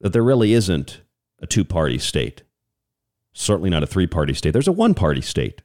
that 0.01 0.13
there 0.13 0.23
really 0.23 0.53
isn't 0.53 1.01
a 1.41 1.47
two 1.47 1.65
party 1.65 1.97
state. 1.97 2.43
Certainly 3.33 3.69
not 3.69 3.83
a 3.83 3.87
three 3.87 4.07
party 4.07 4.33
state. 4.33 4.51
There's 4.51 4.67
a 4.67 4.73
one 4.73 4.93
party 4.93 5.21
state. 5.21 5.61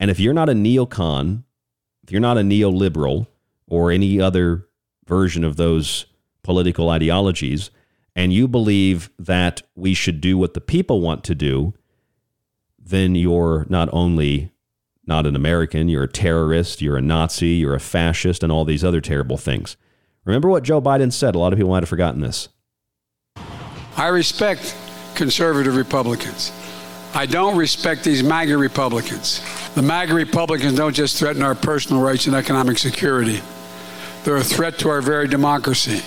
And 0.00 0.10
if 0.10 0.20
you're 0.20 0.34
not 0.34 0.48
a 0.48 0.52
neocon, 0.52 1.44
if 2.02 2.12
you're 2.12 2.20
not 2.20 2.38
a 2.38 2.42
neoliberal 2.42 3.26
or 3.66 3.90
any 3.90 4.20
other 4.20 4.66
version 5.06 5.44
of 5.44 5.56
those 5.56 6.06
political 6.42 6.88
ideologies, 6.88 7.70
and 8.16 8.32
you 8.32 8.48
believe 8.48 9.10
that 9.18 9.62
we 9.74 9.94
should 9.94 10.20
do 10.20 10.38
what 10.38 10.54
the 10.54 10.60
people 10.60 11.00
want 11.00 11.22
to 11.24 11.34
do, 11.34 11.74
then 12.78 13.14
you're 13.14 13.66
not 13.68 13.88
only 13.92 14.50
not 15.06 15.26
an 15.26 15.36
American, 15.36 15.88
you're 15.88 16.04
a 16.04 16.08
terrorist, 16.08 16.82
you're 16.82 16.96
a 16.96 17.02
Nazi, 17.02 17.48
you're 17.48 17.74
a 17.74 17.80
fascist, 17.80 18.42
and 18.42 18.50
all 18.50 18.64
these 18.64 18.84
other 18.84 19.00
terrible 19.00 19.36
things. 19.36 19.76
Remember 20.24 20.48
what 20.48 20.62
Joe 20.62 20.80
Biden 20.80 21.12
said. 21.12 21.34
A 21.34 21.38
lot 21.38 21.52
of 21.52 21.58
people 21.58 21.70
might 21.70 21.82
have 21.82 21.88
forgotten 21.88 22.20
this. 22.20 22.48
I 23.96 24.08
respect 24.08 24.74
conservative 25.18 25.76
Republicans. 25.76 26.52
I 27.12 27.26
don't 27.26 27.56
respect 27.56 28.04
these 28.04 28.22
MAGA 28.22 28.56
Republicans. 28.56 29.42
The 29.74 29.82
MAGA 29.82 30.14
Republicans 30.14 30.76
don't 30.76 30.94
just 30.94 31.18
threaten 31.18 31.42
our 31.42 31.54
personal 31.54 32.00
rights 32.00 32.26
and 32.26 32.34
economic 32.34 32.78
security, 32.78 33.42
they're 34.24 34.36
a 34.36 34.44
threat 34.44 34.78
to 34.80 34.88
our 34.88 35.02
very 35.02 35.28
democracy. 35.28 36.02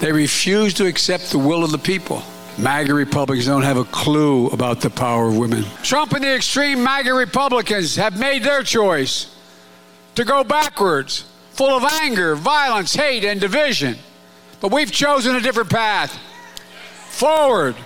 They 0.00 0.12
refuse 0.12 0.74
to 0.74 0.86
accept 0.86 1.30
the 1.30 1.38
will 1.38 1.62
of 1.62 1.70
the 1.70 1.78
people. 1.78 2.22
MAGA 2.58 2.92
Republicans 2.92 3.46
don't 3.46 3.62
have 3.62 3.76
a 3.76 3.84
clue 3.84 4.48
about 4.48 4.80
the 4.80 4.90
power 4.90 5.28
of 5.28 5.36
women. 5.36 5.64
Trump 5.82 6.12
and 6.12 6.24
the 6.24 6.34
extreme 6.34 6.82
MAGA 6.82 7.12
Republicans 7.14 7.96
have 7.96 8.18
made 8.18 8.42
their 8.42 8.62
choice 8.62 9.34
to 10.14 10.24
go 10.24 10.42
backwards, 10.42 11.24
full 11.52 11.70
of 11.70 11.84
anger, 12.02 12.34
violence, 12.34 12.94
hate, 12.94 13.24
and 13.24 13.40
division. 13.40 13.96
But 14.60 14.72
we've 14.72 14.90
chosen 14.90 15.36
a 15.36 15.40
different 15.40 15.70
path 15.70 16.18
forward. 17.08 17.76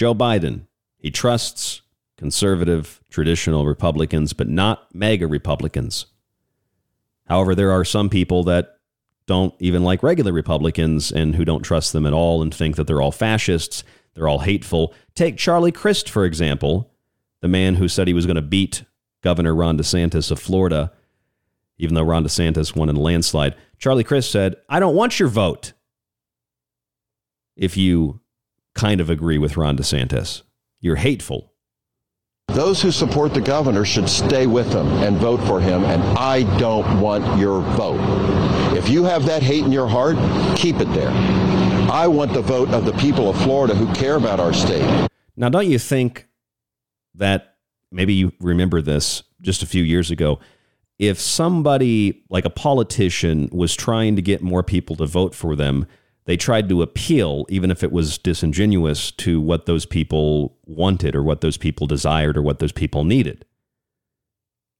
Joe 0.00 0.14
Biden, 0.14 0.62
he 0.96 1.10
trusts 1.10 1.82
conservative, 2.16 3.02
traditional 3.10 3.66
Republicans, 3.66 4.32
but 4.32 4.48
not 4.48 4.94
mega 4.94 5.26
Republicans. 5.26 6.06
However, 7.26 7.54
there 7.54 7.70
are 7.70 7.84
some 7.84 8.08
people 8.08 8.42
that 8.44 8.78
don't 9.26 9.52
even 9.58 9.84
like 9.84 10.02
regular 10.02 10.32
Republicans 10.32 11.12
and 11.12 11.36
who 11.36 11.44
don't 11.44 11.60
trust 11.60 11.92
them 11.92 12.06
at 12.06 12.14
all 12.14 12.40
and 12.40 12.54
think 12.54 12.76
that 12.76 12.86
they're 12.86 13.02
all 13.02 13.12
fascists, 13.12 13.84
they're 14.14 14.26
all 14.26 14.38
hateful. 14.38 14.94
Take 15.14 15.36
Charlie 15.36 15.70
Crist, 15.70 16.08
for 16.08 16.24
example, 16.24 16.94
the 17.42 17.48
man 17.48 17.74
who 17.74 17.86
said 17.86 18.08
he 18.08 18.14
was 18.14 18.24
going 18.24 18.36
to 18.36 18.40
beat 18.40 18.84
Governor 19.20 19.54
Ron 19.54 19.76
DeSantis 19.76 20.30
of 20.30 20.38
Florida, 20.38 20.92
even 21.76 21.94
though 21.94 22.04
Ron 22.04 22.24
DeSantis 22.24 22.74
won 22.74 22.88
in 22.88 22.96
a 22.96 23.00
landslide. 23.00 23.54
Charlie 23.76 24.04
Crist 24.04 24.32
said, 24.32 24.56
I 24.66 24.80
don't 24.80 24.96
want 24.96 25.20
your 25.20 25.28
vote 25.28 25.74
if 27.54 27.76
you 27.76 28.22
kind 28.74 29.00
of 29.00 29.10
agree 29.10 29.38
with 29.38 29.56
Ron 29.56 29.76
DeSantis. 29.76 30.42
You're 30.80 30.96
hateful. 30.96 31.52
Those 32.48 32.82
who 32.82 32.90
support 32.90 33.32
the 33.32 33.40
governor 33.40 33.84
should 33.84 34.08
stay 34.08 34.46
with 34.46 34.72
him 34.72 34.86
and 35.04 35.16
vote 35.18 35.40
for 35.46 35.60
him, 35.60 35.84
and 35.84 36.02
I 36.18 36.42
don't 36.58 37.00
want 37.00 37.38
your 37.38 37.60
vote. 37.76 38.00
If 38.76 38.88
you 38.88 39.04
have 39.04 39.24
that 39.26 39.42
hate 39.42 39.64
in 39.64 39.70
your 39.70 39.86
heart, 39.86 40.16
keep 40.56 40.76
it 40.76 40.92
there. 40.92 41.12
I 41.90 42.08
want 42.08 42.32
the 42.32 42.42
vote 42.42 42.70
of 42.70 42.84
the 42.84 42.92
people 42.94 43.30
of 43.30 43.36
Florida 43.42 43.74
who 43.74 43.92
care 43.94 44.16
about 44.16 44.40
our 44.40 44.52
state. 44.52 45.08
Now, 45.36 45.48
don't 45.48 45.68
you 45.68 45.78
think 45.78 46.26
that 47.14 47.56
maybe 47.92 48.14
you 48.14 48.32
remember 48.40 48.82
this 48.82 49.22
just 49.40 49.62
a 49.62 49.66
few 49.66 49.82
years 49.84 50.10
ago? 50.10 50.40
If 50.98 51.20
somebody 51.20 52.24
like 52.30 52.44
a 52.44 52.50
politician 52.50 53.48
was 53.52 53.74
trying 53.74 54.16
to 54.16 54.22
get 54.22 54.42
more 54.42 54.62
people 54.62 54.96
to 54.96 55.06
vote 55.06 55.34
for 55.34 55.54
them, 55.56 55.86
they 56.30 56.36
tried 56.36 56.68
to 56.68 56.80
appeal, 56.80 57.44
even 57.48 57.72
if 57.72 57.82
it 57.82 57.90
was 57.90 58.16
disingenuous, 58.16 59.10
to 59.10 59.40
what 59.40 59.66
those 59.66 59.84
people 59.84 60.56
wanted 60.64 61.16
or 61.16 61.24
what 61.24 61.40
those 61.40 61.56
people 61.56 61.88
desired 61.88 62.36
or 62.36 62.42
what 62.42 62.60
those 62.60 62.70
people 62.70 63.02
needed. 63.02 63.44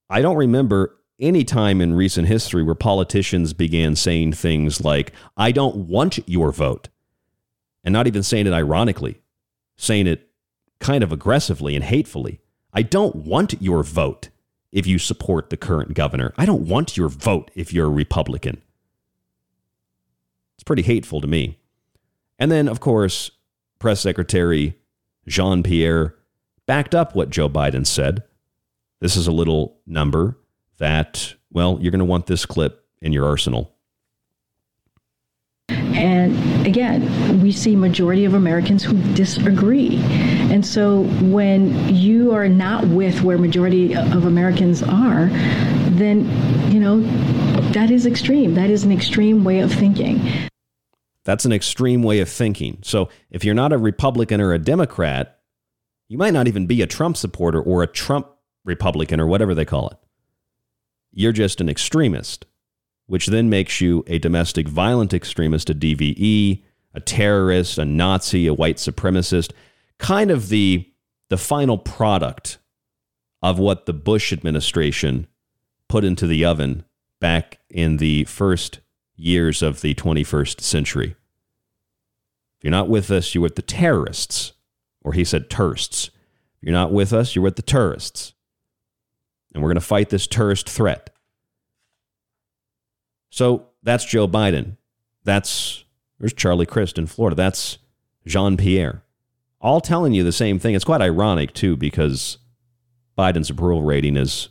I 0.09 0.22
don't 0.22 0.36
remember 0.36 0.97
any 1.18 1.43
time 1.43 1.81
in 1.81 1.94
recent 1.94 2.28
history 2.28 2.62
where 2.62 2.77
politicians 2.77 3.52
began 3.52 3.97
saying 3.97 4.35
things 4.35 4.85
like, 4.85 5.12
I 5.36 5.51
don't 5.51 5.89
want 5.89 6.20
your 6.28 6.52
vote. 6.52 6.89
And 7.82 7.93
not 7.93 8.06
even 8.06 8.22
saying 8.22 8.47
it 8.47 8.52
ironically, 8.52 9.20
saying 9.77 10.06
it 10.06 10.31
kind 10.78 11.02
of 11.02 11.10
aggressively 11.10 11.74
and 11.74 11.82
hatefully. 11.82 12.39
I 12.72 12.82
don't 12.82 13.16
want 13.16 13.60
your 13.60 13.82
vote 13.82 14.28
if 14.70 14.86
you 14.86 15.01
support 15.01 15.51
the 15.51 15.56
current 15.56 15.94
governor. 15.94 16.32
I 16.39 16.47
don't 16.47 16.68
want 16.68 16.97
your 16.97 17.09
vote 17.09 17.51
if 17.56 17.72
you're 17.72 17.89
a 17.89 17.90
Republican. 17.90 18.62
It's 20.61 20.65
pretty 20.66 20.82
hateful 20.82 21.23
to 21.23 21.27
me. 21.27 21.57
And 22.39 22.53
then, 22.53 22.69
of 22.69 22.81
course, 22.81 23.31
Press 23.78 23.99
Secretary 24.03 24.77
Jean 25.27 25.62
Pierre 25.62 26.16
backed 26.66 26.95
up 26.95 27.15
what 27.15 27.31
Joe 27.31 27.49
Biden 27.49 27.87
said. 27.87 28.24
This 29.01 29.16
is 29.16 29.27
a 29.27 29.32
little 29.32 29.78
number 29.87 30.37
that, 30.77 31.35
well, 31.51 31.78
you're 31.81 31.91
going 31.91 32.01
to 32.01 32.05
want 32.05 32.27
this 32.27 32.45
clip 32.45 32.85
in 33.01 33.15
your 33.15 33.24
arsenal. 33.24 33.73
And 35.70 36.66
again, 36.66 37.41
we 37.41 37.53
see 37.53 37.74
majority 37.74 38.27
of 38.27 38.35
Americans 38.35 38.85
who 38.85 39.01
disagree. 39.15 39.97
And 40.51 40.66
so 40.66 41.05
when 41.23 41.89
you 41.89 42.35
are 42.35 42.51
not 42.51 42.87
with 42.89 43.23
where 43.23 43.39
majority 43.39 43.97
of 43.97 44.27
Americans 44.27 44.82
are, 44.82 45.31
then, 45.93 46.27
you 46.70 46.81
know, 46.81 47.01
that 47.73 47.91
is 47.91 48.05
extreme. 48.05 48.55
That 48.57 48.69
is 48.69 48.85
an 48.85 48.93
extreme 48.93 49.43
way 49.43 49.61
of 49.61 49.73
thinking. 49.73 50.49
That's 51.24 51.44
an 51.44 51.52
extreme 51.52 52.02
way 52.02 52.20
of 52.20 52.28
thinking. 52.28 52.78
So 52.82 53.09
if 53.30 53.44
you're 53.44 53.55
not 53.55 53.72
a 53.72 53.78
Republican 53.78 54.40
or 54.40 54.52
a 54.52 54.59
Democrat, 54.59 55.40
you 56.09 56.18
might 56.18 56.32
not 56.32 56.48
even 56.48 56.66
be 56.66 56.82
a 56.82 56.86
Trump 56.86 57.16
supporter 57.16 57.60
or 57.60 57.82
a 57.82 57.86
Trump 57.86 58.28
Republican 58.64 59.20
or 59.20 59.26
whatever 59.26 59.55
they 59.55 59.64
call 59.64 59.88
it. 59.88 59.98
You're 61.12 61.32
just 61.32 61.60
an 61.60 61.68
extremist, 61.68 62.47
which 63.06 63.26
then 63.26 63.51
makes 63.51 63.80
you 63.80 64.05
a 64.06 64.18
domestic 64.18 64.68
violent 64.68 65.12
extremist, 65.12 65.70
a 65.70 65.74
DVE, 65.74 66.62
a 66.94 67.01
terrorist, 67.01 67.78
a 67.78 67.84
Nazi, 67.84 68.47
a 68.47 68.55
white 68.55 68.76
supremacist, 68.76 69.52
kind 69.98 70.30
of 70.30 70.48
the 70.48 70.86
the 71.28 71.38
final 71.38 71.78
product 71.78 72.59
of 73.40 73.59
what 73.59 73.86
the 73.86 73.92
Bush 73.92 74.32
administration 74.32 75.28
put 75.88 76.05
into 76.05 76.26
the 76.26 76.44
oven 76.44 76.84
back 77.20 77.59
in 77.68 77.98
the 77.98 78.24
first 78.24 78.80
years 79.20 79.62
of 79.62 79.80
the 79.80 79.94
21st 79.94 80.60
century. 80.60 81.16
If 82.59 82.64
you're 82.64 82.70
not 82.70 82.88
with 82.88 83.10
us, 83.10 83.34
you're 83.34 83.42
with 83.42 83.56
the 83.56 83.62
terrorists. 83.62 84.52
Or 85.02 85.12
he 85.12 85.24
said 85.24 85.48
terrorists. 85.48 86.09
If 86.09 86.66
you're 86.66 86.72
not 86.72 86.92
with 86.92 87.12
us, 87.12 87.34
you're 87.34 87.42
with 87.42 87.56
the 87.56 87.62
tourists. 87.62 88.34
And 89.55 89.62
we're 89.62 89.68
going 89.68 89.76
to 89.76 89.80
fight 89.80 90.10
this 90.10 90.26
tourist 90.26 90.68
threat. 90.68 91.10
So 93.30 93.68
that's 93.82 94.05
Joe 94.05 94.28
Biden. 94.28 94.76
That's 95.24 95.84
there's 96.18 96.34
Charlie 96.34 96.66
Crist 96.66 96.98
in 96.98 97.06
Florida. 97.06 97.34
That's 97.34 97.78
Jean 98.26 98.56
Pierre. 98.56 99.02
All 99.60 99.80
telling 99.80 100.12
you 100.12 100.22
the 100.22 100.32
same 100.32 100.59
thing. 100.59 100.74
It's 100.74 100.84
quite 100.84 101.01
ironic, 101.01 101.55
too, 101.55 101.76
because 101.76 102.38
Biden's 103.18 103.51
approval 103.51 103.82
rating 103.82 104.16
is 104.16 104.51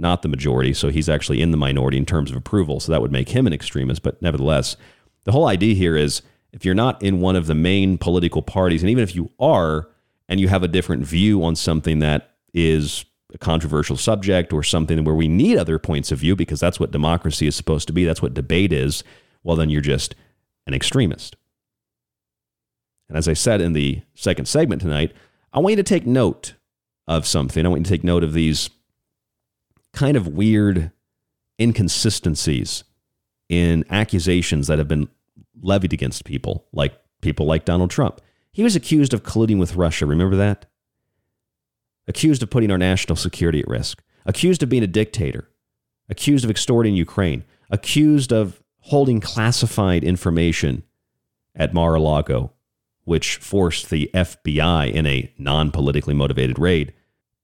not 0.00 0.22
the 0.22 0.28
majority, 0.28 0.72
so 0.72 0.88
he's 0.88 1.08
actually 1.08 1.40
in 1.40 1.50
the 1.50 1.56
minority 1.56 1.96
in 1.96 2.06
terms 2.06 2.30
of 2.30 2.36
approval. 2.36 2.80
So 2.80 2.92
that 2.92 3.00
would 3.00 3.12
make 3.12 3.30
him 3.30 3.46
an 3.46 3.52
extremist. 3.52 4.02
But 4.02 4.20
nevertheless, 4.22 4.76
the 5.24 5.32
whole 5.32 5.46
idea 5.46 5.74
here 5.74 5.96
is 5.96 6.22
if 6.52 6.64
you're 6.64 6.74
not 6.74 7.02
in 7.02 7.20
one 7.20 7.36
of 7.36 7.46
the 7.46 7.54
main 7.54 7.98
political 7.98 8.42
parties, 8.42 8.82
and 8.82 8.90
even 8.90 9.04
if 9.04 9.14
you 9.14 9.30
are, 9.38 9.88
and 10.28 10.40
you 10.40 10.48
have 10.48 10.62
a 10.62 10.68
different 10.68 11.04
view 11.04 11.44
on 11.44 11.56
something 11.56 11.98
that 11.98 12.36
is 12.54 13.04
a 13.34 13.38
controversial 13.38 13.96
subject 13.96 14.52
or 14.52 14.62
something 14.62 15.04
where 15.04 15.14
we 15.14 15.28
need 15.28 15.56
other 15.56 15.78
points 15.78 16.10
of 16.10 16.18
view 16.18 16.34
because 16.34 16.60
that's 16.60 16.80
what 16.80 16.90
democracy 16.90 17.46
is 17.46 17.54
supposed 17.54 17.86
to 17.86 17.92
be, 17.92 18.04
that's 18.04 18.22
what 18.22 18.34
debate 18.34 18.72
is, 18.72 19.04
well, 19.42 19.56
then 19.56 19.70
you're 19.70 19.80
just 19.80 20.14
an 20.66 20.74
extremist. 20.74 21.36
And 23.08 23.18
as 23.18 23.28
I 23.28 23.32
said 23.32 23.60
in 23.60 23.72
the 23.72 24.02
second 24.14 24.46
segment 24.46 24.82
tonight, 24.82 25.12
I 25.52 25.58
want 25.58 25.72
you 25.72 25.76
to 25.76 25.82
take 25.82 26.06
note 26.06 26.54
of 27.08 27.26
something. 27.26 27.66
I 27.66 27.68
want 27.68 27.80
you 27.80 27.84
to 27.84 27.90
take 27.90 28.04
note 28.04 28.22
of 28.22 28.32
these 28.32 28.70
kind 29.92 30.16
of 30.16 30.28
weird 30.28 30.92
inconsistencies 31.60 32.84
in 33.48 33.84
accusations 33.90 34.66
that 34.68 34.78
have 34.78 34.88
been 34.88 35.08
levied 35.62 35.92
against 35.92 36.24
people, 36.24 36.66
like 36.72 36.94
people 37.20 37.46
like 37.46 37.64
Donald 37.64 37.90
Trump. 37.90 38.20
He 38.52 38.62
was 38.62 38.76
accused 38.76 39.12
of 39.12 39.22
colluding 39.22 39.58
with 39.58 39.76
Russia. 39.76 40.06
Remember 40.06 40.36
that? 40.36 40.66
accused 42.10 42.42
of 42.42 42.50
putting 42.50 42.70
our 42.70 42.76
national 42.76 43.16
security 43.16 43.60
at 43.60 43.68
risk, 43.68 44.02
accused 44.26 44.62
of 44.62 44.68
being 44.68 44.82
a 44.82 44.88
dictator, 44.88 45.48
accused 46.08 46.44
of 46.44 46.50
extorting 46.50 46.94
Ukraine, 46.94 47.44
accused 47.70 48.32
of 48.32 48.60
holding 48.80 49.20
classified 49.20 50.02
information 50.02 50.82
at 51.54 51.72
Mar 51.72 51.94
a 51.94 52.00
Lago, 52.00 52.52
which 53.04 53.36
forced 53.36 53.90
the 53.90 54.10
FBI 54.12 54.92
in 54.92 55.06
a 55.06 55.32
non 55.38 55.70
politically 55.70 56.12
motivated 56.12 56.58
raid 56.58 56.92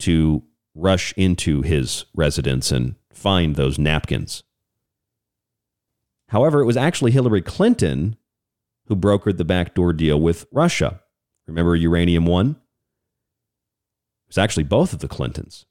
to 0.01 0.43
rush 0.77 1.13
into 1.17 1.63
his 1.63 2.05
residence 2.15 2.71
and 2.71 2.95
find 3.13 3.57
those 3.57 3.79
napkins. 3.79 4.43
However, 6.29 6.61
it 6.61 6.67
was 6.67 6.77
actually 6.77 7.13
Hillary 7.13 7.43
Clinton 7.43 8.17
who 8.87 8.97
brokered 8.97 9.37
the 9.37 9.45
backdoor 9.45 9.93
deal 9.93 10.21
with 10.21 10.47
Russia. 10.53 11.01
Remember 11.47 11.75
Uranium 11.75 12.27
One? 12.27 12.51
It 12.51 14.29
was 14.29 14.39
actually 14.39 14.65
both 14.65 14.93
of 14.93 14.99
the 15.01 15.09
Clintons. 15.09 15.67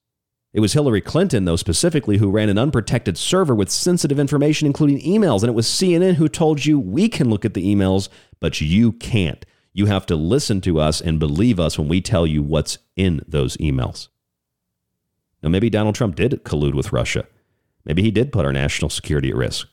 It 0.54 0.62
was 0.62 0.72
Hillary 0.72 1.02
Clinton, 1.02 1.44
though, 1.44 1.58
specifically, 1.58 2.18
who 2.18 2.32
ran 2.32 2.48
an 2.48 2.58
unprotected 2.58 3.18
server 3.18 3.54
with 3.54 3.70
sensitive 3.70 4.18
information, 4.18 4.66
including 4.66 5.02
emails. 5.02 5.42
And 5.42 5.50
it 5.50 5.56
was 5.56 5.68
CNN 5.68 6.16
who 6.16 6.30
told 6.30 6.66
you 6.66 6.80
we 6.80 7.10
can 7.10 7.30
look 7.30 7.44
at 7.44 7.54
the 7.54 7.76
emails, 7.76 8.08
but 8.40 8.62
you 8.62 8.94
can't. 8.94 9.46
You 9.74 9.88
have 9.88 10.06
to 10.06 10.16
listen 10.16 10.62
to 10.62 10.80
us 10.80 11.02
and 11.02 11.20
believe 11.20 11.60
us 11.60 11.78
when 11.78 11.90
we 11.90 12.00
tell 12.00 12.26
you 12.26 12.42
what's 12.42 12.78
in 12.96 13.22
those 13.28 13.58
emails. 13.58 14.08
Now, 15.46 15.52
maybe 15.52 15.70
Donald 15.70 15.94
Trump 15.94 16.16
did 16.16 16.44
collude 16.44 16.74
with 16.74 16.92
Russia. 16.92 17.28
Maybe 17.86 18.02
he 18.02 18.10
did 18.10 18.32
put 18.32 18.46
our 18.46 18.52
national 18.52 18.90
security 18.90 19.30
at 19.30 19.36
risk. 19.36 19.68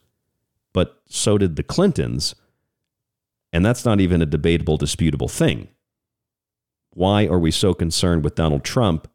But 0.75 1.01
so 1.07 1.39
did 1.39 1.57
the 1.57 1.63
Clintons. 1.63 2.35
And 3.55 3.65
that's 3.65 3.87
not 3.87 3.99
even 3.99 4.21
a 4.21 4.27
debatable, 4.27 4.77
disputable 4.77 5.29
thing. 5.29 5.69
Why 6.91 7.27
are 7.27 7.39
we 7.39 7.51
so 7.51 7.73
concerned 7.73 8.23
with 8.23 8.35
Donald 8.35 8.65
Trump 8.65 9.09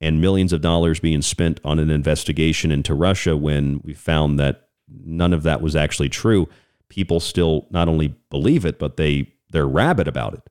and 0.00 0.18
millions 0.18 0.54
of 0.54 0.62
dollars 0.62 0.98
being 0.98 1.20
spent 1.20 1.60
on 1.62 1.78
an 1.78 1.90
investigation 1.90 2.70
into 2.70 2.94
Russia 2.94 3.36
when 3.36 3.82
we 3.84 3.92
found 3.92 4.38
that 4.40 4.68
none 4.88 5.34
of 5.34 5.42
that 5.42 5.60
was 5.60 5.76
actually 5.76 6.08
true. 6.08 6.48
People 6.88 7.20
still 7.20 7.66
not 7.70 7.86
only 7.86 8.14
believe 8.30 8.64
it, 8.64 8.78
but 8.78 8.96
they 8.96 9.34
they're 9.50 9.68
rabid 9.68 10.08
about 10.08 10.32
it. 10.32 10.48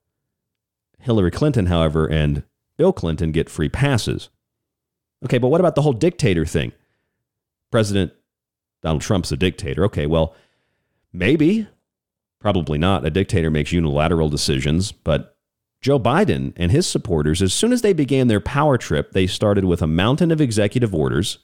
Hillary 0.99 1.31
Clinton, 1.31 1.65
however, 1.65 2.05
and 2.07 2.43
Bill 2.77 2.93
Clinton 2.93 3.31
get 3.31 3.49
free 3.49 3.69
passes. 3.69 4.29
Okay, 5.25 5.37
but 5.37 5.47
what 5.47 5.61
about 5.61 5.75
the 5.75 5.81
whole 5.81 5.93
dictator 5.93 6.45
thing? 6.45 6.71
President 7.71 8.13
Donald 8.81 9.01
Trump's 9.01 9.31
a 9.31 9.37
dictator. 9.37 9.83
Okay, 9.85 10.05
well, 10.05 10.35
maybe, 11.11 11.67
probably 12.39 12.77
not. 12.77 13.05
A 13.05 13.09
dictator 13.09 13.49
makes 13.49 13.71
unilateral 13.71 14.29
decisions, 14.29 14.91
but 14.91 15.35
Joe 15.81 15.99
Biden 15.99 16.53
and 16.55 16.71
his 16.71 16.87
supporters, 16.87 17.41
as 17.41 17.53
soon 17.53 17.71
as 17.71 17.81
they 17.81 17.93
began 17.93 18.27
their 18.27 18.39
power 18.39 18.77
trip, 18.77 19.11
they 19.11 19.27
started 19.27 19.65
with 19.65 19.81
a 19.81 19.87
mountain 19.87 20.31
of 20.31 20.41
executive 20.41 20.93
orders. 20.93 21.39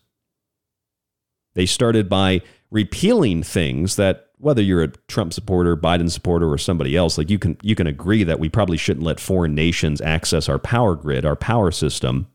They 1.56 1.66
started 1.66 2.10
by 2.10 2.42
repealing 2.72 3.44
things 3.44 3.96
that 3.96 4.28
whether 4.38 4.62
you're 4.62 4.84
a 4.84 4.92
Trump 5.08 5.32
supporter, 5.34 5.78
Biden 5.78 6.12
supporter, 6.12 6.52
or 6.52 6.58
somebody 6.58 6.98
else, 6.98 7.18
like 7.18 7.30
you 7.30 7.40
can 7.40 7.58
you 7.62 7.76
can 7.76 7.88
agree 7.88 8.24
that 8.24 8.40
we 8.40 8.50
probably 8.50 8.78
shouldn't 8.78 9.06
let 9.06 9.20
foreign 9.20 9.56
nations 9.56 10.02
access 10.02 10.50
our 10.50 10.60
power 10.60 10.96
grid, 10.96 11.26
our 11.26 11.36
power 11.36 11.72
system. 11.72 12.28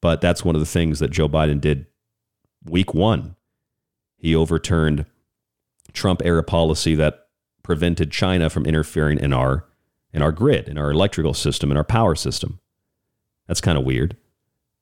But 0.00 0.20
that's 0.20 0.44
one 0.44 0.54
of 0.54 0.60
the 0.60 0.66
things 0.66 0.98
that 0.98 1.10
Joe 1.10 1.28
Biden 1.28 1.60
did 1.60 1.86
week 2.64 2.94
one. 2.94 3.36
He 4.16 4.34
overturned 4.34 5.06
Trump 5.92 6.22
era 6.24 6.42
policy 6.42 6.94
that 6.94 7.28
prevented 7.62 8.10
China 8.10 8.50
from 8.50 8.66
interfering 8.66 9.18
in 9.18 9.32
our 9.32 9.66
in 10.12 10.22
our 10.22 10.32
grid, 10.32 10.68
in 10.68 10.76
our 10.76 10.90
electrical 10.90 11.34
system, 11.34 11.70
in 11.70 11.76
our 11.76 11.84
power 11.84 12.14
system. 12.16 12.58
That's 13.46 13.60
kind 13.60 13.78
of 13.78 13.84
weird. 13.84 14.16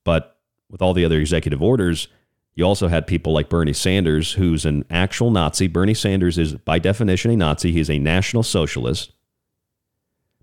But 0.04 0.38
with 0.70 0.80
all 0.80 0.94
the 0.94 1.04
other 1.04 1.18
executive 1.18 1.62
orders, 1.62 2.08
you 2.54 2.64
also 2.64 2.88
had 2.88 3.06
people 3.06 3.32
like 3.32 3.48
Bernie 3.48 3.72
Sanders, 3.72 4.32
who's 4.32 4.64
an 4.64 4.84
actual 4.90 5.30
Nazi. 5.30 5.68
Bernie 5.68 5.94
Sanders 5.94 6.38
is, 6.38 6.54
by 6.54 6.78
definition, 6.78 7.30
a 7.30 7.36
Nazi. 7.36 7.72
He's 7.72 7.90
a 7.90 7.98
national 7.98 8.42
socialist. 8.42 9.12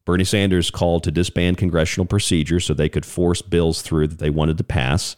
Bernie 0.05 0.23
Sanders 0.23 0.69
called 0.69 1.03
to 1.03 1.11
disband 1.11 1.57
congressional 1.57 2.05
procedures 2.05 2.65
so 2.65 2.73
they 2.73 2.89
could 2.89 3.05
force 3.05 3.41
bills 3.41 3.81
through 3.81 4.07
that 4.07 4.19
they 4.19 4.29
wanted 4.29 4.57
to 4.59 4.63
pass. 4.63 5.15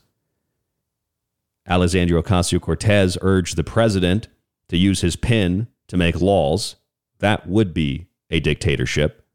Alexandria 1.67 2.21
Ocasio 2.21 2.61
Cortez 2.61 3.17
urged 3.21 3.57
the 3.57 3.63
president 3.63 4.29
to 4.69 4.77
use 4.77 5.01
his 5.01 5.17
pen 5.17 5.67
to 5.87 5.97
make 5.97 6.21
laws. 6.21 6.77
That 7.19 7.47
would 7.47 7.73
be 7.73 8.07
a 8.29 8.39
dictatorship 8.39 9.27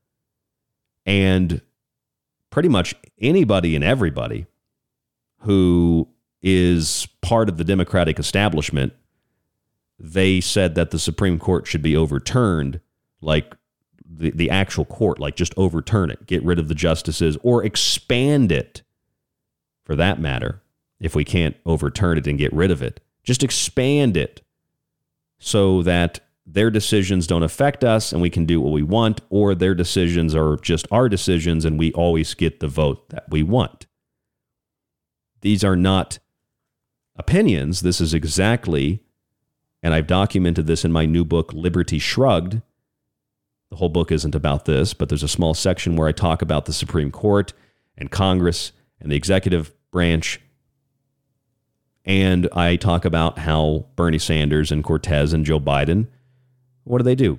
and 1.06 1.60
pretty 2.50 2.68
much 2.68 2.94
anybody 3.20 3.74
and 3.74 3.84
everybody 3.84 4.46
who 5.40 6.08
is 6.42 7.08
part 7.20 7.48
of 7.48 7.56
the 7.56 7.64
Democratic 7.64 8.18
establishment, 8.18 8.92
they 9.98 10.40
said 10.40 10.74
that 10.74 10.90
the 10.90 10.98
Supreme 10.98 11.38
Court 11.38 11.66
should 11.66 11.82
be 11.82 11.96
overturned, 11.96 12.80
like 13.20 13.54
the, 14.14 14.30
the 14.30 14.50
actual 14.50 14.84
court, 14.84 15.18
like 15.18 15.36
just 15.36 15.54
overturn 15.56 16.10
it, 16.10 16.26
get 16.26 16.42
rid 16.44 16.58
of 16.58 16.68
the 16.68 16.74
justices, 16.74 17.36
or 17.42 17.64
expand 17.64 18.52
it 18.52 18.82
for 19.84 19.96
that 19.96 20.20
matter, 20.20 20.62
if 21.00 21.14
we 21.14 21.24
can't 21.24 21.56
overturn 21.66 22.18
it 22.18 22.26
and 22.26 22.38
get 22.38 22.52
rid 22.52 22.70
of 22.70 22.82
it. 22.82 23.00
Just 23.24 23.42
expand 23.42 24.16
it 24.16 24.42
so 25.38 25.82
that 25.82 26.20
their 26.44 26.70
decisions 26.70 27.26
don't 27.26 27.42
affect 27.42 27.84
us 27.84 28.12
and 28.12 28.20
we 28.20 28.30
can 28.30 28.44
do 28.44 28.60
what 28.60 28.72
we 28.72 28.82
want, 28.82 29.20
or 29.30 29.54
their 29.54 29.74
decisions 29.74 30.34
are 30.34 30.56
just 30.56 30.86
our 30.90 31.08
decisions 31.08 31.64
and 31.64 31.78
we 31.78 31.92
always 31.92 32.34
get 32.34 32.60
the 32.60 32.68
vote 32.68 33.08
that 33.10 33.24
we 33.28 33.42
want. 33.42 33.86
These 35.40 35.64
are 35.64 35.76
not 35.76 36.18
opinions. 37.16 37.80
This 37.80 38.00
is 38.00 38.14
exactly, 38.14 39.02
and 39.82 39.94
I've 39.94 40.06
documented 40.06 40.66
this 40.66 40.84
in 40.84 40.92
my 40.92 41.06
new 41.06 41.24
book, 41.24 41.52
Liberty 41.52 41.98
Shrugged. 41.98 42.62
The 43.72 43.78
whole 43.78 43.88
book 43.88 44.12
isn't 44.12 44.34
about 44.34 44.66
this, 44.66 44.92
but 44.92 45.08
there's 45.08 45.22
a 45.22 45.28
small 45.28 45.54
section 45.54 45.96
where 45.96 46.06
I 46.06 46.12
talk 46.12 46.42
about 46.42 46.66
the 46.66 46.74
Supreme 46.74 47.10
Court 47.10 47.54
and 47.96 48.10
Congress 48.10 48.72
and 49.00 49.10
the 49.10 49.16
executive 49.16 49.72
branch 49.90 50.42
and 52.04 52.50
I 52.52 52.76
talk 52.76 53.06
about 53.06 53.38
how 53.38 53.86
Bernie 53.96 54.18
Sanders 54.18 54.70
and 54.70 54.84
Cortez 54.84 55.32
and 55.32 55.46
Joe 55.46 55.58
Biden 55.58 56.08
what 56.84 56.98
do 56.98 57.04
they 57.04 57.14
do? 57.14 57.38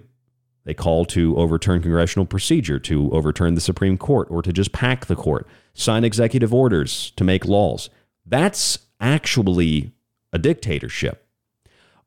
They 0.63 0.73
call 0.73 1.05
to 1.05 1.37
overturn 1.37 1.83
congressional 1.83 2.25
procedure, 2.25 2.79
to 2.79 3.11
overturn 3.11 3.53
the 3.53 3.61
Supreme 3.61 3.99
Court, 3.99 4.27
or 4.31 4.41
to 4.41 4.51
just 4.51 4.71
pack 4.71 5.05
the 5.05 5.15
court, 5.15 5.45
sign 5.75 6.03
executive 6.03 6.51
orders 6.51 7.11
to 7.17 7.23
make 7.23 7.45
laws. 7.45 7.91
That's 8.25 8.79
actually 8.99 9.91
a 10.31 10.39
dictatorship. 10.39 11.27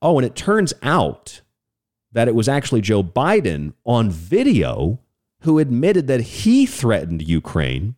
Oh, 0.02 0.18
and 0.18 0.26
it 0.26 0.34
turns 0.34 0.74
out 0.82 1.42
that 2.16 2.28
it 2.28 2.34
was 2.34 2.48
actually 2.48 2.80
Joe 2.80 3.02
Biden 3.02 3.74
on 3.84 4.10
video 4.10 4.98
who 5.40 5.58
admitted 5.58 6.06
that 6.06 6.22
he 6.22 6.64
threatened 6.64 7.20
Ukraine 7.28 7.94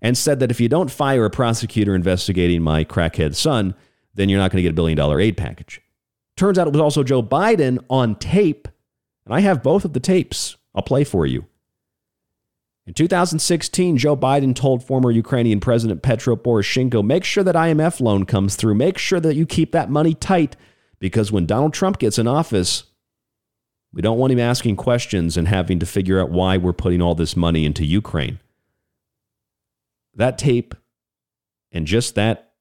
and 0.00 0.16
said 0.16 0.40
that 0.40 0.50
if 0.50 0.62
you 0.62 0.68
don't 0.70 0.90
fire 0.90 1.26
a 1.26 1.30
prosecutor 1.30 1.94
investigating 1.94 2.62
my 2.62 2.84
crackhead 2.84 3.34
son, 3.34 3.74
then 4.14 4.30
you're 4.30 4.38
not 4.40 4.50
going 4.50 4.56
to 4.56 4.62
get 4.62 4.70
a 4.70 4.74
billion 4.74 4.96
dollar 4.96 5.20
aid 5.20 5.36
package. 5.36 5.82
Turns 6.38 6.58
out 6.58 6.66
it 6.66 6.72
was 6.72 6.80
also 6.80 7.02
Joe 7.02 7.22
Biden 7.22 7.84
on 7.90 8.14
tape, 8.14 8.66
and 9.26 9.34
I 9.34 9.40
have 9.40 9.62
both 9.62 9.84
of 9.84 9.92
the 9.92 10.00
tapes. 10.00 10.56
I'll 10.74 10.80
play 10.80 11.04
for 11.04 11.26
you. 11.26 11.44
In 12.86 12.94
2016, 12.94 13.98
Joe 13.98 14.16
Biden 14.16 14.54
told 14.54 14.82
former 14.82 15.10
Ukrainian 15.10 15.60
President 15.60 16.00
Petro 16.00 16.34
Poroshenko, 16.34 17.04
make 17.04 17.24
sure 17.24 17.44
that 17.44 17.56
IMF 17.56 18.00
loan 18.00 18.24
comes 18.24 18.56
through. 18.56 18.76
Make 18.76 18.96
sure 18.96 19.20
that 19.20 19.36
you 19.36 19.44
keep 19.44 19.72
that 19.72 19.90
money 19.90 20.14
tight 20.14 20.56
because 20.98 21.30
when 21.30 21.44
Donald 21.44 21.74
Trump 21.74 21.98
gets 21.98 22.18
in 22.18 22.26
office, 22.26 22.84
we 23.94 24.02
don't 24.02 24.18
want 24.18 24.32
him 24.32 24.40
asking 24.40 24.74
questions 24.74 25.36
and 25.36 25.46
having 25.46 25.78
to 25.78 25.86
figure 25.86 26.20
out 26.20 26.30
why 26.30 26.56
we're 26.56 26.72
putting 26.72 27.00
all 27.00 27.14
this 27.14 27.36
money 27.36 27.64
into 27.64 27.84
Ukraine. 27.84 28.40
That 30.14 30.36
tape 30.36 30.74
and 31.70 31.86
just 31.86 32.16
that 32.16 32.52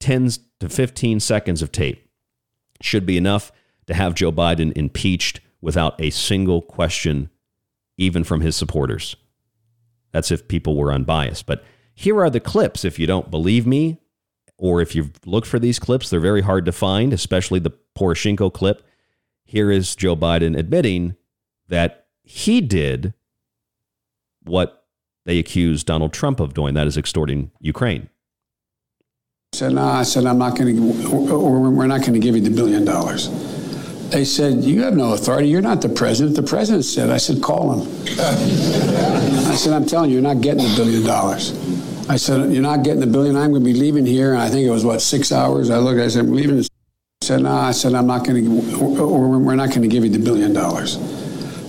10 0.00 0.30
to 0.60 0.68
15 0.68 1.18
seconds 1.18 1.62
of 1.62 1.72
tape 1.72 2.06
should 2.82 3.06
be 3.06 3.16
enough 3.16 3.52
to 3.86 3.94
have 3.94 4.14
Joe 4.14 4.32
Biden 4.32 4.72
impeached 4.76 5.40
without 5.62 5.98
a 5.98 6.10
single 6.10 6.60
question, 6.60 7.30
even 7.96 8.22
from 8.22 8.42
his 8.42 8.54
supporters. 8.54 9.16
That's 10.12 10.30
if 10.30 10.46
people 10.46 10.76
were 10.76 10.92
unbiased. 10.92 11.46
But 11.46 11.64
here 11.94 12.20
are 12.20 12.30
the 12.30 12.40
clips. 12.40 12.84
If 12.84 12.98
you 12.98 13.06
don't 13.06 13.30
believe 13.30 13.66
me, 13.66 13.98
or 14.58 14.82
if 14.82 14.94
you've 14.94 15.12
looked 15.24 15.46
for 15.46 15.58
these 15.58 15.78
clips, 15.78 16.10
they're 16.10 16.20
very 16.20 16.42
hard 16.42 16.66
to 16.66 16.72
find, 16.72 17.12
especially 17.14 17.60
the 17.60 17.72
Poroshenko 17.96 18.52
clip. 18.52 18.86
Here 19.52 19.70
is 19.70 19.94
Joe 19.94 20.16
Biden 20.16 20.58
admitting 20.58 21.14
that 21.68 22.06
he 22.22 22.62
did 22.62 23.12
what 24.44 24.86
they 25.26 25.38
accused 25.38 25.86
Donald 25.86 26.14
Trump 26.14 26.40
of 26.40 26.54
doing 26.54 26.72
that 26.72 26.86
is 26.86 26.96
extorting 26.96 27.50
Ukraine. 27.60 28.08
I 29.52 29.56
said, 29.58 29.74
no, 29.74 29.84
I 29.84 30.04
said, 30.04 30.24
I'm 30.24 30.38
not 30.38 30.56
going 30.56 30.74
to, 30.74 31.10
we're 31.10 31.86
not 31.86 32.00
going 32.00 32.14
to 32.14 32.18
give 32.18 32.34
you 32.34 32.40
the 32.40 32.48
billion 32.48 32.86
dollars. 32.86 33.28
They 34.08 34.24
said, 34.24 34.64
you 34.64 34.80
have 34.84 34.94
no 34.94 35.12
authority. 35.12 35.48
You're 35.48 35.60
not 35.60 35.82
the 35.82 35.90
president. 35.90 36.34
The 36.34 36.42
president 36.42 36.86
said, 36.86 37.10
I 37.10 37.18
said, 37.18 37.42
call 37.42 37.74
him. 37.74 37.80
I 38.18 39.54
said, 39.54 39.74
I'm 39.74 39.84
telling 39.84 40.08
you, 40.08 40.14
you're 40.14 40.22
not 40.22 40.40
getting 40.40 40.64
the 40.66 40.74
billion 40.76 41.04
dollars. 41.04 41.52
I 42.08 42.16
said, 42.16 42.50
You're 42.52 42.62
not 42.62 42.84
getting 42.84 43.00
the 43.00 43.06
billion. 43.06 43.36
I'm 43.36 43.50
going 43.50 43.62
to 43.62 43.72
be 43.72 43.78
leaving 43.78 44.06
here. 44.06 44.32
And 44.32 44.42
I 44.42 44.48
think 44.48 44.66
it 44.66 44.70
was, 44.70 44.84
what, 44.84 45.00
six 45.02 45.30
hours? 45.30 45.70
I 45.70 45.76
looked, 45.76 46.00
I 46.00 46.08
said, 46.08 46.24
I'm 46.24 46.32
leaving. 46.32 46.64
I 47.22 47.24
said, 47.24 47.42
No, 47.42 47.52
I 47.52 47.70
said, 47.70 47.94
I'm 47.94 48.08
not 48.08 48.26
going 48.26 48.44
to, 48.44 48.80
or 48.80 49.38
we're 49.38 49.54
not 49.54 49.68
going 49.68 49.82
to 49.82 49.86
give 49.88 50.02
you 50.02 50.10
the 50.10 50.18
billion 50.18 50.52
dollars. 50.52 50.98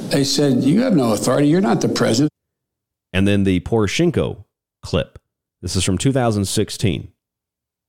They 0.09 0.23
said, 0.23 0.63
You 0.63 0.81
have 0.81 0.95
no 0.95 1.13
authority. 1.13 1.47
You're 1.47 1.61
not 1.61 1.79
the 1.79 1.89
president. 1.89 2.31
And 3.13 3.27
then 3.27 3.43
the 3.43 3.59
Poroshenko 3.59 4.45
clip. 4.81 5.19
This 5.61 5.75
is 5.75 5.83
from 5.83 5.99
2016. 5.99 7.11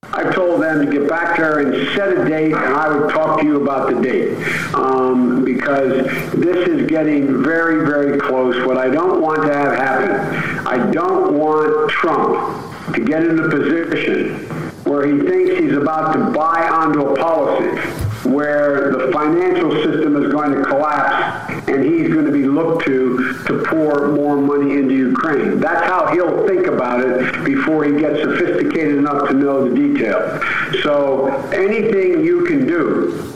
I 0.02 0.30
told 0.30 0.60
them 0.60 0.84
to 0.84 0.92
get 0.92 1.08
back 1.08 1.38
there 1.38 1.60
and 1.60 1.96
set 1.96 2.12
a 2.12 2.28
date, 2.28 2.52
and 2.52 2.54
I 2.54 2.94
would 2.94 3.08
talk 3.08 3.40
to 3.40 3.46
you 3.46 3.62
about 3.62 3.88
the 3.88 3.98
date. 4.02 4.36
Um, 4.74 5.42
because 5.42 6.04
this 6.34 6.68
is 6.68 6.86
getting 6.86 7.42
very, 7.42 7.86
very 7.86 8.20
close. 8.20 8.62
What 8.66 8.76
I 8.76 8.90
don't 8.90 9.22
want 9.22 9.40
to 9.40 9.54
have 9.54 9.74
happen, 9.74 10.66
I 10.66 10.90
don't 10.90 11.38
want 11.38 11.90
Trump 11.90 12.94
to 12.94 13.00
get 13.02 13.24
in 13.24 13.38
a 13.38 13.48
position 13.48 14.53
where 14.84 15.06
he 15.06 15.18
thinks 15.26 15.58
he's 15.58 15.76
about 15.76 16.12
to 16.12 16.30
buy 16.30 16.68
onto 16.68 17.06
a 17.06 17.16
policy 17.16 17.80
where 18.28 18.92
the 18.92 19.12
financial 19.12 19.70
system 19.82 20.22
is 20.22 20.32
going 20.32 20.52
to 20.52 20.62
collapse 20.64 21.68
and 21.68 21.84
he's 21.84 22.12
going 22.12 22.24
to 22.24 22.32
be 22.32 22.44
looked 22.44 22.84
to 22.84 23.42
to 23.46 23.62
pour 23.64 24.08
more 24.12 24.36
money 24.36 24.74
into 24.74 24.94
Ukraine. 24.94 25.60
That's 25.60 25.84
how 25.84 26.06
he'll 26.12 26.46
think 26.46 26.66
about 26.66 27.00
it 27.00 27.44
before 27.44 27.84
he 27.84 27.92
gets 27.98 28.20
sophisticated 28.22 28.96
enough 28.96 29.28
to 29.28 29.34
know 29.34 29.68
the 29.68 29.74
detail. 29.74 30.40
So 30.82 31.28
anything 31.52 32.24
you 32.24 32.44
can 32.46 32.66
do 32.66 33.32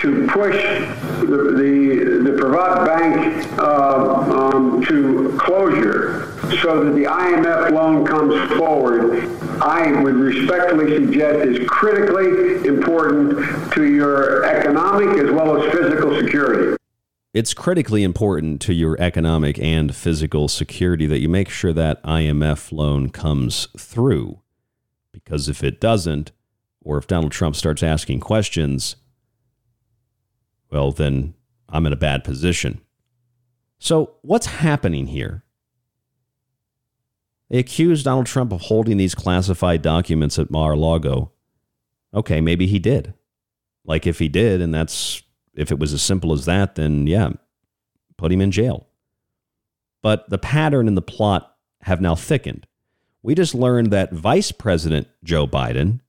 to 0.00 0.26
push 0.28 1.13
the 1.26 1.36
the, 1.36 2.32
the 2.32 2.44
Bank 2.86 3.58
uh, 3.58 4.52
um, 4.54 4.84
to 4.84 5.36
closure 5.38 6.32
so 6.62 6.84
that 6.84 6.92
the 6.92 7.04
IMF 7.04 7.70
loan 7.70 8.04
comes 8.04 8.52
forward, 8.58 9.28
I 9.62 10.00
would 10.02 10.14
respectfully 10.14 10.94
suggest 10.94 11.46
is 11.48 11.68
critically 11.68 12.66
important 12.66 13.72
to 13.74 13.84
your 13.84 14.44
economic 14.44 15.18
as 15.18 15.30
well 15.30 15.62
as 15.62 15.72
physical 15.72 16.18
security. 16.20 16.76
It's 17.32 17.54
critically 17.54 18.04
important 18.04 18.62
to 18.62 18.72
your 18.72 18.96
economic 19.00 19.58
and 19.58 19.94
physical 19.94 20.46
security 20.48 21.06
that 21.06 21.18
you 21.18 21.28
make 21.28 21.48
sure 21.48 21.72
that 21.72 22.02
IMF 22.04 22.70
loan 22.70 23.10
comes 23.10 23.66
through. 23.76 24.40
Because 25.10 25.48
if 25.48 25.64
it 25.64 25.80
doesn't, 25.80 26.30
or 26.82 26.98
if 26.98 27.06
Donald 27.06 27.32
Trump 27.32 27.56
starts 27.56 27.82
asking 27.82 28.20
questions, 28.20 28.96
well, 30.74 30.90
then 30.90 31.34
I'm 31.68 31.86
in 31.86 31.92
a 31.92 31.96
bad 31.96 32.24
position. 32.24 32.80
So, 33.78 34.16
what's 34.22 34.46
happening 34.46 35.06
here? 35.06 35.44
They 37.48 37.58
accused 37.58 38.04
Donald 38.04 38.26
Trump 38.26 38.52
of 38.52 38.62
holding 38.62 38.96
these 38.96 39.14
classified 39.14 39.82
documents 39.82 40.36
at 40.36 40.50
Mar 40.50 40.72
a 40.72 40.76
Lago. 40.76 41.30
Okay, 42.12 42.40
maybe 42.40 42.66
he 42.66 42.80
did. 42.80 43.14
Like, 43.84 44.04
if 44.04 44.18
he 44.18 44.28
did, 44.28 44.60
and 44.60 44.74
that's 44.74 45.22
if 45.54 45.70
it 45.70 45.78
was 45.78 45.92
as 45.92 46.02
simple 46.02 46.32
as 46.32 46.44
that, 46.46 46.74
then 46.74 47.06
yeah, 47.06 47.30
put 48.16 48.32
him 48.32 48.40
in 48.40 48.50
jail. 48.50 48.88
But 50.02 50.28
the 50.28 50.38
pattern 50.38 50.88
and 50.88 50.96
the 50.96 51.02
plot 51.02 51.56
have 51.82 52.00
now 52.00 52.16
thickened. 52.16 52.66
We 53.22 53.36
just 53.36 53.54
learned 53.54 53.92
that 53.92 54.12
Vice 54.12 54.50
President 54.50 55.06
Joe 55.22 55.46
Biden, 55.46 56.00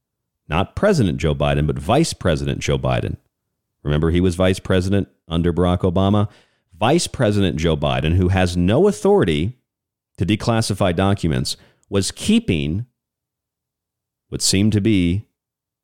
not 0.50 0.76
President 0.76 1.20
Joe 1.20 1.36
Biden, 1.36 1.68
but 1.68 1.78
Vice 1.78 2.14
President 2.14 2.60
Joe 2.60 2.80
Biden, 2.80 3.18
remember 3.86 4.12
he 4.12 4.22
was 4.22 4.36
vice 4.36 4.60
president 4.60 5.08
under 5.28 5.54
Barack 5.54 5.80
Obama? 5.80 6.30
Vice 6.78 7.08
President 7.08 7.56
Joe 7.58 7.78
Biden, 7.78 8.16
who 8.16 8.28
has 8.30 8.58
no 8.58 8.88
authority 8.88 9.58
to 10.18 10.26
declassify 10.26 10.94
documents, 10.94 11.56
was 11.90 12.12
keeping 12.12 12.86
what 14.30 14.42
seemed 14.42 14.74
to 14.74 14.82
be 14.82 15.28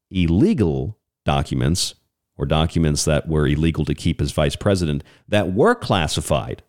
illegal 0.10 0.98
documents 1.24 1.96
or 2.38 2.46
documents 2.46 3.06
that 3.06 3.28
were 3.28 3.48
illegal 3.48 3.86
to 3.86 3.94
keep 3.94 4.20
as 4.20 4.32
vice 4.32 4.56
president 4.56 5.04
that 5.28 5.54
were 5.54 5.76
classified 5.76 6.64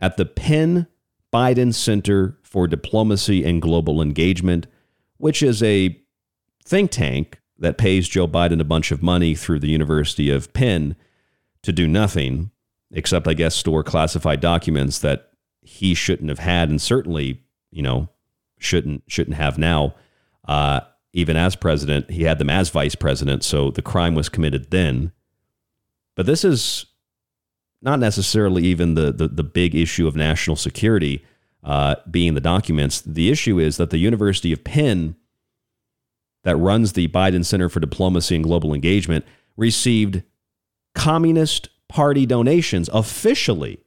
at 0.00 0.16
the 0.16 0.26
Penn 0.26 0.88
Biden 1.32 1.72
Center 1.72 2.38
for 2.42 2.66
Diplomacy 2.66 3.44
and 3.44 3.62
Global 3.62 4.02
Engagement, 4.02 4.66
which 5.16 5.42
is 5.42 5.62
a 5.62 5.98
think 6.64 6.90
tank 6.90 7.40
that 7.62 7.78
pays 7.78 8.08
Joe 8.08 8.28
Biden 8.28 8.60
a 8.60 8.64
bunch 8.64 8.90
of 8.90 9.02
money 9.02 9.34
through 9.34 9.60
the 9.60 9.70
University 9.70 10.30
of 10.30 10.52
Penn 10.52 10.96
to 11.62 11.72
do 11.72 11.88
nothing 11.88 12.50
except, 12.90 13.26
I 13.26 13.34
guess, 13.34 13.54
store 13.54 13.82
classified 13.82 14.40
documents 14.40 14.98
that 14.98 15.30
he 15.62 15.94
shouldn't 15.94 16.28
have 16.28 16.40
had, 16.40 16.68
and 16.68 16.82
certainly, 16.82 17.42
you 17.70 17.82
know, 17.82 18.08
shouldn't 18.58 19.04
shouldn't 19.06 19.36
have 19.36 19.58
now. 19.58 19.94
Uh, 20.46 20.80
even 21.12 21.36
as 21.36 21.56
president, 21.56 22.10
he 22.10 22.24
had 22.24 22.38
them 22.38 22.50
as 22.50 22.70
vice 22.70 22.94
president, 22.94 23.44
so 23.44 23.70
the 23.70 23.82
crime 23.82 24.14
was 24.14 24.28
committed 24.28 24.70
then. 24.70 25.12
But 26.16 26.26
this 26.26 26.44
is 26.44 26.86
not 27.80 27.98
necessarily 27.98 28.64
even 28.64 28.94
the 28.94 29.12
the, 29.12 29.28
the 29.28 29.44
big 29.44 29.74
issue 29.74 30.06
of 30.06 30.16
national 30.16 30.56
security 30.56 31.24
uh, 31.62 31.96
being 32.10 32.34
the 32.34 32.40
documents. 32.40 33.00
The 33.02 33.30
issue 33.30 33.58
is 33.58 33.76
that 33.76 33.90
the 33.90 33.98
University 33.98 34.52
of 34.52 34.64
Penn, 34.64 35.16
that 36.44 36.56
runs 36.56 36.92
the 36.92 37.08
Biden 37.08 37.44
Center 37.44 37.68
for 37.68 37.80
Diplomacy 37.80 38.34
and 38.34 38.44
Global 38.44 38.74
Engagement, 38.74 39.24
received 39.56 40.22
Communist 40.94 41.68
Party 41.88 42.26
donations 42.26 42.88
officially 42.92 43.84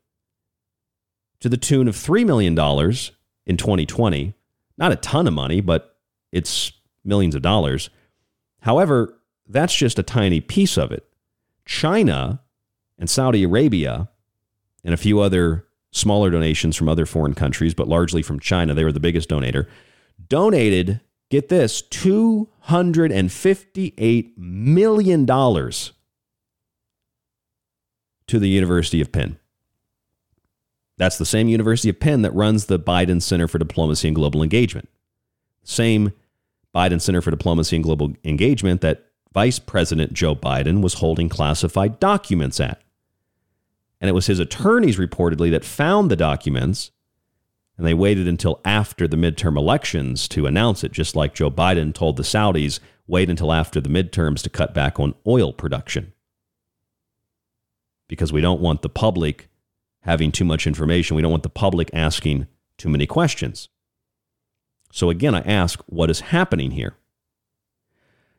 to 1.40 1.50
the 1.50 1.58
tune 1.58 1.88
of 1.88 1.96
$3 1.96 2.26
million 2.26 2.54
in 2.54 3.58
2020. 3.58 4.34
Not 4.78 4.92
a 4.92 4.96
ton 4.98 5.28
of 5.28 5.34
money, 5.34 5.62
but 5.62 5.98
it's 6.32 6.72
millions 7.04 7.36
of 7.36 7.42
dollars. 7.42 7.90
However, 8.62 9.18
that's 9.48 9.76
just 9.76 10.00
a 10.00 10.04
tiny 10.04 10.42
piece 10.42 10.78
of 10.78 10.92
it. 10.92 11.06
China 11.66 12.42
and 12.98 13.10
Saudi 13.10 13.44
Arabia 13.44 14.10
and 14.84 14.94
a 14.94 14.98
few 14.98 15.20
other 15.20 15.66
smaller 15.92 16.30
donations 16.30 16.76
from 16.76 16.90
other 16.90 17.06
foreign 17.06 17.34
countries, 17.34 17.74
but 17.74 17.88
largely 17.88 18.22
from 18.22 18.40
China, 18.40 18.74
they 18.74 18.84
were 18.84 18.92
the 18.92 19.00
biggest 19.00 19.30
donator, 19.30 19.68
donated, 20.28 21.02
get 21.30 21.50
this, 21.50 21.82
$258 21.82 24.38
million 24.38 25.26
to 28.28 28.40
the 28.40 28.50
University 28.50 29.02
of 29.02 29.12
Penn. 29.12 29.38
That's 30.98 31.18
the 31.18 31.26
same 31.26 31.50
University 31.50 31.90
of 31.90 32.00
Penn 32.00 32.22
that 32.22 32.32
runs 32.32 32.66
the 32.66 32.80
Biden 32.80 33.22
Center 33.22 33.48
for 33.48 33.58
Diplomacy 33.58 34.08
and 34.08 34.16
Global 34.16 34.42
Engagement. 34.42 34.90
Same 35.64 36.14
Biden 36.74 37.02
Center 37.02 37.22
for 37.22 37.32
Diplomacy 37.32 37.76
and 37.76 37.84
Global 37.84 38.14
Engagement 38.24 38.82
that 38.82 39.06
Vice 39.34 39.60
President 39.60 40.14
Joe 40.14 40.36
Biden 40.36 40.82
was 40.82 40.96
holding 40.96 41.28
classified 41.28 42.00
documents 42.00 42.60
at. 42.60 42.82
And 44.00 44.10
it 44.10 44.14
was 44.14 44.28
his 44.28 44.40
attorneys 44.40 44.98
reportedly 44.98 45.52
that 45.52 45.66
found 45.66 46.10
the 46.10 46.16
documents, 46.16 46.92
and 47.78 47.86
they 47.86 47.94
waited 47.94 48.28
until 48.28 48.62
after 48.64 49.08
the 49.08 49.18
midterm 49.18 49.58
elections 49.58 50.28
to 50.30 50.46
announce 50.46 50.84
it, 50.84 50.92
just 50.92 51.16
like 51.16 51.34
Joe 51.34 51.52
Biden 51.52 51.94
told 51.94 52.18
the 52.18 52.24
Saudis 52.24 52.80
wait 53.08 53.30
until 53.30 53.52
after 53.52 53.82
the 53.82 53.90
midterms 53.90 54.42
to 54.44 54.50
cut 54.50 54.74
back 54.74 55.00
on 55.00 55.14
oil 55.28 55.54
production. 55.54 56.14
Because 58.08 58.32
we 58.32 58.42
don't 58.42 58.62
want 58.62 58.82
the 58.82 58.90
public 58.90 59.50
having 60.02 60.32
too 60.32 60.46
much 60.46 60.68
information. 60.68 61.16
We 61.16 61.22
don't 61.22 61.32
want 61.32 61.44
the 61.44 61.50
public 61.50 61.90
asking 61.94 62.48
too 62.78 62.90
many 62.90 63.06
questions. 63.06 63.70
So, 64.92 65.10
again, 65.10 65.36
I 65.36 65.42
ask, 65.42 65.82
what 65.88 66.10
is 66.10 66.22
happening 66.22 66.72
here? 66.72 66.96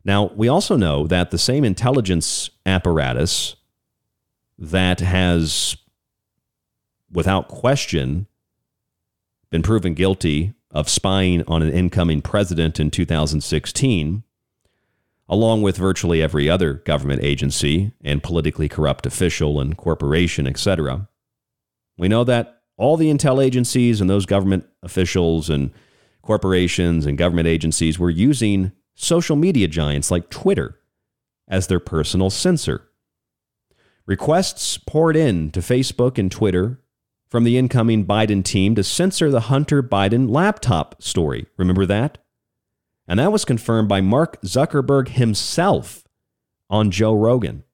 Now, 0.05 0.31
we 0.37 0.49
also 0.49 0.77
know 0.77 1.07
that 1.09 1.31
the 1.31 1.39
same 1.39 1.65
intelligence 1.65 2.49
apparatus 2.65 3.57
that 4.57 5.01
has, 5.01 5.77
without 7.11 7.49
question, 7.49 8.27
been 9.51 9.63
proven 9.63 9.95
guilty 9.95 10.55
of 10.71 10.89
spying 10.89 11.43
on 11.47 11.63
an 11.63 11.71
incoming 11.73 12.21
president 12.21 12.79
in 12.79 12.91
2016, 12.91 14.23
along 15.29 15.63
with 15.63 15.77
virtually 15.77 16.23
every 16.23 16.51
other 16.51 16.75
government 16.75 17.23
agency 17.23 17.93
and 18.03 18.23
politically 18.23 18.69
corrupt 18.69 19.07
official 19.07 19.61
and 19.61 19.77
corporation, 19.77 20.47
etc. 20.47 21.09
We 21.97 22.09
know 22.09 22.25
that 22.25 22.61
all 22.77 22.97
the 22.97 23.11
intel 23.11 23.43
agencies 23.43 24.01
and 24.01 24.11
those 24.11 24.27
government 24.27 24.67
officials 24.83 25.49
and 25.49 25.71
corporations 26.23 27.07
and 27.07 27.17
government 27.17 27.49
agencies 27.49 27.99
were 27.99 28.11
using 28.11 28.73
social 28.95 29.37
media 29.37 29.69
giants 29.69 30.11
like 30.11 30.29
Twitter 30.29 30.79
as 31.49 31.69
their 31.69 31.81
personal 31.81 32.29
censor. 32.29 32.89
Requests 34.05 34.79
poured 34.79 35.17
in 35.17 35.51
to 35.53 35.61
Facebook 35.61 36.19
and 36.19 36.31
Twitter 36.31 36.81
from 37.29 37.45
the 37.45 37.59
incoming 37.59 38.05
Biden 38.07 38.45
team 38.45 38.75
to 38.75 38.85
censor 38.85 39.31
the 39.31 39.41
Hunter 39.41 39.83
Biden 39.83 40.31
laptop 40.31 41.03
story. 41.03 41.47
Remember 41.57 41.87
that? 41.87 42.19
And 43.09 43.19
that 43.19 43.33
was 43.33 43.45
confirmed 43.45 43.89
by 43.89 44.01
Mark 44.01 44.41
Zuckerberg 44.43 45.09
himself 45.09 46.05
on 46.69 46.91
Joe 46.91 47.15
Rogan. 47.15 47.65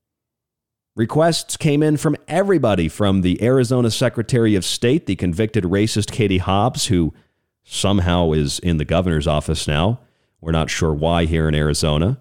Requests 0.94 1.56
came 1.56 1.82
in 1.82 1.96
from 1.96 2.16
everybody 2.28 2.86
from 2.86 3.22
the 3.22 3.42
Arizona 3.42 3.90
Secretary 3.90 4.54
of 4.54 4.64
State, 4.64 5.06
the 5.06 5.16
convicted 5.16 5.64
racist 5.64 6.12
Katie 6.12 6.38
Hobbs, 6.38 6.86
who 6.86 7.14
somehow 7.64 8.32
is 8.32 8.58
in 8.58 8.76
the 8.76 8.84
governor's 8.84 9.26
office 9.26 9.66
now. 9.66 10.00
We're 10.42 10.52
not 10.52 10.68
sure 10.68 10.92
why 10.92 11.24
here 11.24 11.48
in 11.48 11.54
Arizona. 11.54 12.18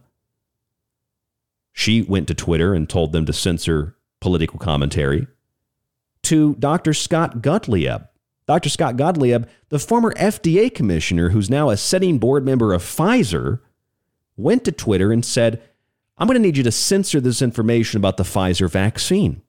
She 1.74 2.02
went 2.02 2.28
to 2.30 2.34
Twitter 2.34 2.74
and 2.74 2.88
told 2.88 3.12
them 3.12 3.26
to 3.26 3.34
censor 3.34 3.98
political 4.22 4.60
commentary. 4.60 5.28
To 6.24 6.56
Dr. 6.56 6.94
Scott 6.94 7.42
Gottlieb. 7.42 8.04
Dr. 8.48 8.70
Scott 8.70 8.98
Gottlieb, 8.98 9.46
the 9.70 9.80
former 9.80 10.14
FDA 10.14 10.74
commissioner 10.74 11.30
who's 11.30 11.50
now 11.50 11.70
a 11.70 11.78
sitting 11.78 12.20
board 12.20 12.46
member 12.46 12.74
of 12.74 12.84
Pfizer, 12.84 13.60
went 14.36 14.66
to 14.66 14.72
Twitter 14.72 15.12
and 15.12 15.24
said, 15.24 15.62
I'm 16.18 16.28
going 16.28 16.36
to 16.36 16.42
need 16.42 16.58
you 16.58 16.64
to 16.64 16.72
censor 16.72 17.20
this 17.20 17.42
information 17.42 17.98
about 17.98 18.18
the 18.18 18.24
Pfizer 18.24 18.70
vaccine. 18.70 19.42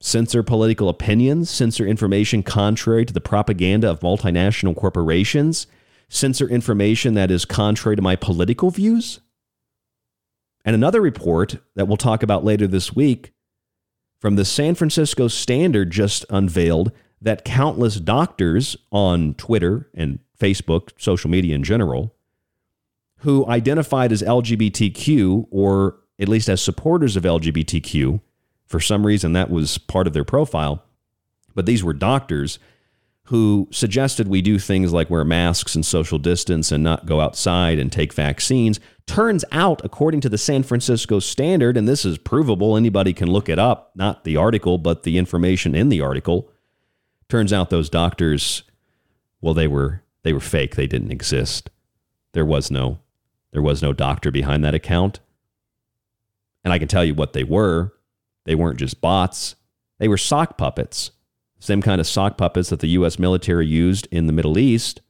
Censor 0.00 0.42
political 0.42 0.88
opinions, 0.88 1.48
censor 1.48 1.86
information 1.86 2.42
contrary 2.42 3.04
to 3.04 3.12
the 3.12 3.20
propaganda 3.20 3.88
of 3.88 4.00
multinational 4.00 4.74
corporations, 4.74 5.68
censor 6.08 6.48
information 6.48 7.14
that 7.14 7.30
is 7.30 7.44
contrary 7.44 7.94
to 7.94 8.02
my 8.02 8.16
political 8.16 8.70
views. 8.70 9.20
And 10.64 10.74
another 10.74 11.00
report 11.00 11.58
that 11.76 11.86
we'll 11.86 11.96
talk 11.96 12.22
about 12.22 12.44
later 12.44 12.66
this 12.66 12.94
week 12.94 13.32
from 14.22 14.36
the 14.36 14.44
San 14.44 14.76
Francisco 14.76 15.26
Standard 15.26 15.90
just 15.90 16.24
unveiled 16.30 16.92
that 17.20 17.44
countless 17.44 17.96
doctors 17.96 18.76
on 18.92 19.34
Twitter 19.34 19.90
and 19.94 20.20
Facebook, 20.38 20.90
social 20.96 21.28
media 21.28 21.56
in 21.56 21.64
general, 21.64 22.14
who 23.18 23.44
identified 23.48 24.12
as 24.12 24.22
LGBTQ 24.22 25.48
or 25.50 25.98
at 26.20 26.28
least 26.28 26.48
as 26.48 26.62
supporters 26.62 27.16
of 27.16 27.24
LGBTQ, 27.24 28.20
for 28.64 28.78
some 28.78 29.04
reason 29.04 29.32
that 29.32 29.50
was 29.50 29.76
part 29.76 30.06
of 30.06 30.12
their 30.12 30.24
profile, 30.24 30.84
but 31.56 31.66
these 31.66 31.82
were 31.82 31.92
doctors 31.92 32.60
who 33.26 33.68
suggested 33.70 34.26
we 34.26 34.42
do 34.42 34.58
things 34.58 34.92
like 34.92 35.08
wear 35.08 35.24
masks 35.24 35.74
and 35.74 35.86
social 35.86 36.18
distance 36.18 36.72
and 36.72 36.82
not 36.82 37.06
go 37.06 37.20
outside 37.20 37.78
and 37.78 37.92
take 37.92 38.12
vaccines. 38.12 38.80
Turns 39.06 39.44
out, 39.52 39.80
according 39.84 40.20
to 40.22 40.28
the 40.28 40.38
San 40.38 40.62
Francisco 40.62 41.20
Standard, 41.20 41.76
and 41.76 41.86
this 41.86 42.04
is 42.04 42.18
provable, 42.18 42.76
anybody 42.76 43.12
can 43.12 43.30
look 43.30 43.48
it 43.48 43.58
up, 43.58 43.92
not 43.94 44.24
the 44.24 44.36
article, 44.36 44.76
but 44.76 45.04
the 45.04 45.18
information 45.18 45.74
in 45.74 45.88
the 45.88 46.00
article. 46.00 46.50
Turns 47.28 47.52
out 47.52 47.70
those 47.70 47.88
doctors, 47.88 48.64
well, 49.40 49.54
they 49.54 49.68
were 49.68 50.02
they 50.24 50.32
were 50.32 50.40
fake. 50.40 50.76
They 50.76 50.86
didn't 50.86 51.10
exist. 51.10 51.70
There 52.32 52.44
was 52.44 52.70
no 52.70 52.98
there 53.52 53.62
was 53.62 53.82
no 53.82 53.92
doctor 53.92 54.30
behind 54.30 54.64
that 54.64 54.74
account. 54.74 55.20
And 56.64 56.72
I 56.72 56.78
can 56.78 56.88
tell 56.88 57.04
you 57.04 57.14
what 57.14 57.32
they 57.32 57.44
were. 57.44 57.92
They 58.44 58.54
weren't 58.54 58.78
just 58.78 59.00
bots. 59.00 59.56
They 59.98 60.08
were 60.08 60.18
sock 60.18 60.56
puppets 60.56 61.12
same 61.62 61.80
kind 61.80 62.00
of 62.00 62.08
sock 62.08 62.36
puppets 62.36 62.70
that 62.70 62.80
the 62.80 62.88
U.S. 62.88 63.20
military 63.20 63.68
used 63.68 64.08
in 64.10 64.26
the 64.26 64.32
Middle 64.32 64.58
East 64.58 65.00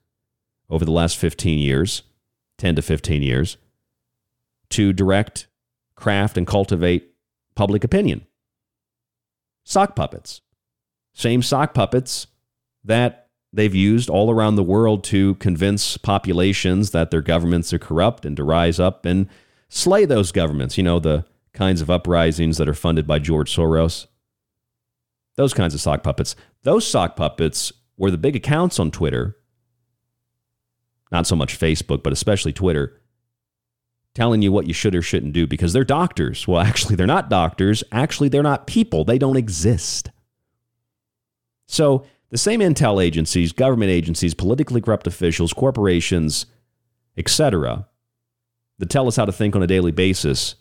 over 0.69 0.85
the 0.85 0.91
last 0.91 1.17
15 1.17 1.59
years, 1.59 2.03
10 2.59 2.77
to 2.77 2.83
15 2.83 3.23
years, 3.23 3.57
to 4.69 4.93
direct, 4.93 5.47
craft, 5.95 6.37
and 6.37 6.47
cultivate 6.47 7.15
public 7.55 7.85
opinion. 7.85 8.27
Sock 9.65 9.97
puppets. 9.97 10.43
Same 11.15 11.41
sock 11.41 11.73
puppets 11.73 12.27
that 12.85 13.31
they've 13.51 13.75
used 13.75 14.11
all 14.11 14.31
around 14.31 14.57
the 14.57 14.63
world 14.63 15.05
to 15.05 15.37
convince 15.37 15.97
populations 15.97 16.91
that 16.91 17.11
their 17.11 17.23
governments 17.23 17.73
are 17.73 17.79
corrupt 17.79 18.27
and 18.27 18.37
to 18.37 18.45
rise 18.45 18.79
up 18.79 19.07
and 19.07 19.27
slay 19.71 20.05
those 20.05 20.33
governments. 20.33 20.77
You 20.77 20.85
know, 20.85 20.99
the 20.99 21.25
kinds 21.55 21.81
of 21.81 21.89
uprisings 21.89 22.59
that 22.59 22.69
are 22.69 22.75
funded 22.75 23.07
by 23.07 23.21
George 23.21 23.57
Soros 23.57 24.07
those 25.37 25.55
kinds 25.55 25.75
of 25.75 25.81
sock 25.81 26.03
puppets. 26.03 26.37
Those 26.63 26.87
sock 26.87 27.17
puppets 27.17 27.73
were 27.97 28.11
the 28.11 28.19
big 28.19 28.37
accounts 28.37 28.79
on 28.79 28.91
Twitter, 28.91 29.37
not 31.11 31.27
so 31.27 31.37
much 31.37 31.59
Facebook, 31.59 32.03
but 32.03 32.13
especially 32.13 32.53
Twitter, 32.53 33.01
telling 34.15 34.43
you 34.43 34.53
what 34.53 34.67
you 34.67 34.75
should 34.75 34.95
or 34.95 35.03
shouldn't 35.03 35.33
do 35.33 35.47
because 35.47 35.73
they're 35.73 35.85
doctors. 35.85 36.47
Well, 36.47 36.61
actually, 36.67 36.97
they're 36.97 37.07
not 37.07 37.31
doctors. 37.31 37.85
Actually, 37.93 38.29
they're 38.29 38.43
not 38.43 38.67
people, 38.67 39.05
they 39.05 39.19
don't 39.19 39.37
exist. 39.37 40.11
So, 41.67 42.05
the 42.31 42.39
same 42.39 42.61
intel 42.61 43.03
agencies, 43.03 43.53
government 43.53 43.91
agencies, 43.91 44.33
politically 44.33 44.81
corrupt 44.81 45.07
officials, 45.07 45.53
corporations, 45.53 46.47
etc., 47.17 47.87
that 48.79 48.89
tell 48.89 49.07
us 49.07 49.17
how 49.17 49.27
to 49.27 49.33
think 49.33 49.55
on 49.55 49.63
a 49.63 49.67
daily 49.67 49.93
basis 49.93 50.55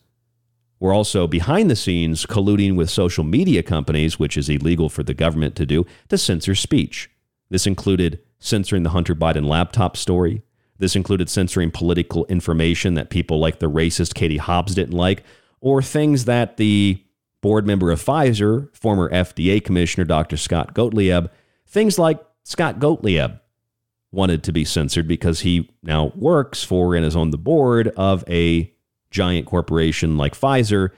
were 0.81 0.93
also 0.93 1.27
behind 1.27 1.69
the 1.69 1.75
scenes 1.75 2.25
colluding 2.25 2.75
with 2.75 2.89
social 2.89 3.23
media 3.23 3.61
companies, 3.61 4.17
which 4.17 4.35
is 4.35 4.49
illegal 4.49 4.89
for 4.89 5.03
the 5.03 5.13
government 5.13 5.55
to 5.55 5.65
do, 5.65 5.85
to 6.09 6.17
censor 6.17 6.55
speech. 6.55 7.09
This 7.49 7.67
included 7.67 8.19
censoring 8.39 8.81
the 8.81 8.89
Hunter 8.89 9.13
Biden 9.13 9.47
laptop 9.47 9.95
story. 9.95 10.41
This 10.79 10.95
included 10.95 11.29
censoring 11.29 11.69
political 11.69 12.25
information 12.25 12.95
that 12.95 13.11
people 13.11 13.39
like 13.39 13.59
the 13.59 13.69
racist 13.69 14.15
Katie 14.15 14.37
Hobbs 14.37 14.73
didn't 14.73 14.97
like, 14.97 15.23
or 15.59 15.83
things 15.83 16.25
that 16.25 16.57
the 16.57 17.01
board 17.41 17.67
member 17.67 17.91
of 17.91 18.03
Pfizer, 18.03 18.75
former 18.75 19.07
FDA 19.11 19.63
Commissioner 19.63 20.05
Dr. 20.05 20.35
Scott 20.35 20.73
Gottlieb, 20.73 21.27
things 21.67 21.99
like 21.99 22.19
Scott 22.43 22.79
Gottlieb 22.79 23.33
wanted 24.11 24.43
to 24.43 24.51
be 24.51 24.65
censored 24.65 25.07
because 25.07 25.41
he 25.41 25.69
now 25.83 26.11
works 26.15 26.63
for 26.63 26.95
and 26.95 27.05
is 27.05 27.15
on 27.15 27.29
the 27.29 27.37
board 27.37 27.89
of 27.89 28.23
a 28.27 28.73
giant 29.11 29.45
corporation 29.45 30.17
like 30.17 30.33
Pfizer 30.33 30.89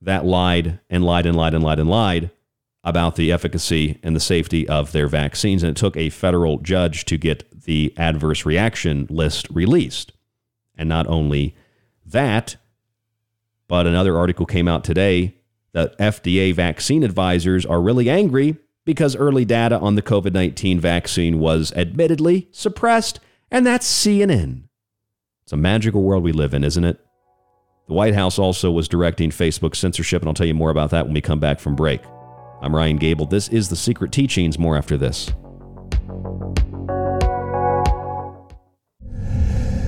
that 0.00 0.24
lied 0.24 0.80
and 0.90 1.04
lied 1.04 1.26
and 1.26 1.36
lied 1.36 1.54
and 1.54 1.64
lied 1.64 1.78
and 1.78 1.88
lied 1.88 2.30
about 2.84 3.16
the 3.16 3.30
efficacy 3.30 3.98
and 4.02 4.14
the 4.16 4.20
safety 4.20 4.68
of 4.68 4.92
their 4.92 5.06
vaccines. 5.06 5.62
And 5.62 5.70
it 5.70 5.80
took 5.80 5.96
a 5.96 6.10
federal 6.10 6.58
judge 6.58 7.04
to 7.06 7.16
get 7.16 7.62
the 7.62 7.94
adverse 7.96 8.44
reaction 8.44 9.06
list 9.08 9.48
released. 9.50 10.12
And 10.76 10.88
not 10.88 11.06
only 11.06 11.54
that, 12.04 12.56
but 13.68 13.86
another 13.86 14.16
article 14.16 14.46
came 14.46 14.68
out 14.68 14.84
today 14.84 15.36
that 15.72 15.96
FDA 15.98 16.54
vaccine 16.54 17.02
advisors 17.02 17.64
are 17.64 17.80
really 17.80 18.10
angry 18.10 18.56
because 18.84 19.14
early 19.16 19.44
data 19.44 19.78
on 19.78 19.94
the 19.94 20.02
COVID 20.02 20.32
19 20.32 20.80
vaccine 20.80 21.38
was 21.38 21.72
admittedly 21.74 22.48
suppressed. 22.50 23.20
And 23.50 23.64
that's 23.64 23.86
CNN. 23.86 24.64
It's 25.44 25.52
a 25.52 25.56
magical 25.56 26.02
world 26.02 26.24
we 26.24 26.32
live 26.32 26.52
in, 26.52 26.64
isn't 26.64 26.84
it? 26.84 27.00
The 27.88 27.94
White 27.94 28.14
House 28.14 28.38
also 28.38 28.70
was 28.70 28.86
directing 28.86 29.30
Facebook 29.30 29.74
censorship, 29.74 30.22
and 30.22 30.28
I'll 30.28 30.34
tell 30.34 30.46
you 30.46 30.54
more 30.54 30.70
about 30.70 30.90
that 30.90 31.04
when 31.04 31.14
we 31.14 31.20
come 31.20 31.40
back 31.40 31.58
from 31.58 31.74
break. 31.74 32.00
I'm 32.60 32.74
Ryan 32.74 32.96
Gable. 32.96 33.26
This 33.26 33.48
is 33.48 33.68
The 33.68 33.76
Secret 33.76 34.12
Teachings. 34.12 34.56
More 34.56 34.76
after 34.76 34.96
this. 34.96 35.32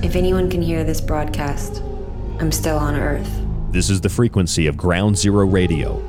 If 0.03 0.15
anyone 0.15 0.49
can 0.49 0.61
hear 0.61 0.83
this 0.83 0.99
broadcast, 0.99 1.81
I'm 2.39 2.51
still 2.51 2.77
on 2.77 2.95
Earth. 2.95 3.29
This 3.71 3.89
is 3.89 4.01
the 4.01 4.09
frequency 4.09 4.67
of 4.67 4.75
Ground 4.75 5.17
Zero 5.17 5.45
Radio, 5.45 5.99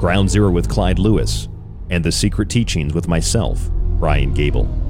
Ground 0.00 0.30
Zero 0.30 0.50
with 0.50 0.68
Clyde 0.68 0.98
Lewis, 0.98 1.48
and 1.90 2.02
The 2.02 2.10
Secret 2.10 2.48
Teachings 2.48 2.94
with 2.94 3.06
myself, 3.06 3.68
Ryan 3.70 4.32
Gable. 4.32 4.83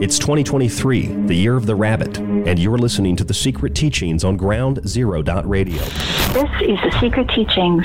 It's 0.00 0.18
2023, 0.18 1.06
the 1.26 1.34
year 1.34 1.56
of 1.56 1.66
the 1.66 1.76
rabbit, 1.76 2.18
and 2.18 2.58
you're 2.58 2.78
listening 2.78 3.14
to 3.14 3.22
The 3.22 3.32
Secret 3.32 3.76
Teachings 3.76 4.24
on 4.24 4.36
Ground 4.36 4.80
Zero 4.88 5.22
Radio. 5.46 5.82
This 6.32 6.50
is 6.62 6.80
The 6.82 6.98
Secret 7.00 7.28
Teachings. 7.28 7.84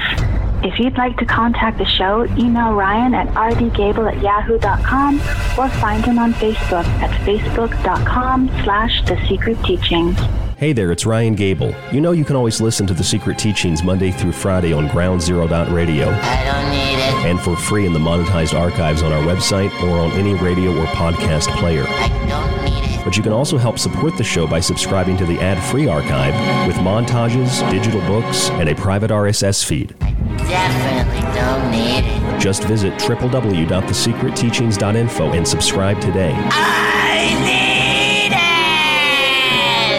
If 0.62 0.78
you'd 0.78 0.98
like 0.98 1.16
to 1.18 1.26
contact 1.26 1.78
the 1.78 1.86
show, 1.86 2.26
email 2.38 2.74
Ryan 2.74 3.14
at 3.14 3.28
rdgable 3.30 4.12
at 4.14 4.22
yahoo.com 4.22 5.16
or 5.58 5.70
find 5.80 6.04
him 6.04 6.20
on 6.20 6.34
Facebook 6.34 6.86
at 7.02 7.12
facebook.com 7.22 8.50
slash 8.64 9.02
The 9.06 9.18
Secret 9.28 9.58
Teachings. 9.64 10.18
Hey 10.58 10.74
there, 10.74 10.92
it's 10.92 11.06
Ryan 11.06 11.36
Gable. 11.36 11.74
You 11.94 12.02
know 12.02 12.12
you 12.12 12.26
can 12.26 12.36
always 12.36 12.60
listen 12.60 12.86
to 12.88 12.94
The 12.94 13.06
Secret 13.06 13.38
Teachings 13.38 13.84
Monday 13.84 14.12
through 14.12 14.34
Friday 14.34 14.74
on 14.74 14.90
Ground 14.90 15.22
Zero 15.22 15.48
Dot 15.48 15.72
Radio. 15.72 16.10
I 16.10 16.44
don't 16.44 16.72
need 16.72 16.96
it. 16.96 17.26
And 17.26 17.40
for 17.40 17.56
free 17.56 17.86
in 17.86 17.94
the 17.94 18.00
monetized 18.00 18.54
archives 18.54 19.02
on 19.02 19.14
our 19.14 19.24
website 19.24 19.72
or 19.82 19.98
on 19.98 20.12
any 20.12 20.34
radio 20.34 20.78
or 20.78 20.86
podcast 20.88 21.48
player. 21.58 21.86
I 21.88 22.08
don't 22.28 22.52
need 22.58 22.66
it. 22.66 22.69
But 23.04 23.18
you 23.18 23.24
can 23.24 23.32
also 23.32 23.58
help 23.58 23.80
support 23.80 24.18
the 24.18 24.24
show 24.24 24.46
by 24.48 24.60
subscribing 24.60 25.18
to 25.18 25.26
the 25.26 25.40
ad 25.40 25.58
free 25.72 25.88
archive 25.88 26.36
with 26.68 26.76
montages, 26.78 27.68
digital 27.72 28.02
books, 28.02 28.50
and 28.52 28.70
a 28.70 28.76
private 28.76 29.10
RSS 29.12 29.66
feed. 29.66 29.96
Definitely 30.38 31.22
don't 31.34 31.72
need 31.72 32.04
it. 32.06 32.40
Just 32.40 32.64
visit 32.64 32.94
www.thesecretteachings.info 32.94 35.32
and 35.34 35.48
subscribe 35.48 36.00
today. 36.02 36.34
I 36.36 37.34
need 37.44 38.34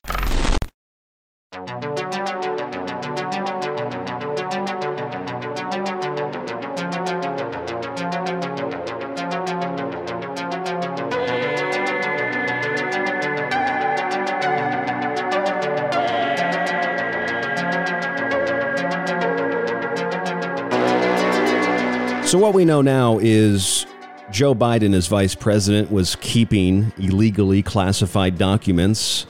So, 22.31 22.39
what 22.39 22.55
we 22.55 22.65
know 22.65 22.81
now 22.81 23.19
is 23.21 23.87
Joe 24.31 24.55
Biden, 24.55 24.95
as 24.95 25.09
vice 25.09 25.35
president, 25.35 25.91
was 25.91 26.15
keeping 26.15 26.93
illegally 26.97 27.61
classified 27.61 28.39
documents. 28.39 29.27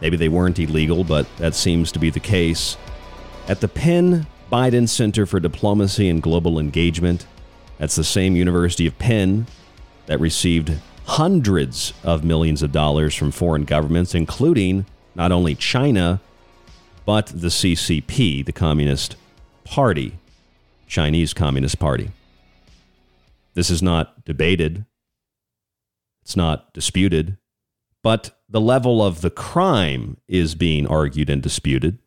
Maybe 0.00 0.16
they 0.16 0.28
weren't 0.28 0.60
illegal, 0.60 1.02
but 1.02 1.26
that 1.38 1.56
seems 1.56 1.90
to 1.90 1.98
be 1.98 2.08
the 2.08 2.20
case. 2.20 2.76
At 3.48 3.60
the 3.60 3.66
Penn 3.66 4.28
Biden 4.52 4.88
Center 4.88 5.26
for 5.26 5.40
Diplomacy 5.40 6.08
and 6.08 6.22
Global 6.22 6.60
Engagement, 6.60 7.26
that's 7.78 7.96
the 7.96 8.04
same 8.04 8.36
University 8.36 8.86
of 8.86 8.96
Penn 8.96 9.48
that 10.06 10.20
received 10.20 10.72
hundreds 11.06 11.94
of 12.04 12.22
millions 12.22 12.62
of 12.62 12.70
dollars 12.70 13.16
from 13.16 13.32
foreign 13.32 13.64
governments, 13.64 14.14
including 14.14 14.86
not 15.16 15.32
only 15.32 15.56
China, 15.56 16.20
but 17.04 17.26
the 17.26 17.48
CCP, 17.48 18.46
the 18.46 18.52
Communist 18.52 19.16
Party, 19.64 20.16
Chinese 20.86 21.34
Communist 21.34 21.80
Party. 21.80 22.12
This 23.56 23.70
is 23.70 23.82
not 23.82 24.22
debated, 24.26 24.84
it's 26.20 26.36
not 26.36 26.74
disputed, 26.74 27.38
but 28.02 28.38
the 28.50 28.60
level 28.60 29.02
of 29.02 29.22
the 29.22 29.30
crime 29.30 30.18
is 30.28 30.54
being 30.54 30.86
argued 30.86 31.30
and 31.30 31.42
disputed. 31.42 31.98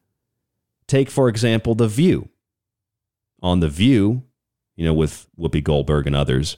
Take, 0.85 1.09
for 1.09 1.27
example, 1.27 1.73
The 1.73 1.87
View. 1.87 2.29
On 3.41 3.61
The 3.61 3.67
View, 3.67 4.25
you 4.75 4.85
know, 4.85 4.93
with 4.93 5.27
Whoopi 5.39 5.63
Goldberg 5.63 6.05
and 6.05 6.15
others, 6.15 6.57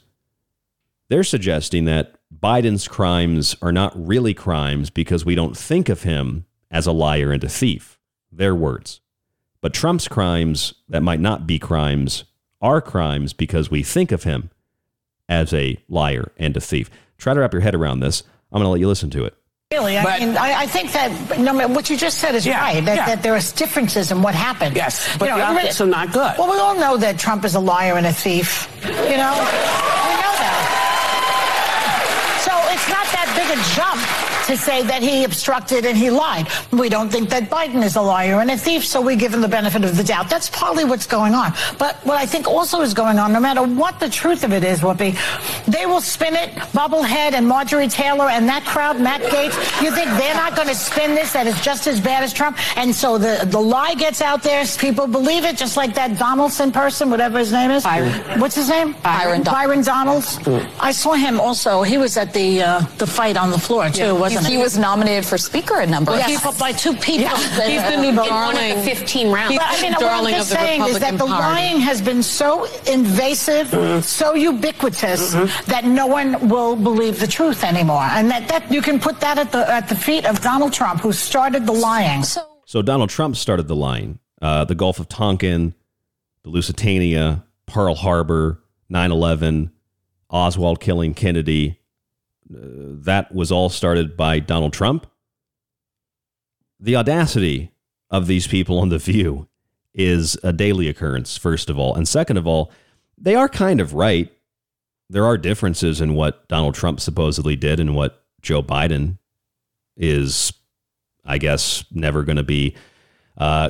they're 1.08 1.24
suggesting 1.24 1.86
that 1.86 2.16
Biden's 2.38 2.90
crimes 2.90 3.56
are 3.62 3.72
not 3.72 3.94
really 3.96 4.34
crimes 4.34 4.90
because 4.90 5.24
we 5.24 5.36
don't 5.36 5.56
think 5.56 5.88
of 5.88 6.04
him 6.04 6.46
as 6.70 6.86
a 6.86 6.92
liar 6.92 7.32
and 7.32 7.44
a 7.46 7.50
thief. 7.50 7.98
Their 8.30 8.54
words. 8.54 9.00
But 9.62 9.74
Trump's 9.74 10.10
crimes 10.10 10.74
that 10.90 11.02
might 11.02 11.22
not 11.22 11.48
be 11.48 11.60
crimes 11.60 12.26
are 12.62 12.82
crimes 12.82 13.32
because 13.32 13.72
we 13.72 13.84
think 13.84 14.12
of 14.12 14.24
him 14.24 14.50
as 15.32 15.54
a 15.54 15.78
liar 15.88 16.32
and 16.38 16.56
a 16.58 16.62
thief. 16.62 16.92
Try 17.18 17.34
to 17.34 17.40
wrap 17.40 17.54
your 17.54 17.62
head 17.62 17.74
around 17.74 18.02
this. 18.02 18.22
I'm 18.52 18.58
going 18.58 18.66
to 18.66 18.70
let 18.70 18.82
you 18.82 18.88
listen 18.88 19.10
to 19.12 19.24
it. 19.24 19.34
Really, 19.72 19.98
I, 19.98 20.20
mean, 20.20 20.36
I, 20.36 20.64
I 20.64 20.66
think 20.68 20.92
that 20.92 21.40
no, 21.40 21.56
what 21.70 21.90
you 21.90 21.96
just 21.96 22.18
said 22.18 22.36
is 22.36 22.46
Yeah, 22.46 22.60
right. 22.60 22.84
That, 22.84 22.96
yeah. 22.98 23.06
that 23.06 23.24
there 23.24 23.38
is 23.38 23.54
differences 23.54 24.12
in 24.12 24.22
what 24.22 24.36
happened. 24.36 24.76
Yes, 24.76 25.08
but 25.18 25.28
the 25.28 25.32
everybody- 25.32 25.60
optics 25.60 25.80
are 25.80 25.88
not 25.88 26.12
good. 26.12 26.36
Well, 26.38 26.52
we 26.52 26.58
all 26.60 26.76
know 26.76 26.98
that 26.98 27.18
Trump 27.18 27.46
is 27.46 27.56
a 27.56 27.62
liar 27.62 27.96
and 27.96 28.06
a 28.06 28.12
thief. 28.12 28.68
You 28.84 28.92
know, 28.92 29.32
we 29.32 30.12
know 30.20 30.34
that. 30.44 30.68
So 32.44 32.52
it's 32.76 32.90
not 32.92 33.08
that 33.16 33.32
big 33.32 33.48
a 33.48 33.60
jump 33.72 34.04
to 34.52 34.58
say 34.58 34.84
that 34.84 35.02
he 35.02 35.24
obstructed 35.24 35.86
and 35.86 35.98
he 35.98 36.10
lied. 36.10 36.48
We 36.72 36.90
don't 36.90 37.10
think 37.10 37.30
that 37.30 37.50
Biden 37.50 37.84
is 37.84 37.96
a 37.96 38.02
liar 38.02 38.40
and 38.40 38.52
a 38.52 38.58
thief, 38.58 38.86
so 38.86 39.02
we 39.02 39.16
give 39.16 39.34
him 39.34 39.42
the 39.42 39.48
benefit 39.48 39.84
of 39.84 39.98
the 39.98 40.04
doubt. 40.04 40.30
That's 40.30 40.50
partly 40.50 40.86
what's 40.86 41.08
going 41.08 41.34
on. 41.34 41.54
But 41.78 41.96
what 42.06 42.18
I 42.18 42.26
think 42.26 42.48
also 42.48 42.82
is 42.82 42.94
going 42.94 43.18
on, 43.20 43.34
no 43.34 43.40
matter 43.40 43.64
what 43.64 44.00
the 44.00 44.10
truth 44.10 44.44
of 44.44 44.54
it 44.54 44.64
is, 44.64 44.82
Whoopi, 44.82 45.18
they 45.66 45.86
will 45.86 46.02
spin 46.02 46.36
it. 46.36 46.52
Bubblehead 46.78 47.34
and 47.34 47.48
Marjorie 47.48 47.88
Taylor 47.88 48.30
and 48.30 48.48
that 48.48 48.64
crowd, 48.66 49.00
Matt 49.00 49.22
Gaetz. 49.22 49.82
You 49.82 49.92
think 49.92 50.08
they're 50.18 50.36
not 50.36 50.56
going 50.56 50.68
to 50.68 50.76
spin 50.76 51.16
this? 51.16 51.32
that 51.34 51.48
is 51.48 51.60
just 51.62 51.88
as 51.88 52.00
bad 52.00 52.24
as 52.24 52.34
Trump? 52.34 52.58
And 52.78 52.94
so 52.94 53.18
the 53.18 53.46
the 53.46 53.60
lie 53.60 53.94
gets 53.94 54.22
out 54.22 54.44
there. 54.44 54.64
People 54.78 55.08
believe 55.08 55.44
it, 55.46 55.58
just 55.58 55.78
like 55.78 55.94
that 55.96 56.18
Donaldson 56.18 56.72
person, 56.72 57.10
whatever 57.10 57.40
his 57.40 57.52
name 57.52 57.72
is. 57.72 57.84
Byron. 57.84 58.40
What's 58.40 58.56
his 58.56 58.70
name? 58.70 58.96
Byron 59.04 59.44
Don- 59.44 59.54
Byron 59.54 59.82
Donalds. 59.82 60.40
I 60.80 60.92
saw 60.92 61.14
him 61.14 61.40
also. 61.40 61.84
He 61.84 61.98
was 61.98 62.18
at 62.18 62.34
the 62.34 62.62
uh, 62.62 62.82
the 62.98 63.08
fight 63.08 63.38
on 63.38 63.52
the 63.52 63.60
floor 63.60 63.90
too, 63.90 64.16
wasn't 64.16 64.41
he, 64.46 64.56
he? 64.56 64.62
was 64.62 64.78
nominated 64.78 65.26
for 65.26 65.38
speaker 65.38 65.80
a 65.80 65.88
number 65.88 66.12
Well, 66.12 66.20
of 66.22 66.26
he 66.28 66.38
times. 66.38 66.60
by 66.60 66.72
two 66.72 66.94
people. 66.96 67.36
He's 67.38 67.82
the 67.84 67.98
new 68.02 68.14
But- 68.16 68.28
darling. 68.28 68.76
But 68.76 68.84
15 68.84 69.32
rounds. 69.32 69.58
I 69.62 69.82
mean, 69.82 69.94
what 69.94 70.04
I'm 70.04 70.26
just 70.34 70.50
saying 70.50 70.82
is 70.86 71.00
that 71.00 71.18
the 71.18 71.26
Party. 71.26 71.32
lying 71.32 71.80
has 71.80 72.02
been 72.02 72.24
so 72.24 72.66
invasive, 72.88 73.70
so 74.06 74.34
ubiquitous 74.34 75.34
that 75.66 75.86
no 75.86 76.08
one 76.08 76.50
will 76.50 76.76
believe 76.76 77.20
the 77.20 77.28
truth 77.28 77.64
anymore, 77.64 78.08
and 78.12 78.30
that, 78.32 78.48
that 78.48 78.72
you 78.72 78.82
can 78.82 79.00
put 79.00 79.20
that 79.20 79.38
at 79.38 79.52
the 79.52 79.70
at 79.72 79.88
the 79.90 79.96
feet 79.96 80.26
of 80.26 80.42
Donald 80.42 80.74
Trump, 80.74 81.02
who 81.02 81.12
started 81.12 81.66
the 81.66 81.72
lying. 81.74 82.24
So 82.24 82.82
Donald 82.82 83.10
Trump 83.10 83.36
started 83.36 83.68
the 83.68 83.76
lying. 83.76 84.20
Uh, 84.42 84.66
the 84.66 84.76
Gulf 84.76 85.00
of 85.00 85.08
Tonkin, 85.08 85.76
the 86.44 86.50
Lusitania, 86.50 87.44
Pearl 87.68 87.94
Harbor, 87.96 88.62
9 88.90 89.12
11, 89.12 89.72
Oswald 90.30 90.80
killing 90.80 91.14
Kennedy. 91.14 91.80
Uh, 92.54 92.96
that 93.04 93.34
was 93.34 93.52
all 93.52 93.70
started 93.70 94.18
by 94.18 94.40
Donald 94.40 94.74
Trump. 94.74 95.08
The 96.80 96.96
audacity 96.96 97.72
of 98.10 98.28
these 98.28 98.48
people 98.48 98.80
on 98.80 98.90
The 98.90 98.98
View 98.98 99.48
is 99.94 100.38
a 100.44 100.54
daily 100.54 100.88
occurrence, 100.88 101.38
first 101.38 101.70
of 101.70 101.78
all. 101.78 101.96
And 101.96 102.08
second 102.08 102.38
of 102.38 102.48
all, 102.48 102.72
they 103.18 103.36
are 103.36 103.50
kind 103.50 103.80
of 103.80 103.94
right. 103.94 104.32
There 105.10 105.26
are 105.26 105.38
differences 105.38 106.02
in 106.02 106.16
what 106.16 106.48
Donald 106.48 106.76
Trump 106.76 107.00
supposedly 107.00 107.56
did 107.56 107.80
and 107.80 107.96
what 107.96 108.24
Joe 108.42 108.64
Biden 108.64 109.18
is, 109.98 110.54
I 111.26 111.38
guess, 111.38 111.86
never 111.92 112.24
going 112.24 112.38
to 112.38 112.44
be, 112.44 112.76
uh, 113.38 113.70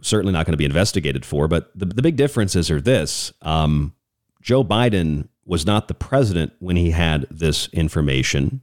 certainly 0.00 0.32
not 0.32 0.46
going 0.46 0.52
to 0.52 0.58
be 0.58 0.64
investigated 0.64 1.26
for. 1.26 1.48
But 1.48 1.70
the, 1.74 1.86
the 1.86 2.02
big 2.02 2.16
differences 2.16 2.70
are 2.70 2.80
this 2.80 3.32
um, 3.42 3.94
Joe 4.40 4.64
Biden 4.64 5.28
was 5.50 5.66
not 5.66 5.88
the 5.88 5.94
president 5.94 6.52
when 6.60 6.76
he 6.76 6.92
had 6.92 7.26
this 7.28 7.68
information. 7.72 8.60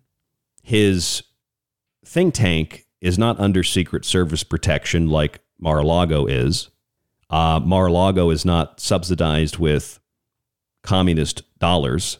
His 0.63 1.21
think 2.05 2.33
tank 2.33 2.85
is 3.01 3.19
not 3.19 3.37
under 3.41 3.61
Secret 3.61 4.05
Service 4.05 4.45
protection 4.45 5.09
like 5.09 5.41
Mar 5.59 5.79
a 5.79 5.85
Lago 5.85 6.25
is. 6.25 6.69
Uh, 7.29 7.59
Mar 7.61 7.87
a 7.87 7.91
Lago 7.91 8.29
is 8.29 8.45
not 8.45 8.79
subsidized 8.79 9.57
with 9.57 9.99
communist 10.81 11.43
dollars, 11.59 12.19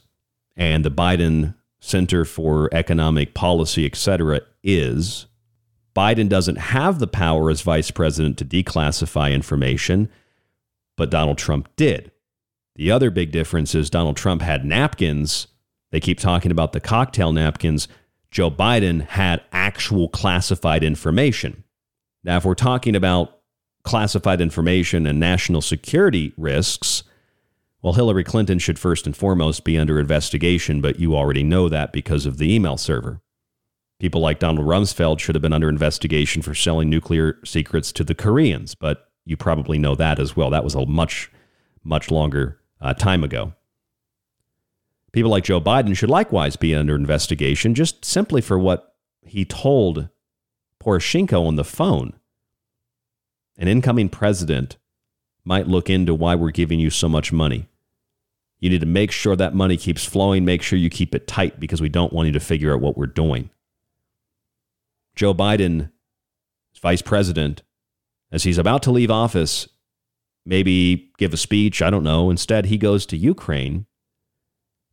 and 0.54 0.84
the 0.84 0.90
Biden 0.90 1.54
Center 1.80 2.26
for 2.26 2.68
Economic 2.70 3.32
Policy, 3.32 3.86
et 3.86 3.96
cetera, 3.96 4.42
is. 4.62 5.24
Biden 5.96 6.28
doesn't 6.28 6.58
have 6.58 6.98
the 6.98 7.06
power 7.06 7.48
as 7.48 7.62
vice 7.62 7.90
president 7.90 8.36
to 8.36 8.44
declassify 8.44 9.32
information, 9.32 10.10
but 10.98 11.08
Donald 11.08 11.38
Trump 11.38 11.74
did. 11.76 12.12
The 12.78 12.92
other 12.92 13.10
big 13.10 13.32
difference 13.32 13.74
is 13.74 13.90
Donald 13.90 14.16
Trump 14.16 14.40
had 14.40 14.64
napkins. 14.64 15.48
They 15.90 15.98
keep 15.98 16.20
talking 16.20 16.52
about 16.52 16.72
the 16.72 16.80
cocktail 16.80 17.32
napkins. 17.32 17.88
Joe 18.30 18.52
Biden 18.52 19.04
had 19.04 19.42
actual 19.50 20.08
classified 20.08 20.84
information. 20.84 21.64
Now, 22.22 22.36
if 22.36 22.44
we're 22.44 22.54
talking 22.54 22.94
about 22.94 23.40
classified 23.82 24.40
information 24.40 25.08
and 25.08 25.18
national 25.18 25.60
security 25.60 26.32
risks, 26.36 27.02
well, 27.82 27.94
Hillary 27.94 28.22
Clinton 28.22 28.60
should 28.60 28.78
first 28.78 29.06
and 29.06 29.16
foremost 29.16 29.64
be 29.64 29.76
under 29.76 29.98
investigation, 29.98 30.80
but 30.80 31.00
you 31.00 31.16
already 31.16 31.42
know 31.42 31.68
that 31.68 31.92
because 31.92 32.26
of 32.26 32.38
the 32.38 32.54
email 32.54 32.76
server. 32.76 33.20
People 33.98 34.20
like 34.20 34.38
Donald 34.38 34.68
Rumsfeld 34.68 35.18
should 35.18 35.34
have 35.34 35.42
been 35.42 35.52
under 35.52 35.68
investigation 35.68 36.42
for 36.42 36.54
selling 36.54 36.88
nuclear 36.88 37.40
secrets 37.44 37.90
to 37.90 38.04
the 38.04 38.14
Koreans, 38.14 38.76
but 38.76 39.10
you 39.24 39.36
probably 39.36 39.78
know 39.78 39.96
that 39.96 40.20
as 40.20 40.36
well. 40.36 40.50
That 40.50 40.62
was 40.62 40.76
a 40.76 40.86
much, 40.86 41.32
much 41.82 42.12
longer 42.12 42.57
uh, 42.80 42.94
time 42.94 43.24
ago. 43.24 43.54
People 45.12 45.30
like 45.30 45.44
Joe 45.44 45.60
Biden 45.60 45.96
should 45.96 46.10
likewise 46.10 46.56
be 46.56 46.74
under 46.74 46.94
investigation 46.94 47.74
just 47.74 48.04
simply 48.04 48.40
for 48.40 48.58
what 48.58 48.94
he 49.22 49.44
told 49.44 50.08
Poroshenko 50.82 51.46
on 51.46 51.56
the 51.56 51.64
phone. 51.64 52.14
An 53.56 53.68
incoming 53.68 54.08
president 54.08 54.76
might 55.44 55.66
look 55.66 55.88
into 55.90 56.14
why 56.14 56.34
we're 56.34 56.50
giving 56.50 56.78
you 56.78 56.90
so 56.90 57.08
much 57.08 57.32
money. 57.32 57.68
You 58.60 58.70
need 58.70 58.80
to 58.80 58.86
make 58.86 59.10
sure 59.10 59.36
that 59.36 59.54
money 59.54 59.76
keeps 59.76 60.04
flowing, 60.04 60.44
make 60.44 60.62
sure 60.62 60.78
you 60.78 60.90
keep 60.90 61.14
it 61.14 61.26
tight 61.26 61.58
because 61.58 61.80
we 61.80 61.88
don't 61.88 62.12
want 62.12 62.26
you 62.26 62.32
to 62.32 62.40
figure 62.40 62.74
out 62.74 62.80
what 62.80 62.96
we're 62.96 63.06
doing. 63.06 63.50
Joe 65.14 65.32
Biden, 65.32 65.90
vice 66.80 67.02
president, 67.02 67.62
as 68.30 68.44
he's 68.44 68.58
about 68.58 68.82
to 68.84 68.90
leave 68.90 69.10
office, 69.10 69.68
maybe 70.48 71.12
give 71.18 71.34
a 71.34 71.36
speech, 71.36 71.82
I 71.82 71.90
don't 71.90 72.02
know. 72.02 72.30
Instead, 72.30 72.66
he 72.66 72.78
goes 72.78 73.04
to 73.06 73.16
Ukraine 73.16 73.84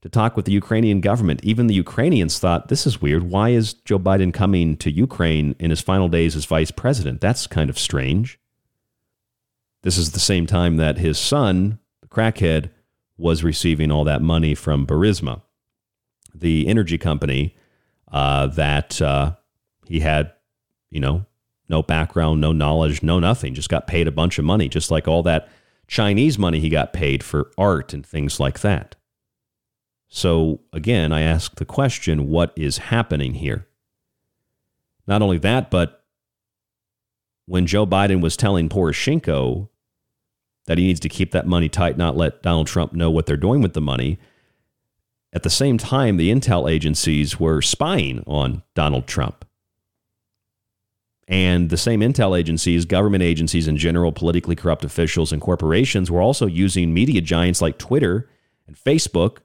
to 0.02 0.10
talk 0.10 0.36
with 0.36 0.46
the 0.46 0.52
Ukrainian 0.52 1.00
government. 1.00 1.44
Even 1.44 1.68
the 1.68 1.74
Ukrainians 1.74 2.38
thought, 2.38 2.68
this 2.68 2.86
is 2.86 3.02
weird. 3.02 3.24
Why 3.24 3.50
is 3.50 3.74
Joe 3.74 3.98
Biden 3.98 4.34
coming 4.34 4.76
to 4.78 4.92
Ukraine 4.92 5.56
in 5.58 5.70
his 5.70 5.80
final 5.80 6.10
days 6.10 6.36
as 6.36 6.46
vice 6.46 6.72
president? 6.72 7.22
That's 7.22 7.48
kind 7.48 7.70
of 7.70 7.80
strange. 7.80 8.38
This 9.82 9.98
is 9.98 10.12
the 10.12 10.20
same 10.20 10.46
time 10.46 10.76
that 10.78 10.98
his 10.98 11.18
son, 11.18 11.80
the 12.02 12.08
crackhead, 12.08 12.70
was 13.18 13.44
receiving 13.44 13.92
all 13.92 14.04
that 14.04 14.22
money 14.22 14.56
from 14.56 14.86
Burisma, 14.86 15.42
the 16.34 16.68
energy 16.68 16.98
company 16.98 17.56
uh, 18.12 18.48
that 18.48 19.02
uh, 19.02 19.36
he 19.88 20.02
had, 20.02 20.34
you 20.92 21.00
know, 21.00 21.26
no 21.70 21.82
background, 21.82 22.42
no 22.42 22.52
knowledge, 22.52 23.04
no 23.04 23.20
nothing, 23.20 23.54
just 23.54 23.70
got 23.70 23.88
paid 23.88 24.08
a 24.08 24.12
bunch 24.12 24.38
of 24.38 24.46
money, 24.46 24.70
just 24.70 24.92
like 24.92 25.08
all 25.08 25.24
that 25.24 25.50
Chinese 25.88 26.38
money 26.38 26.60
he 26.60 26.70
got 26.70 26.94
paid 26.94 27.24
for 27.24 27.52
art 27.58 27.94
and 27.94 28.06
things 28.06 28.40
like 28.40 28.60
that. 28.62 28.96
So 30.08 30.62
again, 30.72 31.12
I 31.12 31.22
ask 31.22 31.56
the 31.56 31.66
question 31.66 32.30
what 32.30 32.54
is 32.56 32.78
happening 32.78 33.36
here? 33.36 33.68
Not 35.08 35.22
only 35.22 35.38
that, 35.40 35.70
but 35.70 36.04
when 37.46 37.68
Joe 37.68 37.86
Biden 37.86 38.22
was 38.22 38.38
telling 38.38 38.70
Poroshenko 38.70 39.70
that 40.66 40.78
he 40.78 40.88
needs 40.88 41.00
to 41.02 41.10
keep 41.10 41.32
that 41.32 41.46
money 41.46 41.70
tight, 41.70 41.98
not 41.98 42.18
let 42.18 42.42
Donald 42.42 42.68
Trump 42.68 42.94
know 42.94 43.12
what 43.12 43.28
they're 43.28 43.38
doing 43.38 43.62
with 43.62 43.74
the 43.74 43.82
money, 43.82 44.18
at 45.32 45.44
the 45.44 45.50
same 45.50 45.78
time, 45.78 46.18
the 46.18 46.32
intel 46.32 46.72
agencies 46.72 47.40
were 47.40 47.62
spying 47.62 48.24
on 48.26 48.64
Donald 48.74 49.06
Trump. 49.06 49.45
And 51.28 51.72
the 51.72 51.78
same 51.78 52.02
intel 52.02 52.38
agencies, 52.38 52.86
government 52.86 53.24
agencies 53.24 53.68
in 53.68 53.78
general, 53.78 54.12
politically 54.12 54.56
corrupt 54.56 54.86
officials, 54.86 55.32
and 55.32 55.42
corporations 55.42 56.12
were 56.12 56.22
also 56.22 56.46
using 56.46 56.94
media 56.94 57.22
giants 57.22 57.62
like 57.62 57.80
Twitter 57.80 58.30
and 58.68 58.76
Facebook 58.76 59.40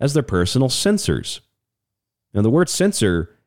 as 0.00 0.14
their 0.14 0.24
personal 0.24 0.68
censors. 0.68 1.40
Now, 2.34 2.42
the 2.42 2.50
word 2.50 2.68
censor 2.68 3.38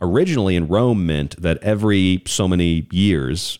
originally 0.00 0.54
in 0.54 0.68
Rome 0.68 1.06
meant 1.06 1.40
that 1.42 1.58
every 1.62 2.22
so 2.26 2.46
many 2.46 2.86
years, 2.92 3.58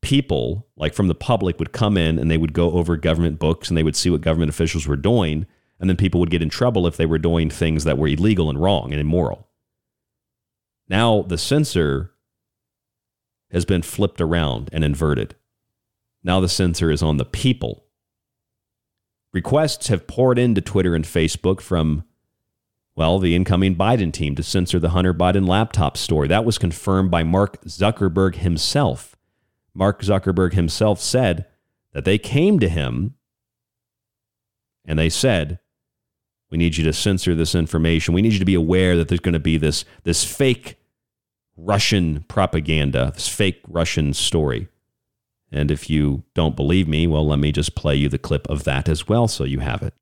people, 0.00 0.66
like 0.76 0.94
from 0.94 1.06
the 1.06 1.14
public, 1.14 1.60
would 1.60 1.72
come 1.72 1.96
in 1.96 2.18
and 2.18 2.28
they 2.28 2.38
would 2.38 2.52
go 2.52 2.72
over 2.72 2.96
government 2.96 3.38
books 3.38 3.68
and 3.68 3.76
they 3.76 3.82
would 3.84 3.94
see 3.94 4.10
what 4.10 4.20
government 4.20 4.50
officials 4.50 4.88
were 4.88 4.96
doing. 4.96 5.46
And 5.78 5.88
then 5.88 5.96
people 5.96 6.18
would 6.20 6.30
get 6.30 6.42
in 6.42 6.48
trouble 6.48 6.86
if 6.86 6.96
they 6.96 7.06
were 7.06 7.18
doing 7.18 7.50
things 7.50 7.84
that 7.84 7.98
were 7.98 8.08
illegal 8.08 8.48
and 8.50 8.60
wrong 8.60 8.92
and 8.92 9.00
immoral. 9.00 9.48
Now, 10.88 11.22
the 11.22 11.38
censor 11.38 12.13
has 13.50 13.64
been 13.64 13.82
flipped 13.82 14.20
around 14.20 14.70
and 14.72 14.84
inverted. 14.84 15.34
Now, 16.22 16.40
the 16.40 16.48
censor 16.48 16.90
is 16.90 17.02
on 17.02 17.18
the 17.18 17.24
people 17.24 17.84
Requests 19.34 19.88
have 19.88 20.06
poured 20.06 20.38
into 20.38 20.60
Twitter 20.60 20.94
and 20.94 21.04
Facebook 21.04 21.60
from, 21.60 22.04
well, 22.94 23.18
the 23.18 23.34
incoming 23.34 23.74
Biden 23.74 24.12
team 24.12 24.36
to 24.36 24.44
censor 24.44 24.78
the 24.78 24.90
Hunter 24.90 25.12
Biden 25.12 25.48
laptop 25.48 25.96
story. 25.96 26.28
That 26.28 26.44
was 26.44 26.56
confirmed 26.56 27.10
by 27.10 27.24
Mark 27.24 27.60
Zuckerberg 27.64 28.36
himself. 28.36 29.16
Mark 29.74 30.02
Zuckerberg 30.02 30.52
himself 30.52 31.00
said 31.00 31.46
that 31.92 32.04
they 32.04 32.16
came 32.16 32.60
to 32.60 32.68
him 32.68 33.16
and 34.84 35.00
they 35.00 35.08
said, 35.08 35.58
we 36.48 36.56
need 36.56 36.76
you 36.76 36.84
to 36.84 36.92
censor 36.92 37.34
this 37.34 37.56
information. 37.56 38.14
We 38.14 38.22
need 38.22 38.34
you 38.34 38.38
to 38.38 38.44
be 38.44 38.54
aware 38.54 38.96
that 38.96 39.08
there's 39.08 39.18
going 39.18 39.32
to 39.32 39.40
be 39.40 39.56
this, 39.56 39.84
this 40.04 40.22
fake 40.22 40.78
Russian 41.56 42.24
propaganda, 42.28 43.12
this 43.14 43.28
fake 43.28 43.60
Russian 43.68 44.14
story. 44.14 44.68
And 45.52 45.70
if 45.70 45.88
you 45.88 46.24
don't 46.34 46.56
believe 46.56 46.88
me, 46.88 47.06
well, 47.06 47.26
let 47.26 47.38
me 47.38 47.52
just 47.52 47.74
play 47.74 47.94
you 47.94 48.08
the 48.08 48.18
clip 48.18 48.48
of 48.48 48.64
that 48.64 48.88
as 48.88 49.06
well 49.06 49.28
so 49.28 49.44
you 49.44 49.60
have 49.60 49.82
it. 49.82 49.94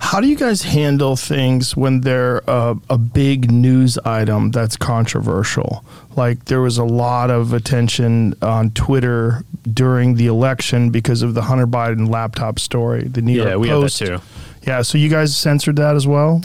How 0.00 0.20
do 0.20 0.26
you 0.26 0.34
guys 0.34 0.62
handle 0.62 1.14
things 1.14 1.76
when 1.76 2.00
they're 2.00 2.38
a, 2.48 2.76
a, 2.90 2.98
big 2.98 3.52
news 3.52 3.96
item 3.98 4.50
that's 4.50 4.76
controversial? 4.76 5.84
Like 6.16 6.46
there 6.46 6.60
was 6.60 6.78
a 6.78 6.84
lot 6.84 7.30
of 7.30 7.52
attention 7.52 8.34
on 8.42 8.72
Twitter 8.72 9.44
during 9.72 10.16
the 10.16 10.26
election 10.26 10.90
because 10.90 11.22
of 11.22 11.34
the 11.34 11.42
Hunter 11.42 11.68
Biden 11.68 12.10
laptop 12.10 12.58
story. 12.58 13.04
The 13.04 13.22
New 13.22 13.34
yeah, 13.34 13.50
York 13.50 13.60
we 13.60 13.68
Post. 13.68 14.00
have 14.00 14.08
that 14.08 14.18
too. 14.18 14.24
Yeah, 14.66 14.82
so 14.82 14.98
you 14.98 15.08
guys 15.08 15.36
censored 15.36 15.76
that 15.76 15.94
as 15.94 16.08
well. 16.08 16.42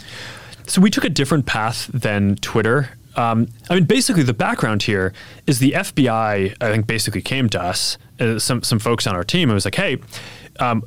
So 0.66 0.80
we 0.80 0.88
took 0.88 1.04
a 1.04 1.10
different 1.10 1.46
path 1.46 1.88
than 1.92 2.36
Twitter. 2.36 2.90
Um, 3.16 3.48
I 3.68 3.74
mean, 3.74 3.84
basically, 3.84 4.22
the 4.22 4.34
background 4.34 4.82
here 4.82 5.12
is 5.46 5.58
the 5.58 5.72
FBI. 5.72 6.56
I 6.60 6.70
think 6.70 6.86
basically 6.86 7.22
came 7.22 7.48
to 7.50 7.60
us 7.60 7.98
uh, 8.20 8.38
some 8.38 8.62
some 8.62 8.78
folks 8.78 9.06
on 9.06 9.16
our 9.16 9.24
team 9.24 9.48
and 9.48 9.54
was 9.54 9.64
like, 9.64 9.74
"Hey, 9.74 9.98
um, 10.60 10.84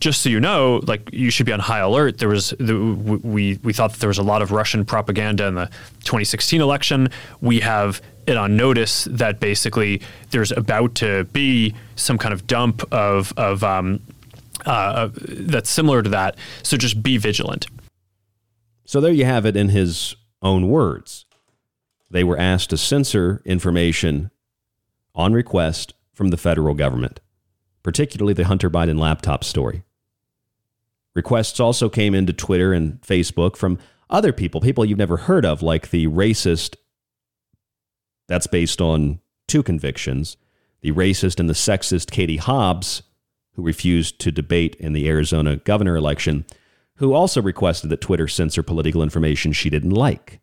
just 0.00 0.22
so 0.22 0.28
you 0.28 0.40
know, 0.40 0.80
like 0.86 1.10
you 1.12 1.30
should 1.30 1.46
be 1.46 1.52
on 1.52 1.60
high 1.60 1.80
alert. 1.80 2.18
There 2.18 2.28
was 2.28 2.54
the, 2.58 2.78
we 3.22 3.58
we 3.62 3.72
thought 3.72 3.92
that 3.92 4.00
there 4.00 4.08
was 4.08 4.18
a 4.18 4.22
lot 4.22 4.40
of 4.40 4.52
Russian 4.52 4.84
propaganda 4.84 5.46
in 5.46 5.54
the 5.54 5.66
2016 6.04 6.60
election. 6.60 7.08
We 7.40 7.60
have 7.60 8.00
it 8.26 8.36
on 8.36 8.56
notice 8.56 9.04
that 9.10 9.38
basically 9.38 10.00
there's 10.30 10.52
about 10.52 10.94
to 10.96 11.24
be 11.24 11.74
some 11.96 12.18
kind 12.18 12.32
of 12.32 12.46
dump 12.46 12.82
of 12.92 13.32
of 13.36 13.62
um, 13.62 14.00
uh, 14.64 15.10
that's 15.12 15.68
similar 15.68 16.02
to 16.02 16.10
that. 16.10 16.36
So 16.62 16.76
just 16.76 17.02
be 17.02 17.18
vigilant." 17.18 17.66
So 18.86 19.00
there 19.00 19.12
you 19.12 19.24
have 19.24 19.44
it 19.44 19.56
in 19.56 19.70
his 19.70 20.14
own 20.42 20.68
words. 20.68 21.25
They 22.10 22.24
were 22.24 22.38
asked 22.38 22.70
to 22.70 22.76
censor 22.76 23.42
information 23.44 24.30
on 25.14 25.32
request 25.32 25.94
from 26.12 26.30
the 26.30 26.36
federal 26.36 26.74
government, 26.74 27.20
particularly 27.82 28.34
the 28.34 28.44
Hunter 28.44 28.70
Biden 28.70 28.98
laptop 28.98 29.44
story. 29.44 29.82
Requests 31.14 31.58
also 31.58 31.88
came 31.88 32.14
into 32.14 32.32
Twitter 32.32 32.72
and 32.72 33.00
Facebook 33.00 33.56
from 33.56 33.78
other 34.08 34.32
people, 34.32 34.60
people 34.60 34.84
you've 34.84 34.98
never 34.98 35.16
heard 35.16 35.44
of, 35.44 35.62
like 35.62 35.90
the 35.90 36.06
racist, 36.06 36.76
that's 38.28 38.46
based 38.46 38.80
on 38.80 39.20
two 39.48 39.62
convictions, 39.62 40.36
the 40.82 40.92
racist 40.92 41.40
and 41.40 41.48
the 41.48 41.54
sexist 41.54 42.10
Katie 42.10 42.36
Hobbs, 42.36 43.02
who 43.54 43.62
refused 43.62 44.20
to 44.20 44.30
debate 44.30 44.76
in 44.76 44.92
the 44.92 45.08
Arizona 45.08 45.56
governor 45.56 45.96
election, 45.96 46.44
who 46.96 47.14
also 47.14 47.40
requested 47.40 47.90
that 47.90 48.00
Twitter 48.00 48.28
censor 48.28 48.62
political 48.62 49.02
information 49.02 49.52
she 49.52 49.70
didn't 49.70 49.90
like. 49.90 50.40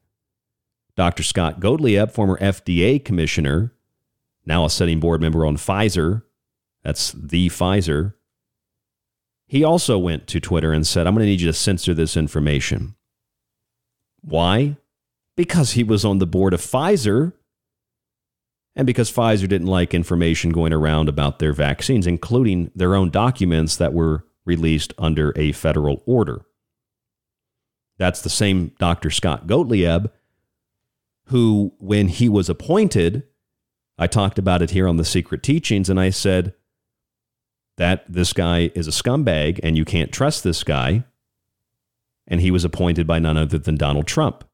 Dr. 0.96 1.24
Scott 1.24 1.60
Gottlieb, 1.60 2.12
former 2.12 2.38
FDA 2.38 3.04
commissioner, 3.04 3.74
now 4.46 4.66
a 4.66 4.70
sitting 4.70 5.00
board 5.00 5.22
member 5.22 5.46
on 5.46 5.58
Pfizer. 5.58 6.24
That's 6.84 7.12
the 7.14 7.50
Pfizer. 7.50 8.14
He 9.48 9.64
also 9.64 9.98
went 9.98 10.28
to 10.28 10.40
Twitter 10.40 10.72
and 10.72 10.86
said, 10.86 11.08
I'm 11.08 11.14
going 11.14 11.26
to 11.26 11.30
need 11.30 11.42
you 11.42 11.48
to 11.48 11.54
censor 11.54 11.94
this 11.94 12.18
information. 12.18 12.96
Why? 14.22 14.78
Because 15.36 15.72
he 15.72 15.84
was 15.84 16.06
on 16.06 16.20
the 16.20 16.28
board 16.28 16.54
of 16.54 16.62
Pfizer 16.62 17.34
and 18.76 18.88
because 18.88 19.12
Pfizer 19.12 19.48
didn't 19.48 19.68
like 19.68 19.94
information 19.94 20.52
going 20.52 20.74
around 20.74 21.08
about 21.08 21.40
their 21.40 21.54
vaccines, 21.54 22.08
including 22.08 22.72
their 22.76 22.96
own 22.96 23.10
documents 23.12 23.76
that 23.78 23.94
were 23.94 24.26
released 24.46 24.94
under 24.98 25.34
a 25.36 25.52
federal 25.52 26.04
order. 26.06 26.42
That's 27.98 28.22
the 28.22 28.30
same 28.30 28.72
Dr. 28.80 29.12
Scott 29.12 29.48
Gottlieb 29.48 30.08
who, 31.28 31.74
when 31.80 32.08
he 32.08 32.30
was 32.30 32.50
appointed, 32.50 33.24
I 33.98 34.08
talked 34.08 34.40
about 34.40 34.62
it 34.62 34.72
here 34.72 34.88
on 34.88 34.98
the 34.98 35.06
Secret 35.06 35.44
Teachings, 35.44 35.90
and 35.90 36.00
I 36.00 36.10
said 36.10 36.54
that 37.78 38.06
this 38.12 38.34
guy 38.34 38.72
is 38.76 38.88
a 38.88 38.92
scumbag 38.92 39.60
and 39.64 39.78
you 39.78 39.86
can't 39.86 40.12
trust 40.12 40.44
this 40.44 40.64
guy. 40.64 41.06
And 42.28 42.40
he 42.40 42.52
was 42.52 42.64
appointed 42.64 43.06
by 43.06 43.20
none 43.20 43.38
other 43.38 43.58
than 43.58 43.76
Donald 43.76 44.08
Trump. 44.08 44.46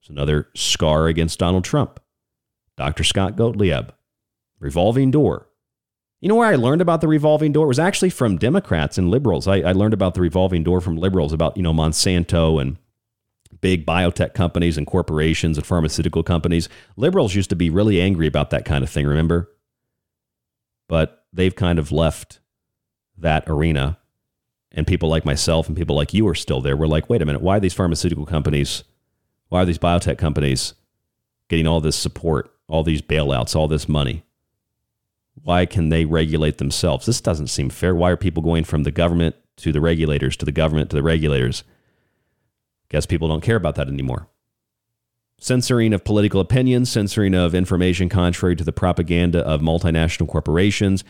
It's 0.00 0.10
another 0.10 0.48
scar 0.54 1.06
against 1.06 1.38
Donald 1.38 1.64
Trump. 1.64 2.00
Dr. 2.76 3.04
Scott 3.04 3.36
Gottlieb, 3.36 3.90
revolving 4.60 5.10
door. 5.10 5.48
You 6.20 6.28
know 6.28 6.34
where 6.34 6.48
I 6.48 6.56
learned 6.56 6.80
about 6.82 7.00
the 7.00 7.08
revolving 7.08 7.52
door? 7.52 7.64
It 7.64 7.68
was 7.68 7.78
actually 7.78 8.10
from 8.10 8.36
Democrats 8.38 8.98
and 8.98 9.10
liberals. 9.10 9.48
I, 9.48 9.60
I 9.60 9.72
learned 9.72 9.94
about 9.94 10.14
the 10.14 10.20
revolving 10.20 10.62
door 10.62 10.80
from 10.80 10.96
liberals 10.96 11.32
about, 11.32 11.56
you 11.56 11.62
know, 11.62 11.72
Monsanto 11.72 12.60
and 12.60 12.76
big 13.60 13.84
biotech 13.86 14.34
companies 14.34 14.76
and 14.78 14.86
corporations 14.86 15.56
and 15.58 15.66
pharmaceutical 15.66 16.22
companies. 16.22 16.68
Liberals 16.96 17.34
used 17.34 17.50
to 17.50 17.56
be 17.56 17.70
really 17.70 18.00
angry 18.00 18.26
about 18.26 18.50
that 18.50 18.64
kind 18.64 18.84
of 18.84 18.90
thing, 18.90 19.06
remember? 19.06 19.50
But 20.88 21.24
they've 21.32 21.54
kind 21.54 21.78
of 21.78 21.92
left 21.92 22.40
that 23.16 23.44
arena. 23.46 23.98
and 24.72 24.86
people 24.86 25.08
like 25.08 25.24
myself 25.24 25.66
and 25.66 25.76
people 25.76 25.96
like 25.96 26.14
you 26.14 26.26
are 26.28 26.34
still 26.34 26.60
there. 26.60 26.76
We're 26.76 26.86
like, 26.86 27.08
wait 27.08 27.22
a 27.22 27.26
minute, 27.26 27.42
why 27.42 27.56
are 27.56 27.60
these 27.60 27.74
pharmaceutical 27.74 28.26
companies, 28.26 28.84
why 29.48 29.62
are 29.62 29.64
these 29.64 29.78
biotech 29.78 30.18
companies 30.18 30.74
getting 31.48 31.66
all 31.66 31.80
this 31.80 31.96
support, 31.96 32.52
all 32.68 32.82
these 32.82 33.02
bailouts, 33.02 33.56
all 33.56 33.68
this 33.68 33.88
money? 33.88 34.24
Why 35.42 35.66
can 35.66 35.88
they 35.88 36.04
regulate 36.04 36.58
themselves? 36.58 37.06
This 37.06 37.20
doesn't 37.20 37.46
seem 37.46 37.70
fair. 37.70 37.94
Why 37.94 38.10
are 38.10 38.16
people 38.16 38.42
going 38.42 38.64
from 38.64 38.82
the 38.82 38.90
government 38.90 39.36
to 39.56 39.72
the 39.72 39.80
regulators 39.80 40.36
to 40.38 40.44
the 40.44 40.52
government 40.52 40.90
to 40.90 40.96
the 40.96 41.02
regulators? 41.02 41.64
Guess 42.90 43.06
people 43.06 43.28
don't 43.28 43.42
care 43.42 43.56
about 43.56 43.74
that 43.76 43.88
anymore. 43.88 44.28
Censoring 45.40 45.92
of 45.92 46.04
political 46.04 46.40
opinions, 46.40 46.90
censoring 46.90 47.34
of 47.34 47.54
information 47.54 48.08
contrary 48.08 48.56
to 48.56 48.64
the 48.64 48.72
propaganda 48.72 49.40
of 49.40 49.60
multinational 49.60 50.26
corporations, 50.26 51.04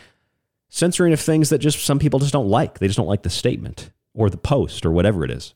censoring 0.68 1.12
of 1.12 1.20
things 1.20 1.48
that 1.48 1.58
just 1.58 1.82
some 1.84 1.98
people 1.98 2.18
just 2.18 2.32
don't 2.32 2.48
like. 2.48 2.78
They 2.78 2.88
just 2.88 2.98
don't 2.98 3.06
like 3.06 3.22
the 3.22 3.30
statement 3.30 3.90
or 4.12 4.28
the 4.28 4.36
post 4.36 4.84
or 4.84 4.90
whatever 4.90 5.24
it 5.24 5.30
is. 5.30 5.54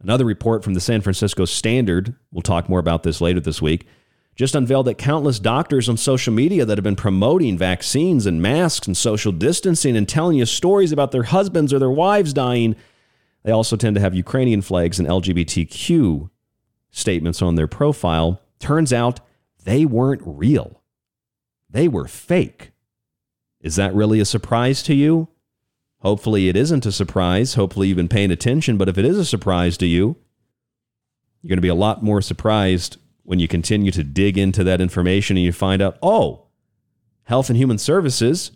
Another 0.00 0.24
report 0.24 0.62
from 0.62 0.74
the 0.74 0.80
San 0.80 1.00
Francisco 1.00 1.44
Standard, 1.44 2.14
we'll 2.32 2.42
talk 2.42 2.68
more 2.68 2.78
about 2.78 3.02
this 3.02 3.20
later 3.20 3.40
this 3.40 3.60
week, 3.60 3.86
just 4.36 4.54
unveiled 4.54 4.86
that 4.86 4.98
countless 4.98 5.40
doctors 5.40 5.88
on 5.88 5.96
social 5.96 6.32
media 6.32 6.64
that 6.64 6.78
have 6.78 6.84
been 6.84 6.94
promoting 6.94 7.58
vaccines 7.58 8.24
and 8.24 8.40
masks 8.40 8.86
and 8.86 8.96
social 8.96 9.32
distancing 9.32 9.96
and 9.96 10.08
telling 10.08 10.38
you 10.38 10.46
stories 10.46 10.92
about 10.92 11.10
their 11.10 11.24
husbands 11.24 11.72
or 11.72 11.80
their 11.80 11.90
wives 11.90 12.32
dying, 12.32 12.76
they 13.48 13.52
also 13.52 13.76
tend 13.76 13.94
to 13.94 14.02
have 14.02 14.14
Ukrainian 14.14 14.60
flags 14.60 14.98
and 14.98 15.08
LGBTQ 15.08 16.28
statements 16.90 17.40
on 17.40 17.54
their 17.54 17.66
profile. 17.66 18.42
Turns 18.58 18.92
out 18.92 19.20
they 19.64 19.86
weren't 19.86 20.20
real. 20.22 20.82
They 21.70 21.88
were 21.88 22.06
fake. 22.06 22.72
Is 23.62 23.76
that 23.76 23.94
really 23.94 24.20
a 24.20 24.26
surprise 24.26 24.82
to 24.82 24.94
you? 24.94 25.28
Hopefully, 26.00 26.50
it 26.50 26.56
isn't 26.56 26.84
a 26.84 26.92
surprise. 26.92 27.54
Hopefully, 27.54 27.88
you've 27.88 27.96
been 27.96 28.06
paying 28.06 28.30
attention. 28.30 28.76
But 28.76 28.90
if 28.90 28.98
it 28.98 29.06
is 29.06 29.16
a 29.16 29.24
surprise 29.24 29.78
to 29.78 29.86
you, 29.86 30.16
you're 31.40 31.48
going 31.48 31.56
to 31.56 31.62
be 31.62 31.68
a 31.68 31.74
lot 31.74 32.02
more 32.02 32.20
surprised 32.20 32.98
when 33.22 33.38
you 33.38 33.48
continue 33.48 33.92
to 33.92 34.04
dig 34.04 34.36
into 34.36 34.62
that 34.64 34.82
information 34.82 35.38
and 35.38 35.46
you 35.46 35.52
find 35.52 35.80
out, 35.80 35.96
oh, 36.02 36.48
Health 37.22 37.48
and 37.48 37.56
Human 37.56 37.78
Services, 37.78 38.50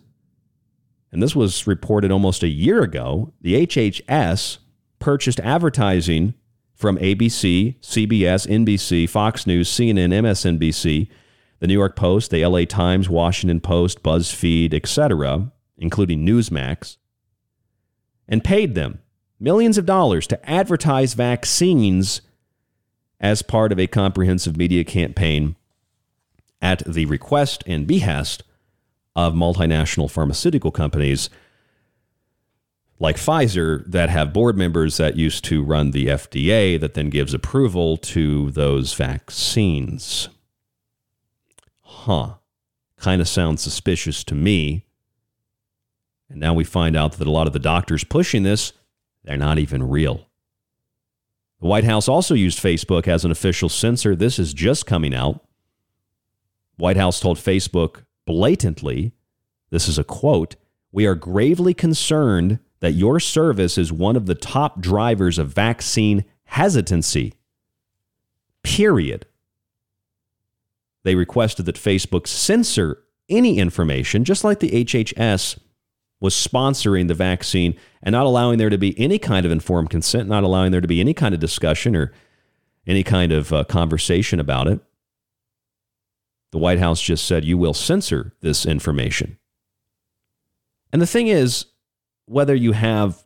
and 1.11 1.23
this 1.23 1.35
was 1.35 1.67
reported 1.67 2.13
almost 2.13 2.43
a 2.43 2.49
year 2.49 2.83
ago, 2.83 3.33
the 3.41 3.67
HHS 3.67 4.59
purchased 5.03 5.41
advertising 5.41 6.33
from 6.77 6.97
ABC, 6.99 7.77
CBS, 7.81 8.47
NBC, 8.47 9.09
Fox 9.11 9.49
News, 9.49 9.69
CNN, 9.69 10.13
MSNBC, 10.13 11.09
the 11.59 11.67
New 11.67 11.75
York 11.75 11.97
Post, 11.97 12.31
the 12.31 12.47
LA 12.47 12.65
Times, 12.65 13.09
Washington 13.09 13.61
Post, 13.61 14.05
BuzzFeed, 14.05 14.73
etc., 14.73 15.51
including 15.77 16.25
Newsmax, 16.25 16.99
and 18.29 18.45
paid 18.45 18.77
them 18.77 19.01
millions 19.41 19.77
of 19.77 19.87
dollars 19.87 20.29
to 20.29 20.49
advertise 20.49 21.15
vaccines 21.15 22.23
as 23.21 23.43
part 23.43 23.73
of 23.73 23.81
a 23.81 23.89
comprehensive 23.89 24.57
media 24.57 24.85
campaign 24.85 25.57
at 26.61 26.81
the 26.87 27.07
request 27.07 27.65
and 27.67 27.89
behest 27.89 28.45
of 29.17 29.35
multinational 29.35 30.09
pharmaceutical 30.09 30.71
companies 30.71 31.29
like 33.03 33.17
Pfizer 33.17 33.85
that 33.91 34.11
have 34.11 34.33
board 34.33 34.57
members 34.57 34.97
that 34.99 35.17
used 35.17 35.43
to 35.47 35.65
run 35.65 35.91
the 35.91 36.07
FDA 36.07 36.79
that 36.79 36.95
then 36.95 37.11
gives 37.11 37.35
approval 37.35 37.97
to 37.97 38.53
those 38.53 38.95
vaccines. 38.95 40.29
Huh. 41.81 42.35
Kind 42.99 43.21
of 43.21 43.27
sounds 43.27 43.61
suspicious 43.61 44.23
to 44.23 44.37
me. 44.37 44.87
And 46.31 46.39
now 46.39 46.55
we 46.55 46.63
find 46.63 46.97
out 46.97 47.15
that 47.15 47.27
a 47.27 47.31
lot 47.33 47.49
of 47.49 47.53
the 47.53 47.59
doctors 47.59 48.05
pushing 48.05 48.45
this, 48.45 48.73
they're 49.25 49.37
not 49.37 49.59
even 49.59 49.89
real. 49.89 50.29
The 51.61 51.67
White 51.67 51.83
House 51.83 52.07
also 52.07 52.35
used 52.35 52.63
Facebook 52.63 53.09
as 53.09 53.25
an 53.25 53.33
official 53.33 53.69
censor. 53.69 54.15
This 54.15 54.39
is 54.39 54.55
just 54.55 54.87
coming 54.87 55.13
out. 55.13 55.45
White 56.77 56.97
House 56.97 57.19
told 57.19 57.39
Facebook 57.39 58.05
blatantly, 58.27 59.11
this 59.71 59.89
is 59.89 59.99
a 59.99 60.05
quote, 60.05 60.55
we 60.93 61.05
are 61.05 61.17
gravely 61.17 61.75
concerned 61.75 62.61
that 62.83 62.93
your 62.93 63.21
service 63.21 63.79
is 63.79 63.93
one 63.93 64.17
of 64.17 64.27
the 64.27 64.35
top 64.35 64.81
drivers 64.81 65.39
of 65.39 65.55
vaccine 65.55 66.25
hesitancy. 66.47 67.33
Period. 68.65 69.25
They 71.05 71.15
requested 71.15 71.65
that 71.67 71.77
Facebook 71.77 72.27
censor 72.27 73.05
any 73.29 73.59
information, 73.59 74.25
just 74.25 74.43
like 74.43 74.59
the 74.59 74.85
HHS 74.85 75.61
was 76.21 76.35
sponsoring 76.35 77.07
the 77.07 77.15
vaccine 77.15 77.77
and 78.03 78.13
not 78.13 78.27
allowing 78.27 78.59
there 78.59 78.71
to 78.71 78.79
be 78.79 78.99
any 78.99 79.19
kind 79.19 79.47
of 79.47 79.53
informed 79.53 79.91
consent, 79.91 80.29
not 80.29 80.43
allowing 80.43 80.73
there 80.73 80.81
to 80.81 80.89
be 80.89 81.01
any 81.01 81.15
kind 81.15 81.35
of 81.35 81.41
discussion 81.41 81.95
or 81.95 82.13
any 82.85 83.05
kind 83.05 83.31
of 83.31 83.53
uh, 83.53 83.63
conversation 83.63 84.41
about 84.41 84.67
it. 84.67 84.81
The 86.51 86.59
White 86.59 86.81
House 86.81 87.01
just 87.01 87.27
said, 87.27 87.45
you 87.45 87.57
will 87.57 87.75
censor 87.75 88.35
this 88.41 88.67
information. 88.67 89.39
And 90.93 91.01
the 91.01 91.07
thing 91.07 91.29
is, 91.29 91.67
whether 92.27 92.55
you 92.55 92.73
have 92.73 93.25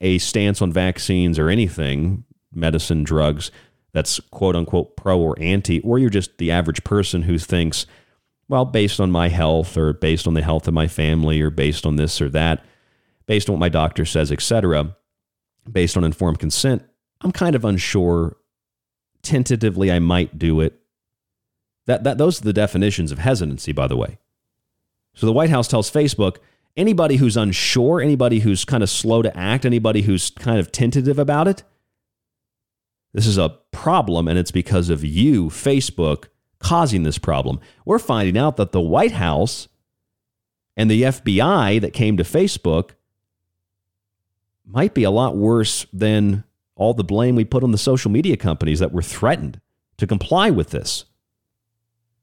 a 0.00 0.18
stance 0.18 0.60
on 0.60 0.72
vaccines 0.72 1.38
or 1.38 1.48
anything, 1.48 2.24
medicine, 2.52 3.02
drugs, 3.02 3.50
that's 3.92 4.20
quote 4.30 4.56
unquote 4.56 4.96
pro 4.96 5.18
or 5.18 5.36
anti, 5.40 5.80
or 5.80 5.98
you're 5.98 6.10
just 6.10 6.38
the 6.38 6.50
average 6.50 6.84
person 6.84 7.22
who 7.22 7.38
thinks, 7.38 7.86
well, 8.48 8.64
based 8.64 9.00
on 9.00 9.10
my 9.10 9.28
health 9.28 9.76
or 9.76 9.92
based 9.92 10.26
on 10.26 10.34
the 10.34 10.42
health 10.42 10.68
of 10.68 10.74
my 10.74 10.86
family 10.86 11.40
or 11.40 11.50
based 11.50 11.86
on 11.86 11.96
this 11.96 12.20
or 12.20 12.28
that, 12.28 12.64
based 13.26 13.48
on 13.48 13.54
what 13.54 13.60
my 13.60 13.68
doctor 13.68 14.04
says, 14.04 14.30
etc., 14.30 14.96
based 15.70 15.96
on 15.96 16.04
informed 16.04 16.38
consent, 16.38 16.84
I'm 17.22 17.32
kind 17.32 17.56
of 17.56 17.64
unsure. 17.64 18.36
Tentatively, 19.22 19.90
I 19.90 19.98
might 19.98 20.38
do 20.38 20.60
it. 20.60 20.78
That, 21.86 22.04
that, 22.04 22.18
those 22.18 22.40
are 22.40 22.44
the 22.44 22.52
definitions 22.52 23.10
of 23.10 23.18
hesitancy, 23.18 23.72
by 23.72 23.88
the 23.88 23.96
way. 23.96 24.18
So 25.14 25.26
the 25.26 25.32
White 25.32 25.50
House 25.50 25.66
tells 25.66 25.90
Facebook 25.90 26.36
anybody 26.76 27.16
who's 27.16 27.36
unsure, 27.36 28.00
anybody 28.00 28.40
who's 28.40 28.64
kind 28.64 28.82
of 28.82 28.90
slow 28.90 29.22
to 29.22 29.36
act, 29.36 29.64
anybody 29.64 30.02
who's 30.02 30.30
kind 30.30 30.58
of 30.58 30.72
tentative 30.72 31.18
about 31.18 31.48
it, 31.48 31.62
this 33.12 33.26
is 33.26 33.38
a 33.38 33.56
problem, 33.70 34.28
and 34.28 34.38
it's 34.38 34.50
because 34.50 34.90
of 34.90 35.02
you, 35.04 35.46
Facebook, 35.46 36.26
causing 36.58 37.02
this 37.02 37.18
problem. 37.18 37.60
We're 37.84 37.98
finding 37.98 38.36
out 38.36 38.56
that 38.58 38.72
the 38.72 38.80
White 38.80 39.12
House 39.12 39.68
and 40.76 40.90
the 40.90 41.02
FBI 41.02 41.80
that 41.80 41.94
came 41.94 42.18
to 42.18 42.22
Facebook 42.22 42.90
might 44.66 44.92
be 44.92 45.04
a 45.04 45.10
lot 45.10 45.36
worse 45.36 45.86
than 45.92 46.44
all 46.74 46.92
the 46.92 47.04
blame 47.04 47.36
we 47.36 47.44
put 47.44 47.64
on 47.64 47.72
the 47.72 47.78
social 47.78 48.10
media 48.10 48.36
companies 48.36 48.80
that 48.80 48.92
were 48.92 49.02
threatened 49.02 49.60
to 49.96 50.06
comply 50.06 50.50
with 50.50 50.70
this. 50.70 51.06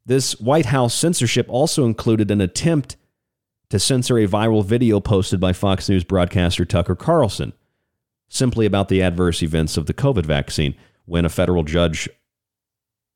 This 0.06 0.40
White 0.40 0.68
House 0.68 0.94
censorship 0.94 1.48
also 1.50 1.86
included 1.86 2.30
an 2.30 2.42
attempt 2.42 2.98
to 3.74 3.80
censor 3.80 4.20
a 4.20 4.28
viral 4.28 4.64
video 4.64 5.00
posted 5.00 5.40
by 5.40 5.52
Fox 5.52 5.90
News 5.90 6.04
broadcaster 6.04 6.64
Tucker 6.64 6.94
Carlson 6.94 7.54
simply 8.28 8.68
about 8.68 8.88
the 8.88 9.02
adverse 9.02 9.42
events 9.42 9.78
of 9.78 9.88
the 9.88 9.96
COVID 9.96 10.28
vaccine 10.28 10.76
when 11.06 11.26
a 11.26 11.30
federal 11.30 11.64
judge 11.64 12.08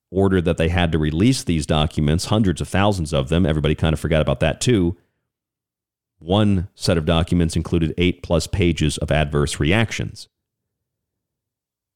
ordered 0.09 0.45
that 0.45 0.57
they 0.57 0.69
had 0.69 0.91
to 0.91 0.97
release 0.97 1.43
these 1.43 1.67
documents, 1.67 2.25
hundreds 2.25 2.59
of 2.59 2.67
thousands 2.67 3.13
of 3.13 3.29
them. 3.29 3.45
Everybody 3.45 3.75
kind 3.75 3.93
of 3.93 3.99
forgot 3.99 4.19
about 4.19 4.39
that 4.39 4.59
too. 4.59 4.97
One 6.17 6.69
set 6.73 6.97
of 6.97 7.05
documents 7.05 7.55
included 7.55 7.93
eight 7.95 8.23
plus 8.23 8.47
pages 8.47 8.97
of 8.97 9.11
adverse 9.11 9.59
reactions. 9.59 10.27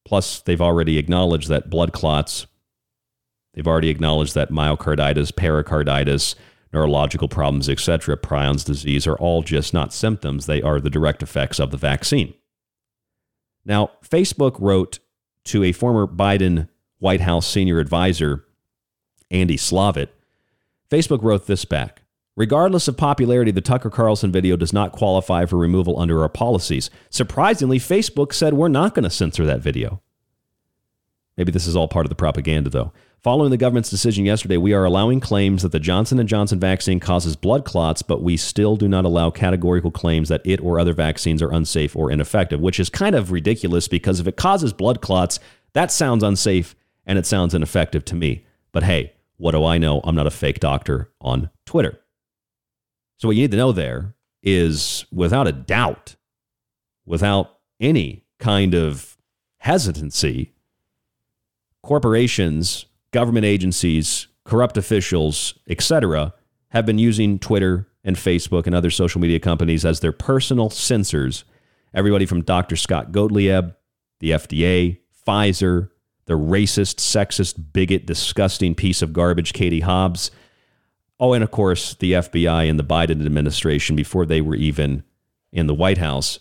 Plus, 0.06 0.40
they've 0.40 0.62
already 0.62 1.00
acknowledged 1.00 1.50
that 1.50 1.72
blood 1.72 1.94
clots, 1.94 2.46
they've 3.56 3.68
already 3.68 3.90
acknowledged 3.90 4.36
that 4.36 4.52
myocarditis, 4.52 5.36
pericarditis, 5.36 6.36
neurological 6.73 7.27
problems, 7.27 7.68
etc., 7.69 8.18
prions 8.18 8.65
disease 8.65 9.06
are 9.07 9.18
all 9.18 9.43
just 9.43 9.73
not 9.73 9.93
symptoms, 9.93 10.45
they 10.45 10.61
are 10.61 10.80
the 10.80 10.89
direct 10.89 11.22
effects 11.22 11.60
of 11.60 11.72
the 11.72 11.77
vaccine. 11.77 12.34
Now, 13.65 13.91
Facebook 14.03 14.56
wrote 14.60 14.99
to 15.45 15.64
a 15.64 15.72
former 15.72 16.07
Biden 16.07 16.69
White 16.99 17.22
House 17.22 17.48
senior 17.48 17.80
advisor, 17.80 18.45
Andy 19.30 19.57
Slavitt, 19.57 20.10
Facebook 20.91 21.23
wrote 21.23 21.48
this 21.48 21.64
back. 21.64 22.02
Regardless 22.35 22.88
of 22.88 22.98
popularity, 22.98 23.52
the 23.52 23.61
Tucker 23.61 23.89
Carlson 23.89 24.31
video 24.31 24.56
does 24.56 24.73
not 24.73 24.91
qualify 24.91 25.45
for 25.45 25.57
removal 25.57 25.99
under 25.99 26.22
our 26.22 26.30
policies. 26.30 26.89
Surprisingly, 27.10 27.80
Facebook 27.80 28.34
said 28.34 28.53
we're 28.53 28.68
not 28.68 28.93
going 28.93 29.03
to 29.03 29.10
censor 29.10 29.45
that 29.45 29.61
video. 29.61 30.02
Maybe 31.38 31.52
this 31.52 31.68
is 31.68 31.76
all 31.76 31.88
part 31.88 32.06
of 32.06 32.10
the 32.10 32.16
propaganda, 32.16 32.70
though. 32.70 32.91
Following 33.24 33.52
the 33.52 33.58
government's 33.58 33.90
decision 33.90 34.26
yesterday, 34.26 34.58
we 34.58 34.74
are 34.74 34.84
allowing 34.84 35.20
claims 35.20 35.62
that 35.62 35.72
the 35.72 35.80
Johnson 35.80 36.26
& 36.28 36.28
Johnson 36.28 36.60
vaccine 36.60 36.99
causes 36.99 37.36
blood 37.36 37.66
clots, 37.66 38.02
but 38.02 38.24
we 38.24 38.36
still 38.36 38.76
do 38.76 38.88
not 38.88 39.06
allow 39.06 39.30
categorical 39.30 39.91
claims 39.91 40.28
that 40.30 40.41
it 40.44 40.60
or 40.60 40.80
other 40.80 40.94
vaccines 40.94 41.41
are 41.41 41.52
unsafe 41.52 41.95
or 41.95 42.10
ineffective, 42.10 42.60
which 42.60 42.80
is 42.80 42.90
kind 42.90 43.16
of 43.16 43.32
ridiculous 43.32 43.88
because 43.88 44.20
if 44.20 44.28
it 44.28 44.38
causes 44.38 44.74
blood 44.74 45.02
clots, 45.02 45.40
that 45.74 45.91
sounds 45.91 46.24
unsafe 46.24 46.76
and 47.06 47.20
it 47.20 47.28
sounds 47.28 47.53
ineffective 47.53 48.03
to 48.06 48.16
me. 48.16 48.44
But 48.72 48.84
hey, 48.84 49.14
what 49.38 49.52
do 49.52 49.64
I 49.66 49.78
know? 49.78 50.02
I'm 50.03 50.16
not 50.16 50.28
a 50.28 50.32
fake 50.32 50.60
doctor 50.60 51.12
on 51.22 51.52
Twitter. 51.66 51.99
So 53.18 53.28
what 53.28 53.36
you 53.38 53.44
need 53.44 53.52
to 53.52 53.58
know 53.58 53.72
there 53.72 54.16
is 54.41 55.06
without 55.12 55.48
a 55.48 55.52
doubt, 55.52 56.16
without 57.06 57.60
any 57.80 58.26
kind 58.40 58.74
of 58.74 59.16
hesitancy, 59.60 60.53
corporations, 61.84 62.86
government 63.12 63.45
agencies, 63.45 64.28
corrupt 64.44 64.78
officials, 64.78 65.56
etc., 65.68 66.34
have 66.70 66.86
been 66.86 66.98
using 66.98 67.38
Twitter 67.40 67.88
and 68.03 68.16
Facebook 68.16 68.66
and 68.66 68.76
other 68.76 68.90
social 68.90 69.22
media 69.22 69.40
companies 69.40 69.86
as 69.86 69.99
their 69.99 70.12
personal 70.12 70.70
censors. 70.70 71.44
Everybody 71.94 72.26
from 72.26 72.44
Dr. 72.44 72.76
Scott 72.76 73.12
Gottlieb, 73.12 73.74
the 74.20 74.32
FDA, 74.32 74.99
Pfizer, 75.28 75.90
the 76.26 76.38
racist, 76.38 76.95
sexist, 76.95 77.74
bigot, 77.74 78.06
disgusting 78.06 78.74
piece 78.74 79.02
of 79.02 79.14
garbage, 79.14 79.53
Katie 79.53 79.82
Hobbs. 79.82 80.32
Oh, 81.20 81.34
and 81.34 81.44
of 81.44 81.52
course, 81.52 81.95
the 81.95 82.14
FBI 82.14 82.70
and 82.70 82.80
the 82.80 82.84
Biden 82.84 83.26
administration 83.26 83.95
before 83.95 84.26
they 84.26 84.41
were 84.41 84.56
even 84.56 85.03
in 85.52 85.68
the 85.68 85.74
White 85.74 85.98
House 85.98 86.40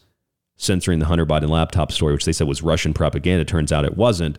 censoring 0.56 0.98
the 0.98 1.06
Hunter 1.06 1.26
Biden 1.26 1.48
laptop 1.48 1.90
story, 1.90 2.12
which 2.12 2.26
they 2.26 2.32
said 2.32 2.46
was 2.46 2.62
Russian 2.62 2.92
propaganda. 2.92 3.44
Turns 3.44 3.72
out 3.72 3.84
it 3.84 3.96
wasn't. 3.96 4.38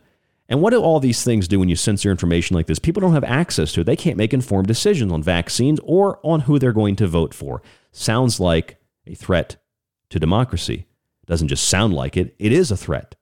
And 0.51 0.61
what 0.61 0.71
do 0.71 0.81
all 0.81 0.99
these 0.99 1.23
things 1.23 1.47
do 1.47 1.61
when 1.61 1.69
you 1.69 1.77
censor 1.77 2.11
information 2.11 2.57
like 2.57 2.67
this? 2.67 2.77
People 2.77 2.99
don't 2.99 3.13
have 3.13 3.23
access 3.23 3.71
to 3.71 3.81
it. 3.81 3.83
They 3.85 3.95
can't 3.95 4.17
make 4.17 4.33
informed 4.33 4.67
decisions 4.67 5.09
on 5.09 5.23
vaccines 5.23 5.79
or 5.81 6.19
on 6.23 6.41
who 6.41 6.59
they're 6.59 6.73
going 6.73 6.97
to 6.97 7.07
vote 7.07 7.33
for. 7.33 7.61
Sounds 7.93 8.37
like 8.37 8.77
a 9.07 9.15
threat 9.15 9.55
to 10.09 10.19
democracy. 10.19 10.87
Doesn't 11.25 11.47
just 11.47 11.69
sound 11.69 11.93
like 11.93 12.17
it, 12.17 12.35
it 12.37 12.51
is 12.51 12.69
a 12.69 12.75
threat 12.75 13.15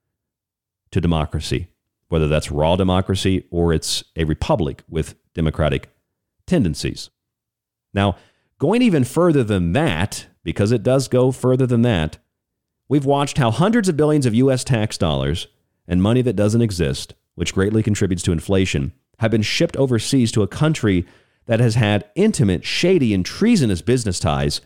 to 0.90 1.00
democracy, 1.00 1.68
whether 2.08 2.26
that's 2.26 2.50
raw 2.50 2.74
democracy 2.74 3.46
or 3.52 3.72
it's 3.72 4.02
a 4.16 4.24
republic 4.24 4.82
with 4.88 5.14
democratic 5.32 5.88
tendencies. 6.48 7.10
Now, 7.94 8.16
going 8.58 8.82
even 8.82 9.04
further 9.04 9.44
than 9.44 9.72
that, 9.74 10.26
because 10.42 10.72
it 10.72 10.82
does 10.82 11.06
go 11.06 11.30
further 11.30 11.68
than 11.68 11.82
that, 11.82 12.18
we've 12.88 13.06
watched 13.06 13.38
how 13.38 13.52
hundreds 13.52 13.88
of 13.88 13.96
billions 13.96 14.26
of 14.26 14.34
U.S. 14.34 14.64
tax 14.64 14.98
dollars 14.98 15.46
and 15.86 16.02
money 16.02 16.22
that 16.22 16.34
doesn't 16.34 16.62
exist, 16.62 17.14
which 17.40 17.54
greatly 17.54 17.82
contributes 17.82 18.22
to 18.22 18.32
inflation, 18.32 18.92
have 19.18 19.30
been 19.30 19.40
shipped 19.40 19.74
overseas 19.78 20.30
to 20.30 20.42
a 20.42 20.46
country 20.46 21.06
that 21.46 21.58
has 21.58 21.74
had 21.74 22.04
intimate, 22.14 22.66
shady, 22.66 23.14
and 23.14 23.24
treasonous 23.24 23.80
business 23.80 24.20
ties 24.20 24.60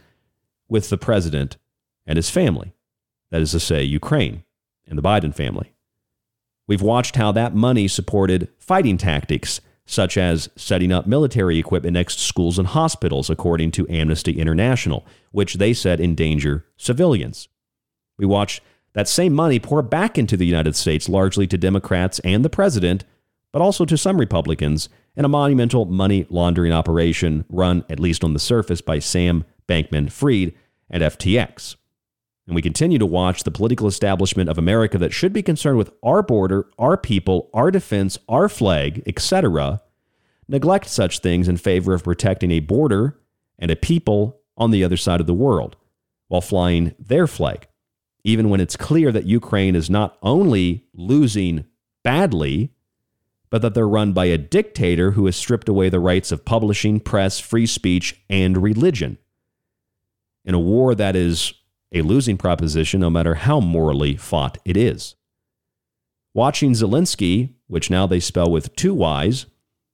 with 0.68 0.88
the 0.88 0.98
president 0.98 1.56
and 2.04 2.16
his 2.16 2.30
family. 2.30 2.74
That 3.30 3.40
is 3.40 3.52
to 3.52 3.60
say, 3.60 3.84
Ukraine 3.84 4.42
and 4.88 4.98
the 4.98 5.02
Biden 5.04 5.32
family. 5.32 5.72
We've 6.66 6.82
watched 6.82 7.14
how 7.14 7.30
that 7.30 7.54
money 7.54 7.86
supported 7.86 8.48
fighting 8.58 8.98
tactics, 8.98 9.60
such 9.86 10.18
as 10.18 10.48
setting 10.56 10.90
up 10.90 11.06
military 11.06 11.60
equipment 11.60 11.94
next 11.94 12.16
to 12.16 12.22
schools 12.22 12.58
and 12.58 12.66
hospitals, 12.66 13.30
according 13.30 13.70
to 13.70 13.88
Amnesty 13.88 14.40
International, 14.40 15.06
which 15.30 15.54
they 15.54 15.74
said 15.74 16.00
endanger 16.00 16.66
civilians. 16.76 17.46
We 18.18 18.26
watched 18.26 18.62
that 18.94 19.08
same 19.08 19.32
money 19.32 19.58
pour 19.58 19.82
back 19.82 20.16
into 20.16 20.36
the 20.36 20.46
United 20.46 20.74
States, 20.74 21.08
largely 21.08 21.46
to 21.46 21.58
Democrats 21.58 22.18
and 22.20 22.44
the 22.44 22.50
president, 22.50 23.04
but 23.52 23.62
also 23.62 23.84
to 23.84 23.98
some 23.98 24.18
Republicans, 24.18 24.88
in 25.16 25.24
a 25.24 25.28
monumental 25.28 25.84
money 25.84 26.26
laundering 26.28 26.72
operation 26.72 27.44
run, 27.48 27.84
at 27.88 28.00
least 28.00 28.24
on 28.24 28.32
the 28.32 28.38
surface, 28.38 28.80
by 28.80 28.98
Sam 28.98 29.44
Bankman 29.68 30.10
Fried 30.10 30.54
and 30.90 31.02
FTX. 31.02 31.76
And 32.46 32.54
we 32.54 32.62
continue 32.62 32.98
to 32.98 33.06
watch 33.06 33.44
the 33.44 33.50
political 33.50 33.86
establishment 33.86 34.50
of 34.50 34.58
America 34.58 34.98
that 34.98 35.12
should 35.12 35.32
be 35.32 35.42
concerned 35.42 35.78
with 35.78 35.92
our 36.02 36.22
border, 36.22 36.66
our 36.78 36.96
people, 36.96 37.48
our 37.54 37.70
defense, 37.70 38.18
our 38.28 38.48
flag, 38.48 39.02
etc., 39.06 39.80
neglect 40.46 40.86
such 40.86 41.20
things 41.20 41.48
in 41.48 41.56
favor 41.56 41.94
of 41.94 42.04
protecting 42.04 42.50
a 42.50 42.60
border 42.60 43.18
and 43.58 43.70
a 43.70 43.76
people 43.76 44.40
on 44.58 44.70
the 44.72 44.84
other 44.84 44.96
side 44.96 45.20
of 45.20 45.26
the 45.26 45.32
world 45.32 45.76
while 46.28 46.42
flying 46.42 46.94
their 46.98 47.26
flag, 47.26 47.66
even 48.24 48.48
when 48.48 48.60
it's 48.60 48.76
clear 48.76 49.12
that 49.12 49.26
Ukraine 49.26 49.76
is 49.76 49.90
not 49.90 50.18
only 50.22 50.86
losing 50.94 51.64
badly, 52.02 52.70
but 53.50 53.62
that 53.62 53.74
they're 53.74 53.86
run 53.86 54.12
by 54.12 54.24
a 54.24 54.38
dictator 54.38 55.12
who 55.12 55.26
has 55.26 55.36
stripped 55.36 55.68
away 55.68 55.88
the 55.88 56.00
rights 56.00 56.32
of 56.32 56.44
publishing, 56.44 56.98
press, 56.98 57.38
free 57.38 57.66
speech, 57.66 58.20
and 58.28 58.62
religion. 58.62 59.18
In 60.44 60.54
a 60.54 60.60
war 60.60 60.94
that 60.94 61.14
is 61.14 61.54
a 61.92 62.02
losing 62.02 62.36
proposition, 62.36 63.00
no 63.00 63.10
matter 63.10 63.34
how 63.34 63.60
morally 63.60 64.16
fought 64.16 64.58
it 64.64 64.76
is. 64.76 65.14
Watching 66.34 66.72
Zelensky, 66.72 67.54
which 67.68 67.90
now 67.90 68.06
they 68.06 68.18
spell 68.18 68.50
with 68.50 68.74
two 68.74 68.92
Y's, 68.94 69.46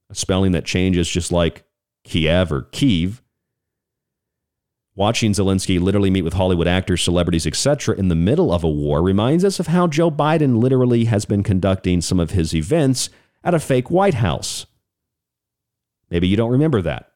a 0.09 0.15
spelling 0.15 0.53
that 0.53 0.65
changes 0.65 1.09
just 1.09 1.31
like 1.31 1.65
Kiev 2.05 2.51
or 2.51 2.63
Kyiv. 2.63 3.21
Watching 5.01 5.33
Zelensky 5.33 5.81
literally 5.81 6.11
meet 6.11 6.25
with 6.25 6.35
Hollywood 6.35 6.69
actors, 6.69 7.01
celebrities, 7.01 7.47
etc., 7.47 7.97
in 7.97 8.09
the 8.09 8.15
middle 8.15 8.53
of 8.53 8.63
a 8.63 8.69
war 8.69 9.01
reminds 9.01 9.47
us 9.47 9.59
of 9.59 9.69
how 9.69 9.87
Joe 9.87 10.11
Biden 10.11 10.61
literally 10.61 11.07
has 11.07 11.25
been 11.25 11.43
conducting 11.43 12.03
some 12.03 12.21
of 12.21 12.33
his 12.33 12.55
events 12.55 13.09
at 13.43 13.55
a 13.55 13.61
fake 13.61 13.91
White 13.91 14.13
House. 14.13 14.67
Maybe 16.11 16.29
you 16.29 16.37
don't 16.37 16.51
remember 16.51 16.83
that. 16.83 17.13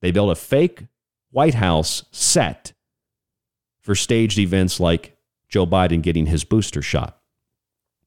They 0.00 0.10
built 0.10 0.32
a 0.32 0.34
fake 0.34 0.88
White 1.30 1.54
House 1.54 2.04
set 2.10 2.72
for 3.80 3.94
staged 3.94 4.40
events 4.40 4.80
like 4.80 5.16
Joe 5.48 5.64
Biden 5.64 6.02
getting 6.02 6.26
his 6.26 6.42
booster 6.42 6.82
shot. 6.82 7.20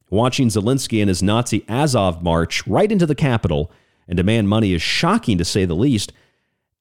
Watching 0.09 0.49
Zelensky 0.49 0.99
and 0.99 1.07
his 1.07 1.23
Nazi 1.23 1.63
Azov 1.69 2.21
march 2.21 2.67
right 2.67 2.91
into 2.91 3.05
the 3.05 3.15
Capitol 3.15 3.71
and 4.09 4.17
demand 4.17 4.49
money 4.49 4.73
is 4.73 4.81
shocking 4.81 5.37
to 5.37 5.45
say 5.45 5.63
the 5.63 5.73
least, 5.73 6.11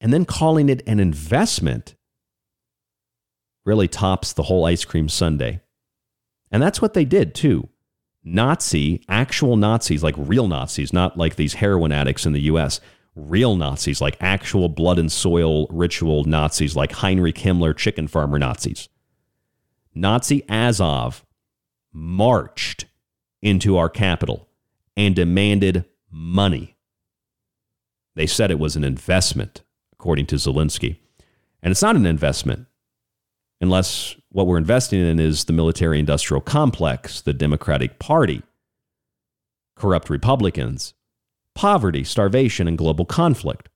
and 0.01 0.11
then 0.11 0.25
calling 0.25 0.67
it 0.67 0.83
an 0.85 0.99
investment 0.99 1.95
really 3.65 3.87
tops 3.87 4.31
the 4.33 4.43
whole 4.43 4.65
ice 4.65 4.85
cream 4.85 5.09
sundae. 5.09 5.59
And 6.51 6.61
that's 6.61 6.81
what 6.81 6.93
they 6.93 7.05
did 7.05 7.35
too. 7.35 7.69
Nazi, 8.23 9.03
actual 9.09 9.55
Nazis, 9.57 10.03
like 10.03 10.15
real 10.17 10.47
Nazis, 10.47 10.93
not 10.93 11.17
like 11.17 11.35
these 11.35 11.55
heroin 11.55 11.91
addicts 11.91 12.25
in 12.25 12.33
the 12.33 12.41
US, 12.41 12.79
real 13.15 13.55
Nazis, 13.55 14.01
like 14.01 14.17
actual 14.19 14.69
blood 14.69 14.97
and 14.97 15.11
soil 15.11 15.67
ritual 15.67 16.23
Nazis, 16.23 16.75
like 16.75 16.91
Heinrich 16.91 17.35
Himmler, 17.35 17.75
chicken 17.75 18.07
farmer 18.07 18.39
Nazis. 18.39 18.89
Nazi 19.93 20.43
Azov 20.49 21.25
marched 21.93 22.85
into 23.41 23.77
our 23.77 23.89
capital 23.89 24.49
and 24.97 25.15
demanded 25.15 25.85
money. 26.11 26.75
They 28.15 28.27
said 28.27 28.49
it 28.49 28.59
was 28.59 28.75
an 28.75 28.83
investment, 28.83 29.61
according 29.93 30.25
to 30.27 30.35
Zelensky. 30.35 30.97
And 31.61 31.71
it's 31.71 31.81
not 31.81 31.95
an 31.95 32.05
investment 32.05 32.67
unless 33.61 34.15
what 34.29 34.47
we're 34.47 34.57
investing 34.57 34.99
in 34.99 35.19
is 35.19 35.45
the 35.45 35.53
military 35.53 35.99
industrial 35.99 36.41
complex, 36.41 37.21
the 37.21 37.33
Democratic 37.33 37.99
Party, 37.99 38.43
corrupt 39.75 40.09
Republicans, 40.09 40.93
poverty, 41.53 42.03
starvation, 42.03 42.67
and 42.67 42.77
global 42.77 43.05
conflict. 43.05 43.69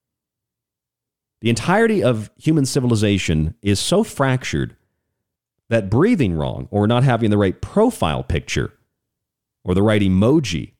The 1.41 1.49
entirety 1.49 2.03
of 2.03 2.29
human 2.37 2.65
civilization 2.65 3.55
is 3.61 3.79
so 3.79 4.03
fractured 4.03 4.75
that 5.69 5.89
breathing 5.89 6.33
wrong 6.33 6.67
or 6.71 6.87
not 6.87 7.03
having 7.03 7.29
the 7.29 7.37
right 7.37 7.59
profile 7.61 8.23
picture 8.23 8.73
or 9.63 9.73
the 9.73 9.83
right 9.83 10.01
emoji 10.01 10.73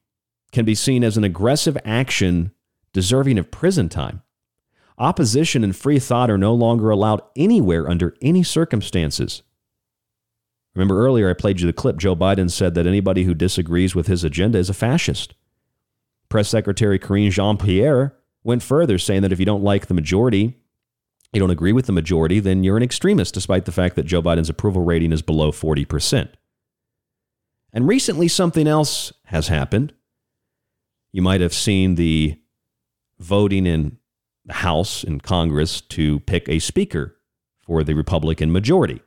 can 0.52 0.66
be 0.66 0.76
seen 0.76 1.04
as 1.04 1.16
an 1.16 1.24
aggressive 1.24 1.78
action 1.86 2.52
deserving 2.92 3.38
of 3.38 3.52
prison 3.52 3.88
time. 3.88 4.22
Opposition 5.00 5.64
and 5.64 5.74
free 5.74 5.98
thought 5.98 6.30
are 6.30 6.38
no 6.38 6.54
longer 6.54 6.90
allowed 6.90 7.22
anywhere 7.36 7.90
under 7.90 8.16
any 8.22 8.44
circumstances. 8.44 9.44
Remember 10.76 11.04
earlier 11.04 11.30
I 11.30 11.34
played 11.34 11.62
you 11.62 11.68
the 11.68 11.74
clip. 11.74 11.98
Joe 11.98 12.16
Biden 12.16 12.52
said 12.52 12.76
that 12.76 12.86
anybody 12.86 13.24
who 13.24 13.34
disagrees 13.34 13.96
with 13.96 14.08
his 14.08 14.26
agenda 14.26 14.58
is 14.58 14.70
a 14.70 14.74
fascist. 14.74 15.36
Press 16.28 16.50
Secretary 16.50 17.00
Karine 17.00 17.32
Jean 17.32 17.58
Pierre 17.58 18.16
went 18.44 18.62
further, 18.62 18.98
saying 18.98 19.22
that 19.22 19.32
if 19.32 19.40
you 19.40 19.46
don't 19.46 19.64
like 19.64 19.88
the 19.88 19.94
majority, 19.94 20.58
you 21.32 21.40
don't 21.40 21.50
agree 21.50 21.74
with 21.74 21.86
the 21.86 21.92
majority, 21.92 22.40
then 22.40 22.64
you're 22.64 22.78
an 22.78 22.84
extremist, 22.84 23.34
despite 23.34 23.66
the 23.66 23.72
fact 23.72 23.96
that 23.96 24.06
Joe 24.06 24.22
Biden's 24.22 24.50
approval 24.50 24.84
rating 24.84 25.12
is 25.12 25.22
below 25.22 25.52
40%. 25.52 26.30
And 27.72 27.88
recently, 27.88 28.28
something 28.28 28.68
else 28.68 29.14
has 29.26 29.48
happened. 29.48 29.94
You 31.12 31.22
might 31.22 31.42
have 31.42 31.54
seen 31.54 31.96
the 31.96 32.40
voting 33.20 33.66
in 33.66 33.99
the 34.50 34.56
House 34.56 35.04
and 35.04 35.22
Congress 35.22 35.80
to 35.80 36.20
pick 36.22 36.50
a 36.50 36.60
speaker 36.60 37.16
for 37.62 37.84
the 37.84 37.94
Republican 37.94 38.52
majority. 38.52 39.00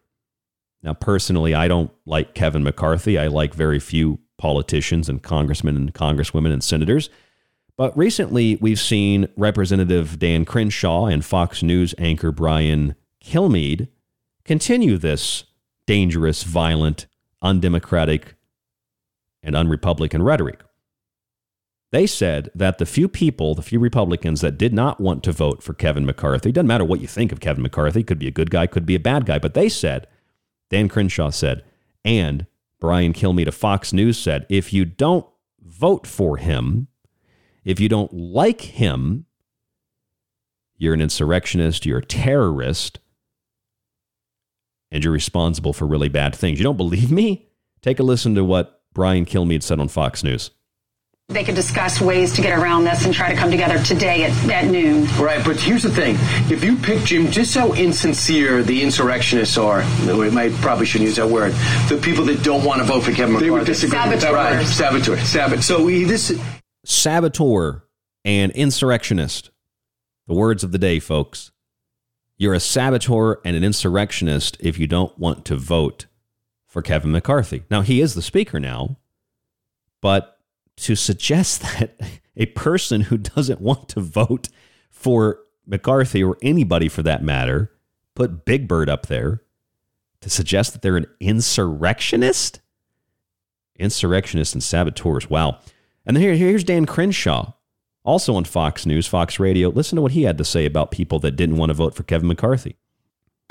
Now, 0.83 0.95
personally, 0.95 1.53
I 1.53 1.69
don't 1.69 1.91
like 2.07 2.35
Kevin 2.35 2.63
McCarthy. 2.63 3.19
I 3.19 3.27
like 3.27 3.53
very 3.53 3.81
few 3.81 4.21
politicians 4.39 5.09
and 5.09 5.23
congressmen 5.23 5.77
and 5.77 5.93
congresswomen 5.93 6.53
and 6.53 6.63
senators. 6.63 7.11
But 7.77 7.97
recently, 7.97 8.57
we've 8.61 8.79
seen 8.79 9.29
Representative 9.37 10.19
Dan 10.19 10.45
Crenshaw 10.45 11.07
and 11.07 11.25
Fox 11.25 11.63
News 11.63 11.93
anchor 11.99 12.31
Brian 12.31 12.95
Kilmeade 13.23 13.89
continue 14.45 14.97
this 14.97 15.45
dangerous, 15.87 16.45
violent, 16.45 17.07
undemocratic, 17.41 18.37
and 19.43 19.57
unrepublican 19.57 20.25
rhetoric. 20.25 20.61
They 21.93 22.07
said 22.07 22.51
that 22.55 22.79
the 22.79 22.87
few 22.87 23.07
people, 23.07 23.55
the 23.55 23.63
few 23.63 23.79
Republicans 23.79 24.41
that 24.41 24.57
did 24.57 24.73
not 24.73 24.99
want 24.99 25.23
to 25.25 25.33
vote 25.33 25.63
for 25.63 25.75
Kevin 25.75 26.07
McCarthy, 26.07 26.51
doesn't 26.51 26.67
matter 26.67 26.87
what 26.87 27.03
you 27.03 27.07
think 27.07 27.33
of 27.33 27.41
Kevin 27.41 27.63
McCarthy, 27.63 28.03
could 28.03 28.19
be 28.19 28.27
a 28.27 28.33
good 28.33 28.51
guy, 28.51 28.67
could 28.67 28.87
be 28.87 28.95
a 28.95 29.01
bad 29.01 29.27
guy, 29.27 29.39
but 29.39 29.53
they 29.53 29.69
said, 29.69 30.07
Dan 30.71 30.89
Crenshaw 30.89 31.29
said, 31.29 31.63
And 32.03 32.47
Brian 32.81 33.13
Kilmeade 33.13 33.47
of 33.47 33.55
Fox 33.55 33.93
News 33.93 34.19
said 34.19 34.47
if 34.49 34.73
you 34.73 34.87
don't 34.87 35.27
vote 35.61 36.07
for 36.07 36.39
him, 36.39 36.89
if 37.63 37.79
you 37.79 37.91
don't 37.91 38.13
like 38.13 38.63
him, 38.63 39.27
you're 40.79 40.95
an 40.95 41.03
insurrectionist, 41.03 41.85
you're 41.85 41.99
a 41.99 42.05
terrorist, 42.05 43.01
and 44.91 45.05
you're 45.05 45.13
responsible 45.13 45.75
for 45.75 45.87
really 45.87 46.09
bad 46.09 46.35
things. 46.35 46.59
You 46.59 46.65
don't 46.65 46.79
believe 46.79 47.13
me? 47.13 47.51
Take 47.83 48.01
a 48.01 48.03
listen 48.03 48.35
to 48.37 48.45
what 48.45 48.81
Brian 48.95 49.27
Kilmeade 49.27 49.63
said 49.63 49.79
on 49.79 49.89
Fox 49.89 50.25
News. 50.25 50.53
They 51.29 51.45
could 51.45 51.55
discuss 51.55 52.01
ways 52.01 52.33
to 52.35 52.43
get 52.43 52.59
around 52.59 52.85
this 52.85 53.05
and 53.07 53.15
try 53.15 53.31
to 53.33 53.37
come 53.37 53.51
together 53.51 53.83
today 53.83 54.25
at, 54.25 54.51
at 54.51 54.67
noon. 54.71 55.07
Right, 55.19 55.43
but 55.45 55.59
here's 55.59 55.83
the 55.83 55.91
thing. 55.91 56.17
If 56.53 56.63
you 56.63 56.77
pick 56.77 57.05
Jim, 57.05 57.31
just 57.31 57.55
how 57.55 57.73
insincere 57.73 58.63
the 58.63 58.83
insurrectionists 58.83 59.57
are, 59.57 59.83
we 60.05 60.31
might 60.31 60.53
probably 60.55 60.85
shouldn't 60.85 61.09
use 61.09 61.17
that 61.17 61.29
word, 61.29 61.53
the 61.89 61.99
people 62.03 62.25
that 62.27 62.43
don't 62.43 62.65
want 62.65 62.81
to 62.81 62.87
vote 62.87 63.03
for 63.05 63.13
Kevin 63.13 63.33
McCarthy. 63.35 63.47
They 63.47 63.51
would 63.51 63.65
disagree 63.67 63.99
with 64.11 64.21
that 64.21 64.33
Right, 64.35 64.59
word. 64.59 64.67
saboteur. 64.67 65.17
Saboteur. 65.19 65.63
So 65.63 65.87
he, 65.87 66.05
this 66.05 66.39
Saboteur 66.85 67.85
and 68.25 68.53
insurrectionist. 68.53 69.51
The 70.27 70.35
words 70.35 70.63
of 70.63 70.73
the 70.73 70.79
day, 70.79 70.99
folks. 70.99 71.51
You're 72.37 72.55
a 72.55 72.61
saboteur 72.61 73.41
and 73.45 73.57
an 73.57 73.65
insurrectionist 73.65 74.57
if 74.61 74.79
you 74.79 74.87
don't 74.87 75.17
want 75.19 75.45
to 75.47 75.57
vote 75.57 76.07
for 76.67 76.83
Kevin 76.83 77.13
McCarthy. 77.13 77.63
Now, 77.71 77.83
he 77.83 78.01
is 78.01 78.15
the 78.15 78.23
speaker 78.23 78.59
now, 78.61 78.97
but 80.01 80.39
to 80.79 80.95
suggest 80.95 81.63
that 81.79 81.99
a 82.37 82.47
person 82.47 83.03
who 83.03 83.19
doesn't 83.19 83.61
want 83.61 83.89
to 83.91 84.01
vote 84.01 84.49
for 84.91 85.41
McCarthy 85.67 86.23
or 86.23 86.39
anybody 86.43 86.89
for 86.89 87.03
that 87.03 87.23
matter, 87.23 87.71
put 88.15 88.45
Big 88.45 88.69
Bird 88.69 88.89
up 88.89 89.07
there, 89.07 89.43
to 90.21 90.31
suggest 90.31 90.73
that 90.73 90.83
they're 90.83 90.97
an 90.97 91.07
insurrectionist? 91.21 92.61
Insurrectionists 93.77 94.55
and 94.55 94.63
saboteurs. 94.63 95.29
Wow. 95.29 95.59
And 96.07 96.17
then 96.17 96.23
here, 96.23 96.35
here's 96.35 96.65
Dan 96.65 96.87
Crenshaw, 96.87 97.53
also 98.05 98.35
on 98.35 98.45
Fox 98.45 98.87
News, 98.87 99.07
Fox 99.07 99.39
Radio. 99.39 99.69
Listen 99.69 99.97
to 99.97 100.03
what 100.03 100.13
he 100.13 100.23
had 100.23 100.39
to 100.39 100.45
say 100.45 100.67
about 100.67 100.91
people 100.91 101.19
that 101.21 101.33
didn't 101.33 101.57
want 101.57 101.71
to 101.71 101.75
vote 101.75 101.95
for 101.95 102.03
Kevin 102.03 102.29
McCarthy. 102.29 102.77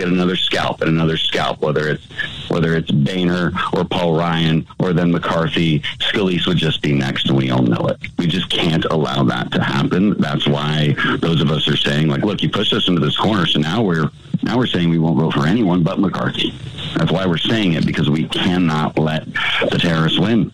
Get 0.02 0.12
another 0.12 0.36
scalp 0.36 0.82
and 0.82 0.90
another 0.90 1.18
scalp, 1.18 1.62
whether 1.62 1.88
it's 1.90 2.08
whether 2.50 2.76
it's 2.76 2.90
Boehner 2.90 3.52
or 3.74 3.86
Paul 3.86 4.18
Ryan 4.18 4.68
or 4.80 4.94
then 4.94 5.12
McCarthy. 5.12 5.80
Scalise 6.00 6.48
would 6.48 6.58
just 6.58 6.82
be 6.82 6.94
next, 6.94 7.28
and 7.28 7.38
we 7.38 7.52
all 7.52 7.62
know 7.62 7.88
it. 7.88 7.98
We 8.18 8.26
just 8.26 8.50
can't 8.50 8.84
allow 8.86 9.24
that 9.24 9.52
to 9.52 9.62
happen. 9.62 10.20
That's 10.20 10.48
why 10.48 10.96
those 11.20 11.42
of 11.42 11.52
us 11.52 11.68
are 11.68 11.78
saying, 11.78 12.08
like, 12.08 12.24
look, 12.24 12.42
you 12.42 12.50
pushed 12.50 12.74
us 12.74 12.88
into 12.88 13.00
this 13.00 13.16
corner, 13.16 13.46
so 13.46 13.60
now 13.60 13.84
we're 13.84 14.10
now 14.42 14.58
we're 14.58 14.68
saying 14.68 14.90
we 14.90 14.98
won't 14.98 15.20
vote 15.20 15.34
for 15.34 15.46
anyone 15.46 15.84
but 15.84 16.00
McCarthy. 16.00 16.52
That's 16.96 17.12
why 17.12 17.26
we're 17.28 17.38
saying 17.38 17.74
it 17.74 17.86
because 17.86 18.10
we 18.10 18.28
cannot 18.28 18.98
let 18.98 19.26
the 19.70 19.78
terrorists 19.78 20.20
win. 20.20 20.52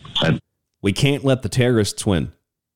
We 0.81 0.93
can't 0.93 1.23
let 1.23 1.41
the 1.41 1.49
terrorists 1.49 2.05
win. 2.05 2.33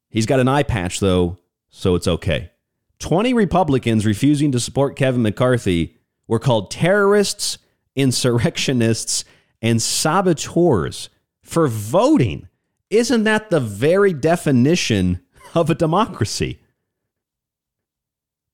He's 0.10 0.26
got 0.26 0.40
an 0.40 0.48
eye 0.48 0.64
patch, 0.64 1.00
though, 1.00 1.38
so 1.70 1.96
it's 1.96 2.08
okay. 2.08 2.52
20 3.00 3.34
Republicans 3.34 4.06
refusing 4.06 4.52
to 4.52 4.60
support 4.60 4.96
Kevin 4.96 5.22
McCarthy 5.22 6.01
were 6.32 6.40
called 6.40 6.72
terrorists, 6.72 7.58
insurrectionists, 7.94 9.26
and 9.62 9.82
saboteurs 9.82 11.10
for 11.42 11.68
voting. 11.68 12.48
Isn't 12.90 13.26
that 13.26 13.50
the 13.50 13.60
very 13.60 14.14
definition 14.14 15.20
of 15.54 15.70
a 15.70 15.76
democracy? 15.76 16.62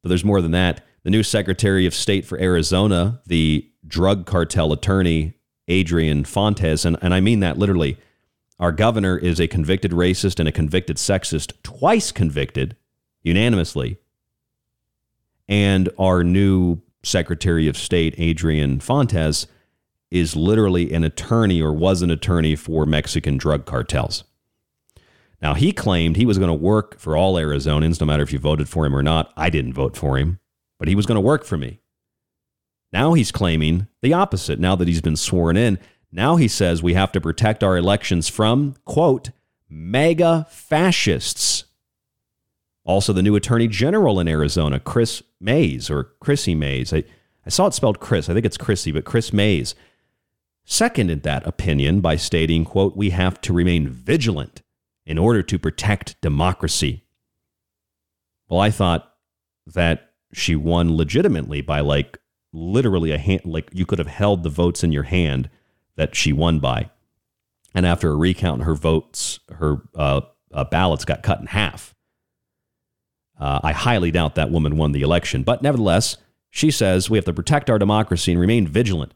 But 0.02 0.10
there's 0.10 0.26
more 0.26 0.42
than 0.42 0.54
that. 0.54 0.88
The 1.04 1.12
new 1.12 1.22
Secretary 1.22 1.86
of 1.86 1.94
State 1.94 2.26
for 2.26 2.40
Arizona, 2.40 3.22
the 3.28 3.70
drug 3.86 4.26
cartel 4.26 4.74
attorney, 4.74 5.36
Adrian 5.68 6.26
Fontes, 6.26 6.84
and, 6.84 6.98
and 7.04 7.14
I 7.14 7.20
mean 7.20 7.42
that 7.42 7.60
literally. 7.60 8.00
Our 8.60 8.72
governor 8.72 9.20
is 9.20 9.40
a 9.40 9.48
convicted 9.48 9.92
racist 9.92 10.40
and 10.40 10.50
a 10.50 10.52
convicted 10.52 10.98
sexist, 10.98 11.54
twice 11.62 12.12
convicted 12.12 12.76
unanimously. 13.22 14.00
And 15.48 15.90
our 16.00 16.24
new 16.24 16.82
Secretary 17.04 17.68
of 17.68 17.78
State, 17.78 18.16
Adrian 18.18 18.80
Fontes, 18.80 19.48
is 20.10 20.36
literally 20.36 20.94
an 20.94 21.04
attorney 21.04 21.62
or 21.62 21.74
was 21.74 22.02
an 22.02 22.12
attorney 22.12 22.56
for 22.56 22.86
Mexican 22.86 23.38
drug 23.38 23.66
cartels. 23.66 24.24
Now, 25.42 25.54
he 25.54 25.72
claimed 25.72 26.16
he 26.16 26.26
was 26.26 26.40
going 26.40 26.50
to 26.50 26.54
work 26.54 26.98
for 27.00 27.16
all 27.16 27.36
Arizonans, 27.36 28.00
no 28.00 28.08
matter 28.08 28.24
if 28.24 28.34
you 28.34 28.40
voted 28.40 28.68
for 28.68 28.86
him 28.86 28.96
or 28.96 29.04
not. 29.04 29.32
I 29.38 29.50
didn't 29.50 29.74
vote 29.74 29.96
for 29.96 30.18
him, 30.18 30.40
but 30.80 30.88
he 30.88 30.96
was 30.96 31.06
going 31.06 31.18
to 31.18 31.22
work 31.22 31.46
for 31.46 31.58
me. 31.58 31.80
Now 32.92 33.14
he's 33.14 33.32
claiming 33.32 33.88
the 34.02 34.14
opposite. 34.14 34.60
Now 34.60 34.76
that 34.76 34.88
he's 34.88 35.02
been 35.02 35.18
sworn 35.18 35.58
in, 35.58 35.78
now 36.12 36.38
he 36.38 36.48
says 36.48 36.82
we 36.82 36.94
have 36.96 37.12
to 37.12 37.22
protect 37.22 37.64
our 37.64 37.78
elections 37.78 38.30
from, 38.30 38.76
quote, 38.86 39.30
MAGA 39.70 40.48
fascists. 40.50 41.66
Also, 42.88 43.12
the 43.12 43.22
new 43.22 43.36
attorney 43.36 43.68
general 43.68 44.18
in 44.18 44.30
Arizona, 44.30 44.80
Chris 44.80 45.22
Mayes, 45.42 45.90
or 45.90 46.06
Chrissy 46.22 46.56
Mayes. 46.56 46.94
I, 46.94 47.04
I 47.46 47.50
saw 47.50 47.68
it 47.68 47.74
spelled 47.74 48.00
Chris. 48.00 48.30
I 48.30 48.34
think 48.34 48.46
it's 48.46 48.58
Chrissy, 48.58 48.94
but 48.94 49.04
Chris 49.04 49.34
Mayes 49.34 49.76
seconded 50.64 51.24
that 51.24 51.46
opinion 51.46 52.00
by 52.00 52.16
stating, 52.16 52.64
quote, 52.64 52.96
we 52.96 53.10
have 53.10 53.42
to 53.42 53.52
remain 53.52 53.90
vigilant 53.90 54.62
in 55.06 55.18
order 55.18 55.44
to 55.44 55.60
protect 55.60 56.20
democracy. 56.22 57.04
Well, 58.48 58.62
I 58.62 58.72
thought 58.72 59.14
that 59.66 60.14
she 60.32 60.56
won 60.56 60.96
legitimately 60.96 61.62
by 61.62 61.82
like 61.82 62.18
literally 62.54 63.12
a 63.12 63.18
hand, 63.18 63.42
like 63.44 63.70
you 63.74 63.86
could 63.86 64.00
have 64.00 64.08
held 64.08 64.44
the 64.44 64.50
votes 64.50 64.82
in 64.82 64.94
your 64.94 65.04
hand 65.04 65.50
that 65.98 66.16
she 66.16 66.32
won 66.32 66.60
by. 66.60 66.90
And 67.76 67.86
after 67.86 68.12
a 68.12 68.16
recount, 68.16 68.64
her 68.64 68.76
votes, 68.76 69.40
her 69.50 69.82
uh, 69.94 70.22
uh, 70.54 70.64
ballots 70.64 71.04
got 71.04 71.22
cut 71.22 71.42
in 71.42 71.48
half. 71.48 71.94
Uh, 73.40 73.60
I 73.64 73.72
highly 73.72 74.12
doubt 74.12 74.36
that 74.36 74.52
woman 74.52 74.78
won 74.78 74.92
the 74.92 75.02
election. 75.02 75.44
But 75.44 75.62
nevertheless, 75.62 76.18
she 76.50 76.72
says 76.72 77.10
we 77.10 77.18
have 77.18 77.26
to 77.26 77.34
protect 77.34 77.70
our 77.70 77.80
democracy 77.80 78.32
and 78.32 78.42
remain 78.42 78.68
vigilant. 78.68 79.14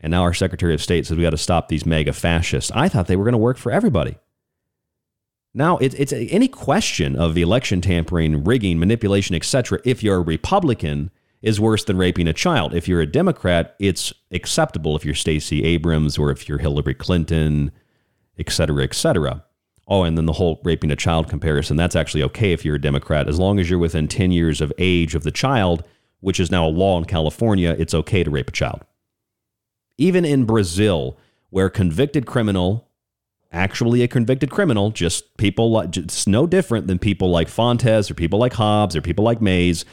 And 0.00 0.10
now 0.10 0.22
our 0.22 0.34
Secretary 0.34 0.74
of 0.74 0.82
State 0.82 1.06
says 1.06 1.16
we 1.16 1.22
got 1.22 1.30
to 1.30 1.38
stop 1.38 1.68
these 1.68 1.86
MAGA 1.86 2.12
fascists. 2.12 2.70
I 2.74 2.88
thought 2.88 3.06
they 3.06 3.16
were 3.16 3.24
going 3.24 3.32
to 3.32 3.38
work 3.38 3.58
for 3.58 3.72
everybody. 3.72 4.16
Now, 5.54 5.78
it, 5.78 5.94
it's 5.98 6.12
any 6.12 6.48
question 6.48 7.16
of 7.16 7.34
the 7.34 7.40
election 7.40 7.80
tampering, 7.80 8.44
rigging, 8.44 8.78
manipulation, 8.78 9.34
etc. 9.34 9.80
If 9.84 10.02
you're 10.02 10.16
a 10.16 10.20
Republican, 10.20 11.10
is 11.42 11.60
worse 11.60 11.84
than 11.84 11.96
raping 11.96 12.26
a 12.26 12.32
child. 12.32 12.74
If 12.74 12.88
you're 12.88 13.00
a 13.00 13.06
Democrat, 13.06 13.76
it's 13.78 14.12
acceptable 14.32 14.96
if 14.96 15.04
you're 15.04 15.14
Stacey 15.14 15.64
Abrams 15.64 16.18
or 16.18 16.32
if 16.32 16.48
you're 16.48 16.58
Hillary 16.58 16.94
Clinton, 16.94 17.70
et 18.36 18.50
cetera, 18.50 18.82
et 18.82 18.94
cetera. 18.94 19.44
Oh, 19.88 20.02
and 20.02 20.18
then 20.18 20.26
the 20.26 20.32
whole 20.32 20.60
raping 20.64 20.90
a 20.90 20.96
child 20.96 21.28
comparison, 21.28 21.76
that's 21.76 21.94
actually 21.94 22.22
okay 22.24 22.52
if 22.52 22.64
you're 22.64 22.74
a 22.74 22.80
Democrat. 22.80 23.28
As 23.28 23.38
long 23.38 23.60
as 23.60 23.70
you're 23.70 23.78
within 23.78 24.08
10 24.08 24.32
years 24.32 24.60
of 24.60 24.72
age 24.78 25.14
of 25.14 25.22
the 25.22 25.30
child, 25.30 25.84
which 26.20 26.40
is 26.40 26.50
now 26.50 26.66
a 26.66 26.68
law 26.68 26.98
in 26.98 27.04
California, 27.04 27.76
it's 27.78 27.94
okay 27.94 28.24
to 28.24 28.30
rape 28.30 28.48
a 28.48 28.52
child. 28.52 28.84
Even 29.96 30.24
in 30.24 30.44
Brazil, 30.44 31.16
where 31.50 31.70
convicted 31.70 32.26
criminal, 32.26 32.88
actually 33.52 34.02
a 34.02 34.08
convicted 34.08 34.50
criminal, 34.50 34.90
just 34.90 35.36
people 35.36 35.70
like, 35.70 35.96
it's 35.96 36.26
no 36.26 36.46
different 36.46 36.88
than 36.88 36.98
people 36.98 37.30
like 37.30 37.48
Fontes 37.48 38.10
or 38.10 38.14
people 38.14 38.38
like 38.38 38.54
Hobbs 38.54 38.96
or 38.96 39.00
people 39.00 39.24
like 39.24 39.40
Mayes. 39.40 39.84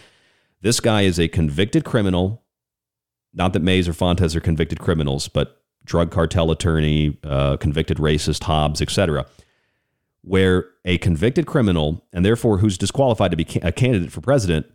This 0.62 0.80
guy 0.80 1.04
is 1.04 1.20
a 1.20 1.28
convicted 1.28 1.86
criminal. 1.86 2.44
Not 3.34 3.54
that 3.54 3.62
Mayes 3.62 3.88
or 3.88 3.94
Fontes 3.94 4.36
are 4.36 4.42
convicted 4.42 4.80
criminals, 4.80 5.28
but 5.28 5.62
drug 5.86 6.12
cartel 6.12 6.50
attorney, 6.52 7.18
uh, 7.24 7.58
convicted 7.58 7.98
racist, 7.98 8.44
Hobbs, 8.44 8.82
etc. 8.82 9.26
Where 10.24 10.70
a 10.86 10.98
convicted 11.00 11.46
criminal, 11.46 12.06
and 12.14 12.26
therefore 12.26 12.60
who's 12.60 12.78
disqualified 12.78 13.32
to 13.32 13.38
be 13.38 13.48
a 13.62 13.72
candidate 13.72 14.12
for 14.12 14.22
president, 14.22 14.68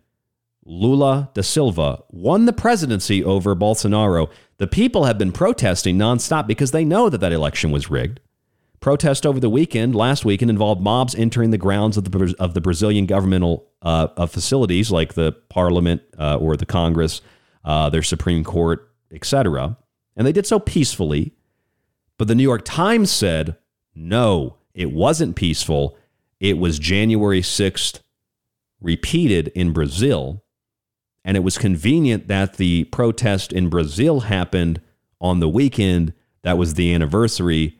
Lula 0.63 1.31
da 1.33 1.41
Silva, 1.41 2.03
won 2.11 2.45
the 2.45 2.53
presidency 2.53 3.23
over 3.23 3.55
Bolsonaro. 3.55 4.29
The 4.57 4.67
people 4.67 5.05
have 5.05 5.17
been 5.17 5.31
protesting 5.31 5.97
nonstop 5.97 6.45
because 6.45 6.71
they 6.71 6.85
know 6.85 7.09
that 7.09 7.19
that 7.19 7.33
election 7.33 7.71
was 7.71 7.89
rigged. 7.89 8.19
Protest 8.79 9.25
over 9.25 9.39
the 9.39 9.49
weekend, 9.49 9.95
last 9.95 10.23
weekend, 10.23 10.51
involved 10.51 10.81
mobs 10.81 11.15
entering 11.15 11.49
the 11.49 11.57
grounds 11.57 11.97
of 11.97 12.09
the 12.09 12.35
of 12.39 12.53
the 12.53 12.61
Brazilian 12.61 13.05
governmental 13.07 13.67
uh, 13.81 14.07
of 14.15 14.31
facilities 14.31 14.91
like 14.91 15.15
the 15.15 15.33
Parliament 15.49 16.01
uh, 16.17 16.37
or 16.37 16.55
the 16.55 16.65
Congress, 16.65 17.21
uh, 17.65 17.89
their 17.89 18.03
Supreme 18.03 18.43
Court, 18.43 18.89
etc. 19.11 19.77
And 20.15 20.25
they 20.25 20.31
did 20.31 20.45
so 20.45 20.59
peacefully. 20.59 21.33
But 22.17 22.27
the 22.27 22.35
New 22.35 22.43
York 22.43 22.63
Times 22.63 23.09
said, 23.11 23.55
no, 23.95 24.57
it 24.73 24.91
wasn't 24.91 25.35
peaceful. 25.35 25.97
It 26.39 26.57
was 26.57 26.79
January 26.79 27.41
6th 27.41 27.99
repeated 28.81 29.49
in 29.49 29.73
Brazil. 29.73 30.43
And 31.25 31.35
it 31.35 31.41
was 31.41 31.57
convenient 31.57 32.27
that 32.27 32.55
the 32.55 32.85
protest 32.85 33.51
in 33.51 33.69
Brazil 33.69 34.21
happened 34.21 34.81
on 35.19 35.39
the 35.39 35.49
weekend 35.49 36.13
that 36.43 36.57
was 36.57 36.75
the 36.75 36.93
anniversary 36.93 37.77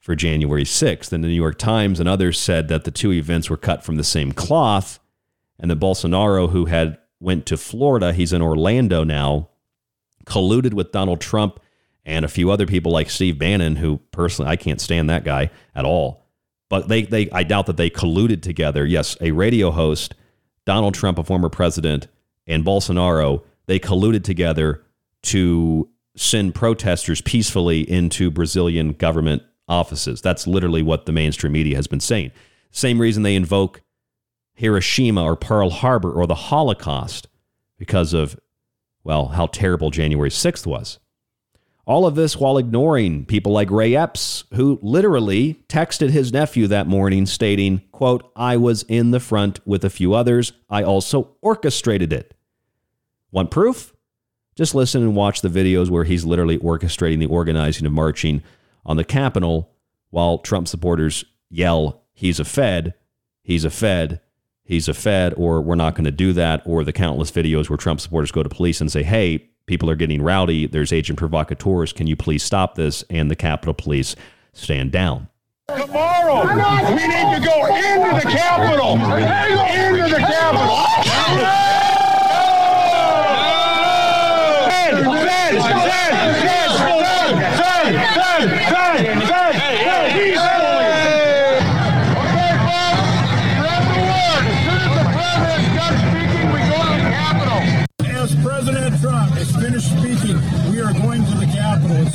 for 0.00 0.14
January 0.14 0.64
6th. 0.64 1.12
And 1.12 1.24
the 1.24 1.28
New 1.28 1.34
York 1.34 1.58
Times 1.58 1.98
and 1.98 2.08
others 2.08 2.38
said 2.38 2.68
that 2.68 2.84
the 2.84 2.90
two 2.90 3.12
events 3.12 3.48
were 3.48 3.56
cut 3.56 3.82
from 3.82 3.96
the 3.96 4.04
same 4.04 4.32
cloth. 4.32 5.00
And 5.58 5.70
that 5.70 5.80
Bolsonaro, 5.80 6.50
who 6.50 6.66
had 6.66 6.98
went 7.20 7.46
to 7.46 7.56
Florida, 7.56 8.12
he's 8.12 8.32
in 8.32 8.42
Orlando 8.42 9.02
now, 9.02 9.48
colluded 10.26 10.74
with 10.74 10.92
Donald 10.92 11.20
Trump 11.20 11.58
and 12.04 12.24
a 12.24 12.28
few 12.28 12.50
other 12.50 12.66
people 12.66 12.92
like 12.92 13.08
Steve 13.08 13.38
Bannon, 13.38 13.76
who 13.76 13.98
personally 14.10 14.50
I 14.50 14.56
can't 14.56 14.80
stand 14.80 15.08
that 15.08 15.24
guy 15.24 15.50
at 15.74 15.84
all. 15.84 16.23
But 16.68 16.88
they, 16.88 17.02
they 17.02 17.30
I 17.30 17.42
doubt 17.42 17.66
that 17.66 17.76
they 17.76 17.90
colluded 17.90 18.42
together. 18.42 18.86
Yes, 18.86 19.16
a 19.20 19.32
radio 19.32 19.70
host, 19.70 20.14
Donald 20.64 20.94
Trump, 20.94 21.18
a 21.18 21.24
former 21.24 21.48
president, 21.48 22.08
and 22.46 22.64
Bolsonaro, 22.64 23.42
they 23.66 23.78
colluded 23.78 24.24
together 24.24 24.82
to 25.22 25.88
send 26.16 26.54
protesters 26.54 27.20
peacefully 27.20 27.88
into 27.88 28.30
Brazilian 28.30 28.92
government 28.92 29.42
offices. 29.68 30.20
That's 30.20 30.46
literally 30.46 30.82
what 30.82 31.06
the 31.06 31.12
mainstream 31.12 31.52
media 31.52 31.76
has 31.76 31.86
been 31.86 32.00
saying. 32.00 32.32
Same 32.70 33.00
reason 33.00 33.22
they 33.22 33.34
invoke 33.34 33.82
Hiroshima 34.54 35.22
or 35.22 35.36
Pearl 35.36 35.70
Harbor 35.70 36.12
or 36.12 36.26
the 36.26 36.34
Holocaust 36.34 37.28
because 37.78 38.12
of, 38.12 38.38
well, 39.02 39.28
how 39.28 39.46
terrible 39.46 39.90
January 39.90 40.30
6th 40.30 40.66
was. 40.66 40.98
All 41.86 42.06
of 42.06 42.14
this 42.14 42.36
while 42.36 42.56
ignoring 42.56 43.26
people 43.26 43.52
like 43.52 43.70
Ray 43.70 43.94
Epps, 43.94 44.44
who 44.54 44.78
literally 44.82 45.62
texted 45.68 46.10
his 46.10 46.32
nephew 46.32 46.66
that 46.68 46.86
morning 46.86 47.26
stating, 47.26 47.82
quote, 47.92 48.30
I 48.34 48.56
was 48.56 48.84
in 48.84 49.10
the 49.10 49.20
front 49.20 49.60
with 49.66 49.84
a 49.84 49.90
few 49.90 50.14
others. 50.14 50.52
I 50.70 50.82
also 50.82 51.36
orchestrated 51.42 52.12
it. 52.12 52.34
Want 53.30 53.50
proof? 53.50 53.94
Just 54.56 54.74
listen 54.74 55.02
and 55.02 55.14
watch 55.14 55.42
the 55.42 55.48
videos 55.48 55.90
where 55.90 56.04
he's 56.04 56.24
literally 56.24 56.58
orchestrating 56.58 57.18
the 57.18 57.26
organizing 57.26 57.86
of 57.86 57.92
marching 57.92 58.42
on 58.86 58.96
the 58.96 59.04
Capitol 59.04 59.70
while 60.10 60.38
Trump 60.38 60.68
supporters 60.68 61.24
yell, 61.50 62.04
he's 62.12 62.38
a 62.38 62.44
Fed, 62.44 62.94
he's 63.42 63.64
a 63.64 63.70
Fed, 63.70 64.20
he's 64.62 64.88
a 64.88 64.94
Fed, 64.94 65.34
or 65.36 65.60
we're 65.60 65.74
not 65.74 65.94
going 65.94 66.04
to 66.04 66.10
do 66.10 66.32
that, 66.32 66.62
or 66.64 66.84
the 66.84 66.92
countless 66.92 67.30
videos 67.30 67.68
where 67.68 67.76
Trump 67.76 68.00
supporters 68.00 68.30
go 68.30 68.42
to 68.42 68.48
police 68.48 68.80
and 68.80 68.90
say, 68.90 69.02
hey, 69.02 69.50
people 69.66 69.90
are 69.90 69.96
getting 69.96 70.22
rowdy, 70.22 70.66
there's 70.66 70.92
agent 70.92 71.18
provocateurs, 71.18 71.92
can 71.92 72.06
you 72.06 72.16
please 72.16 72.42
stop 72.42 72.74
this? 72.74 73.04
And 73.10 73.30
the 73.30 73.36
Capitol 73.36 73.74
Police 73.74 74.16
stand 74.52 74.92
down. 74.92 75.28
Tomorrow, 75.68 76.46
we 76.46 77.06
need 77.06 77.36
to 77.36 77.40
go 77.44 77.66
into 77.74 78.20
the 78.22 78.30
Capitol. 78.30 78.92
Into 78.94 80.08
the 80.10 80.18
Capitol. 80.18 80.84
As 90.36 90.53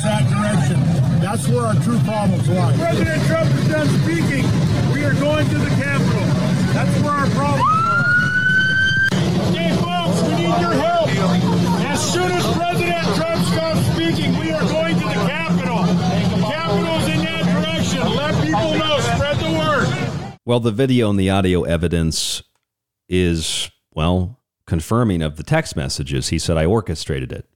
It's 0.00 0.04
that 0.04 0.24
direction. 0.28 1.20
That's 1.20 1.48
where 1.48 1.66
our 1.66 1.74
true 1.74 1.98
problems 2.00 2.48
lie. 2.48 2.76
President 2.76 3.22
Trump 3.26 3.50
is 3.50 3.68
done 3.68 3.88
speaking. 4.02 4.44
We 4.92 5.04
are 5.04 5.14
going 5.14 5.48
to 5.48 5.58
the 5.58 5.70
Capitol. 5.70 6.26
That's 6.72 7.00
where 7.02 7.12
our 7.12 7.26
problems 7.30 7.68
are. 7.68 8.04
Okay, 9.50 9.70
folks, 9.76 10.22
we 10.22 10.34
need 10.36 10.60
your 10.60 10.72
help. 10.72 11.08
As 11.84 12.12
soon 12.12 12.30
as 12.30 12.44
President 12.56 13.04
Trump 13.16 13.44
stops 13.46 13.80
speaking, 13.92 14.38
we 14.38 14.52
are 14.52 14.66
going 14.66 14.94
to 14.94 15.04
the 15.04 15.14
Capitol. 15.28 15.82
The 15.84 16.42
Capitol's 16.46 17.08
in 17.08 17.24
that 17.24 17.44
direction. 17.44 18.02
Let 18.16 18.34
people 18.44 18.78
know. 18.78 19.00
Spread 19.00 19.36
the 19.38 19.52
word. 19.58 20.38
Well, 20.44 20.60
the 20.60 20.72
video 20.72 21.10
and 21.10 21.18
the 21.18 21.30
audio 21.30 21.64
evidence 21.64 22.42
is, 23.08 23.70
well, 23.92 24.38
confirming 24.66 25.20
of 25.22 25.36
the 25.36 25.42
text 25.42 25.76
messages. 25.76 26.28
He 26.28 26.38
said, 26.38 26.56
I 26.56 26.64
orchestrated 26.64 27.32
it. 27.32 27.49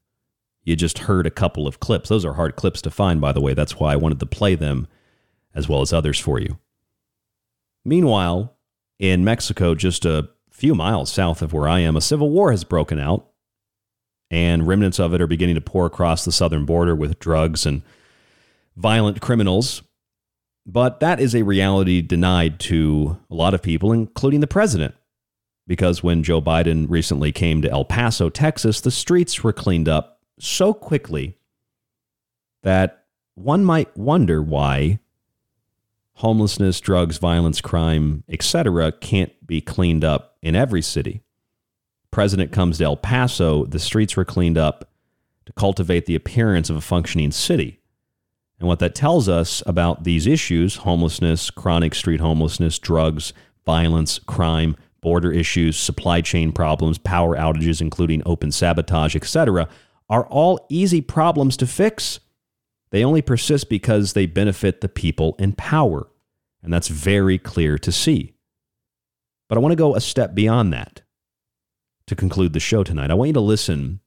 You 0.65 0.77
just 0.77 1.01
heard 1.01 1.27
a 1.27 1.31
couple 1.31 1.67
of 1.67 1.79
clips. 1.79 2.09
Those 2.09 2.25
are 2.25 2.35
hard 2.35 2.57
clips 2.57 2.81
to 2.83 2.91
find, 2.91 3.21
by 3.21 3.33
the 3.33 3.41
way. 3.41 3.55
That's 3.55 3.79
why 3.79 3.93
I 3.93 3.97
wanted 3.97 4.21
to 4.21 4.27
play 4.27 4.55
them 4.55 4.89
as 5.55 5.69
well 5.69 5.83
as 5.83 5.93
others 5.93 6.19
for 6.19 6.41
you. 6.41 6.59
Meanwhile, 7.85 8.57
in 8.99 9.25
Mexico, 9.25 9.75
just 9.75 10.05
a 10.05 10.29
few 10.51 10.75
miles 10.75 11.13
south 11.13 11.43
of 11.43 11.53
where 11.53 11.69
I 11.69 11.81
am, 11.81 11.97
a 11.97 12.01
civil 12.01 12.31
war 12.31 12.51
has 12.51 12.65
broken 12.65 12.99
out, 12.99 13.29
and 14.31 14.67
remnants 14.67 14.99
of 14.99 15.13
it 15.13 15.21
are 15.21 15.27
beginning 15.27 15.57
to 15.57 15.61
pour 15.61 15.85
across 15.85 16.25
the 16.25 16.33
southern 16.33 16.65
border 16.65 16.95
with 16.95 17.19
drugs 17.19 17.67
and 17.67 17.83
violent 18.77 19.21
criminals. 19.21 19.83
But 20.67 21.01
that 21.01 21.21
is 21.21 21.35
a 21.35 21.43
reality 21.43 22.01
denied 22.01 22.59
to 22.61 23.19
a 23.31 23.35
lot 23.35 23.53
of 23.53 23.63
people, 23.63 23.93
including 23.93 24.41
the 24.41 24.47
president. 24.47 24.95
Because 25.67 26.03
when 26.03 26.23
Joe 26.23 26.41
Biden 26.41 26.87
recently 26.89 27.33
came 27.33 27.61
to 27.63 27.71
El 27.71 27.85
Paso, 27.85 28.31
Texas, 28.31 28.81
the 28.81 28.91
streets 28.91 29.45
were 29.45 29.53
cleaned 29.53 29.89
up 29.89 30.14
so 30.39 30.75
quickly 30.75 31.37
that 32.63 33.05
one 33.35 33.65
might 33.65 33.97
wonder 33.97 34.43
why 34.43 34.99
homelessness, 36.19 36.81
drugs, 36.81 37.19
violence, 37.19 37.61
crime, 37.61 38.23
etc. 38.29 38.93
can't 38.93 39.33
be 39.47 39.61
cleaned 39.61 40.05
up 40.05 40.37
in 40.43 40.55
every 40.55 40.83
city. 40.83 41.23
President 42.11 42.53
comes 42.53 42.79
to 42.79 42.85
El 42.85 42.97
Paso, 42.97 43.65
the 43.67 43.81
streets 43.81 44.17
were 44.17 44.25
cleaned 44.25 44.57
up 44.57 44.89
to 45.47 45.53
cultivate 45.53 46.07
the 46.07 46.15
appearance 46.15 46.71
of 46.71 46.77
a 46.77 46.81
functioning 46.81 47.33
city. 47.33 47.81
And 48.61 48.69
what 48.69 48.79
that 48.79 48.95
tells 48.95 49.29
us 49.29 49.63
about 49.67 50.05
these 50.05 50.27
issues 50.27 50.77
homelessness, 50.77 51.51
chronic 51.51 51.95
street 51.95 52.21
homelessness, 52.21 52.79
drugs, 52.79 53.33
violence, 53.67 54.21
crime, 54.21 54.77
border 55.01 55.33
issues, 55.33 55.77
supply 55.77 56.21
chain 56.21 56.53
problems, 56.53 56.97
power 56.97 57.37
outages, 57.37 57.81
including 57.81 58.23
open 58.25 58.53
sabotage, 58.53 59.17
etc., 59.17 59.69
are 60.09 60.27
all 60.27 60.67
easy 60.69 61.01
problems 61.01 61.57
to 61.59 61.67
fix. 61.67 62.21
They 62.91 63.05
only 63.05 63.23
persist 63.23 63.69
because 63.69 64.13
they 64.13 64.27
benefit 64.27 64.81
the 64.81 64.89
people 64.89 65.35
in 65.39 65.53
power. 65.53 66.09
And 66.63 66.73
that's 66.73 66.89
very 66.89 67.39
clear 67.39 67.79
to 67.79 67.93
see. 67.93 68.35
But 69.49 69.59
I 69.59 69.61
want 69.61 69.73
to 69.73 69.77
go 69.77 69.95
a 69.95 70.01
step 70.01 70.35
beyond 70.35 70.73
that 70.73 71.03
to 72.07 72.15
conclude 72.15 72.53
the 72.53 72.61
show 72.61 72.85
tonight. 72.85 73.11
I 73.11 73.15
want 73.15 73.29
you 73.29 73.35
to 73.35 73.41
listen 73.41 74.01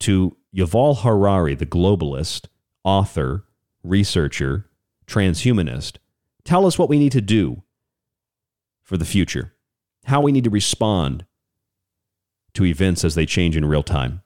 to 0.00 0.36
Yuval 0.54 1.02
Harari, 1.02 1.54
the 1.54 1.66
globalist, 1.66 2.46
author, 2.84 3.44
researcher, 3.82 4.68
transhumanist, 5.06 5.96
tell 6.44 6.66
us 6.66 6.78
what 6.78 6.88
we 6.88 6.98
need 6.98 7.12
to 7.12 7.20
do 7.20 7.62
for 8.82 8.96
the 8.96 9.04
future, 9.04 9.54
how 10.04 10.20
we 10.20 10.32
need 10.32 10.44
to 10.44 10.50
respond 10.50 11.24
to 12.54 12.64
events 12.64 13.04
as 13.04 13.14
they 13.14 13.26
change 13.26 13.56
in 13.56 13.64
real 13.64 13.82
time. 13.82 14.22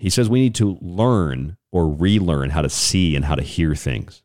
He 0.00 0.08
says 0.08 0.30
we 0.30 0.40
need 0.40 0.54
to 0.54 0.78
learn 0.80 1.58
or 1.72 1.86
relearn 1.86 2.50
how 2.50 2.62
to 2.62 2.70
see 2.70 3.14
and 3.14 3.26
how 3.26 3.34
to 3.34 3.42
hear 3.42 3.74
things. 3.74 4.22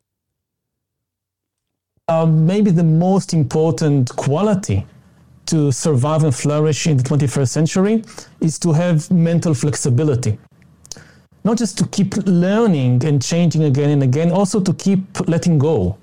Uh, 2.08 2.26
maybe 2.26 2.72
the 2.72 2.84
most 2.84 3.34
important 3.34 4.16
quality 4.16 4.86
to 5.48 5.74
survive 5.74 6.24
and 6.24 6.34
flourish 6.34 6.88
in 6.88 6.96
the 6.96 7.04
21st 7.04 7.50
century 7.50 8.04
is 8.40 8.58
to 8.60 8.72
have 8.72 9.12
mental 9.12 9.54
flexibility. 9.54 10.38
Not 11.44 11.58
just 11.58 11.78
to 11.80 11.88
keep 11.88 12.16
learning 12.26 13.04
and 13.04 13.22
changing 13.22 13.64
again 13.64 13.90
and 13.90 14.02
again, 14.02 14.32
also 14.32 14.62
to 14.62 14.74
keep 14.74 15.28
letting 15.28 15.60
go. 15.60 15.98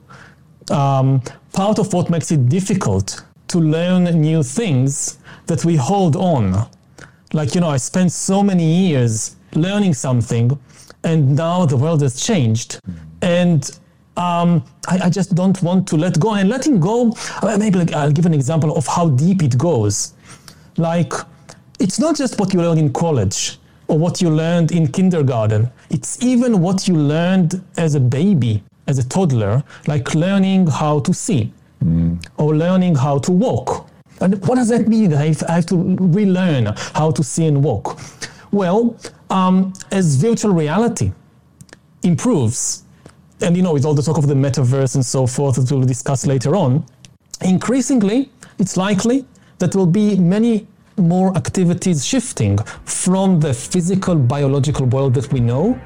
Um, 0.71 1.23
part 1.55 1.79
of 1.79 1.93
what 1.95 2.11
makes 2.11 2.31
it 2.31 2.49
difficult 2.51 3.25
to 3.49 3.59
learn 3.59 4.05
new 4.05 4.43
things 4.43 5.19
that 5.47 5.65
we 5.65 5.77
hold 5.77 6.15
on. 6.15 6.69
Like, 7.33 7.55
you 7.55 7.63
know, 7.63 7.71
I 7.71 7.79
spent 7.79 8.13
so 8.13 8.43
many 8.43 8.65
years 8.65 9.37
learning 9.55 9.95
something, 9.95 10.59
and 11.05 11.37
now 11.37 11.67
the 11.67 11.77
world 11.77 12.03
has 12.03 12.21
changed. 12.21 12.81
And 13.21 13.69
um, 14.17 14.65
I, 14.89 14.99
I, 15.05 15.11
just 15.11 15.35
don't 15.35 15.61
want 15.63 15.89
to 15.89 15.97
let 15.97 16.19
go. 16.21 16.35
And 16.35 16.49
letting 16.49 16.81
go, 16.81 17.17
uh, 17.41 17.57
maybe 17.59 17.79
like, 17.79 17.93
I'll 17.93 18.13
give 18.13 18.27
an 18.27 18.35
example 18.35 18.77
of 18.77 18.87
how 18.87 19.09
deep 19.09 19.43
it 19.43 19.57
goes. 19.57 20.13
Like, 20.77 21.13
it's 21.79 21.99
not 21.99 22.17
just 22.17 22.39
what 22.39 22.53
you 22.53 22.61
learn 22.61 22.79
in 22.79 22.93
college 22.93 23.59
or 23.89 23.99
what 23.99 24.21
you 24.21 24.31
learned 24.31 24.73
in 24.73 24.87
kindergarten, 24.87 25.71
it's 25.91 26.23
even 26.23 26.61
what 26.61 26.89
you 26.89 26.95
learned 26.95 27.63
as 27.77 27.95
a 27.95 28.01
baby, 28.01 28.63
as 28.87 28.99
a 28.99 29.09
toddler, 29.09 29.63
like 29.87 30.15
learning 30.15 30.67
how 30.67 31.01
to 31.01 31.13
see 31.13 31.53
mm. 31.85 32.25
or 32.37 32.55
learning 32.55 32.95
how 32.95 33.19
to 33.19 33.33
walk. 33.33 33.89
And 34.21 34.41
what 34.47 34.55
does 34.55 34.69
that 34.69 34.89
mean? 34.89 35.13
I 35.13 35.27
have, 35.27 35.43
I 35.49 35.53
have 35.53 35.67
to 35.67 35.97
relearn 35.99 36.73
how 36.95 37.11
to 37.11 37.25
see 37.25 37.47
and 37.47 37.63
walk. 37.63 37.99
Well, 38.53 38.97
um, 39.31 39.73
as 39.91 40.17
virtual 40.17 40.53
reality 40.53 41.13
improves, 42.03 42.85
and 43.41 43.57
you 43.57 43.63
know, 43.63 43.73
with 43.73 43.85
all 43.85 43.95
the 43.95 44.03
talk 44.03 44.19
of 44.19 44.29
the 44.29 44.35
metaverse 44.35 44.95
and 44.95 45.05
so 45.05 45.27
forth 45.27 45.57
that 45.57 45.75
we'll 45.75 45.87
discuss 45.87 46.27
later 46.27 46.55
on, 46.55 46.85
increasingly 47.41 48.31
it's 48.59 48.77
likely 48.77 49.25
that 49.59 49.73
there 49.73 49.79
will 49.79 49.87
be 49.87 50.17
many 50.17 50.67
more 50.99 51.35
activities 51.37 52.05
shifting 52.05 52.59
from 52.85 53.41
the 53.41 53.55
physical 53.55 54.15
biological 54.15 54.87
world 54.87 55.15
that 55.15 55.33
we 55.33 55.41
know 55.41 55.81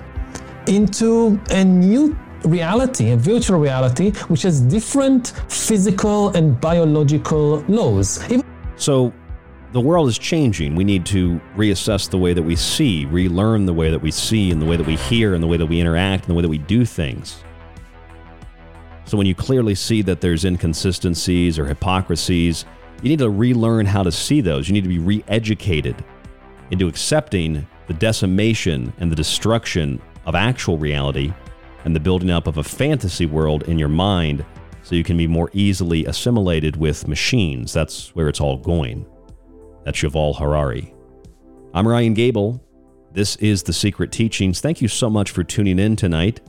into 0.67 1.41
a 1.51 1.65
new 1.65 2.19
reality, 2.45 3.13
a 3.13 3.17
virtual 3.17 3.59
reality, 3.61 4.11
which 4.29 4.43
has 4.43 4.61
different 4.61 5.29
physical 5.49 6.31
and 6.31 6.61
biological 6.61 7.65
laws. 7.69 8.23
So, 8.77 9.13
the 9.73 9.81
world 9.81 10.09
is 10.09 10.19
changing. 10.19 10.75
We 10.75 10.85
need 10.85 11.05
to 11.07 11.41
reassess 11.57 12.09
the 12.09 12.19
way 12.19 12.33
that 12.33 12.43
we 12.43 12.57
see, 12.57 13.05
relearn 13.07 13.67
the 13.67 13.75
way 13.75 13.91
that 13.91 14.01
we 14.01 14.11
see, 14.11 14.51
and 14.51 14.63
the 14.63 14.67
way 14.67 14.77
that 14.77 14.87
we 14.87 14.97
hear, 14.97 15.35
and 15.35 15.43
the 15.43 15.47
way 15.47 15.57
that 15.57 15.67
we 15.67 15.81
interact, 15.81 16.25
and 16.25 16.31
the 16.31 16.35
way 16.35 16.43
that 16.43 16.49
we 16.49 16.59
do 16.59 16.85
things. 16.85 17.43
So 19.05 19.17
when 19.17 19.27
you 19.27 19.35
clearly 19.35 19.75
see 19.75 20.03
that 20.03 20.21
there's 20.21 20.45
inconsistencies 20.45 21.59
or 21.59 21.67
hypocrisies, 21.67 22.65
you 23.03 23.09
need 23.09 23.19
to 23.19 23.31
relearn 23.31 23.87
how 23.87 24.03
to 24.03 24.11
see 24.11 24.41
those. 24.41 24.69
You 24.69 24.75
need 24.75 24.85
to 24.85 24.89
be 24.89 24.99
re 24.99 25.25
educated 25.29 26.05
into 26.71 26.89
accepting 26.89 27.67
the 27.87 27.95
decimation 27.95 28.93
and 28.99 29.11
the 29.11 29.17
destruction 29.17 30.01
of 30.25 30.35
actual 30.35 30.79
reality 30.79 31.33
and 31.85 31.95
the 31.95 32.01
building 32.01 32.31
up 32.31 32.49
of 32.49 32.57
a 32.57 32.65
fantasy 32.65 33.27
world 33.27 33.63
in 33.65 33.79
your 33.79 33.89
mind 33.89 34.45
so 34.83 34.97
you 34.97 35.05
can 35.05 35.17
be 35.17 35.27
more 35.27 35.51
easily 35.53 36.05
assimilated 36.07 36.77
with 36.77 37.07
machines. 37.07 37.73
That's 37.73 38.15
where 38.15 38.29
it's 38.29 38.41
all 38.41 38.57
going. 38.57 39.07
That's 39.87 40.01
Yuval 40.01 40.37
Harari. 40.37 40.93
I'm 41.73 41.87
Ryan 41.87 42.13
Gable. 42.13 42.61
This 43.13 43.37
is 43.37 43.63
The 43.63 43.73
Secret 43.73 44.11
Teachings. 44.11 44.61
Thank 44.61 44.83
you 44.83 44.89
so 44.89 45.09
much 45.09 45.31
for 45.31 45.45
tuning 45.45 45.79
in 45.79 45.95
tonight. 45.95 46.41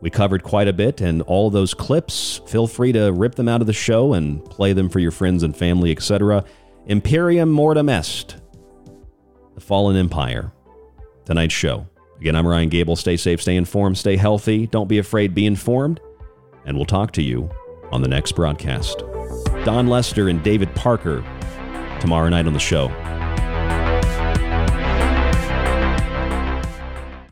We 0.00 0.08
covered 0.08 0.42
quite 0.42 0.66
a 0.66 0.72
bit, 0.72 1.02
and 1.02 1.20
all 1.22 1.50
those 1.50 1.74
clips, 1.74 2.40
feel 2.46 2.66
free 2.66 2.90
to 2.92 3.12
rip 3.12 3.34
them 3.34 3.48
out 3.48 3.60
of 3.60 3.66
the 3.66 3.74
show 3.74 4.14
and 4.14 4.42
play 4.46 4.72
them 4.72 4.88
for 4.88 4.98
your 4.98 5.10
friends 5.10 5.42
and 5.42 5.54
family, 5.54 5.92
etc. 5.92 6.42
Imperium 6.86 7.54
Mortuum 7.54 7.90
Est, 7.90 8.36
The 9.56 9.60
Fallen 9.60 9.96
Empire, 9.96 10.50
tonight's 11.26 11.52
show. 11.52 11.86
Again, 12.18 12.34
I'm 12.34 12.46
Ryan 12.46 12.70
Gable. 12.70 12.96
Stay 12.96 13.18
safe, 13.18 13.42
stay 13.42 13.56
informed, 13.56 13.98
stay 13.98 14.16
healthy. 14.16 14.68
Don't 14.68 14.88
be 14.88 14.96
afraid, 14.96 15.34
be 15.34 15.44
informed. 15.44 16.00
And 16.64 16.78
we'll 16.78 16.86
talk 16.86 17.12
to 17.12 17.22
you 17.22 17.50
on 17.92 18.00
the 18.00 18.08
next 18.08 18.32
broadcast. 18.32 19.00
Don 19.66 19.86
Lester 19.86 20.30
and 20.30 20.42
David 20.42 20.74
Parker 20.74 21.22
tomorrow 22.04 22.28
night 22.28 22.46
on 22.46 22.52
the 22.52 22.60
show. 22.60 22.88